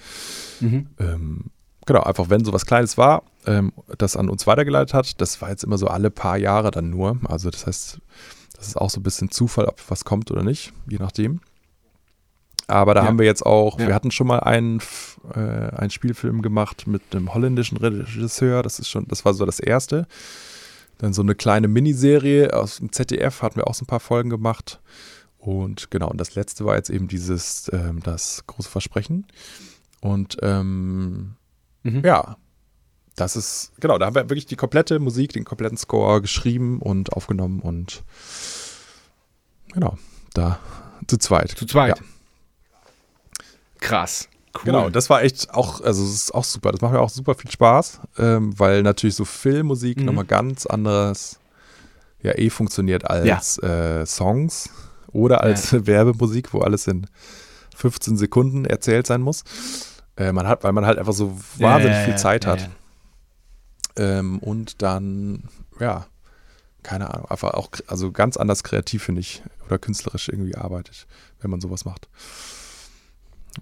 Mhm. 0.60 0.86
ähm, 0.98 1.44
genau, 1.86 2.00
einfach 2.02 2.30
wenn 2.30 2.44
sowas 2.44 2.66
Kleines 2.66 2.96
war, 2.98 3.22
ähm, 3.46 3.72
das 3.98 4.16
an 4.16 4.28
uns 4.28 4.46
weitergeleitet 4.46 4.94
hat. 4.94 5.20
Das 5.20 5.40
war 5.42 5.50
jetzt 5.50 5.64
immer 5.64 5.78
so 5.78 5.86
alle 5.88 6.10
paar 6.10 6.36
Jahre 6.36 6.70
dann 6.70 6.90
nur. 6.90 7.18
Also 7.24 7.50
das 7.50 7.66
heißt, 7.66 7.98
das 8.56 8.66
ist 8.68 8.76
auch 8.76 8.90
so 8.90 9.00
ein 9.00 9.02
bisschen 9.02 9.30
Zufall, 9.30 9.66
ob 9.66 9.80
was 9.88 10.04
kommt 10.04 10.30
oder 10.30 10.42
nicht, 10.42 10.72
je 10.88 10.98
nachdem. 10.98 11.40
Aber 12.68 12.94
da 12.94 13.02
Ja. 13.02 13.06
haben 13.08 13.18
wir 13.18 13.26
jetzt 13.26 13.44
auch, 13.44 13.78
Ja. 13.78 13.88
wir 13.88 13.94
hatten 13.94 14.10
schon 14.12 14.26
mal 14.28 14.40
einen, 14.40 14.80
äh, 15.34 15.38
einen 15.40 15.90
Spielfilm 15.90 16.42
gemacht 16.42 16.86
mit 16.86 17.02
einem 17.10 17.34
holländischen 17.34 17.76
Regisseur. 17.76 18.62
Das 18.62 18.78
ist 18.78 18.88
schon, 18.88 19.06
das 19.08 19.24
war 19.24 19.34
so 19.34 19.44
das 19.44 19.58
erste. 19.60 20.06
Dann 20.98 21.12
so 21.12 21.22
eine 21.22 21.34
kleine 21.34 21.66
Miniserie 21.66 22.52
aus 22.54 22.76
dem 22.78 22.92
ZDF 22.92 23.42
hatten 23.42 23.56
wir 23.56 23.66
auch 23.66 23.74
so 23.74 23.82
ein 23.82 23.86
paar 23.88 23.98
Folgen 24.00 24.30
gemacht. 24.30 24.80
Und 25.38 25.90
genau, 25.90 26.08
und 26.08 26.18
das 26.20 26.36
letzte 26.36 26.64
war 26.64 26.76
jetzt 26.76 26.88
eben 26.90 27.08
dieses, 27.08 27.68
ähm, 27.72 28.00
das 28.04 28.44
große 28.46 28.70
Versprechen. 28.70 29.26
Und 30.00 30.36
ähm, 30.42 31.34
Mhm. 31.82 32.02
ja, 32.04 32.36
das 33.16 33.36
ist, 33.36 33.72
genau, 33.80 33.98
da 33.98 34.06
haben 34.06 34.14
wir 34.14 34.30
wirklich 34.30 34.46
die 34.46 34.56
komplette 34.56 34.98
Musik, 34.98 35.32
den 35.32 35.44
kompletten 35.44 35.76
Score 35.76 36.20
geschrieben 36.22 36.80
und 36.80 37.12
aufgenommen 37.12 37.60
und 37.60 38.02
genau, 39.72 39.98
da 40.34 40.58
zu 41.06 41.18
zweit. 41.18 41.50
Zu 41.50 41.66
zweit. 41.66 41.98
Ja. 41.98 42.04
Krass. 43.80 44.28
Cool. 44.54 44.62
Genau, 44.64 44.90
das 44.90 45.08
war 45.10 45.22
echt 45.22 45.52
auch, 45.54 45.80
also 45.80 46.04
es 46.04 46.12
ist 46.14 46.34
auch 46.34 46.44
super. 46.44 46.72
Das 46.72 46.80
macht 46.82 46.92
mir 46.92 47.00
auch 47.00 47.08
super 47.10 47.34
viel 47.34 47.50
Spaß, 47.50 48.00
ähm, 48.18 48.58
weil 48.58 48.82
natürlich 48.82 49.14
so 49.14 49.24
Filmmusik 49.24 49.98
Mhm. 49.98 50.04
nochmal 50.06 50.26
ganz 50.26 50.66
anderes, 50.66 51.38
ja, 52.22 52.36
eh 52.36 52.50
funktioniert 52.50 53.08
als 53.08 53.58
äh, 53.62 54.04
Songs 54.06 54.68
oder 55.08 55.42
als 55.42 55.72
Werbemusik, 55.86 56.52
wo 56.52 56.60
alles 56.60 56.86
in 56.86 57.06
15 57.76 58.16
Sekunden 58.18 58.64
erzählt 58.66 59.06
sein 59.06 59.22
muss. 59.22 59.42
Äh, 60.22 60.32
man 60.32 60.46
hat, 60.46 60.62
weil 60.62 60.72
man 60.72 60.86
halt 60.86 60.98
einfach 60.98 61.12
so 61.12 61.36
wahnsinnig 61.58 61.98
Ja, 61.98 62.04
viel 62.04 62.16
Zeit 62.16 62.46
hat. 62.46 62.70
Ähm, 63.96 64.38
und 64.38 64.80
dann, 64.82 65.48
ja, 65.80 66.06
keine 66.82 67.12
Ahnung, 67.12 67.26
einfach 67.30 67.54
auch, 67.54 67.70
also 67.88 68.12
ganz 68.12 68.36
anders 68.36 68.62
kreativ, 68.62 69.02
finde 69.02 69.20
ich, 69.20 69.42
oder 69.66 69.78
künstlerisch 69.78 70.28
irgendwie 70.28 70.56
arbeitet, 70.56 71.06
wenn 71.40 71.50
man 71.50 71.60
sowas 71.60 71.84
macht. 71.84 72.08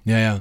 Ja, 0.04 0.18
ja. 0.18 0.40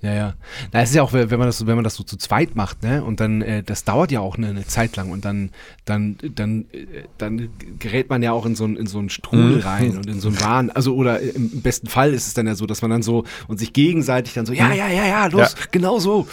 Ja, 0.00 0.14
ja. 0.14 0.34
Na, 0.72 0.80
es 0.82 0.90
ist 0.90 0.94
ja 0.94 1.02
auch, 1.02 1.12
wenn 1.12 1.28
man 1.28 1.42
das, 1.48 1.58
so- 1.58 1.66
wenn 1.66 1.74
man 1.74 1.82
das 1.82 1.96
so 1.96 2.04
zu 2.04 2.16
zweit 2.16 2.54
macht, 2.54 2.84
ne? 2.84 3.02
Und 3.02 3.18
dann, 3.18 3.42
äh, 3.42 3.64
das 3.64 3.82
dauert 3.82 4.12
ja 4.12 4.20
auch 4.20 4.36
eine, 4.36 4.46
eine 4.48 4.64
Zeit 4.64 4.94
lang 4.94 5.10
und 5.10 5.24
dann, 5.24 5.50
dann, 5.86 6.16
dann, 6.36 6.66
äh, 6.72 6.86
dann 7.18 7.48
gerät 7.80 8.08
man 8.08 8.22
ja 8.22 8.30
auch 8.30 8.46
in 8.46 8.54
so, 8.54 8.62
einen- 8.64 8.76
in 8.76 8.86
so 8.86 8.98
einen 9.00 9.10
Strudel 9.10 9.56
Mhm. 9.56 9.62
rein 9.62 9.96
und 9.96 10.06
in 10.06 10.20
so 10.20 10.28
einen 10.28 10.40
Wahn. 10.40 10.70
Also, 10.70 10.94
oder 10.94 11.20
im 11.20 11.62
besten 11.62 11.88
Fall 11.88 12.14
ist 12.14 12.28
es 12.28 12.34
dann 12.34 12.46
ja 12.46 12.54
so, 12.54 12.64
dass 12.66 12.80
man 12.80 12.92
dann 12.92 13.02
so 13.02 13.24
und 13.48 13.58
sich 13.58 13.72
gegenseitig 13.72 14.34
dann 14.34 14.46
so, 14.46 14.52
ja, 14.52 14.72
ja, 14.72 14.86
ja, 14.88 15.04
ja, 15.06 15.26
los, 15.26 15.54
Ja. 15.58 15.64
genau 15.72 15.98
so. 15.98 16.28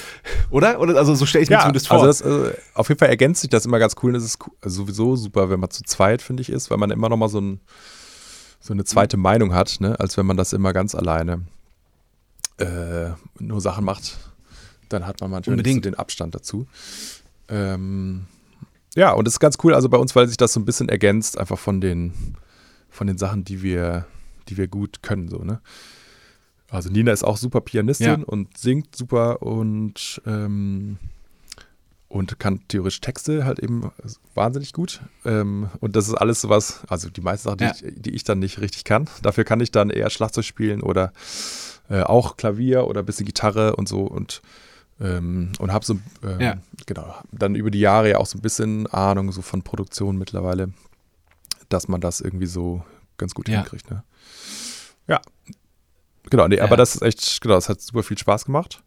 Oder? 0.52 0.80
Oder 0.80 0.96
also 0.98 1.16
so 1.16 1.26
stelle 1.26 1.44
ich 1.44 1.50
mir 1.50 1.56
Ja, 1.56 1.62
zumindest 1.62 1.88
vor. 1.88 2.04
also 2.04 2.08
das, 2.08 2.22
äh, 2.22 2.54
auf 2.76 2.88
jeden 2.90 3.00
Fall 3.00 3.10
ergänzt 3.10 3.42
sich 3.42 3.50
das 3.50 3.66
immer 3.66 3.80
ganz 3.80 3.96
cool. 4.04 4.12
Und 4.12 4.18
es 4.18 4.26
ist 4.26 4.38
also 4.62 4.84
sowieso 4.84 5.16
super, 5.16 5.50
wenn 5.50 5.60
man 5.60 5.72
zu 5.72 5.82
zweit, 5.84 6.22
finde 6.22 6.42
ich, 6.42 6.50
ist, 6.50 6.70
weil 6.70 6.78
man 6.78 6.92
immer 6.92 7.10
noch 7.10 7.18
mal 7.18 7.30
so, 7.30 7.40
ein, 7.42 7.62
so 8.60 8.74
eine 8.74 8.84
zweite 8.84 9.18
Meinung 9.18 9.56
hat, 9.56 9.78
ne? 9.80 10.00
als 10.00 10.18
wenn 10.18 10.26
man 10.28 10.38
das 10.38 10.54
immer 10.54 10.72
ganz 10.72 10.94
alleine 10.94 11.42
äh, 12.58 13.12
nur 13.40 13.62
Sachen 13.62 13.86
macht. 13.86 14.18
Dann 14.90 15.06
hat 15.08 15.20
man 15.22 15.32
manchmal 15.32 15.54
Unbedingt. 15.56 15.86
den 15.86 15.96
Abstand 15.96 16.36
dazu. 16.36 16.68
Ähm, 17.50 18.26
ja, 18.96 19.12
und 19.12 19.28
es 19.28 19.36
ist 19.36 19.40
ganz 19.40 19.58
cool, 19.64 19.74
also 19.74 19.90
bei 19.90 19.98
uns, 19.98 20.16
weil 20.16 20.28
sich 20.28 20.38
das 20.38 20.54
so 20.54 20.60
ein 20.60 20.66
bisschen 20.66 20.90
ergänzt, 20.90 21.38
einfach 21.38 21.60
von 21.60 21.82
den, 21.82 22.14
von 22.90 23.08
den 23.08 23.18
Sachen, 23.18 23.44
die 23.44 23.62
wir, 23.62 24.06
die 24.48 24.58
wir 24.58 24.68
gut 24.68 25.02
können, 25.04 25.28
so, 25.28 25.40
ne? 25.40 25.60
Also 26.70 26.90
Nina 26.90 27.12
ist 27.12 27.24
auch 27.24 27.38
super 27.38 27.62
Pianistin 27.62 28.08
Ja. 28.22 28.26
und 28.26 28.58
singt 28.58 28.96
super 28.96 29.42
und, 29.44 30.22
ähm, 30.26 30.98
und 32.08 32.40
kann 32.40 32.62
theoretisch 32.68 33.02
Texte 33.02 33.46
halt 33.46 33.60
eben 33.60 33.92
wahnsinnig 34.34 34.74
gut. 34.74 35.02
Ähm, 35.26 35.70
und 35.80 35.96
das 35.96 36.08
ist 36.08 36.16
alles 36.16 36.42
sowas, 36.42 36.82
also 36.88 37.10
die 37.10 37.22
meisten 37.22 37.50
Sachen, 37.50 37.58
die, 37.60 37.64
Ja. 37.66 37.72
ich, 37.76 37.84
die 37.96 38.12
ich 38.12 38.24
dann 38.24 38.40
nicht 38.40 38.60
richtig 38.62 38.84
kann. 38.84 39.08
Dafür 39.22 39.44
kann 39.44 39.60
ich 39.60 39.72
dann 39.72 39.90
eher 39.90 40.10
Schlagzeug 40.10 40.44
spielen 40.46 40.82
oder 40.82 41.14
äh, 41.90 42.02
auch 42.02 42.38
Klavier 42.38 42.88
oder 42.88 43.02
ein 43.02 43.06
bisschen 43.06 43.26
Gitarre 43.26 43.76
und 43.76 43.88
so 43.88 44.02
und 44.02 44.42
ähm, 45.02 45.52
und 45.60 45.74
habe 45.74 45.86
so 45.86 45.96
ähm, 46.24 46.40
Ja. 46.40 46.56
genau 46.86 47.14
dann 47.32 47.56
über 47.56 47.70
die 47.72 47.80
Jahre 47.82 48.10
ja 48.12 48.18
auch 48.18 48.26
so 48.26 48.38
ein 48.38 48.42
bisschen 48.42 48.88
Ahnung 48.88 49.32
so 49.32 49.42
von 49.42 49.62
Produktion 49.62 50.18
mittlerweile, 50.18 50.70
dass 51.70 51.88
man 51.88 52.00
das 52.02 52.22
irgendwie 52.22 52.46
so 52.46 52.84
ganz 53.18 53.34
gut 53.34 53.50
Ja. 53.50 53.56
hinkriegt. 53.58 53.90
Ne? 53.92 54.04
Ja, 55.08 55.20
genau. 56.30 56.48
Nee, 56.48 56.58
Ja. 56.58 56.64
aber 56.64 56.78
das 56.78 56.96
ist 56.96 57.02
echt 57.02 57.42
genau, 57.42 57.56
das 57.56 57.68
hat 57.70 57.82
super 57.82 58.04
viel 58.04 58.18
Spaß 58.18 58.46
gemacht. 58.46 58.82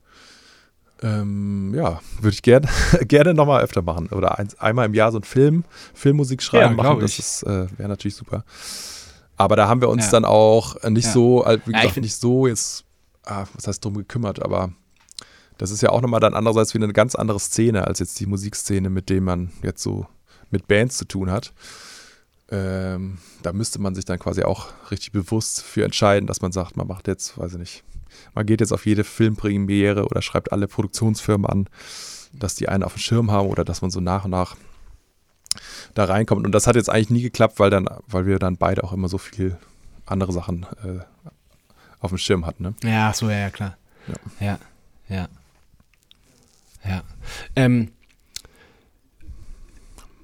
Ähm, 1.00 1.74
ja, 1.74 2.00
würde 2.20 2.34
ich 2.34 2.42
gerne 2.42 2.66
gerne 3.06 3.32
nochmal 3.34 3.62
öfter 3.62 3.82
machen 3.82 4.08
oder 4.08 4.38
eins, 4.38 4.58
einmal 4.58 4.86
im 4.86 4.94
Jahr 4.94 5.12
so 5.12 5.18
einen 5.18 5.24
Film, 5.24 5.64
Filmmusik 5.94 6.42
schreiben 6.42 6.76
Ja, 6.76 6.82
machen. 6.82 7.00
Das 7.00 7.42
äh, 7.44 7.66
wäre 7.76 7.88
natürlich 7.88 8.16
super. 8.16 8.44
Aber 9.36 9.54
da 9.54 9.68
haben 9.68 9.80
wir 9.80 9.88
uns 9.90 10.06
Ja. 10.06 10.10
dann 10.12 10.24
auch 10.24 10.82
nicht 10.88 11.06
so, 11.06 11.44
wie 11.66 11.72
gesagt, 11.72 11.98
nicht 11.98 12.16
so 12.16 12.48
jetzt, 12.48 12.84
ah, 13.28 13.46
was 13.54 13.66
heißt 13.66 13.84
drum 13.84 13.94
gekümmert, 13.94 14.42
aber 14.42 14.72
das 15.58 15.70
ist 15.70 15.82
ja 15.82 15.90
auch 15.90 16.00
nochmal 16.00 16.20
dann 16.20 16.34
andererseits 16.34 16.74
wieder 16.74 16.84
eine 16.84 16.92
ganz 16.92 17.14
andere 17.14 17.40
Szene 17.40 17.86
als 17.86 17.98
jetzt 17.98 18.18
die 18.20 18.26
Musikszene, 18.26 18.90
mit 18.90 19.10
dem 19.10 19.24
man 19.24 19.50
jetzt 19.62 19.82
so 19.82 20.06
mit 20.50 20.68
Bands 20.68 20.96
zu 20.96 21.04
tun 21.04 21.30
hat. 21.30 21.52
Ähm, 22.50 23.18
da 23.42 23.52
müsste 23.52 23.80
man 23.80 23.94
sich 23.94 24.04
dann 24.04 24.18
quasi 24.18 24.42
auch 24.42 24.68
richtig 24.90 25.12
bewusst 25.12 25.62
für 25.62 25.84
entscheiden, 25.84 26.26
dass 26.26 26.40
man 26.40 26.52
sagt, 26.52 26.76
man 26.76 26.86
macht 26.86 27.06
jetzt, 27.06 27.36
weiß 27.36 27.52
ich 27.52 27.58
nicht, 27.58 27.84
man 28.34 28.46
geht 28.46 28.60
jetzt 28.60 28.72
auf 28.72 28.86
jede 28.86 29.04
Filmpremiere 29.04 30.06
oder 30.06 30.22
schreibt 30.22 30.52
alle 30.52 30.66
Produktionsfirmen 30.66 31.50
an, 31.50 31.68
dass 32.32 32.54
die 32.54 32.68
einen 32.68 32.82
auf 32.82 32.94
dem 32.94 33.00
Schirm 33.00 33.30
haben 33.30 33.48
oder 33.48 33.64
dass 33.64 33.82
man 33.82 33.90
so 33.90 34.00
nach 34.00 34.24
und 34.24 34.30
nach 34.30 34.56
da 35.94 36.04
reinkommt. 36.04 36.46
Und 36.46 36.52
das 36.52 36.66
hat 36.66 36.76
jetzt 36.76 36.88
eigentlich 36.88 37.10
nie 37.10 37.22
geklappt, 37.22 37.58
weil 37.58 37.70
dann, 37.70 37.88
weil 38.06 38.26
wir 38.26 38.38
dann 38.38 38.56
beide 38.56 38.84
auch 38.84 38.92
immer 38.92 39.08
so 39.08 39.18
viel 39.18 39.58
andere 40.06 40.32
Sachen 40.32 40.66
äh, 40.84 41.00
auf 42.00 42.10
dem 42.10 42.18
Schirm 42.18 42.46
hatten. 42.46 42.62
Ne? 42.62 42.74
Ja, 42.84 43.12
so, 43.12 43.28
ja, 43.30 43.38
ja, 43.38 43.50
klar. 43.50 43.76
Ja. 44.06 44.14
Ja, 44.46 44.58
ja. 45.08 45.28
Ja. 46.88 47.02
Ähm, 47.56 47.90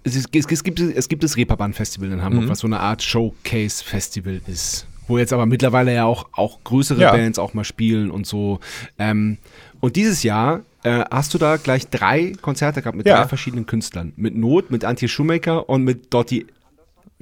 es, 0.05 0.17
ist, 0.17 0.29
es, 0.35 0.47
es, 0.51 0.63
gibt, 0.65 0.81
es 0.81 1.09
gibt 1.09 1.25
das 1.25 1.37
Reeperbahn-Festival 1.37 2.11
in 2.13 2.23
Hamburg, 2.23 2.45
Mhm. 2.45 2.49
was 2.49 2.59
so 2.61 2.67
eine 2.67 2.81
Art 2.81 3.03
Showcase-Festival 3.03 4.41
ist. 4.47 4.87
Wo 5.07 5.19
jetzt 5.19 5.33
aber 5.33 5.45
mittlerweile 5.47 5.95
ja 5.95 6.05
auch, 6.05 6.29
auch 6.33 6.63
größere 6.65 7.01
Ja. 7.01 7.13
Bands 7.13 7.39
auch 7.39 7.53
mal 7.55 7.65
spielen 7.65 8.11
und 8.11 8.27
so. 8.27 8.61
Ähm, 8.99 9.39
und 9.81 9.97
dieses 9.97 10.23
Jahr 10.23 10.61
äh, 10.83 11.05
hast 11.11 11.33
du 11.35 11.39
da 11.39 11.57
gleich 11.57 11.89
drei 11.89 12.33
Konzerte 12.41 12.81
gehabt 12.83 12.97
mit 12.97 13.07
Ja. 13.07 13.21
drei 13.21 13.29
verschiedenen 13.29 13.67
Künstlern. 13.67 14.13
Mit 14.17 14.35
Not, 14.37 14.71
mit 14.71 14.85
Antje 14.85 15.09
Schumacher 15.09 15.69
und 15.69 15.85
mit 15.85 16.13
Dotti 16.13 16.47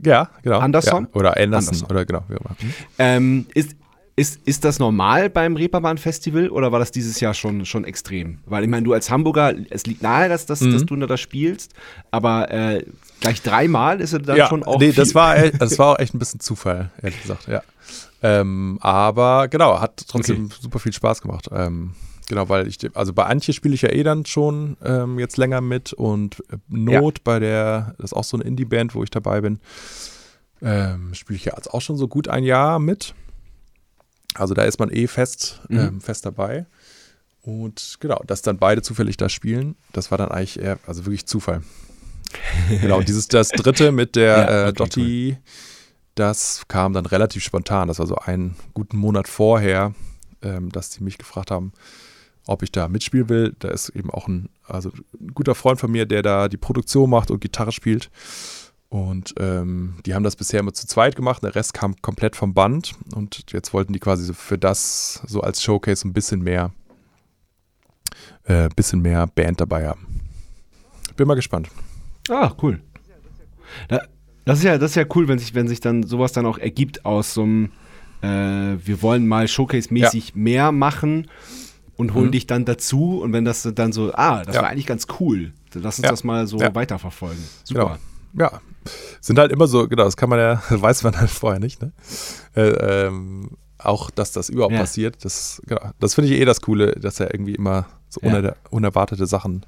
Ja, 0.05 0.31
genau. 0.43 0.59
Anderson? 0.59 1.05
Ja. 1.13 1.15
Oder 1.21 1.37
Anderson, 1.37 1.69
Anderson. 1.75 1.91
oder 1.91 2.05
genau, 2.05 2.25
wie 2.29 2.35
auch 2.37 2.41
immer. 2.41 2.57
Ähm, 2.99 3.47
ist, 3.55 3.77
ist, 4.15 4.41
ist 4.47 4.65
das 4.65 4.79
normal 4.79 5.31
beim 5.31 5.57
Reeperbahn-Festival 5.57 6.51
oder 6.51 6.71
war 6.71 6.79
das 6.79 6.91
dieses 6.93 7.19
Jahr 7.21 7.33
schon, 7.33 7.65
schon 7.65 7.85
extrem? 7.85 8.39
Weil 8.45 8.63
ich 8.65 8.69
meine, 8.69 8.85
du 8.85 8.93
als 8.93 9.11
Hamburger, 9.11 9.55
es 9.71 9.87
liegt 9.87 10.03
nahe, 10.03 10.29
dass, 10.29 10.45
dass, 10.45 10.61
Mhm. 10.61 10.73
dass 10.73 10.85
du 10.85 10.97
da 10.97 11.17
spielst, 11.17 11.73
aber 12.11 12.51
äh, 12.51 12.85
gleich 13.21 13.41
dreimal 13.43 14.01
ist 14.01 14.13
es 14.13 14.23
dann 14.23 14.37
ja, 14.37 14.49
schon 14.49 14.65
auch. 14.65 14.79
nee, 14.79 14.93
viel. 14.93 14.95
das 15.03 15.15
war, 15.15 15.37
das 15.59 15.79
war 15.79 15.95
auch 15.95 15.99
echt 15.99 16.15
ein 16.15 16.19
bisschen 16.19 16.41
Zufall, 16.41 16.91
ehrlich 17.01 17.23
gesagt, 17.23 17.49
ja. 17.49 17.63
Ähm, 18.23 18.79
aber 18.83 19.49
genau, 19.49 19.81
hat 19.81 20.05
trotzdem 20.07 20.51
super 20.61 20.79
viel 20.79 20.93
Spaß 20.93 21.23
gemacht. 21.23 21.49
Ähm, 21.51 21.95
genau, 22.29 22.49
weil 22.49 22.69
ich, 22.69 22.79
also 22.95 23.13
bei 23.15 23.25
Antje 23.25 23.53
spiele 23.55 23.75
ich 23.75 23.83
ja 23.83 23.91
eh 23.91 24.03
dann 24.03 24.27
schon 24.27 24.77
ähm, 24.85 25.19
jetzt 25.19 25.39
länger 25.39 25.61
mit 25.61 25.93
und 25.93 26.41
äh, 26.51 26.59
Not 26.69 27.25
bei 27.25 27.41
der, 27.41 27.95
das 27.99 28.13
ist 28.13 28.17
auch 28.17 28.25
so 28.25 28.37
eine 28.37 28.45
Indie-Band, 28.45 28.95
wo 28.95 29.03
ich 29.03 29.11
dabei 29.11 29.41
bin, 29.41 29.59
ähm, 30.61 31.15
spiele 31.15 31.37
ich 31.37 31.47
ja 31.47 31.55
jetzt 31.57 31.73
auch 31.73 31.81
schon 31.81 31.97
so 31.97 32.07
gut 32.09 32.29
ein 32.29 32.45
Jahr 32.45 32.79
mit. 32.79 33.15
Also 34.35 34.55
da 34.55 34.63
ist 34.63 34.79
man 34.79 34.91
eh 34.91 35.07
fest, 35.07 35.61
Mhm. 35.69 35.79
ähm, 35.79 36.01
fest 36.01 36.25
dabei. 36.27 36.67
Und 37.43 37.97
genau, 38.01 38.23
dass 38.27 38.43
dann 38.43 38.59
beide 38.59 38.83
zufällig 38.83 39.17
da 39.17 39.29
spielen, 39.29 39.75
das 39.93 40.11
war 40.11 40.19
dann 40.19 40.31
eigentlich 40.31 40.61
eher, 40.61 40.79
also 40.87 41.05
wirklich 41.07 41.27
Zufall. 41.27 41.63
genau, 42.81 43.03
dieses, 43.03 43.29
das 43.29 43.49
dritte 43.49 43.93
mit 43.93 44.17
der 44.17 44.37
Ja, 44.39 44.69
äh, 44.69 44.73
Dotti, 44.73 45.37
das 46.15 46.63
kam 46.69 46.93
dann 46.93 47.07
relativ 47.07 47.43
spontan. 47.43 47.89
Das 47.89 47.99
war 47.99 48.07
so 48.07 48.17
einen 48.17 48.57
guten 48.75 48.97
Monat 48.97 49.29
vorher, 49.29 49.95
ähm, 50.43 50.71
dass 50.71 50.91
die 50.91 51.03
mich 51.03 51.19
gefragt 51.19 51.51
haben, 51.51 51.73
ob 52.47 52.63
ich 52.63 52.71
da 52.73 52.89
mitspielen 52.89 53.29
will. 53.29 53.55
Da 53.59 53.69
ist 53.69 53.89
eben 53.91 54.11
auch 54.11 54.29
ein, 54.29 54.49
also 54.67 54.91
ein 55.21 55.29
guter 55.35 55.55
Freund 55.55 55.81
von 55.81 55.91
mir, 55.91 56.07
der 56.07 56.23
da 56.23 56.49
die 56.49 56.57
Produktion 56.57 57.11
macht 57.11 57.31
und 57.31 57.41
Gitarre 57.41 57.73
spielt. 57.73 58.11
Und 58.93 59.33
ähm, 59.39 59.95
die 60.05 60.15
haben 60.15 60.23
das 60.23 60.37
bisher 60.37 60.61
immer 60.61 60.75
zu 60.75 60.87
zweit 60.87 61.17
gemacht, 61.17 61.43
der 61.43 61.55
Rest 61.55 61.73
kam 61.73 61.97
komplett 62.03 62.37
vom 62.37 62.53
Band 62.53 62.93
und 63.15 63.51
jetzt 63.51 63.73
wollten 63.73 63.95
die 63.95 63.99
quasi 63.99 64.23
so 64.23 64.35
für 64.35 64.59
das 64.59 65.23
so 65.27 65.41
als 65.41 65.63
Showcase 65.63 66.07
ein 66.07 66.13
bisschen 66.13 66.43
mehr, 66.43 66.73
äh, 68.45 68.69
bisschen 68.77 69.01
mehr 69.01 69.27
Band 69.29 69.63
dabei 69.63 69.89
haben. 69.89 70.21
Bin 71.17 71.27
mal 71.27 71.37
gespannt. 71.37 71.69
Ah, 72.29 72.53
cool. 72.61 72.83
Da, 73.89 74.03
das, 74.45 74.59
ist 74.59 74.65
ja, 74.65 74.77
das 74.77 74.91
ist 74.91 74.97
ja 74.97 75.05
cool, 75.15 75.27
wenn 75.27 75.39
sich, 75.39 75.55
wenn 75.55 75.69
sich 75.69 75.81
dann 75.81 76.03
sowas 76.03 76.33
dann 76.33 76.45
auch 76.45 76.59
ergibt 76.59 77.07
aus 77.07 77.33
so 77.33 77.45
einem, 77.45 77.71
äh, 78.21 78.27
wir 78.87 79.01
wollen 79.01 79.27
mal 79.27 79.47
Showcase-mäßig 79.49 80.33
mehr 80.35 80.71
machen 80.71 81.29
und 81.97 82.13
holen 82.13 82.27
Mhm. 82.27 82.33
dich 82.33 82.47
dann 82.47 82.67
dazu 82.67 83.23
und 83.23 83.33
wenn 83.33 83.47
das 83.47 83.63
dann 83.75 83.93
so, 83.93 84.13
ah, 84.13 84.45
das 84.45 84.55
Ja. 84.57 84.61
war 84.61 84.69
eigentlich 84.69 84.87
ganz 84.87 85.07
cool, 85.19 85.55
lass 85.73 85.99
uns 85.99 86.05
Ja. 86.05 86.11
das 86.11 86.25
mal 86.25 86.47
so 86.47 86.59
Ja. 86.59 86.75
weiterverfolgen. 86.75 87.43
Super. 87.65 87.85
Genau. 87.85 87.97
Ja, 88.39 88.61
sind 89.21 89.39
halt 89.39 89.53
immer 89.53 89.67
so, 89.67 89.87
genau, 89.89 90.05
das 90.05 90.17
kann 90.17 90.29
man 90.31 90.39
ja, 90.39 90.63
weiß 90.71 91.03
man 91.05 91.17
halt 91.19 91.31
vorher 91.31 91.61
nicht, 91.61 91.81
ne? 91.83 91.93
Äh, 92.57 93.07
ähm, 93.07 93.51
auch, 93.79 94.11
dass 94.11 94.33
das 94.33 94.49
überhaupt 94.49 94.75
Ja. 94.75 94.81
passiert, 94.81 95.25
das, 95.25 95.61
genau, 95.67 95.81
das 95.99 96.15
finde 96.15 96.31
ich 96.33 96.41
eh 96.41 96.45
das 96.45 96.61
Coole, 96.61 96.93
dass 96.93 97.19
ja 97.19 97.27
irgendwie 97.27 97.55
immer 97.55 97.87
so 98.09 98.21
Ja. 98.23 98.29
uner 98.39 98.57
unerwartete 98.71 99.27
Sachen 99.27 99.67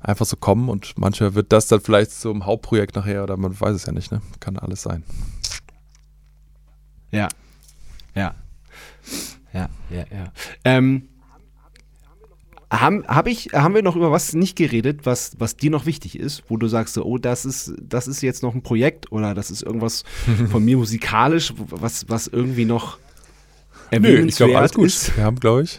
einfach 0.00 0.26
so 0.26 0.36
kommen 0.36 0.68
und 0.68 0.98
manchmal 0.98 1.34
wird 1.34 1.52
das 1.52 1.68
dann 1.68 1.80
vielleicht 1.80 2.10
zum 2.12 2.44
Hauptprojekt 2.46 2.96
nachher 2.96 3.22
oder 3.22 3.36
man 3.36 3.58
weiß 3.58 3.74
es 3.76 3.86
ja 3.86 3.92
nicht, 3.92 4.10
ne? 4.10 4.20
Kann 4.40 4.58
alles 4.58 4.82
sein. 4.82 5.04
Ja. 7.10 7.28
Ja. 8.14 8.34
Ja, 9.52 9.68
ja, 9.90 10.04
ja. 10.10 10.32
Ähm, 10.64 11.08
haben, 12.80 13.04
hab 13.06 13.26
ich, 13.26 13.50
haben 13.52 13.74
wir 13.74 13.82
noch 13.82 13.96
über 13.96 14.10
was 14.10 14.32
nicht 14.32 14.56
geredet, 14.56 15.00
was, 15.04 15.32
was 15.38 15.56
dir 15.56 15.70
noch 15.70 15.84
wichtig 15.86 16.18
ist, 16.18 16.42
wo 16.48 16.56
du 16.56 16.68
sagst, 16.68 16.94
so, 16.94 17.04
oh, 17.04 17.18
das 17.18 17.44
ist, 17.44 17.74
das 17.80 18.08
ist 18.08 18.22
jetzt 18.22 18.42
noch 18.42 18.54
ein 18.54 18.62
Projekt 18.62 19.12
oder 19.12 19.34
das 19.34 19.50
ist 19.50 19.62
irgendwas 19.62 20.04
von 20.50 20.64
mir 20.64 20.76
musikalisch, 20.78 21.52
was, 21.56 22.08
was 22.08 22.26
irgendwie 22.28 22.64
noch 22.64 22.98
Nö, 23.90 24.24
ich 24.26 24.36
glaube, 24.36 24.56
alles 24.56 24.72
gut. 24.72 24.86
ist? 24.86 25.14
Wir 25.16 25.24
haben, 25.24 25.38
glaube 25.38 25.64
ich, 25.64 25.78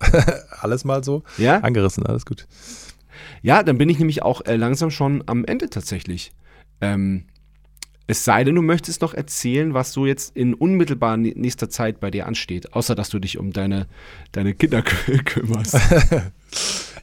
alles 0.60 0.84
mal 0.84 1.04
so 1.04 1.22
Ja? 1.36 1.58
angerissen, 1.58 2.06
alles 2.06 2.24
gut. 2.24 2.46
Ja, 3.42 3.62
dann 3.62 3.76
bin 3.76 3.90
ich 3.90 3.98
nämlich 3.98 4.22
auch 4.22 4.40
äh, 4.46 4.56
langsam 4.56 4.90
schon 4.90 5.22
am 5.26 5.44
Ende 5.44 5.68
tatsächlich. 5.68 6.32
Ähm, 6.80 7.24
es 8.06 8.24
sei 8.24 8.44
denn, 8.44 8.54
du 8.54 8.62
möchtest 8.62 9.00
noch 9.02 9.14
erzählen, 9.14 9.74
was 9.74 9.92
so 9.92 10.06
jetzt 10.06 10.36
in 10.36 10.54
unmittelbar 10.54 11.14
nä- 11.16 11.34
nächster 11.36 11.68
Zeit 11.70 12.00
bei 12.00 12.10
dir 12.10 12.26
ansteht, 12.26 12.72
außer 12.74 12.94
dass 12.94 13.08
du 13.10 13.18
dich 13.18 13.38
um 13.38 13.52
deine, 13.52 13.86
deine 14.32 14.54
Kinder 14.54 14.80
kü- 14.80 15.22
kümmerst. 15.24 15.76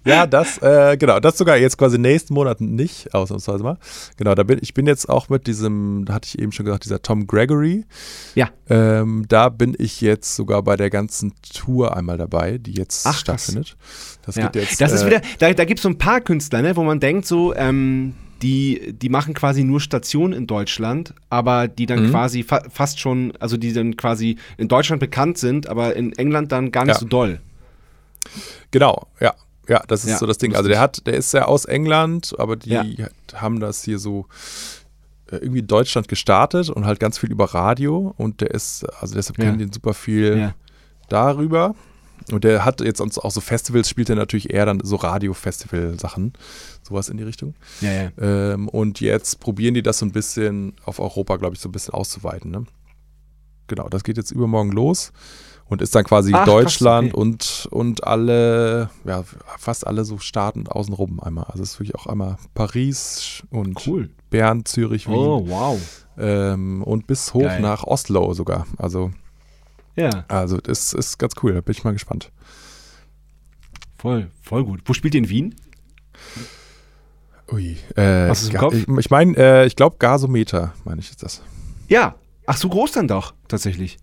Ja, 0.06 0.26
das, 0.26 0.60
äh, 0.60 0.96
genau, 0.98 1.20
das 1.20 1.38
sogar 1.38 1.58
jetzt 1.58 1.78
quasi 1.78 1.98
nächsten 1.98 2.34
Monat 2.34 2.62
nicht, 2.62 3.14
ausnahmsweise 3.14 3.64
mal. 3.64 3.78
Genau, 4.16 4.34
da 4.34 4.44
bin 4.44 4.58
ich 4.62 4.74
bin 4.74 4.88
jetzt 4.88 5.10
auch 5.10 5.28
mit 5.28 5.46
diesem, 5.46 6.06
da 6.06 6.14
hatte 6.14 6.28
ich 6.32 6.40
eben 6.40 6.54
schon 6.54 6.66
gesagt, 6.66 6.86
dieser 6.86 7.02
Tom 7.02 7.28
Gregory. 7.28 7.84
Ja. 8.34 8.50
Ähm, 8.70 9.26
da 9.28 9.50
bin 9.50 9.76
ich 9.78 10.00
jetzt 10.00 10.38
sogar 10.38 10.64
bei 10.64 10.78
der 10.78 10.90
ganzen 10.90 11.34
Tour 11.54 11.98
einmal 11.98 12.18
dabei, 12.18 12.58
die 12.60 12.72
jetzt 12.76 13.06
Ach, 13.06 13.18
stattfindet. 13.18 13.76
Das 14.26 14.36
Ja. 14.38 14.48
geht 14.48 14.62
jetzt. 14.64 14.80
das 14.80 14.94
ist 14.94 15.02
äh, 15.02 15.08
wieder, 15.08 15.22
da, 15.40 15.52
da 15.54 15.66
gibt 15.66 15.80
es 15.80 15.84
so 15.84 15.90
ein 15.90 15.98
paar 15.98 16.22
Künstler, 16.22 16.62
ne, 16.62 16.78
wo 16.78 16.84
man 16.84 17.02
denkt, 17.02 17.26
so, 17.28 17.54
ähm, 17.56 18.14
die, 18.42 18.94
die 18.94 19.10
machen 19.10 19.34
quasi 19.34 19.64
nur 19.64 19.80
Station 19.82 20.34
in 20.34 20.48
Deutschland, 20.48 21.14
aber 21.30 21.68
die 21.68 21.86
dann 21.86 22.08
Mhm. 22.08 22.12
quasi 22.12 22.44
fa 22.44 22.62
fast 22.70 23.00
schon, 23.00 23.34
also 23.40 23.58
die 23.58 23.74
dann 23.74 23.96
quasi 23.98 24.38
in 24.58 24.68
Deutschland 24.68 25.00
bekannt 25.00 25.38
sind, 25.38 25.68
aber 25.68 25.96
in 25.96 26.14
England 26.14 26.52
dann 26.52 26.72
gar 26.72 26.86
nicht 26.86 26.96
Ja. 26.96 27.00
so 27.00 27.06
doll. 27.08 27.40
Genau, 28.72 29.08
ja. 29.20 29.34
Ja, 29.68 29.84
das 29.88 30.04
ist 30.04 30.10
Ja, 30.12 30.18
so 30.18 30.26
das 30.26 30.40
Ding. 30.40 30.56
Also 30.56 30.68
der 30.68 30.80
hat, 30.80 31.06
der 31.06 31.14
ist 31.14 31.32
ja 31.32 31.46
aus 31.46 31.66
England, 31.66 32.34
aber 32.40 32.56
die 32.56 32.70
Ja. 32.72 32.86
haben 33.36 33.60
das 33.60 33.84
hier 33.84 34.00
so 34.00 34.26
äh, 35.32 35.36
irgendwie 35.36 35.60
in 35.60 35.68
Deutschland 35.68 36.08
gestartet 36.08 36.72
und 36.72 36.86
halt 36.88 37.00
ganz 37.00 37.20
viel 37.20 37.32
über 37.32 37.46
Radio 37.54 38.16
und 38.18 38.42
der 38.42 38.50
ist, 38.50 38.84
also 39.00 39.14
deshalb 39.14 39.38
kennen 39.38 39.60
den 39.60 39.72
super 39.72 39.94
viel 39.94 40.38
Ja. 40.40 40.56
darüber. 41.08 41.76
Und 42.34 42.44
der 42.44 42.66
hat 42.66 42.82
jetzt 42.82 43.02
auch 43.02 43.32
so 43.32 43.42
Festivals, 43.42 43.90
spielt 43.90 44.10
er 44.10 44.16
natürlich 44.16 44.52
eher 44.54 44.66
dann 44.66 44.80
so 44.84 44.96
Radio-Festival-Sachen, 44.98 46.34
sowas 46.84 47.10
in 47.10 47.18
die 47.18 47.24
Richtung. 47.24 47.56
Ja, 47.82 47.92
ja. 47.92 48.12
Ähm, 48.20 48.68
und 48.70 49.00
jetzt 49.00 49.40
probieren 49.40 49.74
die 49.74 49.82
das 49.84 50.00
so 50.00 50.06
ein 50.06 50.12
bisschen 50.12 50.74
auf 50.86 51.00
Europa, 51.00 51.38
glaube 51.38 51.56
ich, 51.56 51.62
so 51.62 51.70
ein 51.70 51.72
bisschen 51.72 51.94
auszuweiten. 51.94 52.52
Ne? 52.52 52.66
Genau, 53.68 53.88
das 53.90 54.04
geht 54.04 54.18
jetzt 54.18 54.32
übermorgen 54.32 54.72
los. 54.72 55.12
und 55.66 55.82
ist 55.84 55.94
dann 55.94 56.04
quasi 56.04 56.32
Ach, 56.34 56.46
Deutschland 56.46 57.14
okay. 57.14 57.22
und, 57.22 57.68
und 57.70 58.04
alle, 58.04 58.90
ja, 59.06 59.24
fast 59.60 59.86
alle 59.86 60.04
so 60.04 60.18
Staaten 60.18 60.68
außenrum 60.68 61.20
einmal. 61.20 61.46
Also 61.46 61.62
es 61.64 61.74
ist 61.74 61.80
wirklich 61.80 61.96
auch 61.96 62.08
einmal 62.08 62.38
Paris 62.56 63.44
und 63.52 63.86
Cool. 63.86 64.10
Bern, 64.32 64.66
Zürich, 64.66 65.08
Wien 65.08 65.16
Oh, 65.16 65.46
wow. 65.48 65.80
ähm, 66.18 66.82
und 66.84 67.06
bis 67.06 67.34
hoch 67.36 67.44
Geil. 67.44 67.62
nach 67.62 67.84
Oslo 67.84 68.34
sogar. 68.34 68.66
Also, 68.78 69.12
Ja, 70.00 70.24
also 70.30 70.58
das 70.58 70.94
ist 70.94 71.18
ganz 71.18 71.34
cool, 71.44 71.54
da 71.54 71.62
bin 71.62 71.74
ich 71.74 71.84
mal 71.84 71.92
gespannt. 71.92 72.32
voll, 73.98 74.32
voll 74.42 74.64
gut. 74.64 74.82
Wo 74.86 74.94
spielt 74.94 75.14
ihr 75.14 75.20
in 75.20 75.30
Wien? 75.30 75.56
Ui, 77.52 77.78
äh, 77.96 78.30
Hast 78.30 78.44
du's 78.44 78.50
im 78.52 78.58
Kopf? 78.58 78.74
Ich, 78.74 78.88
ich 78.88 79.10
meine, 79.10 79.36
äh, 79.36 79.66
ich 79.66 79.76
glaube 79.76 79.98
Gasometer, 80.00 80.74
meine 80.86 81.02
ich 81.02 81.10
ist 81.10 81.22
das. 81.24 81.42
Ja. 81.88 82.16
Ach, 82.46 82.58
so 82.58 82.70
groß 82.70 82.94
dann 82.94 83.08
doch, 83.08 83.34
tatsächlich. 83.48 83.98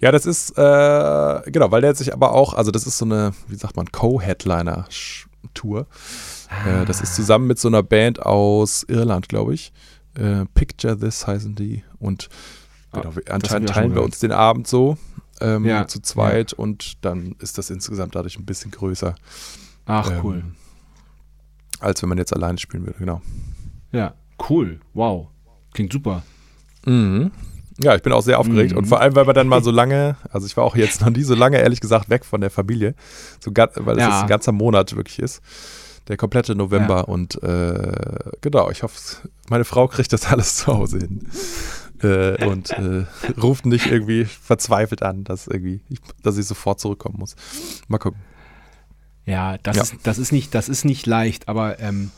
Ja, 0.00 0.10
das 0.10 0.26
ist, 0.26 0.58
äh, 0.58 1.50
genau, 1.52 1.70
weil 1.70 1.82
der 1.82 1.94
sich 1.94 2.12
aber 2.12 2.32
auch, 2.32 2.52
also 2.54 2.72
das 2.72 2.84
ist 2.84 2.98
so 2.98 3.04
eine, 3.04 3.32
wie 3.46 3.54
sagt 3.54 3.76
man, 3.76 3.92
Co-Headliner-Tour. 3.92 5.86
Äh, 6.66 6.84
das 6.84 7.00
ist 7.00 7.14
zusammen 7.14 7.46
mit 7.46 7.60
so 7.60 7.68
einer 7.68 7.84
Band 7.84 8.20
aus 8.20 8.82
Irland, 8.88 9.28
glaube 9.28 9.54
ich. 9.54 9.72
Äh, 10.14 10.46
Picture 10.54 10.98
This 10.98 11.28
heißen 11.28 11.54
die. 11.54 11.84
Und 12.00 12.28
genau, 12.92 13.04
wir, 13.04 13.08
haben 13.08 13.16
wir 13.26 13.34
anscheinend 13.34 13.68
teilen 13.68 13.94
wir 13.94 14.02
uns 14.02 14.18
den 14.18 14.32
Abend 14.32 14.66
so 14.66 14.98
ähm, 15.42 15.64
Ja, 15.64 15.86
zu 15.86 16.00
zweit 16.00 16.52
und 16.52 17.04
dann 17.04 17.34
ist 17.40 17.58
das 17.58 17.70
insgesamt 17.70 18.14
dadurch 18.14 18.38
ein 18.38 18.44
bisschen 18.46 18.70
größer, 18.70 19.14
Ach, 19.86 20.10
Ähm, 20.10 20.20
cool. 20.22 20.44
als 21.80 22.00
wenn 22.02 22.08
man 22.08 22.18
jetzt 22.18 22.32
alleine 22.32 22.58
spielen 22.58 22.86
würde, 22.86 22.98
genau. 22.98 23.20
Ja, 23.90 24.14
cool. 24.48 24.80
Wow. 24.94 25.28
Klingt 25.74 25.92
super. 25.92 26.22
Mhm. 26.86 27.30
Ja, 27.82 27.94
ich 27.96 28.02
bin 28.02 28.12
auch 28.12 28.20
sehr 28.22 28.38
aufgeregt 28.38 28.72
Mhm. 28.72 28.78
und 28.78 28.84
vor 28.86 29.00
allem, 29.00 29.16
weil 29.16 29.26
wir 29.26 29.32
dann 29.32 29.48
mal 29.48 29.62
so 29.62 29.70
lange, 29.70 30.16
also 30.30 30.46
ich 30.46 30.56
war 30.56 30.64
auch 30.64 30.76
jetzt 30.76 31.00
noch 31.00 31.10
nie 31.10 31.22
so 31.22 31.34
lange, 31.34 31.58
ehrlich 31.58 31.80
gesagt, 31.80 32.10
weg 32.10 32.24
von 32.24 32.40
der 32.40 32.50
Familie, 32.50 32.94
so, 33.40 33.50
weil 33.54 33.96
es 33.96 34.02
Ja. 34.02 34.08
jetzt 34.10 34.22
ein 34.22 34.28
ganzer 34.28 34.52
Monat 34.52 34.94
wirklich 34.94 35.18
ist, 35.18 35.40
der 36.08 36.16
komplette 36.16 36.54
November 36.54 37.08
und 37.08 37.42
äh, 37.42 38.30
genau, 38.40 38.70
ich 38.70 38.82
hoffe, 38.82 39.28
meine 39.48 39.64
Frau 39.64 39.88
kriegt 39.88 40.12
das 40.12 40.26
alles 40.26 40.56
zu 40.56 40.66
Hause 40.68 40.98
hin 40.98 41.26
äh, 42.02 42.44
und 42.44 42.70
äh, 42.70 43.04
ruft 43.40 43.66
nicht 43.66 43.86
irgendwie 43.86 44.24
verzweifelt 44.24 45.02
an, 45.02 45.24
dass 45.24 45.46
irgendwie, 45.46 45.80
ich, 45.88 45.98
dass 46.22 46.36
ich 46.38 46.46
sofort 46.46 46.80
zurückkommen 46.80 47.16
muss. 47.18 47.36
Mal 47.88 47.98
gucken. 47.98 48.20
Ja, 49.24 49.56
das, 49.58 49.76
Ja. 49.76 49.82
Ist, 49.82 49.94
das, 50.02 50.18
ist, 50.18 50.32
nicht, 50.32 50.54
das 50.54 50.68
ist 50.68 50.84
nicht 50.84 51.06
leicht, 51.06 51.48
aber 51.48 51.78
ähm, 51.80 52.10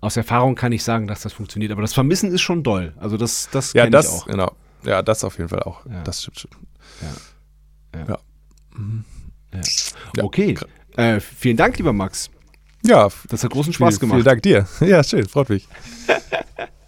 aus 0.00 0.16
Erfahrung 0.16 0.54
kann 0.54 0.72
ich 0.72 0.84
sagen, 0.84 1.06
dass 1.06 1.22
das 1.22 1.32
funktioniert. 1.32 1.72
Aber 1.72 1.82
das 1.82 1.92
Vermissen 1.94 2.30
ist 2.32 2.40
schon 2.42 2.62
doll. 2.62 2.92
Also 2.98 3.16
das, 3.16 3.48
das 3.50 3.72
Ja, 3.72 3.82
kenn 3.84 3.92
ich 3.92 3.92
das, 3.92 4.08
auch. 4.22 4.26
genau. 4.26 4.52
Ja, 4.84 5.02
das 5.02 5.22
auf 5.24 5.38
jeden 5.38 5.48
Fall 5.48 5.62
auch. 5.62 5.84
Ja. 5.86 6.02
Das 6.02 6.22
stimmt 6.22 6.40
schon. 6.40 6.50
Ja. 7.96 8.06
Ja. 8.08 8.18
Okay. 10.22 10.56
Äh, 10.96 11.20
vielen 11.20 11.56
Dank, 11.56 11.76
lieber 11.78 11.92
Max. 11.92 12.30
Ja, 12.84 13.08
Das 13.28 13.44
hat 13.44 13.50
großen 13.52 13.72
Spaß 13.72 13.94
viel, 13.94 14.00
gemacht. 14.00 14.16
Vielen 14.16 14.24
Dank 14.24 14.42
dir. 14.42 14.66
Ja, 14.80 15.04
schön, 15.04 15.28
freut 15.28 15.48
mich. 15.50 15.68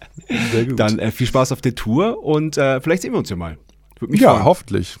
Sehr 0.51 0.65
gut. 0.65 0.79
Dann 0.79 0.99
äh, 0.99 1.11
viel 1.11 1.27
Spaß 1.27 1.51
auf 1.51 1.61
der 1.61 1.75
Tour 1.75 2.23
und 2.23 2.57
äh, 2.57 2.81
vielleicht 2.81 3.01
sehen 3.01 3.13
wir 3.13 3.19
uns 3.19 3.29
ja 3.29 3.35
mal. 3.35 3.57
Würde 3.99 4.11
mich 4.11 4.21
ja, 4.21 4.31
freuen. 4.31 4.45
hoffentlich. 4.45 4.97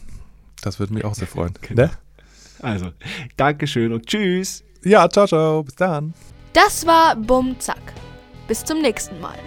Das 0.61 0.79
würde 0.79 0.93
mich 0.93 1.05
auch 1.05 1.15
sehr 1.15 1.27
freuen. 1.27 1.53
Genau. 1.61 1.83
Ne? 1.83 1.91
Also, 2.59 2.91
Dankeschön 3.37 3.91
und 3.93 4.07
tschüss. 4.07 4.63
Ja, 4.83 5.09
ciao, 5.09 5.27
ciao. 5.27 5.63
Bis 5.63 5.75
dann. 5.75 6.13
Das 6.53 6.85
war 6.85 7.15
Bum 7.15 7.59
Zack. 7.59 7.93
Bis 8.47 8.63
zum 8.63 8.81
nächsten 8.81 9.19
Mal. 9.19 9.37